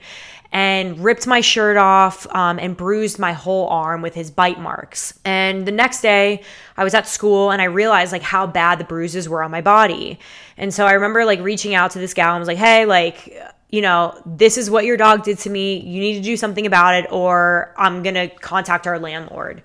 and 0.52 1.04
ripped 1.04 1.26
my 1.26 1.42
shirt 1.42 1.78
off 1.78 2.28
um, 2.36 2.60
and 2.60 2.78
bruised 2.78 3.18
my 3.18 3.34
whole 3.34 3.68
arm 3.70 4.04
with 4.04 4.14
his 4.14 4.30
bite 4.30 4.60
marks. 4.60 5.18
And 5.26 5.66
the 5.68 5.72
next 5.72 6.02
day, 6.02 6.44
I 6.78 6.84
was 6.84 6.94
at 6.94 7.08
school 7.08 7.50
and 7.50 7.60
I 7.60 7.66
realized 7.66 8.12
like 8.12 8.22
how 8.22 8.46
bad 8.46 8.78
the 8.78 8.86
bruises 8.86 9.28
were 9.28 9.42
on 9.42 9.50
my 9.50 9.62
body. 9.62 10.20
And 10.58 10.72
so 10.72 10.86
I 10.86 10.92
remember 10.92 11.26
like 11.26 11.42
reaching 11.42 11.74
out 11.74 11.90
to 11.92 12.00
this 12.00 12.14
gal 12.14 12.36
and 12.36 12.40
was 12.40 12.48
like, 12.48 12.60
hey, 12.60 12.86
like, 12.86 13.36
you 13.72 13.82
know, 13.82 14.16
this 14.28 14.60
is 14.60 14.70
what 14.70 14.86
your 14.86 14.96
dog 14.96 15.24
did 15.24 15.40
to 15.40 15.50
me. 15.50 15.78
You 15.80 16.00
need 16.00 16.14
to 16.14 16.22
do 16.22 16.38
something 16.38 16.68
about 16.68 16.94
it, 16.94 17.12
or 17.12 17.74
I'm 17.78 18.04
gonna 18.04 18.30
contact 18.30 18.86
our 18.86 19.00
landlord 19.00 19.64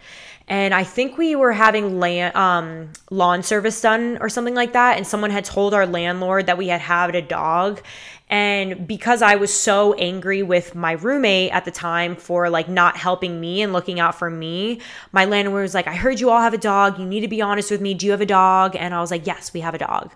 and 0.53 0.75
I 0.75 0.85
think 0.85 1.17
we 1.17 1.35
were 1.35 1.53
having 1.53 1.99
land, 1.99 2.37
um, 2.37 2.91
lawn 3.11 3.43
service 3.43 3.81
done 3.81 4.19
or 4.21 4.29
something 4.29 4.55
like 4.55 4.75
that. 4.75 4.99
And 4.99 5.07
someone 5.07 5.31
had 5.31 5.47
told 5.47 5.73
our 5.73 5.87
landlord 5.87 6.45
that 6.45 6.59
we 6.59 6.69
had 6.69 6.83
had 6.83 7.15
a 7.15 7.23
dog. 7.23 7.81
And 8.29 8.87
because 8.87 9.23
I 9.23 9.37
was 9.37 9.51
so 9.51 9.95
angry 9.95 10.43
with 10.43 10.75
my 10.75 10.93
roommate 10.93 11.53
at 11.53 11.65
the 11.65 11.71
time 11.71 12.17
for 12.17 12.51
like 12.51 12.69
not 12.69 12.99
helping 12.99 13.41
me 13.41 13.63
and 13.63 13.73
looking 13.73 13.99
out 13.99 14.15
for 14.15 14.29
me, 14.29 14.83
my 15.11 15.25
landlord 15.25 15.63
was 15.63 15.73
like, 15.73 15.87
I 15.87 15.95
heard 15.95 16.21
you 16.21 16.29
all 16.29 16.43
have 16.43 16.53
a 16.53 16.59
dog. 16.59 16.99
You 16.99 17.07
need 17.07 17.21
to 17.21 17.29
be 17.29 17.41
honest 17.41 17.71
with 17.71 17.81
me. 17.81 17.95
Do 17.95 18.05
you 18.05 18.13
have 18.13 18.21
a 18.21 18.27
dog? 18.27 18.77
And 18.77 18.93
I 18.93 19.01
was 19.01 19.11
like, 19.11 19.27
Yes, 19.27 19.55
we 19.55 19.61
have 19.61 19.73
a 19.73 19.79
dog. 19.79 20.13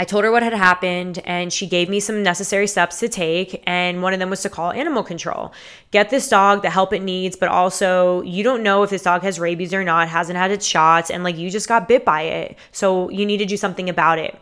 I 0.00 0.04
told 0.04 0.24
her 0.24 0.32
what 0.32 0.42
had 0.42 0.54
happened 0.54 1.20
and 1.26 1.52
she 1.52 1.66
gave 1.66 1.90
me 1.90 2.00
some 2.00 2.22
necessary 2.22 2.66
steps 2.66 3.00
to 3.00 3.08
take. 3.10 3.62
And 3.66 4.02
one 4.02 4.14
of 4.14 4.18
them 4.18 4.30
was 4.30 4.40
to 4.40 4.48
call 4.48 4.72
animal 4.72 5.02
control. 5.02 5.52
Get 5.90 6.08
this 6.08 6.26
dog 6.26 6.62
the 6.62 6.70
help 6.70 6.94
it 6.94 7.02
needs, 7.02 7.36
but 7.36 7.50
also 7.50 8.22
you 8.22 8.42
don't 8.42 8.62
know 8.62 8.82
if 8.82 8.88
this 8.88 9.02
dog 9.02 9.20
has 9.24 9.38
rabies 9.38 9.74
or 9.74 9.84
not, 9.84 10.08
hasn't 10.08 10.38
had 10.38 10.52
its 10.52 10.64
shots, 10.64 11.10
and 11.10 11.22
like 11.22 11.36
you 11.36 11.50
just 11.50 11.68
got 11.68 11.86
bit 11.86 12.06
by 12.06 12.22
it. 12.22 12.56
So 12.72 13.10
you 13.10 13.26
need 13.26 13.36
to 13.38 13.44
do 13.44 13.58
something 13.58 13.90
about 13.90 14.18
it. 14.18 14.34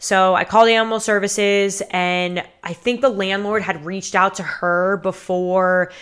So 0.00 0.34
I 0.34 0.42
called 0.42 0.68
animal 0.68 0.98
services 0.98 1.84
and 1.92 2.42
I 2.64 2.72
think 2.72 3.00
the 3.00 3.08
landlord 3.08 3.62
had 3.62 3.86
reached 3.86 4.16
out 4.16 4.34
to 4.34 4.42
her 4.42 4.96
before 5.04 5.92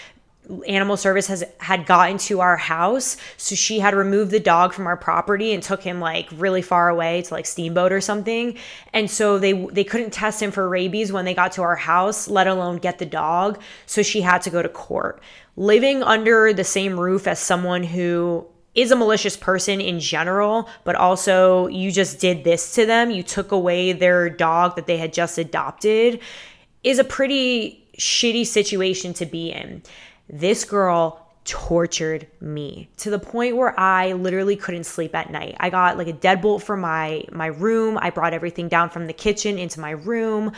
animal 0.66 0.96
service 0.96 1.26
has 1.26 1.42
had 1.58 1.86
gotten 1.86 2.18
to 2.18 2.40
our 2.40 2.56
house 2.56 3.16
so 3.36 3.54
she 3.54 3.78
had 3.78 3.94
removed 3.94 4.30
the 4.30 4.40
dog 4.40 4.72
from 4.72 4.86
our 4.86 4.96
property 4.96 5.54
and 5.54 5.62
took 5.62 5.82
him 5.82 6.00
like 6.00 6.28
really 6.32 6.60
far 6.60 6.88
away 6.88 7.22
to 7.22 7.32
like 7.32 7.46
steamboat 7.46 7.92
or 7.92 8.00
something 8.00 8.56
and 8.92 9.10
so 9.10 9.38
they 9.38 9.52
they 9.66 9.84
couldn't 9.84 10.12
test 10.12 10.42
him 10.42 10.50
for 10.50 10.68
rabies 10.68 11.10
when 11.12 11.24
they 11.24 11.34
got 11.34 11.52
to 11.52 11.62
our 11.62 11.76
house 11.76 12.28
let 12.28 12.46
alone 12.46 12.76
get 12.76 12.98
the 12.98 13.06
dog 13.06 13.60
so 13.86 14.02
she 14.02 14.20
had 14.20 14.42
to 14.42 14.50
go 14.50 14.62
to 14.62 14.68
court 14.68 15.20
living 15.56 16.02
under 16.02 16.52
the 16.52 16.64
same 16.64 16.98
roof 16.98 17.26
as 17.26 17.38
someone 17.38 17.82
who 17.82 18.46
is 18.74 18.90
a 18.90 18.96
malicious 18.96 19.36
person 19.36 19.80
in 19.80 20.00
general, 20.00 20.68
but 20.82 20.96
also 20.96 21.68
you 21.68 21.92
just 21.92 22.18
did 22.18 22.42
this 22.42 22.74
to 22.74 22.84
them. 22.84 23.10
You 23.10 23.22
took 23.22 23.52
away 23.52 23.92
their 23.92 24.28
dog 24.28 24.74
that 24.76 24.86
they 24.86 24.96
had 24.96 25.12
just 25.12 25.38
adopted, 25.38 26.20
is 26.82 26.98
a 26.98 27.04
pretty 27.04 27.86
shitty 27.98 28.46
situation 28.46 29.14
to 29.14 29.26
be 29.26 29.50
in. 29.50 29.82
This 30.28 30.64
girl 30.64 31.20
tortured 31.44 32.26
me 32.40 32.88
to 32.96 33.10
the 33.10 33.18
point 33.18 33.56
where 33.56 33.78
I 33.78 34.14
literally 34.14 34.56
couldn't 34.56 34.84
sleep 34.84 35.14
at 35.14 35.30
night. 35.30 35.56
I 35.60 35.68
got 35.68 35.98
like 35.98 36.08
a 36.08 36.12
deadbolt 36.12 36.62
for 36.62 36.76
my 36.76 37.24
my 37.32 37.46
room. 37.46 37.98
I 38.00 38.10
brought 38.10 38.32
everything 38.32 38.68
down 38.68 38.90
from 38.90 39.06
the 39.06 39.12
kitchen 39.12 39.58
into 39.58 39.80
my 39.80 39.90
room. 39.90 40.52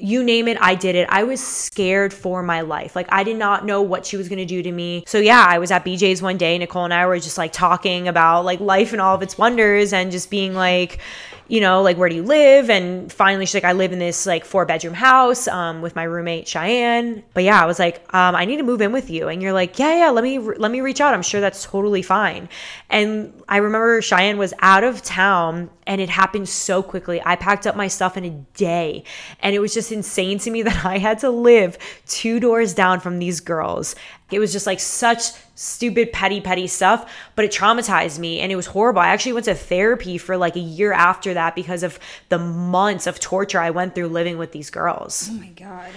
You 0.00 0.22
name 0.22 0.46
it, 0.46 0.56
I 0.60 0.76
did 0.76 0.94
it. 0.94 1.08
I 1.10 1.24
was 1.24 1.44
scared 1.44 2.14
for 2.14 2.40
my 2.40 2.60
life. 2.60 2.94
Like 2.94 3.08
I 3.10 3.24
did 3.24 3.36
not 3.36 3.66
know 3.66 3.82
what 3.82 4.06
she 4.06 4.16
was 4.16 4.28
going 4.28 4.38
to 4.38 4.46
do 4.46 4.62
to 4.62 4.70
me. 4.70 5.02
So 5.08 5.18
yeah, 5.18 5.44
I 5.48 5.58
was 5.58 5.72
at 5.72 5.84
BJ's 5.84 6.22
one 6.22 6.38
day. 6.38 6.56
Nicole 6.56 6.84
and 6.84 6.94
I 6.94 7.04
were 7.06 7.18
just 7.18 7.36
like 7.36 7.52
talking 7.52 8.06
about 8.06 8.44
like 8.44 8.60
life 8.60 8.92
and 8.92 9.00
all 9.00 9.16
of 9.16 9.22
its 9.22 9.36
wonders 9.36 9.92
and 9.92 10.12
just 10.12 10.30
being 10.30 10.54
like, 10.54 11.00
you 11.48 11.60
know, 11.62 11.80
like 11.80 11.96
where 11.96 12.10
do 12.10 12.14
you 12.14 12.22
live? 12.22 12.68
And 12.68 13.10
finally, 13.10 13.46
she's 13.46 13.54
like, 13.54 13.64
I 13.64 13.72
live 13.72 13.92
in 13.92 13.98
this 13.98 14.26
like 14.26 14.44
four 14.44 14.66
bedroom 14.66 14.92
house 14.92 15.48
um, 15.48 15.80
with 15.80 15.96
my 15.96 16.02
roommate 16.02 16.46
Cheyenne. 16.46 17.24
But 17.32 17.44
yeah, 17.44 17.62
I 17.62 17.66
was 17.66 17.78
like, 17.78 18.02
um, 18.14 18.36
I 18.36 18.44
need 18.44 18.58
to 18.58 18.62
move 18.62 18.82
in 18.82 18.92
with 18.92 19.08
you. 19.08 19.28
And 19.28 19.42
you're 19.42 19.54
like, 19.54 19.78
yeah, 19.78 19.96
yeah, 19.96 20.10
let 20.10 20.22
me 20.22 20.38
let 20.38 20.70
me 20.70 20.82
reach 20.82 21.00
out. 21.00 21.14
I'm 21.14 21.22
sure 21.22 21.40
that's 21.40 21.64
totally 21.64 22.02
fine. 22.02 22.50
And 22.90 23.32
I 23.48 23.56
remember 23.56 24.02
Cheyenne 24.02 24.36
was 24.36 24.52
out 24.60 24.84
of 24.84 25.02
town, 25.02 25.70
and 25.86 26.02
it 26.02 26.10
happened 26.10 26.50
so 26.50 26.82
quickly. 26.82 27.22
I 27.24 27.36
packed 27.36 27.66
up 27.66 27.74
my 27.74 27.88
stuff 27.88 28.18
in 28.18 28.24
a 28.26 28.30
day, 28.30 29.04
and 29.40 29.54
it 29.54 29.58
was 29.58 29.72
just 29.72 29.90
insane 29.90 30.38
to 30.40 30.50
me 30.50 30.62
that 30.68 30.84
I 30.84 30.98
had 30.98 31.18
to 31.20 31.30
live 31.30 31.78
two 32.06 32.40
doors 32.40 32.74
down 32.74 33.00
from 33.00 33.18
these 33.18 33.40
girls. 33.40 33.94
It 34.30 34.38
was 34.38 34.52
just 34.52 34.66
like 34.66 34.78
such 34.80 35.30
stupid, 35.54 36.12
petty, 36.12 36.40
petty 36.40 36.66
stuff, 36.66 37.10
but 37.34 37.44
it 37.44 37.50
traumatized 37.50 38.18
me 38.18 38.40
and 38.40 38.52
it 38.52 38.56
was 38.56 38.66
horrible. 38.66 39.00
I 39.00 39.08
actually 39.08 39.32
went 39.32 39.46
to 39.46 39.54
therapy 39.54 40.18
for 40.18 40.36
like 40.36 40.54
a 40.56 40.60
year 40.60 40.92
after 40.92 41.34
that 41.34 41.54
because 41.54 41.82
of 41.82 41.98
the 42.28 42.38
months 42.38 43.06
of 43.06 43.18
torture 43.20 43.58
I 43.60 43.70
went 43.70 43.94
through 43.94 44.08
living 44.08 44.36
with 44.38 44.52
these 44.52 44.70
girls. 44.70 45.28
Oh 45.30 45.34
my 45.34 45.48
God. 45.48 45.90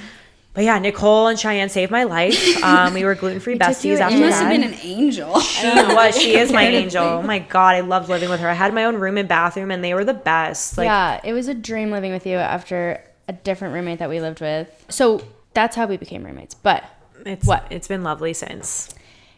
But 0.53 0.65
yeah, 0.65 0.79
Nicole 0.79 1.27
and 1.27 1.39
Cheyenne 1.39 1.69
saved 1.69 1.91
my 1.91 2.03
life. 2.03 2.61
Um, 2.61 2.93
we 2.93 3.05
were 3.05 3.15
gluten 3.15 3.39
free 3.39 3.57
besties 3.59 3.99
after 3.99 4.17
You 4.17 4.25
must 4.25 4.39
that. 4.39 4.51
have 4.51 4.61
been 4.61 4.73
an 4.73 4.77
angel. 4.81 5.39
She 5.39 5.65
was. 5.67 6.17
She 6.21 6.37
is 6.37 6.51
my 6.51 6.63
angel. 6.67 7.03
Oh 7.05 7.21
my 7.21 7.39
god, 7.39 7.75
I 7.75 7.79
loved 7.81 8.09
living 8.09 8.29
with 8.29 8.41
her. 8.41 8.49
I 8.49 8.53
had 8.53 8.73
my 8.73 8.83
own 8.83 8.95
room 8.95 9.17
and 9.17 9.29
bathroom, 9.29 9.71
and 9.71 9.81
they 9.81 9.93
were 9.93 10.03
the 10.03 10.13
best. 10.13 10.77
Like, 10.77 10.85
yeah, 10.87 11.21
it 11.23 11.31
was 11.31 11.47
a 11.47 11.53
dream 11.53 11.89
living 11.91 12.11
with 12.11 12.25
you 12.25 12.35
after 12.35 13.01
a 13.29 13.33
different 13.33 13.73
roommate 13.73 13.99
that 13.99 14.09
we 14.09 14.19
lived 14.19 14.41
with. 14.41 14.67
So 14.89 15.21
that's 15.53 15.75
how 15.77 15.85
we 15.87 15.95
became 15.95 16.25
roommates. 16.25 16.53
But 16.53 16.83
it's 17.25 17.45
What? 17.45 17.65
It's 17.69 17.87
been 17.87 18.03
lovely 18.03 18.33
since. 18.33 18.89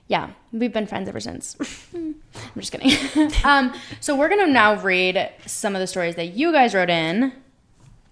yeah, 0.08 0.32
we've 0.52 0.74
been 0.74 0.88
friends 0.88 1.08
ever 1.10 1.20
since. 1.20 1.56
I'm 1.94 2.16
just 2.58 2.72
kidding. 2.72 3.32
um, 3.44 3.74
so 4.00 4.16
we're 4.16 4.30
gonna 4.30 4.48
now 4.48 4.76
read 4.82 5.32
some 5.46 5.76
of 5.76 5.80
the 5.80 5.88
stories 5.88 6.16
that 6.16 6.34
you 6.34 6.52
guys 6.52 6.74
wrote 6.76 6.90
in, 6.90 7.34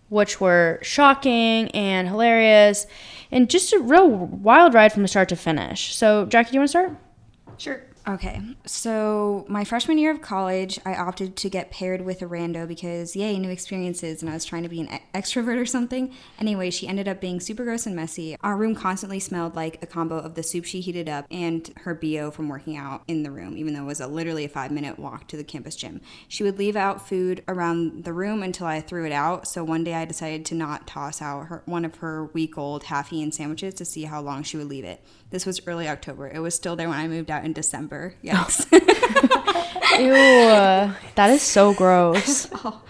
which 0.09 0.39
were 0.41 0.80
shocking 0.82 1.69
and 1.72 2.07
hilarious, 2.07 2.88
and 3.32 3.49
just 3.49 3.74
a 3.74 3.80
real 3.80 4.09
wild 4.09 4.74
ride 4.74 4.91
from 4.93 5.05
start 5.07 5.30
to 5.30 5.36
finish. 5.36 5.95
So, 5.95 6.26
Jackie, 6.26 6.51
do 6.51 6.53
you 6.55 6.59
want 6.61 6.67
to 6.67 6.72
start? 6.72 6.95
Sure. 7.57 7.82
Okay, 8.08 8.41
so 8.66 9.45
my 9.47 9.64
freshman 9.64 9.99
year 9.99 10.10
of 10.10 10.22
college, 10.22 10.80
I 10.84 10.95
opted 10.95 11.36
to 11.36 11.49
get 11.52 11.70
paired 11.70 12.02
with 12.02 12.24
a 12.24 12.26
rando 12.26 12.68
because, 12.68 13.16
yay, 13.16 13.38
new 13.38 13.52
experiences, 13.52 14.24
and 14.24 14.32
I 14.32 14.34
was 14.34 14.43
trying 14.43 14.64
to 14.64 14.70
be 14.70 14.82
an 14.82 14.99
extrovert 15.14 15.62
or 15.62 15.68
something. 15.68 16.12
Anyway, 16.39 16.72
she 16.72 16.88
ended 16.88 17.08
up 17.08 17.22
being 17.22 17.39
super 17.39 17.64
gross 17.64 17.86
and 17.86 17.95
messy. 17.95 18.38
Our 18.41 18.58
room 18.58 18.74
constantly 18.74 19.20
smelled 19.20 19.56
like 19.56 19.84
a 19.84 19.86
combo 19.86 20.18
of 20.18 20.34
the 20.34 20.41
soup 20.41 20.66
she 20.66 20.82
heated 20.82 21.08
up 21.08 21.28
and 21.30 21.72
her 21.82 21.93
BO 21.93 22.32
from 22.32 22.49
working 22.49 22.76
out 22.76 23.04
in 23.08 23.22
the 23.22 23.30
room, 23.30 23.56
even 23.56 23.76
though 23.76 23.84
it 23.84 23.88
was 23.88 24.02
a 24.02 24.08
literally 24.08 24.45
a 24.45 24.49
five 24.49 24.72
minute 24.72 24.97
walk 24.97 25.28
to 25.28 25.38
the 25.38 25.43
campus 25.43 25.76
gym. 25.76 26.02
She 26.28 26.43
would 26.43 26.58
leave 26.58 26.76
out 26.76 27.08
food 27.08 27.43
around 27.47 28.04
the 28.04 28.14
room 28.14 28.41
until 28.41 28.66
I 28.66 28.82
threw 28.82 29.06
it 29.06 29.12
out, 29.12 29.47
so 29.47 29.64
one 29.64 29.84
day 29.84 29.93
I 29.93 30.06
decided 30.06 30.43
to 30.47 30.56
not 30.56 30.88
toss 30.88 31.22
out 31.22 31.47
her, 31.47 31.62
one 31.66 31.86
of 31.86 31.97
her 31.97 32.26
week 32.34 32.58
old 32.58 32.86
half 32.86 33.14
eaten 33.14 33.32
sandwiches 33.32 33.76
to 33.76 33.86
see 33.86 34.06
how 34.06 34.22
long 34.22 34.41
she 34.41 34.58
would 34.58 34.70
leave 34.70 34.86
it. 34.86 35.04
This 35.30 35.45
was 35.45 35.62
early 35.68 35.88
October. 35.88 36.28
It 36.28 36.39
was 36.39 36.56
still 36.56 36.76
there 36.76 36.89
when 36.89 36.97
I 36.97 37.08
moved 37.08 37.30
out 37.30 37.45
in 37.45 37.54
December. 37.54 37.91
Yes. 38.22 38.66
Ew, 38.72 40.12
that 41.16 41.30
is 41.30 41.42
so 41.42 41.74
gross. 41.74 42.48
Oh, 42.64 42.82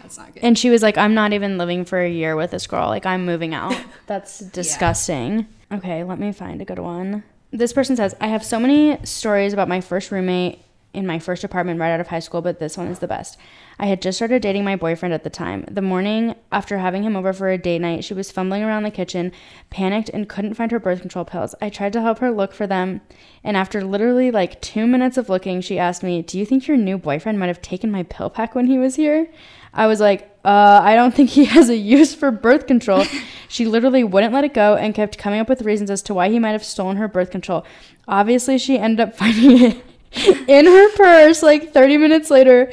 that's 0.00 0.18
not 0.18 0.34
good. 0.34 0.42
And 0.44 0.58
she 0.58 0.68
was 0.70 0.82
like, 0.82 0.98
I'm 0.98 1.14
not 1.14 1.32
even 1.32 1.56
living 1.58 1.84
for 1.84 2.00
a 2.00 2.10
year 2.10 2.36
with 2.36 2.50
this 2.50 2.66
girl. 2.66 2.88
Like, 2.88 3.06
I'm 3.06 3.24
moving 3.24 3.54
out. 3.54 3.74
That's 4.06 4.40
disgusting. 4.40 5.46
Okay, 5.72 6.04
let 6.04 6.18
me 6.18 6.32
find 6.32 6.60
a 6.60 6.64
good 6.64 6.78
one. 6.78 7.22
This 7.50 7.72
person 7.72 7.96
says, 7.96 8.14
I 8.20 8.26
have 8.28 8.44
so 8.44 8.58
many 8.60 8.98
stories 9.04 9.52
about 9.52 9.68
my 9.68 9.80
first 9.80 10.10
roommate 10.10 10.60
in 10.94 11.06
my 11.06 11.18
first 11.18 11.42
apartment 11.42 11.80
right 11.80 11.92
out 11.92 12.00
of 12.00 12.08
high 12.08 12.18
school, 12.18 12.42
but 12.42 12.58
this 12.58 12.76
one 12.76 12.88
is 12.88 12.98
the 12.98 13.08
best. 13.08 13.38
I 13.78 13.86
had 13.86 14.02
just 14.02 14.18
started 14.18 14.42
dating 14.42 14.64
my 14.64 14.76
boyfriend 14.76 15.14
at 15.14 15.24
the 15.24 15.30
time. 15.30 15.64
The 15.70 15.82
morning 15.82 16.34
after 16.50 16.78
having 16.78 17.02
him 17.02 17.16
over 17.16 17.32
for 17.32 17.48
a 17.48 17.58
date 17.58 17.80
night, 17.80 18.04
she 18.04 18.14
was 18.14 18.30
fumbling 18.30 18.62
around 18.62 18.82
the 18.82 18.90
kitchen, 18.90 19.32
panicked, 19.70 20.10
and 20.10 20.28
couldn't 20.28 20.54
find 20.54 20.70
her 20.70 20.78
birth 20.78 21.00
control 21.00 21.24
pills. 21.24 21.54
I 21.60 21.70
tried 21.70 21.94
to 21.94 22.02
help 22.02 22.18
her 22.18 22.30
look 22.30 22.52
for 22.52 22.66
them, 22.66 23.00
and 23.42 23.56
after 23.56 23.82
literally 23.82 24.30
like 24.30 24.60
two 24.60 24.86
minutes 24.86 25.16
of 25.16 25.28
looking, 25.28 25.60
she 25.60 25.78
asked 25.78 26.02
me, 26.02 26.22
Do 26.22 26.38
you 26.38 26.44
think 26.44 26.68
your 26.68 26.76
new 26.76 26.98
boyfriend 26.98 27.38
might 27.38 27.46
have 27.46 27.62
taken 27.62 27.90
my 27.90 28.02
pill 28.02 28.28
pack 28.28 28.54
when 28.54 28.66
he 28.66 28.78
was 28.78 28.96
here? 28.96 29.28
I 29.74 29.86
was 29.86 30.00
like, 30.00 30.28
uh, 30.44 30.80
I 30.82 30.94
don't 30.94 31.14
think 31.14 31.30
he 31.30 31.44
has 31.56 31.68
a 31.68 31.76
use 31.76 32.14
for 32.14 32.30
birth 32.30 32.66
control. 32.66 33.04
she 33.48 33.64
literally 33.64 34.04
wouldn't 34.04 34.34
let 34.34 34.44
it 34.44 34.54
go 34.54 34.76
and 34.76 34.94
kept 34.94 35.18
coming 35.18 35.40
up 35.40 35.48
with 35.48 35.62
reasons 35.62 35.90
as 35.90 36.02
to 36.02 36.14
why 36.14 36.28
he 36.28 36.38
might 36.38 36.50
have 36.50 36.64
stolen 36.64 36.96
her 36.96 37.08
birth 37.08 37.30
control. 37.30 37.64
Obviously, 38.06 38.58
she 38.58 38.78
ended 38.78 39.08
up 39.08 39.14
finding 39.16 39.62
it 39.62 39.84
in 40.16 40.66
her 40.66 40.96
purse 40.96 41.42
like 41.42 41.72
30 41.72 41.96
minutes 41.98 42.30
later. 42.30 42.72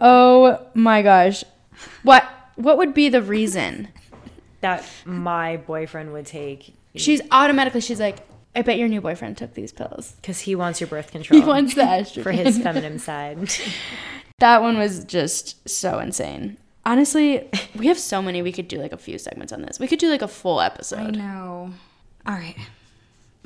Oh 0.00 0.66
my 0.74 1.02
gosh. 1.02 1.44
What? 2.02 2.28
What 2.56 2.78
would 2.78 2.94
be 2.94 3.08
the 3.08 3.22
reason? 3.22 3.88
That 4.60 4.84
my 5.04 5.58
boyfriend 5.58 6.12
would 6.12 6.26
take 6.26 6.74
She's 6.94 7.20
automatically 7.30 7.80
she's 7.82 8.00
like, 8.00 8.26
I 8.54 8.62
bet 8.62 8.78
your 8.78 8.88
new 8.88 9.02
boyfriend 9.02 9.36
took 9.36 9.52
these 9.52 9.70
pills. 9.70 10.12
because 10.22 10.40
he 10.40 10.54
wants 10.54 10.80
your 10.80 10.88
birth 10.88 11.10
control. 11.10 11.40
He 11.40 11.46
wants 11.46 11.74
the 11.74 11.82
estrogen 11.82 12.22
for 12.22 12.32
his 12.32 12.58
feminine 12.58 12.98
side. 12.98 13.50
That 14.38 14.60
one 14.60 14.76
was 14.76 15.02
just 15.04 15.66
so 15.66 15.98
insane. 15.98 16.58
Honestly, 16.84 17.48
we 17.74 17.86
have 17.86 17.98
so 17.98 18.20
many. 18.20 18.42
We 18.42 18.52
could 18.52 18.68
do 18.68 18.76
like 18.78 18.92
a 18.92 18.98
few 18.98 19.16
segments 19.18 19.50
on 19.50 19.62
this. 19.62 19.78
We 19.80 19.86
could 19.86 19.98
do 19.98 20.10
like 20.10 20.20
a 20.20 20.28
full 20.28 20.60
episode. 20.60 20.96
I 20.98 21.02
episode. 21.04 21.18
know. 21.18 21.70
All 22.26 22.34
right. 22.34 22.54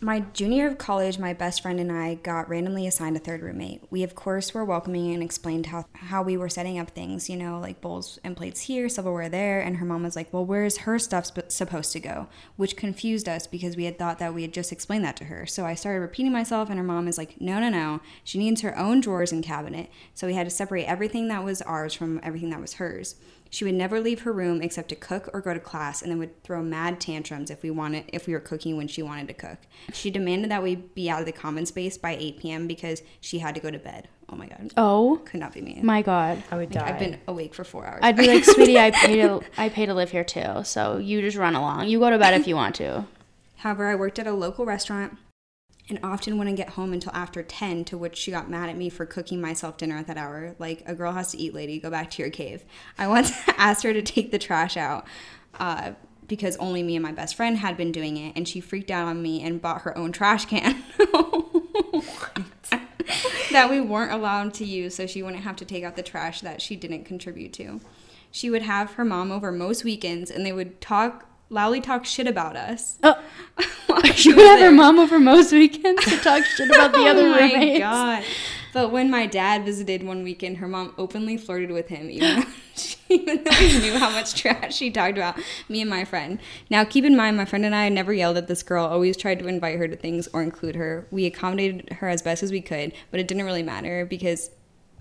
My 0.02 0.20
junior 0.20 0.66
of 0.66 0.78
college, 0.78 1.18
my 1.18 1.34
best 1.34 1.60
friend 1.60 1.78
and 1.78 1.92
I 1.92 2.14
got 2.14 2.48
randomly 2.48 2.86
assigned 2.86 3.18
a 3.18 3.20
third 3.20 3.42
roommate. 3.42 3.82
We, 3.90 4.02
of 4.02 4.14
course, 4.14 4.54
were 4.54 4.64
welcoming 4.64 5.12
and 5.12 5.22
explained 5.22 5.66
how, 5.66 5.84
how 5.92 6.22
we 6.22 6.38
were 6.38 6.48
setting 6.48 6.78
up 6.78 6.88
things, 6.90 7.28
you 7.28 7.36
know, 7.36 7.60
like 7.60 7.82
bowls 7.82 8.18
and 8.24 8.34
plates 8.34 8.62
here, 8.62 8.88
silverware 8.88 9.28
there. 9.28 9.60
And 9.60 9.76
her 9.76 9.84
mom 9.84 10.04
was 10.04 10.16
like, 10.16 10.32
Well, 10.32 10.46
where's 10.46 10.78
her 10.78 10.98
stuff 10.98 11.26
sp- 11.28 11.52
supposed 11.52 11.92
to 11.92 12.00
go? 12.00 12.28
Which 12.56 12.78
confused 12.78 13.28
us 13.28 13.46
because 13.46 13.76
we 13.76 13.84
had 13.84 13.98
thought 13.98 14.18
that 14.20 14.32
we 14.32 14.40
had 14.40 14.54
just 14.54 14.72
explained 14.72 15.04
that 15.04 15.16
to 15.16 15.24
her. 15.24 15.44
So 15.44 15.66
I 15.66 15.74
started 15.74 16.00
repeating 16.00 16.32
myself, 16.32 16.70
and 16.70 16.78
her 16.78 16.84
mom 16.84 17.06
is 17.06 17.18
like, 17.18 17.38
No, 17.38 17.60
no, 17.60 17.68
no. 17.68 18.00
She 18.24 18.38
needs 18.38 18.62
her 18.62 18.78
own 18.78 19.02
drawers 19.02 19.32
and 19.32 19.44
cabinet. 19.44 19.90
So 20.14 20.26
we 20.26 20.32
had 20.32 20.46
to 20.46 20.50
separate 20.50 20.86
everything 20.86 21.28
that 21.28 21.44
was 21.44 21.60
ours 21.60 21.92
from 21.92 22.20
everything 22.22 22.48
that 22.50 22.60
was 22.62 22.74
hers. 22.74 23.16
She 23.50 23.64
would 23.64 23.74
never 23.74 24.00
leave 24.00 24.22
her 24.22 24.32
room 24.32 24.62
except 24.62 24.88
to 24.90 24.94
cook 24.96 25.28
or 25.32 25.40
go 25.40 25.52
to 25.52 25.60
class, 25.60 26.00
and 26.02 26.10
then 26.10 26.18
would 26.20 26.42
throw 26.44 26.62
mad 26.62 27.00
tantrums 27.00 27.50
if 27.50 27.62
we 27.62 27.70
wanted 27.70 28.04
if 28.12 28.26
we 28.26 28.32
were 28.32 28.40
cooking 28.40 28.76
when 28.76 28.86
she 28.88 29.02
wanted 29.02 29.26
to 29.28 29.34
cook. 29.34 29.58
She 29.92 30.10
demanded 30.10 30.50
that 30.52 30.62
we 30.62 30.76
be 30.76 31.10
out 31.10 31.20
of 31.20 31.26
the 31.26 31.32
common 31.32 31.66
space 31.66 31.98
by 31.98 32.16
8 32.16 32.38
p.m. 32.38 32.66
because 32.68 33.02
she 33.20 33.40
had 33.40 33.54
to 33.56 33.60
go 33.60 33.70
to 33.70 33.78
bed. 33.78 34.08
Oh 34.32 34.36
my 34.36 34.46
god, 34.46 34.72
Oh 34.76 35.20
could 35.24 35.40
not 35.40 35.52
be 35.52 35.60
me. 35.60 35.80
my 35.82 36.02
god. 36.02 36.42
I 36.52 36.56
would 36.56 36.72
Like, 36.72 36.84
die. 36.84 36.88
I've 36.92 36.98
been 37.00 37.18
awake 37.26 37.52
for 37.52 37.64
four 37.64 37.84
hours. 37.84 37.98
I'd 38.02 38.16
be 38.16 38.28
like, 38.28 38.44
sweetie, 38.44 38.78
I 38.78 38.90
pay 38.94 39.16
to 39.22 39.40
I 39.58 39.68
pay 39.68 39.86
to 39.86 39.94
live 39.94 40.10
here 40.12 40.22
too. 40.22 40.62
So 40.62 40.98
you 40.98 41.20
just 41.20 41.36
run 41.36 41.56
along. 41.56 41.88
You 41.88 41.98
go 41.98 42.10
to 42.10 42.18
bed 42.18 42.34
if 42.40 42.46
you 42.46 42.54
want 42.54 42.76
to. 42.76 43.06
However, 43.56 43.88
I 43.88 43.96
worked 43.96 44.20
at 44.20 44.28
a 44.28 44.32
local 44.32 44.64
restaurant 44.64 45.18
and 45.90 46.00
often 46.02 46.38
wouldn't 46.38 46.56
get 46.56 46.70
home 46.70 46.92
until 46.92 47.12
after 47.12 47.42
10, 47.42 47.84
to 47.86 47.98
which 47.98 48.16
she 48.16 48.30
got 48.30 48.48
mad 48.48 48.70
at 48.70 48.76
me 48.76 48.88
for 48.88 49.04
cooking 49.04 49.40
myself 49.40 49.76
dinner 49.76 49.96
at 49.96 50.06
that 50.06 50.16
hour. 50.16 50.54
Like, 50.58 50.82
a 50.86 50.94
girl 50.94 51.12
has 51.12 51.32
to 51.32 51.38
eat, 51.38 51.52
lady. 51.54 51.78
Go 51.78 51.90
back 51.90 52.10
to 52.10 52.22
your 52.22 52.30
cave. 52.30 52.64
I 52.98 53.08
once 53.08 53.32
asked 53.58 53.82
her 53.82 53.92
to 53.92 54.02
take 54.02 54.30
the 54.30 54.38
trash 54.38 54.76
out 54.76 55.06
uh, 55.58 55.92
because 56.26 56.56
only 56.56 56.82
me 56.82 56.96
and 56.96 57.02
my 57.02 57.12
best 57.12 57.34
friend 57.34 57.58
had 57.58 57.76
been 57.76 57.92
doing 57.92 58.16
it, 58.16 58.32
and 58.36 58.48
she 58.48 58.60
freaked 58.60 58.90
out 58.90 59.06
on 59.06 59.20
me 59.20 59.42
and 59.42 59.60
bought 59.60 59.82
her 59.82 59.96
own 59.98 60.12
trash 60.12 60.46
can. 60.46 60.82
that 63.50 63.68
we 63.68 63.80
weren't 63.80 64.12
allowed 64.12 64.54
to 64.54 64.64
use 64.64 64.94
so 64.94 65.06
she 65.06 65.22
wouldn't 65.22 65.42
have 65.42 65.56
to 65.56 65.64
take 65.64 65.84
out 65.84 65.96
the 65.96 66.02
trash 66.02 66.40
that 66.40 66.62
she 66.62 66.76
didn't 66.76 67.04
contribute 67.04 67.52
to. 67.54 67.80
She 68.30 68.48
would 68.48 68.62
have 68.62 68.92
her 68.92 69.04
mom 69.04 69.32
over 69.32 69.50
most 69.50 69.82
weekends 69.84 70.30
and 70.30 70.46
they 70.46 70.52
would 70.52 70.80
talk 70.80 71.26
loudly 71.50 71.80
talk 71.80 72.04
shit 72.04 72.26
about 72.26 72.56
us. 72.56 72.98
Oh, 73.02 73.20
she 74.14 74.32
would 74.32 74.44
have 74.44 74.60
her 74.60 74.72
mom 74.72 74.98
over 74.98 75.18
most 75.18 75.52
weekends 75.60 76.04
to 76.04 76.16
talk 76.18 76.44
shit 76.44 76.70
about 76.70 76.92
the 76.92 76.98
other 77.08 77.22
oh 77.22 77.30
my 77.30 77.40
roommates. 77.52 77.78
god. 77.80 78.24
But 78.72 78.92
when 78.92 79.10
my 79.10 79.26
dad 79.26 79.64
visited 79.64 80.04
one 80.04 80.22
weekend, 80.22 80.58
her 80.58 80.68
mom 80.68 80.94
openly 80.96 81.36
flirted 81.36 81.72
with 81.72 81.88
him, 81.88 82.08
even 82.08 82.40
though, 82.40 82.46
she, 82.76 82.96
even 83.08 83.42
though 83.42 83.50
we 83.58 83.78
knew 83.80 83.98
how 83.98 84.10
much 84.10 84.34
trash 84.34 84.76
she 84.76 84.92
talked 84.92 85.18
about 85.18 85.40
me 85.68 85.80
and 85.80 85.90
my 85.90 86.04
friend. 86.04 86.38
Now, 86.70 86.84
keep 86.84 87.04
in 87.04 87.16
mind, 87.16 87.36
my 87.36 87.44
friend 87.44 87.64
and 87.64 87.74
I 87.74 87.88
never 87.88 88.12
yelled 88.12 88.36
at 88.36 88.46
this 88.46 88.62
girl, 88.62 88.86
always 88.86 89.16
tried 89.16 89.40
to 89.40 89.48
invite 89.48 89.76
her 89.78 89.88
to 89.88 89.96
things 89.96 90.28
or 90.32 90.42
include 90.42 90.76
her. 90.76 91.08
We 91.10 91.26
accommodated 91.26 91.94
her 91.94 92.08
as 92.08 92.22
best 92.22 92.44
as 92.44 92.52
we 92.52 92.60
could, 92.60 92.92
but 93.10 93.18
it 93.18 93.26
didn't 93.26 93.44
really 93.44 93.64
matter 93.64 94.06
because 94.06 94.50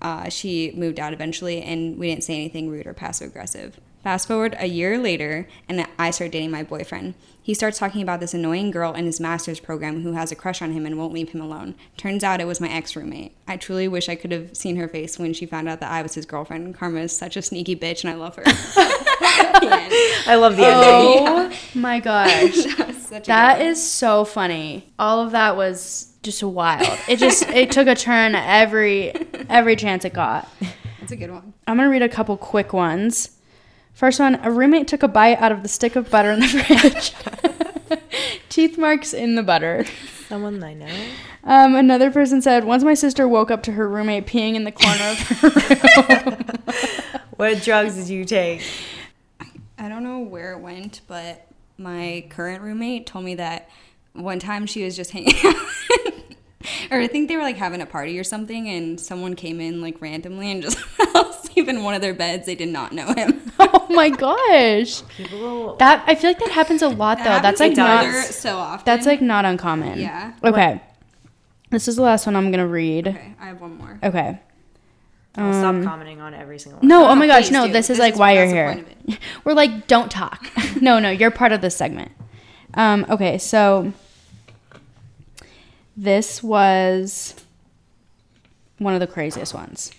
uh, 0.02 0.30
she 0.30 0.72
moved 0.76 1.00
out 1.00 1.14
eventually 1.14 1.62
and 1.62 2.00
we 2.00 2.08
didn't 2.10 2.24
say 2.24 2.34
anything 2.36 2.70
rude 2.70 2.88
or 2.88 2.94
passive 2.96 3.30
aggressive. 3.30 3.80
Fast 4.04 4.28
forward 4.28 4.56
a 4.58 4.66
year 4.66 4.98
later, 4.98 5.48
and 5.68 5.86
I 5.98 6.12
start 6.12 6.32
dating 6.32 6.52
my 6.52 6.64
boyfriend. 6.64 7.16
He 7.50 7.56
starts 7.56 7.80
talking 7.80 8.04
about 8.04 8.20
this 8.20 8.36
annoying 8.36 8.70
girl 8.70 8.94
in 8.94 9.08
his 9.08 9.20
master's 9.20 9.60
program 9.60 10.04
who 10.04 10.12
has 10.12 10.32
a 10.32 10.36
crush 10.36 10.62
on 10.62 10.72
him 10.72 10.86
and 10.86 11.00
won't 11.00 11.12
leave 11.14 11.30
him 11.32 11.42
alone. 11.42 11.74
Turns 11.98 12.24
out 12.24 12.40
it 12.40 12.46
was 12.46 12.62
my 12.62 12.70
ex 12.70 12.96
roommate. 12.96 13.36
I 13.48 13.58
truly 13.58 13.88
wish 13.88 14.08
I 14.08 14.14
could 14.14 14.32
have 14.32 14.56
seen 14.56 14.76
her 14.76 14.88
face 14.88 15.18
when 15.18 15.34
she 15.34 15.48
found 15.48 15.68
out 15.68 15.80
that 15.80 15.90
I 15.90 16.04
was 16.04 16.14
his 16.14 16.28
girlfriend. 16.28 16.76
Karma 16.76 17.00
is 17.00 17.18
such 17.18 17.36
a 17.38 17.42
sneaky 17.42 17.76
bitch, 17.76 18.04
and 18.04 18.12
I 18.14 18.18
love 18.18 18.36
her. 18.36 18.44
I 18.46 20.36
love 20.40 20.58
the 20.58 20.64
oh 20.64 21.48
ending. 21.48 21.54
Oh 21.56 21.80
my 21.80 22.00
gosh. 22.02 22.32
that 22.76 22.88
was 22.88 22.98
such 23.08 23.24
a 23.24 23.28
That 23.30 23.58
good 23.58 23.64
one. 23.64 23.72
is 23.72 23.92
so 23.92 24.26
funny. 24.26 24.94
All 25.00 25.20
of 25.26 25.32
that 25.32 25.56
was 25.58 26.14
just 26.22 26.44
wild. 26.44 27.00
It 27.08 27.18
just 27.18 27.42
it 27.50 27.72
took 27.72 27.88
a 27.88 27.96
turn 27.96 28.36
every 28.36 29.12
every 29.50 29.76
chance 29.76 30.06
it 30.06 30.14
got. 30.14 30.48
That's 31.00 31.14
a 31.14 31.16
good 31.16 31.32
one. 31.32 31.54
I'm 31.66 31.78
gonna 31.78 31.90
read 31.90 32.04
a 32.04 32.10
couple 32.10 32.38
quick 32.38 32.74
ones. 32.74 33.39
First 34.00 34.22
one: 34.22 34.40
A 34.44 34.50
roommate 34.50 34.88
took 34.88 35.04
a 35.04 35.10
bite 35.10 35.40
out 35.40 35.52
of 35.52 35.62
the 35.62 35.68
stick 35.68 35.98
of 35.98 36.10
butter 36.10 36.32
in 36.32 36.40
the 36.40 36.48
fridge. 37.90 38.00
Teeth 38.50 38.78
marks 38.78 39.14
in 39.14 39.36
the 39.36 39.44
butter. 39.44 39.86
Someone 40.30 40.64
I 40.64 40.74
know. 40.74 40.88
Um, 41.44 41.76
another 41.76 42.10
person 42.10 42.42
said, 42.42 42.64
once 42.64 42.82
my 42.82 42.94
sister 42.94 43.28
woke 43.28 43.52
up 43.52 43.62
to 43.64 43.74
her 43.74 43.90
roommate 43.90 44.26
peeing 44.26 44.56
in 44.56 44.64
the 44.64 44.72
corner 44.72 45.04
of 45.04 45.18
her 45.20 46.32
room. 46.32 46.38
What 47.36 47.62
drugs 47.62 47.96
did 47.96 48.08
you 48.08 48.24
take? 48.24 48.64
I 49.78 49.90
don't 49.90 50.06
know 50.06 50.20
where 50.20 50.54
it 50.54 50.60
went, 50.60 51.02
but 51.06 51.46
my 51.78 52.26
current 52.30 52.62
roommate 52.62 53.06
told 53.06 53.26
me 53.26 53.36
that 53.36 53.70
one 54.14 54.40
time 54.40 54.66
she 54.66 54.86
was 54.86 54.96
just 54.96 55.12
hanging 55.12 55.36
out. 55.44 55.56
or 56.92 57.02
I 57.02 57.08
think 57.08 57.28
they 57.28 57.36
were 57.36 57.44
like 57.44 57.58
having 57.58 57.82
a 57.82 57.86
party 57.86 58.18
or 58.18 58.24
something, 58.24 58.70
and 58.70 58.98
someone 59.00 59.36
came 59.36 59.60
in 59.60 59.82
like 59.82 60.02
randomly 60.02 60.52
and 60.52 60.62
just 60.62 60.78
fell 61.50 61.64
asleep 61.64 61.68
in 61.76 61.84
one 61.84 61.94
of 61.94 62.02
their 62.02 62.14
beds. 62.14 62.46
They 62.46 62.56
did 62.56 62.70
not 62.70 62.92
know 62.94 63.14
him. 63.14 63.52
oh 63.60 63.88
my 63.90 64.10
gosh. 64.10 65.02
People. 65.18 65.76
That 65.78 66.04
I 66.08 66.16
feel 66.16 66.30
like 66.30 66.40
that 66.40 66.52
happens 66.52 66.82
a 66.82 66.90
lot 66.90 67.18
though. 67.20 67.40
That's 67.42 67.60
like 67.60 67.76
not 67.76 68.06
so 68.26 68.58
often. 68.58 68.84
that's 68.86 69.06
like 69.06 69.22
not 69.22 69.46
uncommon. 69.46 70.00
Yeah. 70.00 70.34
Okay. 70.44 70.82
This 71.72 71.88
is 71.88 71.96
the 71.98 72.02
last 72.02 72.26
one 72.26 72.36
I'm 72.36 72.50
gonna 72.52 72.68
read. 72.68 73.08
Okay, 73.10 73.34
I 73.40 73.48
have 73.48 73.62
one 73.62 73.78
more. 73.78 74.00
Okay. 74.04 74.40
I'll 75.36 75.54
Um, 75.66 75.84
stop 75.84 75.92
commenting 75.94 76.20
on 76.22 76.34
every 76.34 76.58
single 76.58 76.80
one. 76.80 76.88
No, 76.88 77.06
oh 77.06 77.10
No, 77.10 77.16
my 77.16 77.28
gosh, 77.28 77.52
no, 77.52 77.68
do. 77.68 77.74
this 77.74 77.90
is 77.92 77.98
This 77.98 78.00
like 78.00 78.14
is- 78.14 78.20
why 78.20 78.32
you're 78.34 78.48
here. 78.48 78.74
point 78.74 78.88
of 78.88 79.14
it. 79.14 79.20
We're 79.44 79.54
like, 79.54 79.86
don't 79.88 80.10
talk. 80.10 80.50
no, 80.82 80.98
no, 81.00 81.12
you're 81.12 81.30
part 81.32 81.52
of 81.52 81.62
this 81.62 81.76
segment. 81.76 82.12
Um, 82.74 83.06
okay, 83.10 83.38
so 83.38 83.94
this 85.96 86.42
was 86.42 87.36
one 88.80 88.96
of 88.96 89.00
the 89.00 89.08
craziest 89.08 89.54
ones. 89.54 89.92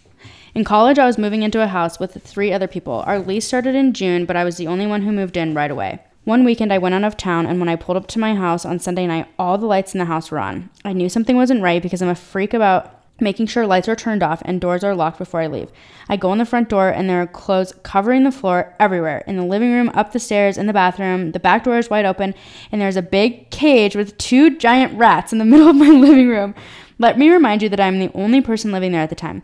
In 0.52 0.64
college, 0.64 0.98
I 0.98 1.06
was 1.06 1.16
moving 1.16 1.42
into 1.42 1.62
a 1.62 1.68
house 1.68 2.00
with 2.00 2.20
three 2.22 2.52
other 2.52 2.66
people. 2.66 3.04
Our 3.06 3.20
lease 3.20 3.46
started 3.46 3.76
in 3.76 3.92
June, 3.92 4.24
but 4.24 4.34
I 4.34 4.44
was 4.44 4.56
the 4.56 4.66
only 4.66 4.86
one 4.86 5.02
who 5.02 5.12
moved 5.12 5.36
in 5.36 5.54
right 5.54 5.70
away. 5.70 6.00
One 6.24 6.44
weekend, 6.44 6.72
I 6.72 6.78
went 6.78 6.94
out 6.94 7.04
of 7.04 7.16
town, 7.16 7.46
and 7.46 7.60
when 7.60 7.68
I 7.68 7.76
pulled 7.76 7.96
up 7.96 8.08
to 8.08 8.18
my 8.18 8.34
house 8.34 8.64
on 8.66 8.80
Sunday 8.80 9.06
night, 9.06 9.28
all 9.38 9.58
the 9.58 9.66
lights 9.66 9.94
in 9.94 9.98
the 9.98 10.06
house 10.06 10.30
were 10.30 10.40
on. 10.40 10.68
I 10.84 10.92
knew 10.92 11.08
something 11.08 11.36
wasn't 11.36 11.62
right 11.62 11.80
because 11.80 12.02
I'm 12.02 12.08
a 12.08 12.14
freak 12.14 12.52
about 12.52 13.00
making 13.20 13.46
sure 13.46 13.66
lights 13.66 13.88
are 13.88 13.96
turned 13.96 14.22
off 14.22 14.42
and 14.44 14.60
doors 14.60 14.82
are 14.82 14.94
locked 14.94 15.18
before 15.18 15.40
I 15.40 15.46
leave. 15.46 15.70
I 16.08 16.16
go 16.16 16.32
in 16.32 16.38
the 16.38 16.44
front 16.44 16.68
door, 16.68 16.88
and 16.88 17.08
there 17.08 17.22
are 17.22 17.26
clothes 17.28 17.72
covering 17.84 18.24
the 18.24 18.32
floor 18.32 18.74
everywhere 18.80 19.22
in 19.28 19.36
the 19.36 19.44
living 19.44 19.72
room, 19.72 19.90
up 19.94 20.12
the 20.12 20.18
stairs, 20.18 20.58
in 20.58 20.66
the 20.66 20.72
bathroom. 20.72 21.30
The 21.30 21.40
back 21.40 21.62
door 21.62 21.78
is 21.78 21.90
wide 21.90 22.04
open, 22.04 22.34
and 22.72 22.80
there's 22.80 22.96
a 22.96 23.02
big 23.02 23.50
cage 23.50 23.94
with 23.94 24.18
two 24.18 24.58
giant 24.58 24.98
rats 24.98 25.32
in 25.32 25.38
the 25.38 25.44
middle 25.46 25.68
of 25.68 25.76
my 25.76 25.90
living 25.90 26.28
room. 26.28 26.56
Let 26.98 27.18
me 27.18 27.30
remind 27.30 27.62
you 27.62 27.68
that 27.68 27.80
I'm 27.80 27.98
the 27.98 28.10
only 28.14 28.40
person 28.40 28.72
living 28.72 28.92
there 28.92 29.00
at 29.00 29.10
the 29.10 29.16
time. 29.16 29.42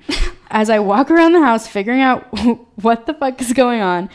As 0.49 0.71
I 0.71 0.79
walk 0.79 1.11
around 1.11 1.33
the 1.33 1.43
house 1.43 1.67
figuring 1.67 2.01
out 2.01 2.23
what 2.77 3.07
the 3.07 3.15
fuck 3.15 3.41
is 3.41 3.53
going 3.53 3.81
on, 3.81 4.09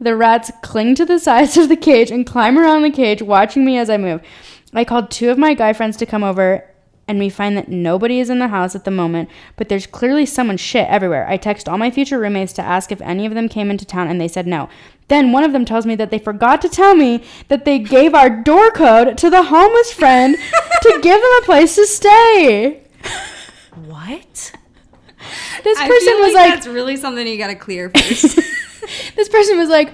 the 0.00 0.16
rats 0.16 0.50
cling 0.62 0.94
to 0.96 1.04
the 1.04 1.18
sides 1.18 1.56
of 1.56 1.68
the 1.68 1.76
cage 1.76 2.10
and 2.10 2.26
climb 2.26 2.58
around 2.58 2.82
the 2.82 2.90
cage, 2.90 3.22
watching 3.22 3.64
me 3.64 3.78
as 3.78 3.90
I 3.90 3.98
move. 3.98 4.22
I 4.72 4.84
called 4.84 5.10
two 5.10 5.30
of 5.30 5.38
my 5.38 5.54
guy 5.54 5.72
friends 5.72 5.96
to 5.98 6.06
come 6.06 6.24
over, 6.24 6.64
and 7.06 7.18
we 7.18 7.28
find 7.28 7.56
that 7.56 7.68
nobody 7.68 8.20
is 8.20 8.30
in 8.30 8.38
the 8.38 8.48
house 8.48 8.74
at 8.74 8.84
the 8.84 8.90
moment, 8.90 9.28
but 9.56 9.68
there's 9.68 9.86
clearly 9.86 10.24
someone's 10.24 10.60
shit 10.60 10.88
everywhere. 10.88 11.26
I 11.28 11.36
text 11.36 11.68
all 11.68 11.76
my 11.76 11.90
future 11.90 12.18
roommates 12.18 12.52
to 12.54 12.62
ask 12.62 12.90
if 12.90 13.00
any 13.00 13.26
of 13.26 13.34
them 13.34 13.48
came 13.48 13.70
into 13.70 13.84
town, 13.84 14.08
and 14.08 14.20
they 14.20 14.28
said 14.28 14.46
no. 14.46 14.68
Then 15.08 15.32
one 15.32 15.42
of 15.42 15.52
them 15.52 15.64
tells 15.64 15.86
me 15.86 15.96
that 15.96 16.10
they 16.10 16.20
forgot 16.20 16.62
to 16.62 16.68
tell 16.68 16.94
me 16.94 17.24
that 17.48 17.64
they 17.64 17.80
gave 17.80 18.14
our 18.14 18.30
door 18.30 18.70
code 18.70 19.18
to 19.18 19.28
the 19.28 19.42
homeless 19.42 19.92
friend 19.92 20.36
to 20.82 20.98
give 21.02 21.20
them 21.20 21.42
a 21.42 21.44
place 21.44 21.74
to 21.74 21.86
stay. 21.86 22.82
What? 23.74 24.52
This 25.64 25.78
I 25.78 25.88
person 25.88 26.14
was 26.20 26.34
like, 26.34 26.48
like, 26.48 26.54
that's 26.54 26.66
really 26.66 26.96
something 26.96 27.26
you 27.26 27.36
gotta 27.38 27.54
clear 27.54 27.90
first. 27.90 28.36
this 29.16 29.28
person 29.28 29.58
was 29.58 29.68
like, 29.68 29.92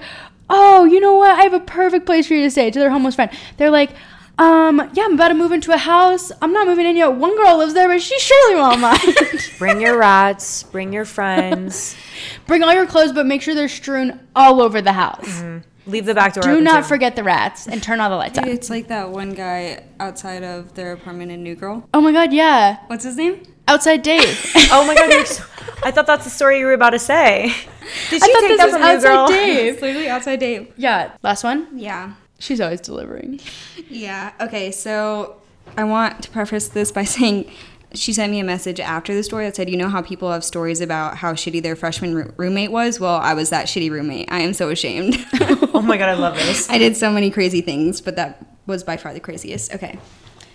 "Oh, 0.49 0.85
you 0.85 0.99
know 0.99 1.15
what? 1.15 1.37
I 1.37 1.43
have 1.43 1.53
a 1.53 1.59
perfect 1.59 2.05
place 2.05 2.27
for 2.27 2.33
you 2.35 2.43
to 2.43 2.51
stay." 2.51 2.71
To 2.71 2.79
their 2.79 2.89
homeless 2.89 3.15
friend, 3.15 3.31
they're 3.57 3.69
like, 3.69 3.91
"Um, 4.37 4.89
yeah, 4.93 5.03
I'm 5.05 5.13
about 5.13 5.27
to 5.29 5.33
move 5.33 5.51
into 5.51 5.73
a 5.73 5.77
house. 5.77 6.31
I'm 6.41 6.53
not 6.53 6.67
moving 6.67 6.85
in 6.85 6.95
yet. 6.95 7.13
One 7.13 7.35
girl 7.35 7.57
lives 7.57 7.73
there, 7.73 7.87
but 7.87 8.01
she 8.01 8.17
surely 8.19 8.55
won't 8.55 8.79
mind. 8.89 9.51
Bring 9.59 9.81
your 9.81 9.97
rats. 9.97 10.63
Bring 10.63 10.93
your 10.93 11.05
friends. 11.05 11.95
Bring 12.45 12.63
all 12.63 12.73
your 12.73 12.87
clothes, 12.87 13.11
but 13.11 13.25
make 13.25 13.41
sure 13.41 13.53
they're 13.55 13.67
strewn 13.69 14.19
all 14.35 14.61
over 14.61 14.81
the 14.81 14.93
house. 14.93 15.43
Leave 15.85 16.05
the 16.05 16.13
back 16.13 16.33
door. 16.33 16.43
Do 16.43 16.59
not 16.61 16.81
too. 16.83 16.87
forget 16.89 17.15
the 17.15 17.23
rats 17.23 17.65
and 17.67 17.81
turn 17.81 17.99
all 17.99 18.09
the 18.09 18.15
lights 18.15 18.37
on." 18.37 18.47
it's 18.47 18.69
like 18.69 18.87
that 18.87 19.09
one 19.09 19.33
guy 19.33 19.83
outside 19.99 20.43
of 20.43 20.73
their 20.75 20.93
apartment 20.93 21.31
in 21.31 21.43
New 21.43 21.55
Girl. 21.55 21.87
Oh 21.93 22.01
my 22.01 22.11
God, 22.11 22.33
yeah. 22.33 22.79
What's 22.87 23.03
his 23.05 23.15
name? 23.17 23.43
Outside 23.67 24.01
Dave. 24.03 24.51
Oh 24.71 24.85
my 24.85 24.95
god, 24.95 25.11
you're 25.11 25.25
so, 25.25 25.43
I 25.83 25.91
thought 25.91 26.07
that's 26.07 26.23
the 26.25 26.29
story 26.29 26.59
you 26.59 26.65
were 26.65 26.73
about 26.73 26.89
to 26.91 26.99
say. 26.99 27.53
Did 28.09 28.21
I 28.23 28.27
you 28.27 28.33
thought 28.33 28.39
take 28.41 28.49
this 28.49 28.57
that 28.57 28.65
was 28.65 28.73
from 28.73 28.81
New 28.81 28.87
Outside 28.87 29.07
Girl? 29.07 29.27
Dave. 29.27 29.73
It's 29.73 29.81
literally 29.81 30.09
outside 30.09 30.39
Dave. 30.39 30.73
Yeah. 30.75 31.11
Last 31.23 31.43
one. 31.43 31.67
Yeah. 31.79 32.13
She's 32.39 32.59
always 32.59 32.81
delivering. 32.81 33.39
Yeah. 33.89 34.33
Okay. 34.41 34.71
So 34.71 35.39
I 35.77 35.83
want 35.85 36.21
to 36.23 36.29
preface 36.29 36.67
this 36.67 36.91
by 36.91 37.03
saying 37.17 37.49
she 37.93 38.11
sent 38.11 38.31
me 38.31 38.39
a 38.39 38.43
message 38.43 38.81
after 38.81 39.13
the 39.15 39.23
story 39.23 39.45
that 39.45 39.55
said, 39.55 39.69
"You 39.69 39.77
know 39.77 39.87
how 39.87 40.01
people 40.01 40.29
have 40.31 40.43
stories 40.43 40.81
about 40.81 41.15
how 41.17 41.33
shitty 41.33 41.63
their 41.63 41.75
freshman 41.77 42.13
roo- 42.13 42.33
roommate 42.35 42.71
was? 42.71 42.99
Well, 42.99 43.15
I 43.15 43.33
was 43.33 43.49
that 43.51 43.67
shitty 43.67 43.89
roommate. 43.89 44.29
I 44.29 44.39
am 44.41 44.53
so 44.53 44.69
ashamed. 44.69 45.15
Oh 45.77 45.81
my 45.83 45.95
god, 45.95 46.09
I 46.09 46.15
love 46.15 46.33
this. 46.35 46.67
I 46.71 46.79
did 46.79 46.97
so 46.97 47.11
many 47.11 47.29
crazy 47.29 47.61
things, 47.61 48.01
but 48.01 48.15
that 48.15 48.43
was 48.65 48.83
by 48.83 48.97
far 48.97 49.13
the 49.13 49.19
craziest. 49.19 49.73
Okay. 49.75 49.99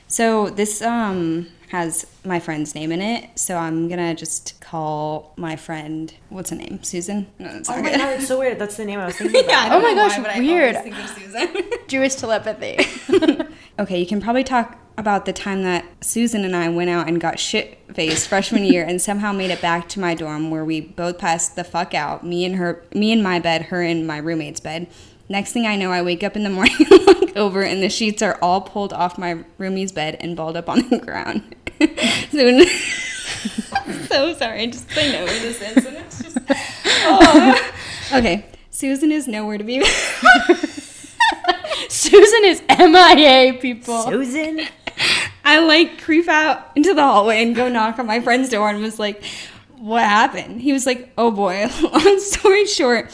So 0.09 0.51
this 0.51 0.82
um 0.82 1.47
has 1.73 2.07
my 2.23 2.39
friend's 2.39 2.74
name 2.74 2.93
in 2.93 3.01
it, 3.01 3.31
so 3.35 3.57
I'm 3.57 3.89
gonna 3.89 4.15
just 4.15 4.61
call 4.61 5.32
my 5.39 5.57
friend. 5.57 6.12
What's 6.28 6.51
her 6.51 6.57
name? 6.57 6.82
Susan. 6.82 7.27
No, 7.39 7.51
that's 7.51 7.70
Oh 7.70 7.77
my 7.82 7.90
good. 7.90 7.99
god, 7.99 8.12
it's 8.19 8.28
so 8.28 8.39
weird. 8.39 8.59
That's 8.59 8.77
the 8.77 8.85
name 8.85 9.01
I 9.01 9.07
was 9.07 9.16
thinking 9.19 9.44
about. 9.44 9.69
Yeah, 9.69 9.74
Oh 9.77 9.81
my 9.81 9.94
gosh, 9.94 10.19
why, 10.19 10.39
weird. 10.39 10.77
think 10.82 10.99
of 10.99 11.09
Susan. 11.09 11.49
Jewish 11.89 12.15
telepathy. 12.15 12.78
Okay, 13.78 13.99
you 13.99 14.07
can 14.07 14.20
probably 14.20 14.44
talk 14.44 14.77
about 14.99 15.24
the 15.24 15.32
time 15.32 15.62
that 15.62 15.86
Susan 16.03 16.44
and 16.44 16.55
I 16.55 16.69
went 16.69 16.90
out 16.90 17.09
and 17.09 17.19
got 17.19 17.39
shit 17.40 17.78
faced 17.94 18.28
freshman 18.28 18.65
year 18.65 18.85
and 18.85 19.01
somehow 19.01 19.32
made 19.32 19.51
it 19.51 19.62
back 19.62 19.89
to 19.90 19.99
my 20.01 20.15
dorm 20.15 20.51
where 20.51 20.62
we 20.65 20.78
both 20.82 21.16
passed 21.16 21.57
the 21.57 21.65
fuck 21.65 21.94
out. 21.94 22.23
Me 22.24 22.44
and 22.44 22.57
her, 22.57 22.85
me 22.94 23.12
in 23.12 23.23
my 23.23 23.39
bed, 23.39 23.62
her 23.62 23.82
in 23.82 24.07
my 24.07 24.19
roommate's 24.19 24.61
bed. 24.61 24.89
Next 25.31 25.53
thing 25.53 25.66
I 25.66 25.77
know, 25.77 25.90
I 25.90 26.03
wake 26.03 26.23
up 26.23 26.36
in 26.36 26.43
the 26.44 26.51
morning, 26.51 26.77
and 26.81 27.07
look 27.07 27.35
over, 27.35 27.62
and 27.62 27.82
the 27.82 27.89
sheets 27.89 28.20
are 28.20 28.39
all 28.43 28.61
pulled 28.61 28.93
off 28.93 29.16
my 29.16 29.43
roomie's 29.57 29.90
bed 29.90 30.19
and 30.20 30.36
balled 30.36 30.57
up 30.59 30.69
on 30.69 30.86
the 30.90 30.99
ground. 30.99 31.55
so, 32.30 32.64
so 34.06 34.34
sorry, 34.34 34.62
I 34.62 34.66
just 34.66 34.88
no 34.90 35.26
to 35.26 35.32
this 35.32 35.62
and 35.62 35.96
it's 35.96 36.22
just. 36.22 36.38
Oh. 37.04 37.72
Okay, 38.12 38.46
Susan 38.70 39.10
is 39.10 39.26
nowhere 39.26 39.59
to 39.59 39.64
be. 39.64 39.84
Susan 41.88 42.44
is 42.44 42.62
MIA, 42.68 43.59
people. 43.60 44.02
Susan? 44.02 44.60
I 45.44 45.59
like 45.60 46.00
creep 46.02 46.28
out 46.28 46.70
into 46.76 46.94
the 46.94 47.02
hallway 47.02 47.42
and 47.42 47.56
go 47.56 47.68
knock 47.68 47.98
on 47.98 48.06
my 48.06 48.20
friend's 48.20 48.48
door 48.48 48.70
and 48.70 48.80
was 48.80 48.98
like, 48.98 49.24
What 49.78 50.02
happened? 50.02 50.60
He 50.60 50.72
was 50.72 50.86
like, 50.86 51.12
Oh 51.18 51.30
boy, 51.30 51.68
long 51.82 52.20
story 52.20 52.66
short, 52.66 53.10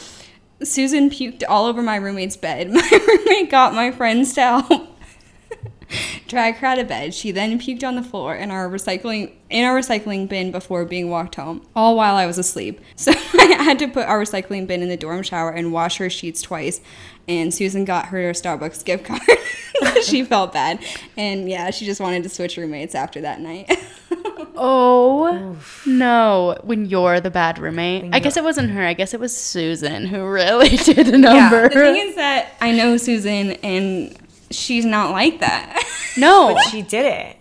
Susan 0.61 1.09
puked 1.09 1.43
all 1.47 1.65
over 1.65 1.81
my 1.81 1.95
roommate's 1.95 2.37
bed. 2.37 2.69
My 2.71 2.89
roommate 3.07 3.49
got 3.49 3.73
my 3.73 3.91
friends 3.91 4.33
to 4.33 4.41
help 4.41 4.98
drag 6.27 6.55
her 6.57 6.67
out 6.67 6.79
of 6.79 6.87
bed. 6.87 7.13
She 7.13 7.31
then 7.31 7.59
puked 7.59 7.83
on 7.83 7.95
the 7.95 8.03
floor 8.03 8.35
in 8.35 8.51
our 8.51 8.69
recycling 8.69 9.33
in 9.49 9.65
our 9.65 9.79
recycling 9.79 10.29
bin 10.29 10.51
before 10.51 10.85
being 10.85 11.09
walked 11.09 11.35
home, 11.35 11.65
all 11.75 11.95
while 11.95 12.15
I 12.15 12.25
was 12.25 12.37
asleep. 12.37 12.79
So 12.95 13.11
I 13.15 13.63
had 13.63 13.79
to 13.79 13.87
put 13.87 14.07
our 14.07 14.21
recycling 14.21 14.67
bin 14.67 14.81
in 14.81 14.89
the 14.89 14.97
dorm 14.97 15.23
shower 15.23 15.49
and 15.51 15.73
wash 15.73 15.97
her 15.97 16.09
sheets 16.09 16.41
twice. 16.41 16.81
And 17.27 17.53
Susan 17.53 17.85
got 17.85 18.07
her 18.07 18.31
Starbucks 18.31 18.83
gift 18.85 19.05
card. 19.05 19.21
she 20.03 20.23
felt 20.23 20.53
bad. 20.53 20.83
And 21.17 21.49
yeah, 21.49 21.69
she 21.71 21.85
just 21.85 22.01
wanted 22.01 22.23
to 22.23 22.29
switch 22.29 22.57
roommates 22.57 22.93
after 22.95 23.21
that 23.21 23.39
night. 23.39 23.71
Oh 24.61 25.55
no! 25.85 26.57
When 26.63 26.85
you're 26.85 27.21
the 27.21 27.31
bad 27.31 27.59
roommate, 27.59 28.13
I 28.13 28.19
guess 28.19 28.35
it 28.35 28.43
wasn't 28.43 28.71
her. 28.71 28.83
I 28.83 28.93
guess 28.93 29.13
it 29.13 29.19
was 29.19 29.35
Susan 29.35 30.05
who 30.05 30.25
really 30.27 30.69
did 30.75 31.07
the 31.07 31.17
number. 31.17 31.69
the 31.69 31.75
thing 31.75 31.95
is 32.09 32.15
that 32.15 32.53
I 32.59 32.73
know 32.73 32.97
Susan 32.97 33.51
and 33.63 34.17
she's 34.51 34.85
not 34.85 35.11
like 35.11 35.39
that. 35.39 35.83
no, 36.17 36.53
But 36.55 36.61
she 36.69 36.81
did 36.81 37.05
it. 37.05 37.35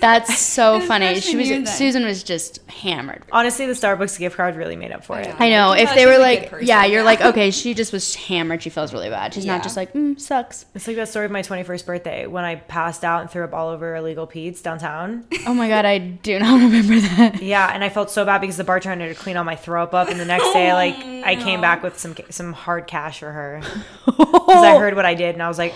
that's 0.00 0.38
so 0.56 0.76
It 0.76 0.84
funny. 0.84 1.20
She 1.20 1.36
was. 1.36 1.70
Susan 1.70 2.04
was 2.04 2.22
just 2.22 2.58
hammered. 2.70 3.22
Honestly, 3.30 3.66
the 3.66 3.74
Starbucks 3.74 4.18
gift 4.18 4.34
card 4.36 4.56
really 4.56 4.74
made 4.76 4.90
up 4.92 5.04
for 5.04 5.18
it. 5.20 5.34
I 5.38 5.50
know. 5.50 5.72
If 5.72 5.94
they 5.94 6.06
were 6.06 6.16
like, 6.16 6.48
person, 6.48 6.66
yeah, 6.66 6.86
you're 6.86 7.00
yeah. 7.00 7.04
like, 7.04 7.20
okay, 7.20 7.50
she 7.50 7.74
just 7.74 7.92
was 7.92 8.14
hammered. 8.14 8.62
She 8.62 8.70
feels 8.70 8.94
really 8.94 9.10
bad. 9.10 9.34
She's 9.34 9.44
Yeah. 9.44 9.56
not 9.56 9.62
just 9.62 9.76
like, 9.76 9.92
mm, 9.92 10.18
sucks. 10.18 10.64
It's 10.74 10.86
like 10.86 10.96
that 10.96 11.08
story 11.08 11.26
of 11.26 11.30
my 11.30 11.42
21st 11.42 11.84
birthday 11.84 12.26
when 12.26 12.44
I 12.44 12.54
passed 12.54 13.04
out 13.04 13.20
and 13.20 13.30
threw 13.30 13.44
up 13.44 13.52
all 13.52 13.68
over 13.68 13.94
Illegal 13.96 14.26
Pete's 14.26 14.62
downtown. 14.62 15.26
Oh 15.46 15.52
my 15.52 15.68
god, 15.68 15.84
I 15.84 15.98
do 15.98 16.38
not 16.38 16.54
remember 16.62 16.98
that. 17.00 17.42
Yeah, 17.42 17.70
and 17.70 17.84
I 17.84 17.90
felt 17.90 18.10
so 18.10 18.24
bad 18.24 18.40
because 18.40 18.56
the 18.56 18.64
bartender 18.64 19.06
had 19.08 19.16
to 19.16 19.22
clean 19.22 19.36
all 19.36 19.44
my 19.44 19.56
throw 19.56 19.82
up 19.82 19.92
up, 19.92 20.08
and 20.08 20.18
the 20.18 20.24
next 20.24 20.50
day, 20.54 20.72
like, 20.72 20.96
I 20.96 21.36
came 21.36 21.60
back 21.60 21.82
with 21.82 21.98
some 21.98 22.14
some 22.30 22.54
hard 22.54 22.86
cash 22.86 23.18
for 23.20 23.30
her 23.30 23.60
because 24.06 24.64
I 24.64 24.78
heard 24.78 24.96
what 24.96 25.04
I 25.04 25.14
did, 25.14 25.34
and 25.34 25.42
I 25.42 25.48
was 25.48 25.58
like, 25.58 25.74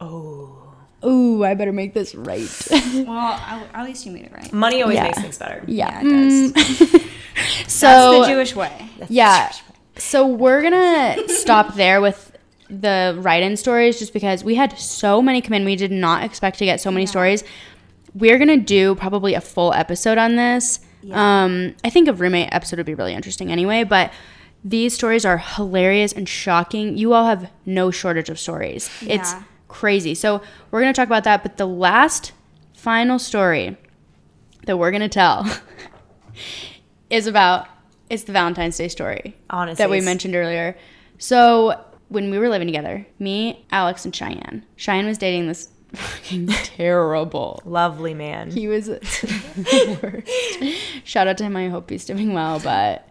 Oh, 0.00 0.54
Oh, 1.00 1.44
I 1.44 1.54
better 1.54 1.70
make 1.72 1.94
this 1.94 2.12
right. 2.14 2.48
well, 2.70 3.10
at 3.10 3.68
at 3.72 3.84
least 3.84 4.04
you 4.04 4.10
made 4.10 4.24
it 4.24 4.32
right. 4.32 4.52
money 4.52 4.82
always 4.82 4.96
Yeah. 4.96 5.04
makes 5.04 5.20
things 5.20 5.38
better. 5.38 5.62
yeah. 5.68 6.02
Yeah, 6.02 6.08
it 6.50 6.54
does. 6.54 7.02
So 7.72 7.86
That's 7.86 8.26
the 8.26 8.32
Jewish 8.32 8.56
way. 8.56 8.88
Yeah. 9.08 9.52
So 9.96 10.26
we're 10.26 10.60
gonna 10.62 11.28
stop 11.28 11.74
there 11.76 12.00
with 12.00 12.36
the 12.68 13.16
write-in 13.20 13.56
stories, 13.56 13.98
just 13.98 14.12
because 14.12 14.42
we 14.44 14.56
had 14.56 14.76
so 14.78 15.22
many 15.22 15.40
come 15.40 15.54
in. 15.54 15.64
We 15.64 15.76
did 15.76 15.92
not 15.92 16.24
expect 16.24 16.58
to 16.58 16.64
get 16.64 16.80
so 16.80 16.90
many 16.90 17.06
stories. 17.06 17.44
We're 18.14 18.38
gonna 18.38 18.56
do 18.56 18.94
probably 18.96 19.34
a 19.34 19.40
full 19.40 19.72
episode 19.72 20.18
on 20.18 20.34
this. 20.36 20.80
Um, 21.12 21.76
I 21.84 21.90
think 21.90 22.08
a 22.08 22.12
roommate 22.12 22.48
episode 22.52 22.76
would 22.78 22.86
be 22.86 22.94
really 22.94 23.14
interesting 23.14 23.52
anyway, 23.52 23.84
but. 23.84 24.12
These 24.64 24.92
stories 24.92 25.24
are 25.24 25.38
hilarious 25.38 26.12
and 26.12 26.28
shocking. 26.28 26.98
You 26.98 27.12
all 27.12 27.26
have 27.26 27.48
no 27.64 27.92
shortage 27.92 28.28
of 28.28 28.40
stories. 28.40 28.90
It's 29.02 29.32
Yeah. 29.32 29.42
Crazy. 29.68 30.14
So, 30.14 30.42
we're 30.70 30.80
going 30.80 30.92
to 30.92 30.98
talk 30.98 31.08
about 31.08 31.24
that. 31.24 31.42
But 31.42 31.56
the 31.56 31.66
last 31.66 32.32
final 32.74 33.18
story 33.18 33.76
that 34.66 34.76
we're 34.76 34.90
going 34.90 35.00
to 35.00 35.08
tell 35.08 35.46
is 37.10 37.26
about 37.26 37.66
it's 38.10 38.24
the 38.24 38.32
Valentine's 38.32 38.76
Day 38.76 38.88
story 38.88 39.36
Honestly, 39.50 39.82
that 39.82 39.90
we 39.90 40.00
mentioned 40.00 40.34
earlier. 40.34 40.76
So 41.18 41.84
when 42.08 42.30
we 42.30 42.38
were 42.38 42.48
living 42.48 42.68
together, 42.68 43.06
me, 43.18 43.66
Alex, 43.70 44.04
and 44.04 44.14
Cheyenne. 44.14 44.64
Cheyenne 44.76 45.06
was 45.06 45.18
dating 45.18 45.48
this 45.48 45.68
fucking 45.94 46.48
terrible. 46.48 47.62
Lovely 47.64 48.14
man. 48.14 48.50
He 48.50 48.68
was 48.68 48.86
the 48.86 49.98
worst. 50.02 51.06
Shout 51.06 51.28
out 51.28 51.38
to 51.38 51.44
him. 51.44 51.56
I 51.56 51.68
hope 51.68 51.90
he's 51.90 52.04
doing 52.04 52.32
well, 52.32 52.60
but 52.60 53.08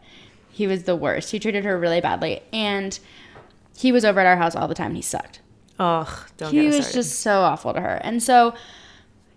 he 0.52 0.68
was 0.68 0.84
the 0.84 0.96
worst. 0.96 1.32
He 1.32 1.40
treated 1.40 1.64
her 1.66 1.78
really 1.78 2.02
badly, 2.02 2.42
and 2.54 2.98
he 3.78 3.92
was 3.92 4.06
over 4.06 4.20
at 4.20 4.26
our 4.26 4.38
house 4.38 4.56
all 4.56 4.68
the 4.68 4.76
time. 4.76 4.88
And 4.88 4.96
he 4.96 5.02
sucked 5.02 5.42
Ugh, 5.80 6.08
don't 6.38 6.52
he 6.52 6.68
was 6.68 6.92
just 6.92 7.20
so 7.20 7.42
awful 7.42 7.74
to 7.74 7.82
her. 7.82 7.96
And 8.04 8.22
so 8.24 8.54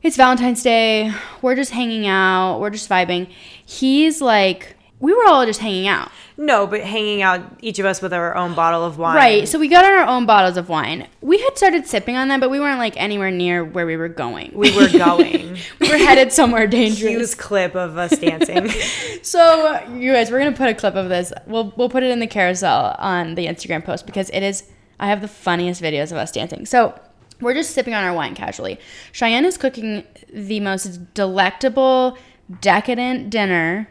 it's 0.02 0.16
Valentine's 0.16 0.62
Day. 0.62 1.12
We're 1.42 1.56
just 1.56 1.72
hanging 1.72 2.06
out. 2.06 2.58
We're 2.60 2.70
just 2.70 2.88
vibing. 2.88 3.28
He's 3.64 4.20
like, 4.22 4.76
we 5.00 5.12
were 5.12 5.26
all 5.26 5.44
just 5.46 5.60
hanging 5.60 5.86
out. 5.86 6.10
no, 6.36 6.66
but 6.66 6.80
hanging 6.82 7.20
out 7.22 7.42
each 7.60 7.78
of 7.78 7.84
us 7.86 8.00
with 8.02 8.12
our 8.14 8.34
own 8.34 8.54
bottle 8.54 8.84
of 8.84 8.96
wine. 8.98 9.16
Right. 9.16 9.48
So 9.48 9.58
we 9.58 9.68
got 9.68 9.84
on 9.84 9.92
our 9.92 10.06
own 10.06 10.24
bottles 10.26 10.56
of 10.56 10.68
wine. 10.70 11.06
We 11.22 11.38
had 11.38 11.56
started 11.56 11.86
sipping 11.86 12.16
on 12.16 12.28
them, 12.28 12.40
but 12.40 12.50
we 12.50 12.58
weren't 12.60 12.78
like 12.78 12.98
anywhere 12.98 13.30
near 13.30 13.62
where 13.64 13.84
we 13.86 13.96
were 13.96 14.08
going. 14.08 14.52
we 14.54 14.74
were 14.74 14.88
going. 14.98 15.56
we 15.80 15.88
were 15.90 15.96
headed 15.98 16.32
somewhere 16.32 16.66
dangerous. 16.80 17.32
Huge 17.32 17.36
clip 17.38 17.74
of 17.74 17.98
us 17.98 18.16
dancing. 18.18 18.70
So 19.22 19.78
you 19.94 20.14
guys, 20.14 20.30
we're 20.30 20.38
gonna 20.38 20.56
put 20.56 20.68
a 20.70 20.74
clip 20.74 20.94
of 20.94 21.10
this. 21.10 21.30
We'll 21.46 21.74
we'll 21.76 21.90
put 21.90 22.02
it 22.02 22.10
in 22.10 22.20
the 22.20 22.26
carousel 22.26 22.96
on 22.98 23.34
the 23.34 23.46
Instagram 23.46 23.84
post 23.84 24.06
because 24.06 24.30
it 24.30 24.42
is. 24.42 24.64
I 25.00 25.08
have 25.08 25.22
the 25.22 25.28
funniest 25.28 25.82
videos 25.82 26.12
of 26.12 26.18
us 26.18 26.30
dancing. 26.30 26.66
So 26.66 26.96
we're 27.40 27.54
just 27.54 27.72
sipping 27.72 27.94
on 27.94 28.04
our 28.04 28.12
wine 28.12 28.34
casually. 28.34 28.78
Cheyenne 29.12 29.46
is 29.46 29.56
cooking 29.56 30.04
the 30.32 30.60
most 30.60 31.14
delectable, 31.14 32.18
decadent 32.60 33.30
dinner 33.30 33.88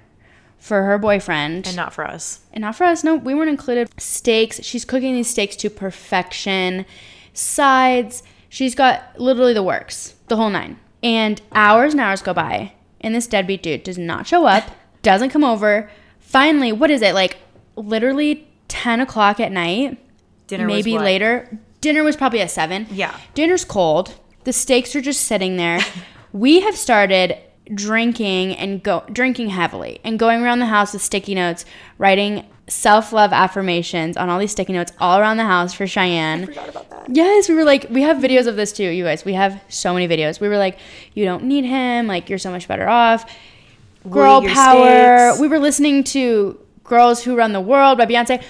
for 0.60 0.84
her 0.84 0.98
boyfriend, 0.98 1.66
and 1.66 1.76
not 1.76 1.94
for 1.94 2.06
us. 2.06 2.42
and 2.54 2.62
not 2.62 2.76
for 2.76 2.84
us. 2.84 3.04
No, 3.04 3.16
we 3.16 3.34
weren't 3.34 3.50
included. 3.50 3.90
Steaks. 4.00 4.64
She's 4.64 4.86
cooking 4.86 5.16
these 5.16 5.30
steaks 5.30 5.56
to 5.58 5.70
perfection. 5.70 6.86
Sides. 7.34 8.24
She's 8.50 8.76
got 8.76 9.20
literally 9.20 9.54
the 9.54 9.64
works, 9.64 10.16
the 10.28 10.36
whole 10.36 10.50
nine. 10.50 10.80
And 11.02 11.42
hours 11.54 11.94
and 11.94 12.02
hours 12.02 12.22
go 12.22 12.34
by, 12.34 12.74
and 13.00 13.16
this 13.16 13.26
deadbeat 13.26 13.64
dude 13.64 13.84
does 13.84 13.98
not 13.98 14.28
show 14.28 14.46
up, 14.46 14.70
doesn't 15.02 15.30
come 15.30 15.46
over. 15.46 15.90
Finally, 16.20 16.74
what 16.74 16.92
is 16.92 17.02
it 17.02 17.16
like? 17.16 17.38
Literally 17.76 18.48
ten 18.68 19.00
o'clock 19.00 19.40
at 19.40 19.52
night, 19.52 19.98
Dinner 20.50 20.68
maybe 20.68 20.94
what? 20.94 21.04
later. 21.04 21.60
Dinner 21.82 22.04
was 22.04 22.16
probably 22.16 22.42
at 22.42 22.52
seven. 22.52 22.88
Yeah. 22.92 23.18
Dinner's 23.36 23.64
cold. 23.64 24.16
The 24.44 24.54
steaks 24.54 24.96
are 24.96 25.02
just 25.02 25.24
sitting 25.24 25.58
there. 25.58 25.80
we 26.34 26.62
have 26.62 26.76
started 26.76 27.38
drinking 27.74 28.56
and 28.56 28.82
go 28.82 29.04
drinking 29.12 29.50
heavily 29.50 30.00
and 30.04 30.18
going 30.18 30.42
around 30.42 30.60
the 30.60 30.66
house 30.66 30.94
with 30.94 31.02
sticky 31.02 31.36
notes, 31.36 31.66
writing 31.98 32.46
self-love 32.68 33.32
affirmations 33.32 34.18
on 34.18 34.30
all 34.30 34.40
these 34.40 34.52
sticky 34.52 34.74
notes 34.74 34.92
all 35.00 35.20
around 35.20 35.38
the 35.38 35.46
house 35.46 35.74
for 35.74 35.88
Cheyenne. 35.88 36.44
I 36.44 36.46
forgot 36.46 36.70
about 36.70 36.90
that. 36.90 37.16
Yes, 37.16 37.50
we 37.50 37.56
were 37.56 37.64
like, 37.64 37.88
we 37.90 38.02
have 38.02 38.18
videos 38.18 38.48
of 38.48 38.56
this 38.56 38.72
too, 38.72 38.90
you 38.90 39.04
guys. 39.04 39.26
We 39.26 39.34
have 39.34 39.62
so 39.70 39.94
many 39.94 40.08
videos. 40.08 40.40
We 40.40 40.48
were 40.48 40.58
like, 40.58 40.78
you 41.14 41.26
don't 41.26 41.44
need 41.44 41.66
him. 41.66 42.08
Like, 42.08 42.30
you're 42.30 42.40
so 42.40 42.52
much 42.52 42.68
better 42.68 42.88
off. 42.88 43.30
Girl 44.10 44.42
power. 44.42 45.32
steaks. 45.32 45.40
We 45.40 45.48
were 45.48 45.60
listening 45.60 46.04
to 46.06 46.60
Girls 46.84 47.24
Who 47.24 47.36
Run 47.36 47.54
the 47.54 47.62
World 47.62 47.98
by 47.98 48.06
Beyonce. 48.06 48.44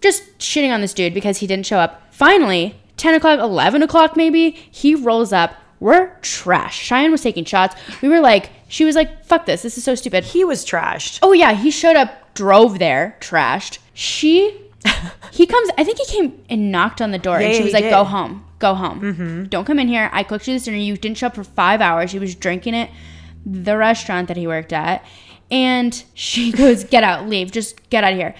Just 0.00 0.38
shitting 0.38 0.72
on 0.72 0.80
this 0.80 0.94
dude 0.94 1.14
because 1.14 1.38
he 1.38 1.46
didn't 1.46 1.66
show 1.66 1.78
up. 1.78 2.02
Finally, 2.10 2.74
10 2.96 3.14
o'clock, 3.14 3.38
11 3.38 3.82
o'clock 3.82 4.16
maybe, 4.16 4.50
he 4.50 4.94
rolls 4.94 5.32
up. 5.32 5.54
We're 5.78 6.14
trash. 6.20 6.78
Cheyenne 6.78 7.10
was 7.10 7.22
taking 7.22 7.44
shots. 7.44 7.74
We 8.02 8.08
were 8.08 8.20
like, 8.20 8.50
She 8.68 8.84
was 8.84 8.94
like, 8.94 9.24
fuck 9.24 9.46
this. 9.46 9.62
This 9.62 9.78
is 9.78 9.84
so 9.84 9.94
stupid. 9.94 10.24
He 10.24 10.44
was 10.44 10.64
trashed. 10.64 11.18
Oh 11.22 11.32
yeah, 11.32 11.54
he 11.54 11.70
showed 11.70 11.96
up, 11.96 12.34
drove 12.34 12.78
there, 12.78 13.16
trashed. 13.20 13.78
She, 13.94 14.60
he 15.32 15.46
comes. 15.46 15.70
I 15.76 15.84
think 15.84 15.98
he 15.98 16.04
came 16.06 16.42
and 16.48 16.70
knocked 16.70 17.00
on 17.02 17.10
the 17.10 17.18
door, 17.18 17.38
and 17.38 17.54
she 17.54 17.62
was 17.62 17.72
he 17.72 17.80
like, 17.80 17.90
"Go 17.90 18.04
home, 18.04 18.44
go 18.58 18.74
home. 18.74 19.00
Mm-hmm. 19.00 19.44
Don't 19.44 19.64
come 19.64 19.78
in 19.78 19.88
here. 19.88 20.08
I 20.12 20.22
cooked 20.22 20.46
you 20.46 20.54
this 20.54 20.64
dinner. 20.64 20.76
You 20.76 20.96
didn't 20.96 21.18
show 21.18 21.26
up 21.26 21.34
for 21.34 21.44
five 21.44 21.80
hours. 21.80 22.10
She 22.10 22.18
was 22.18 22.34
drinking 22.34 22.74
at 22.76 22.90
the 23.44 23.76
restaurant 23.76 24.28
that 24.28 24.36
he 24.36 24.46
worked 24.46 24.72
at, 24.72 25.04
and 25.50 26.02
she 26.14 26.52
goes, 26.62 26.84
"Get 26.84 27.02
out, 27.04 27.28
leave, 27.28 27.50
just 27.50 27.88
get 27.90 28.04
out 28.04 28.12
of 28.12 28.18
here." 28.18 28.34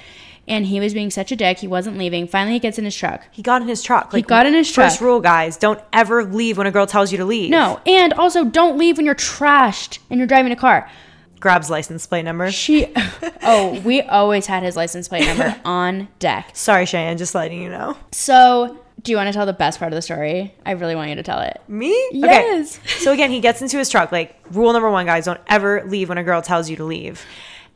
And 0.51 0.66
he 0.66 0.81
was 0.81 0.93
being 0.93 1.10
such 1.10 1.31
a 1.32 1.36
dick. 1.36 1.59
He 1.59 1.68
wasn't 1.68 1.97
leaving. 1.97 2.27
Finally, 2.27 2.55
he 2.55 2.59
gets 2.59 2.77
in 2.78 2.85
his 2.85 2.94
truck. 2.97 3.22
He 3.31 3.40
got 3.40 3.62
in 3.62 3.68
his 3.68 3.82
truck. 3.82 4.12
Like, 4.12 4.27
got 4.27 4.44
in 4.47 4.52
his 4.52 4.66
First 4.66 4.98
truck. 4.98 5.06
rule, 5.06 5.20
guys: 5.20 5.56
don't 5.56 5.81
ever 5.93 6.24
leave 6.24 6.59
when 6.59 6.66
a 6.66 6.70
girl 6.72 6.86
tells 6.86 7.12
you 7.12 7.18
to 7.18 7.24
leave. 7.24 7.51
No, 7.51 7.81
and 7.86 8.12
also 8.14 8.44
don't 8.44 8.77
leave 8.77 8.97
when 8.97 9.06
you're 9.06 9.14
trashed 9.14 10.01
and 10.10 10.18
you're 10.18 10.27
driving 10.27 10.52
a 10.52 10.56
car. 10.56 10.90
Grabs 11.39 11.70
license 11.70 12.05
plate 12.06 12.24
number. 12.24 12.51
She, 12.51 12.93
oh, 13.43 13.81
we 13.85 14.02
always 14.02 14.47
had 14.47 14.62
his 14.62 14.77
license 14.77 15.09
plate 15.09 15.24
number 15.24 15.59
on 15.64 16.09
deck. 16.18 16.51
Sorry, 16.55 16.85
Cheyenne. 16.85 17.16
Just 17.16 17.35
letting 17.35 17.62
you 17.62 17.70
know. 17.70 17.97
So, 18.12 18.77
do 19.02 19.12
you 19.12 19.16
want 19.16 19.28
to 19.28 19.32
tell 19.32 19.47
the 19.47 19.55
best 19.55 19.78
part 19.78 19.93
of 19.93 19.97
the 19.97 20.02
story? 20.02 20.52
I 20.66 20.72
really 20.72 20.94
want 20.94 21.09
you 21.09 21.14
to 21.14 21.22
tell 21.22 21.40
it. 21.40 21.62
Me? 21.68 21.93
Yes. 22.12 22.78
Okay. 22.78 22.89
So 22.98 23.12
again, 23.12 23.31
he 23.31 23.40
gets 23.40 23.62
into 23.62 23.78
his 23.78 23.89
truck. 23.89 24.12
Like 24.12 24.36
rule 24.51 24.72
number 24.72 24.90
one, 24.90 25.06
guys: 25.06 25.24
don't 25.27 25.40
ever 25.47 25.82
leave 25.86 26.09
when 26.10 26.18
a 26.18 26.24
girl 26.24 26.43
tells 26.43 26.68
you 26.68 26.77
to 26.77 26.85
leave. 26.85 27.24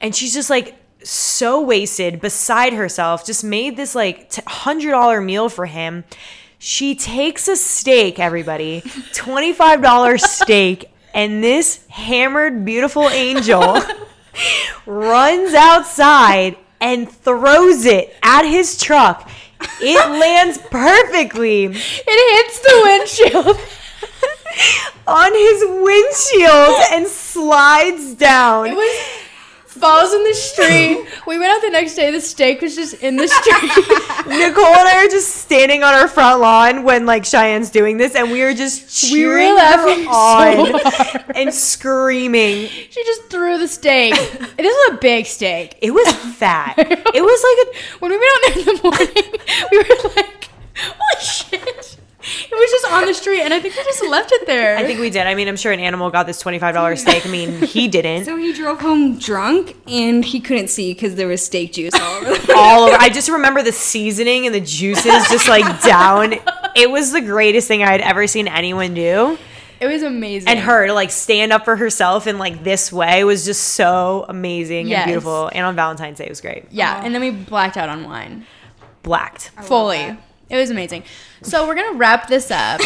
And 0.00 0.14
she's 0.14 0.34
just 0.34 0.50
like 0.50 0.74
so 1.04 1.60
wasted, 1.60 2.20
beside 2.20 2.72
herself. 2.72 3.24
Just 3.24 3.44
made 3.44 3.76
this 3.76 3.94
like 3.94 4.34
hundred 4.46 4.90
dollar 4.90 5.20
meal 5.20 5.48
for 5.48 5.66
him. 5.66 6.04
She 6.58 6.94
takes 6.94 7.46
a 7.48 7.56
steak, 7.56 8.18
everybody, 8.18 8.82
twenty 9.12 9.52
five 9.52 9.82
dollar 9.82 10.18
steak, 10.18 10.90
and 11.12 11.42
this 11.42 11.86
hammered 11.88 12.64
beautiful 12.64 13.08
angel 13.08 13.78
runs 14.86 15.54
outside 15.54 16.56
and 16.80 17.10
throws 17.10 17.84
it 17.84 18.14
at 18.22 18.42
his 18.44 18.80
truck. 18.80 19.30
It 19.80 20.10
lands 20.10 20.58
perfectly 20.58 21.64
It 21.66 21.76
hits 21.76 22.60
the 22.60 22.80
windshield. 22.82 23.56
on 25.06 25.32
his 25.34 25.64
windshield 25.66 26.76
and 26.92 27.06
slides 27.06 28.14
down. 28.14 28.68
It 28.68 28.74
was 28.74 29.23
falls 29.74 30.12
in 30.12 30.24
the 30.24 30.34
street. 30.34 31.06
We 31.26 31.38
went 31.38 31.50
out 31.52 31.62
the 31.62 31.70
next 31.70 31.94
day. 31.94 32.10
The 32.10 32.20
steak 32.20 32.60
was 32.60 32.74
just 32.76 32.94
in 33.02 33.16
the 33.16 33.26
street. 33.28 33.62
Nicole 34.26 34.64
and 34.66 34.88
I 34.88 35.04
are 35.04 35.08
just 35.08 35.36
standing 35.36 35.82
on 35.82 35.94
our 35.94 36.06
front 36.08 36.40
lawn 36.40 36.82
when 36.82 37.06
like 37.06 37.24
Cheyenne's 37.24 37.70
doing 37.70 37.96
this, 37.96 38.14
and 38.14 38.30
we 38.30 38.42
are 38.42 38.52
just 38.54 38.82
We 39.12 39.26
were 39.26 39.38
cheering 39.38 39.54
laughing 39.54 40.04
her 40.04 40.10
on 40.10 40.80
so 40.80 41.32
and 41.34 41.54
screaming. 41.54 42.68
she 42.68 43.04
just 43.04 43.24
threw 43.30 43.58
the 43.58 43.68
steak. 43.68 44.14
This 44.56 44.74
is 44.76 44.92
a 44.92 44.96
big 44.98 45.26
steak. 45.26 45.78
It 45.80 45.92
was 45.92 46.12
fat. 46.36 46.74
It 46.78 47.22
was 47.22 47.40
like 47.68 48.00
When 48.00 48.10
we 48.10 48.18
went 48.18 48.30
out 48.34 48.42
there 48.42 48.58
in 48.58 48.64
the 48.64 48.82
morning, 48.82 49.40
we 49.70 49.78
were 49.78 50.10
like, 50.16 50.50
"Holy 50.76 51.24
shit!" 51.24 51.93
It 52.26 52.50
was 52.54 52.70
just 52.70 52.90
on 52.92 53.04
the 53.06 53.12
street, 53.14 53.42
and 53.42 53.52
I 53.52 53.60
think 53.60 53.76
we 53.76 53.84
just 53.84 54.02
left 54.06 54.32
it 54.32 54.46
there. 54.46 54.76
I 54.78 54.84
think 54.84 54.98
we 54.98 55.10
did. 55.10 55.26
I 55.26 55.34
mean, 55.34 55.46
I'm 55.46 55.56
sure 55.56 55.72
an 55.72 55.80
animal 55.80 56.10
got 56.10 56.26
this 56.26 56.38
twenty 56.40 56.58
five 56.58 56.74
dollar 56.74 56.96
steak. 57.04 57.26
I 57.26 57.28
mean, 57.28 57.60
he 57.62 57.86
didn't. 57.88 58.24
So 58.24 58.36
he 58.36 58.52
drove 58.52 58.80
home 58.80 59.18
drunk 59.18 59.76
and 59.86 60.24
he 60.24 60.40
couldn't 60.40 60.68
see 60.68 60.94
because 60.94 61.16
there 61.16 61.28
was 61.28 61.44
steak 61.44 61.72
juice 61.74 61.92
all 61.94 62.16
over. 62.22 62.34
the- 62.34 62.54
all 62.56 62.84
over. 62.84 62.96
I 62.98 63.10
just 63.10 63.28
remember 63.28 63.62
the 63.62 63.72
seasoning 63.72 64.46
and 64.46 64.54
the 64.54 64.60
juices 64.60 65.04
just 65.28 65.48
like 65.48 65.82
down. 65.82 66.34
It 66.74 66.90
was 66.90 67.12
the 67.12 67.20
greatest 67.20 67.68
thing 67.68 67.82
I 67.82 67.90
had 67.92 68.00
ever 68.00 68.26
seen 68.26 68.48
anyone 68.48 68.94
do. 68.94 69.36
it 69.80 69.86
was 69.86 70.02
amazing. 70.02 70.48
And 70.48 70.58
her 70.60 70.86
to 70.86 70.94
like 70.94 71.10
stand 71.10 71.52
up 71.52 71.64
for 71.66 71.76
herself 71.76 72.26
in 72.26 72.38
like 72.38 72.64
this 72.64 72.90
way 72.92 73.22
was 73.24 73.44
just 73.44 73.62
so 73.74 74.24
amazing 74.28 74.88
Yes. 74.88 75.02
and 75.02 75.08
beautiful. 75.08 75.50
And 75.52 75.66
on 75.66 75.76
Valentine's 75.76 76.18
Day 76.18 76.24
it 76.24 76.30
was 76.30 76.40
great. 76.40 76.64
yeah, 76.70 77.02
and 77.04 77.14
then 77.14 77.20
we 77.20 77.30
blacked 77.30 77.76
out 77.76 77.90
on 77.90 78.04
wine. 78.04 78.46
Blacked. 79.02 79.50
fully. 79.64 80.16
It 80.50 80.56
was 80.56 80.70
amazing. 80.70 81.04
So 81.42 81.66
we're 81.66 81.74
gonna 81.74 81.96
wrap 81.96 82.28
this 82.28 82.50
up. 82.50 82.80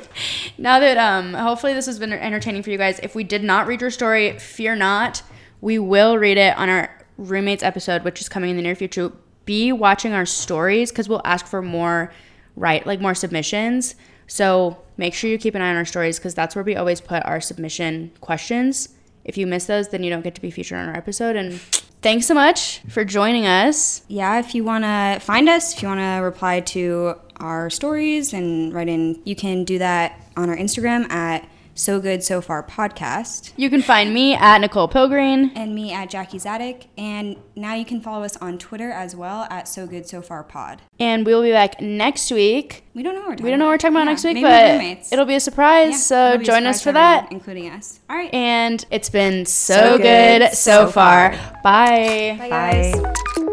now 0.58 0.78
that 0.78 0.96
um, 0.96 1.34
hopefully 1.34 1.74
this 1.74 1.86
has 1.86 1.98
been 1.98 2.12
entertaining 2.12 2.62
for 2.62 2.70
you 2.70 2.78
guys. 2.78 3.00
If 3.02 3.14
we 3.14 3.24
did 3.24 3.42
not 3.42 3.66
read 3.66 3.80
your 3.80 3.90
story, 3.90 4.38
fear 4.38 4.76
not. 4.76 5.22
We 5.60 5.78
will 5.78 6.16
read 6.18 6.38
it 6.38 6.56
on 6.56 6.68
our 6.68 7.04
roommates 7.18 7.62
episode, 7.62 8.04
which 8.04 8.20
is 8.20 8.28
coming 8.28 8.50
in 8.50 8.56
the 8.56 8.62
near 8.62 8.74
future. 8.74 9.12
Be 9.44 9.72
watching 9.72 10.12
our 10.12 10.26
stories 10.26 10.90
because 10.90 11.08
we'll 11.08 11.22
ask 11.24 11.46
for 11.46 11.60
more, 11.60 12.12
right? 12.56 12.86
Like 12.86 13.00
more 13.00 13.14
submissions. 13.14 13.96
So 14.26 14.78
make 14.96 15.12
sure 15.12 15.28
you 15.28 15.38
keep 15.38 15.56
an 15.56 15.62
eye 15.62 15.70
on 15.70 15.76
our 15.76 15.84
stories 15.84 16.18
because 16.18 16.34
that's 16.34 16.54
where 16.54 16.64
we 16.64 16.76
always 16.76 17.00
put 17.00 17.24
our 17.26 17.40
submission 17.40 18.12
questions. 18.20 18.90
If 19.24 19.36
you 19.36 19.46
miss 19.46 19.66
those, 19.66 19.88
then 19.88 20.02
you 20.02 20.10
don't 20.10 20.22
get 20.22 20.34
to 20.36 20.40
be 20.40 20.50
featured 20.50 20.78
on 20.78 20.88
our 20.88 20.96
episode. 20.96 21.36
And 21.36 21.60
thanks 22.02 22.26
so 22.26 22.34
much 22.34 22.80
for 22.88 23.04
joining 23.04 23.46
us. 23.46 24.02
yeah, 24.08 24.38
if 24.38 24.54
you 24.54 24.64
want 24.64 24.84
to 24.84 25.18
find 25.24 25.48
us, 25.48 25.74
if 25.74 25.82
you 25.82 25.88
want 25.88 26.00
to 26.00 26.22
reply 26.24 26.60
to 26.60 27.14
our 27.36 27.70
stories 27.70 28.32
and 28.32 28.72
write 28.72 28.88
in, 28.88 29.20
you 29.24 29.34
can 29.34 29.64
do 29.64 29.78
that 29.78 30.20
on 30.36 30.48
our 30.48 30.56
Instagram 30.56 31.10
at 31.10 31.48
So 31.80 31.98
Good 31.98 32.22
So 32.22 32.40
Far 32.42 32.62
Podcast 32.62 33.52
You 33.56 33.70
can 33.70 33.80
find 33.80 34.12
me 34.12 34.34
at 34.34 34.58
Nicole 34.58 34.86
Pilgreen. 34.88 35.52
and 35.54 35.74
me 35.74 35.92
at 35.92 36.10
Jackie 36.10 36.38
Zadek. 36.38 36.88
And 36.98 37.36
now 37.56 37.74
you 37.74 37.84
can 37.86 38.00
follow 38.02 38.22
us 38.22 38.36
on 38.36 38.58
Twitter 38.58 38.90
as 38.90 39.16
well 39.16 39.46
at 39.50 39.66
So 39.66 39.86
Good 39.86 40.06
So 40.06 40.20
Far 40.20 40.44
Pod. 40.44 40.82
And 40.98 41.24
we 41.24 41.34
will 41.34 41.42
be 41.42 41.52
back 41.52 41.80
next 41.80 42.30
week. 42.30 42.84
We 42.94 43.02
don't 43.02 43.14
know 43.14 43.20
what 43.20 43.28
we're 43.30 43.34
talking 43.36 43.44
We 43.44 43.50
don't 43.50 43.58
know 43.60 43.64
what 43.66 43.70
we're 43.72 43.78
talking 43.78 43.94
about 43.96 44.00
Yeah, 44.00 44.10
next 44.10 44.24
week, 44.24 44.34
maybe 44.34 44.44
but 44.48 44.70
roommates. 44.72 45.12
it'll 45.12 45.24
be 45.24 45.34
a 45.36 45.40
surprise. 45.40 45.90
Yeah, 45.92 45.96
so 45.96 46.26
it'll 46.34 46.40
a 46.42 46.44
join 46.44 46.66
us 46.66 46.82
for 46.82 46.90
everyone, 46.90 47.10
that. 47.24 47.32
including 47.32 47.70
us. 47.70 48.00
All 48.10 48.16
right. 48.16 48.32
And 48.34 48.84
it's 48.90 49.08
been 49.08 49.46
so, 49.46 49.74
So 49.74 49.96
good, 49.98 50.40
good 50.42 50.52
so, 50.52 50.86
so 50.86 50.90
far. 50.90 51.32
far. 51.34 51.60
Bye. 51.62 52.36
Bye, 52.38 52.48
guys. 52.48 53.00
Bye. 53.00 53.46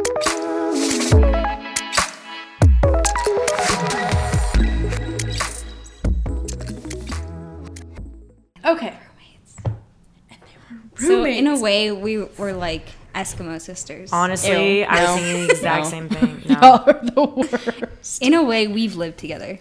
Okay. 8.67 8.93
Roommates. 10.99 11.05
So 11.07 11.25
in 11.25 11.47
a 11.47 11.59
way, 11.59 11.91
we 11.91 12.17
were 12.23 12.53
like 12.53 12.87
Eskimo 13.15 13.59
sisters. 13.61 14.11
Honestly, 14.11 14.79
Ew. 14.79 14.85
I 14.85 15.01
was 15.01 15.09
No. 15.09 15.15
thinking 15.15 15.47
the 15.47 15.53
exact 15.53 15.83
No. 15.85 15.89
same 15.89 16.09
thing. 16.09 16.43
No. 16.49 16.55
Y'all 16.61 16.83
are 16.89 16.99
the 17.03 17.23
worst. 17.23 18.21
In 18.21 18.33
a 18.33 18.43
way, 18.43 18.67
we've 18.67 18.95
lived 18.95 19.17
together. 19.17 19.55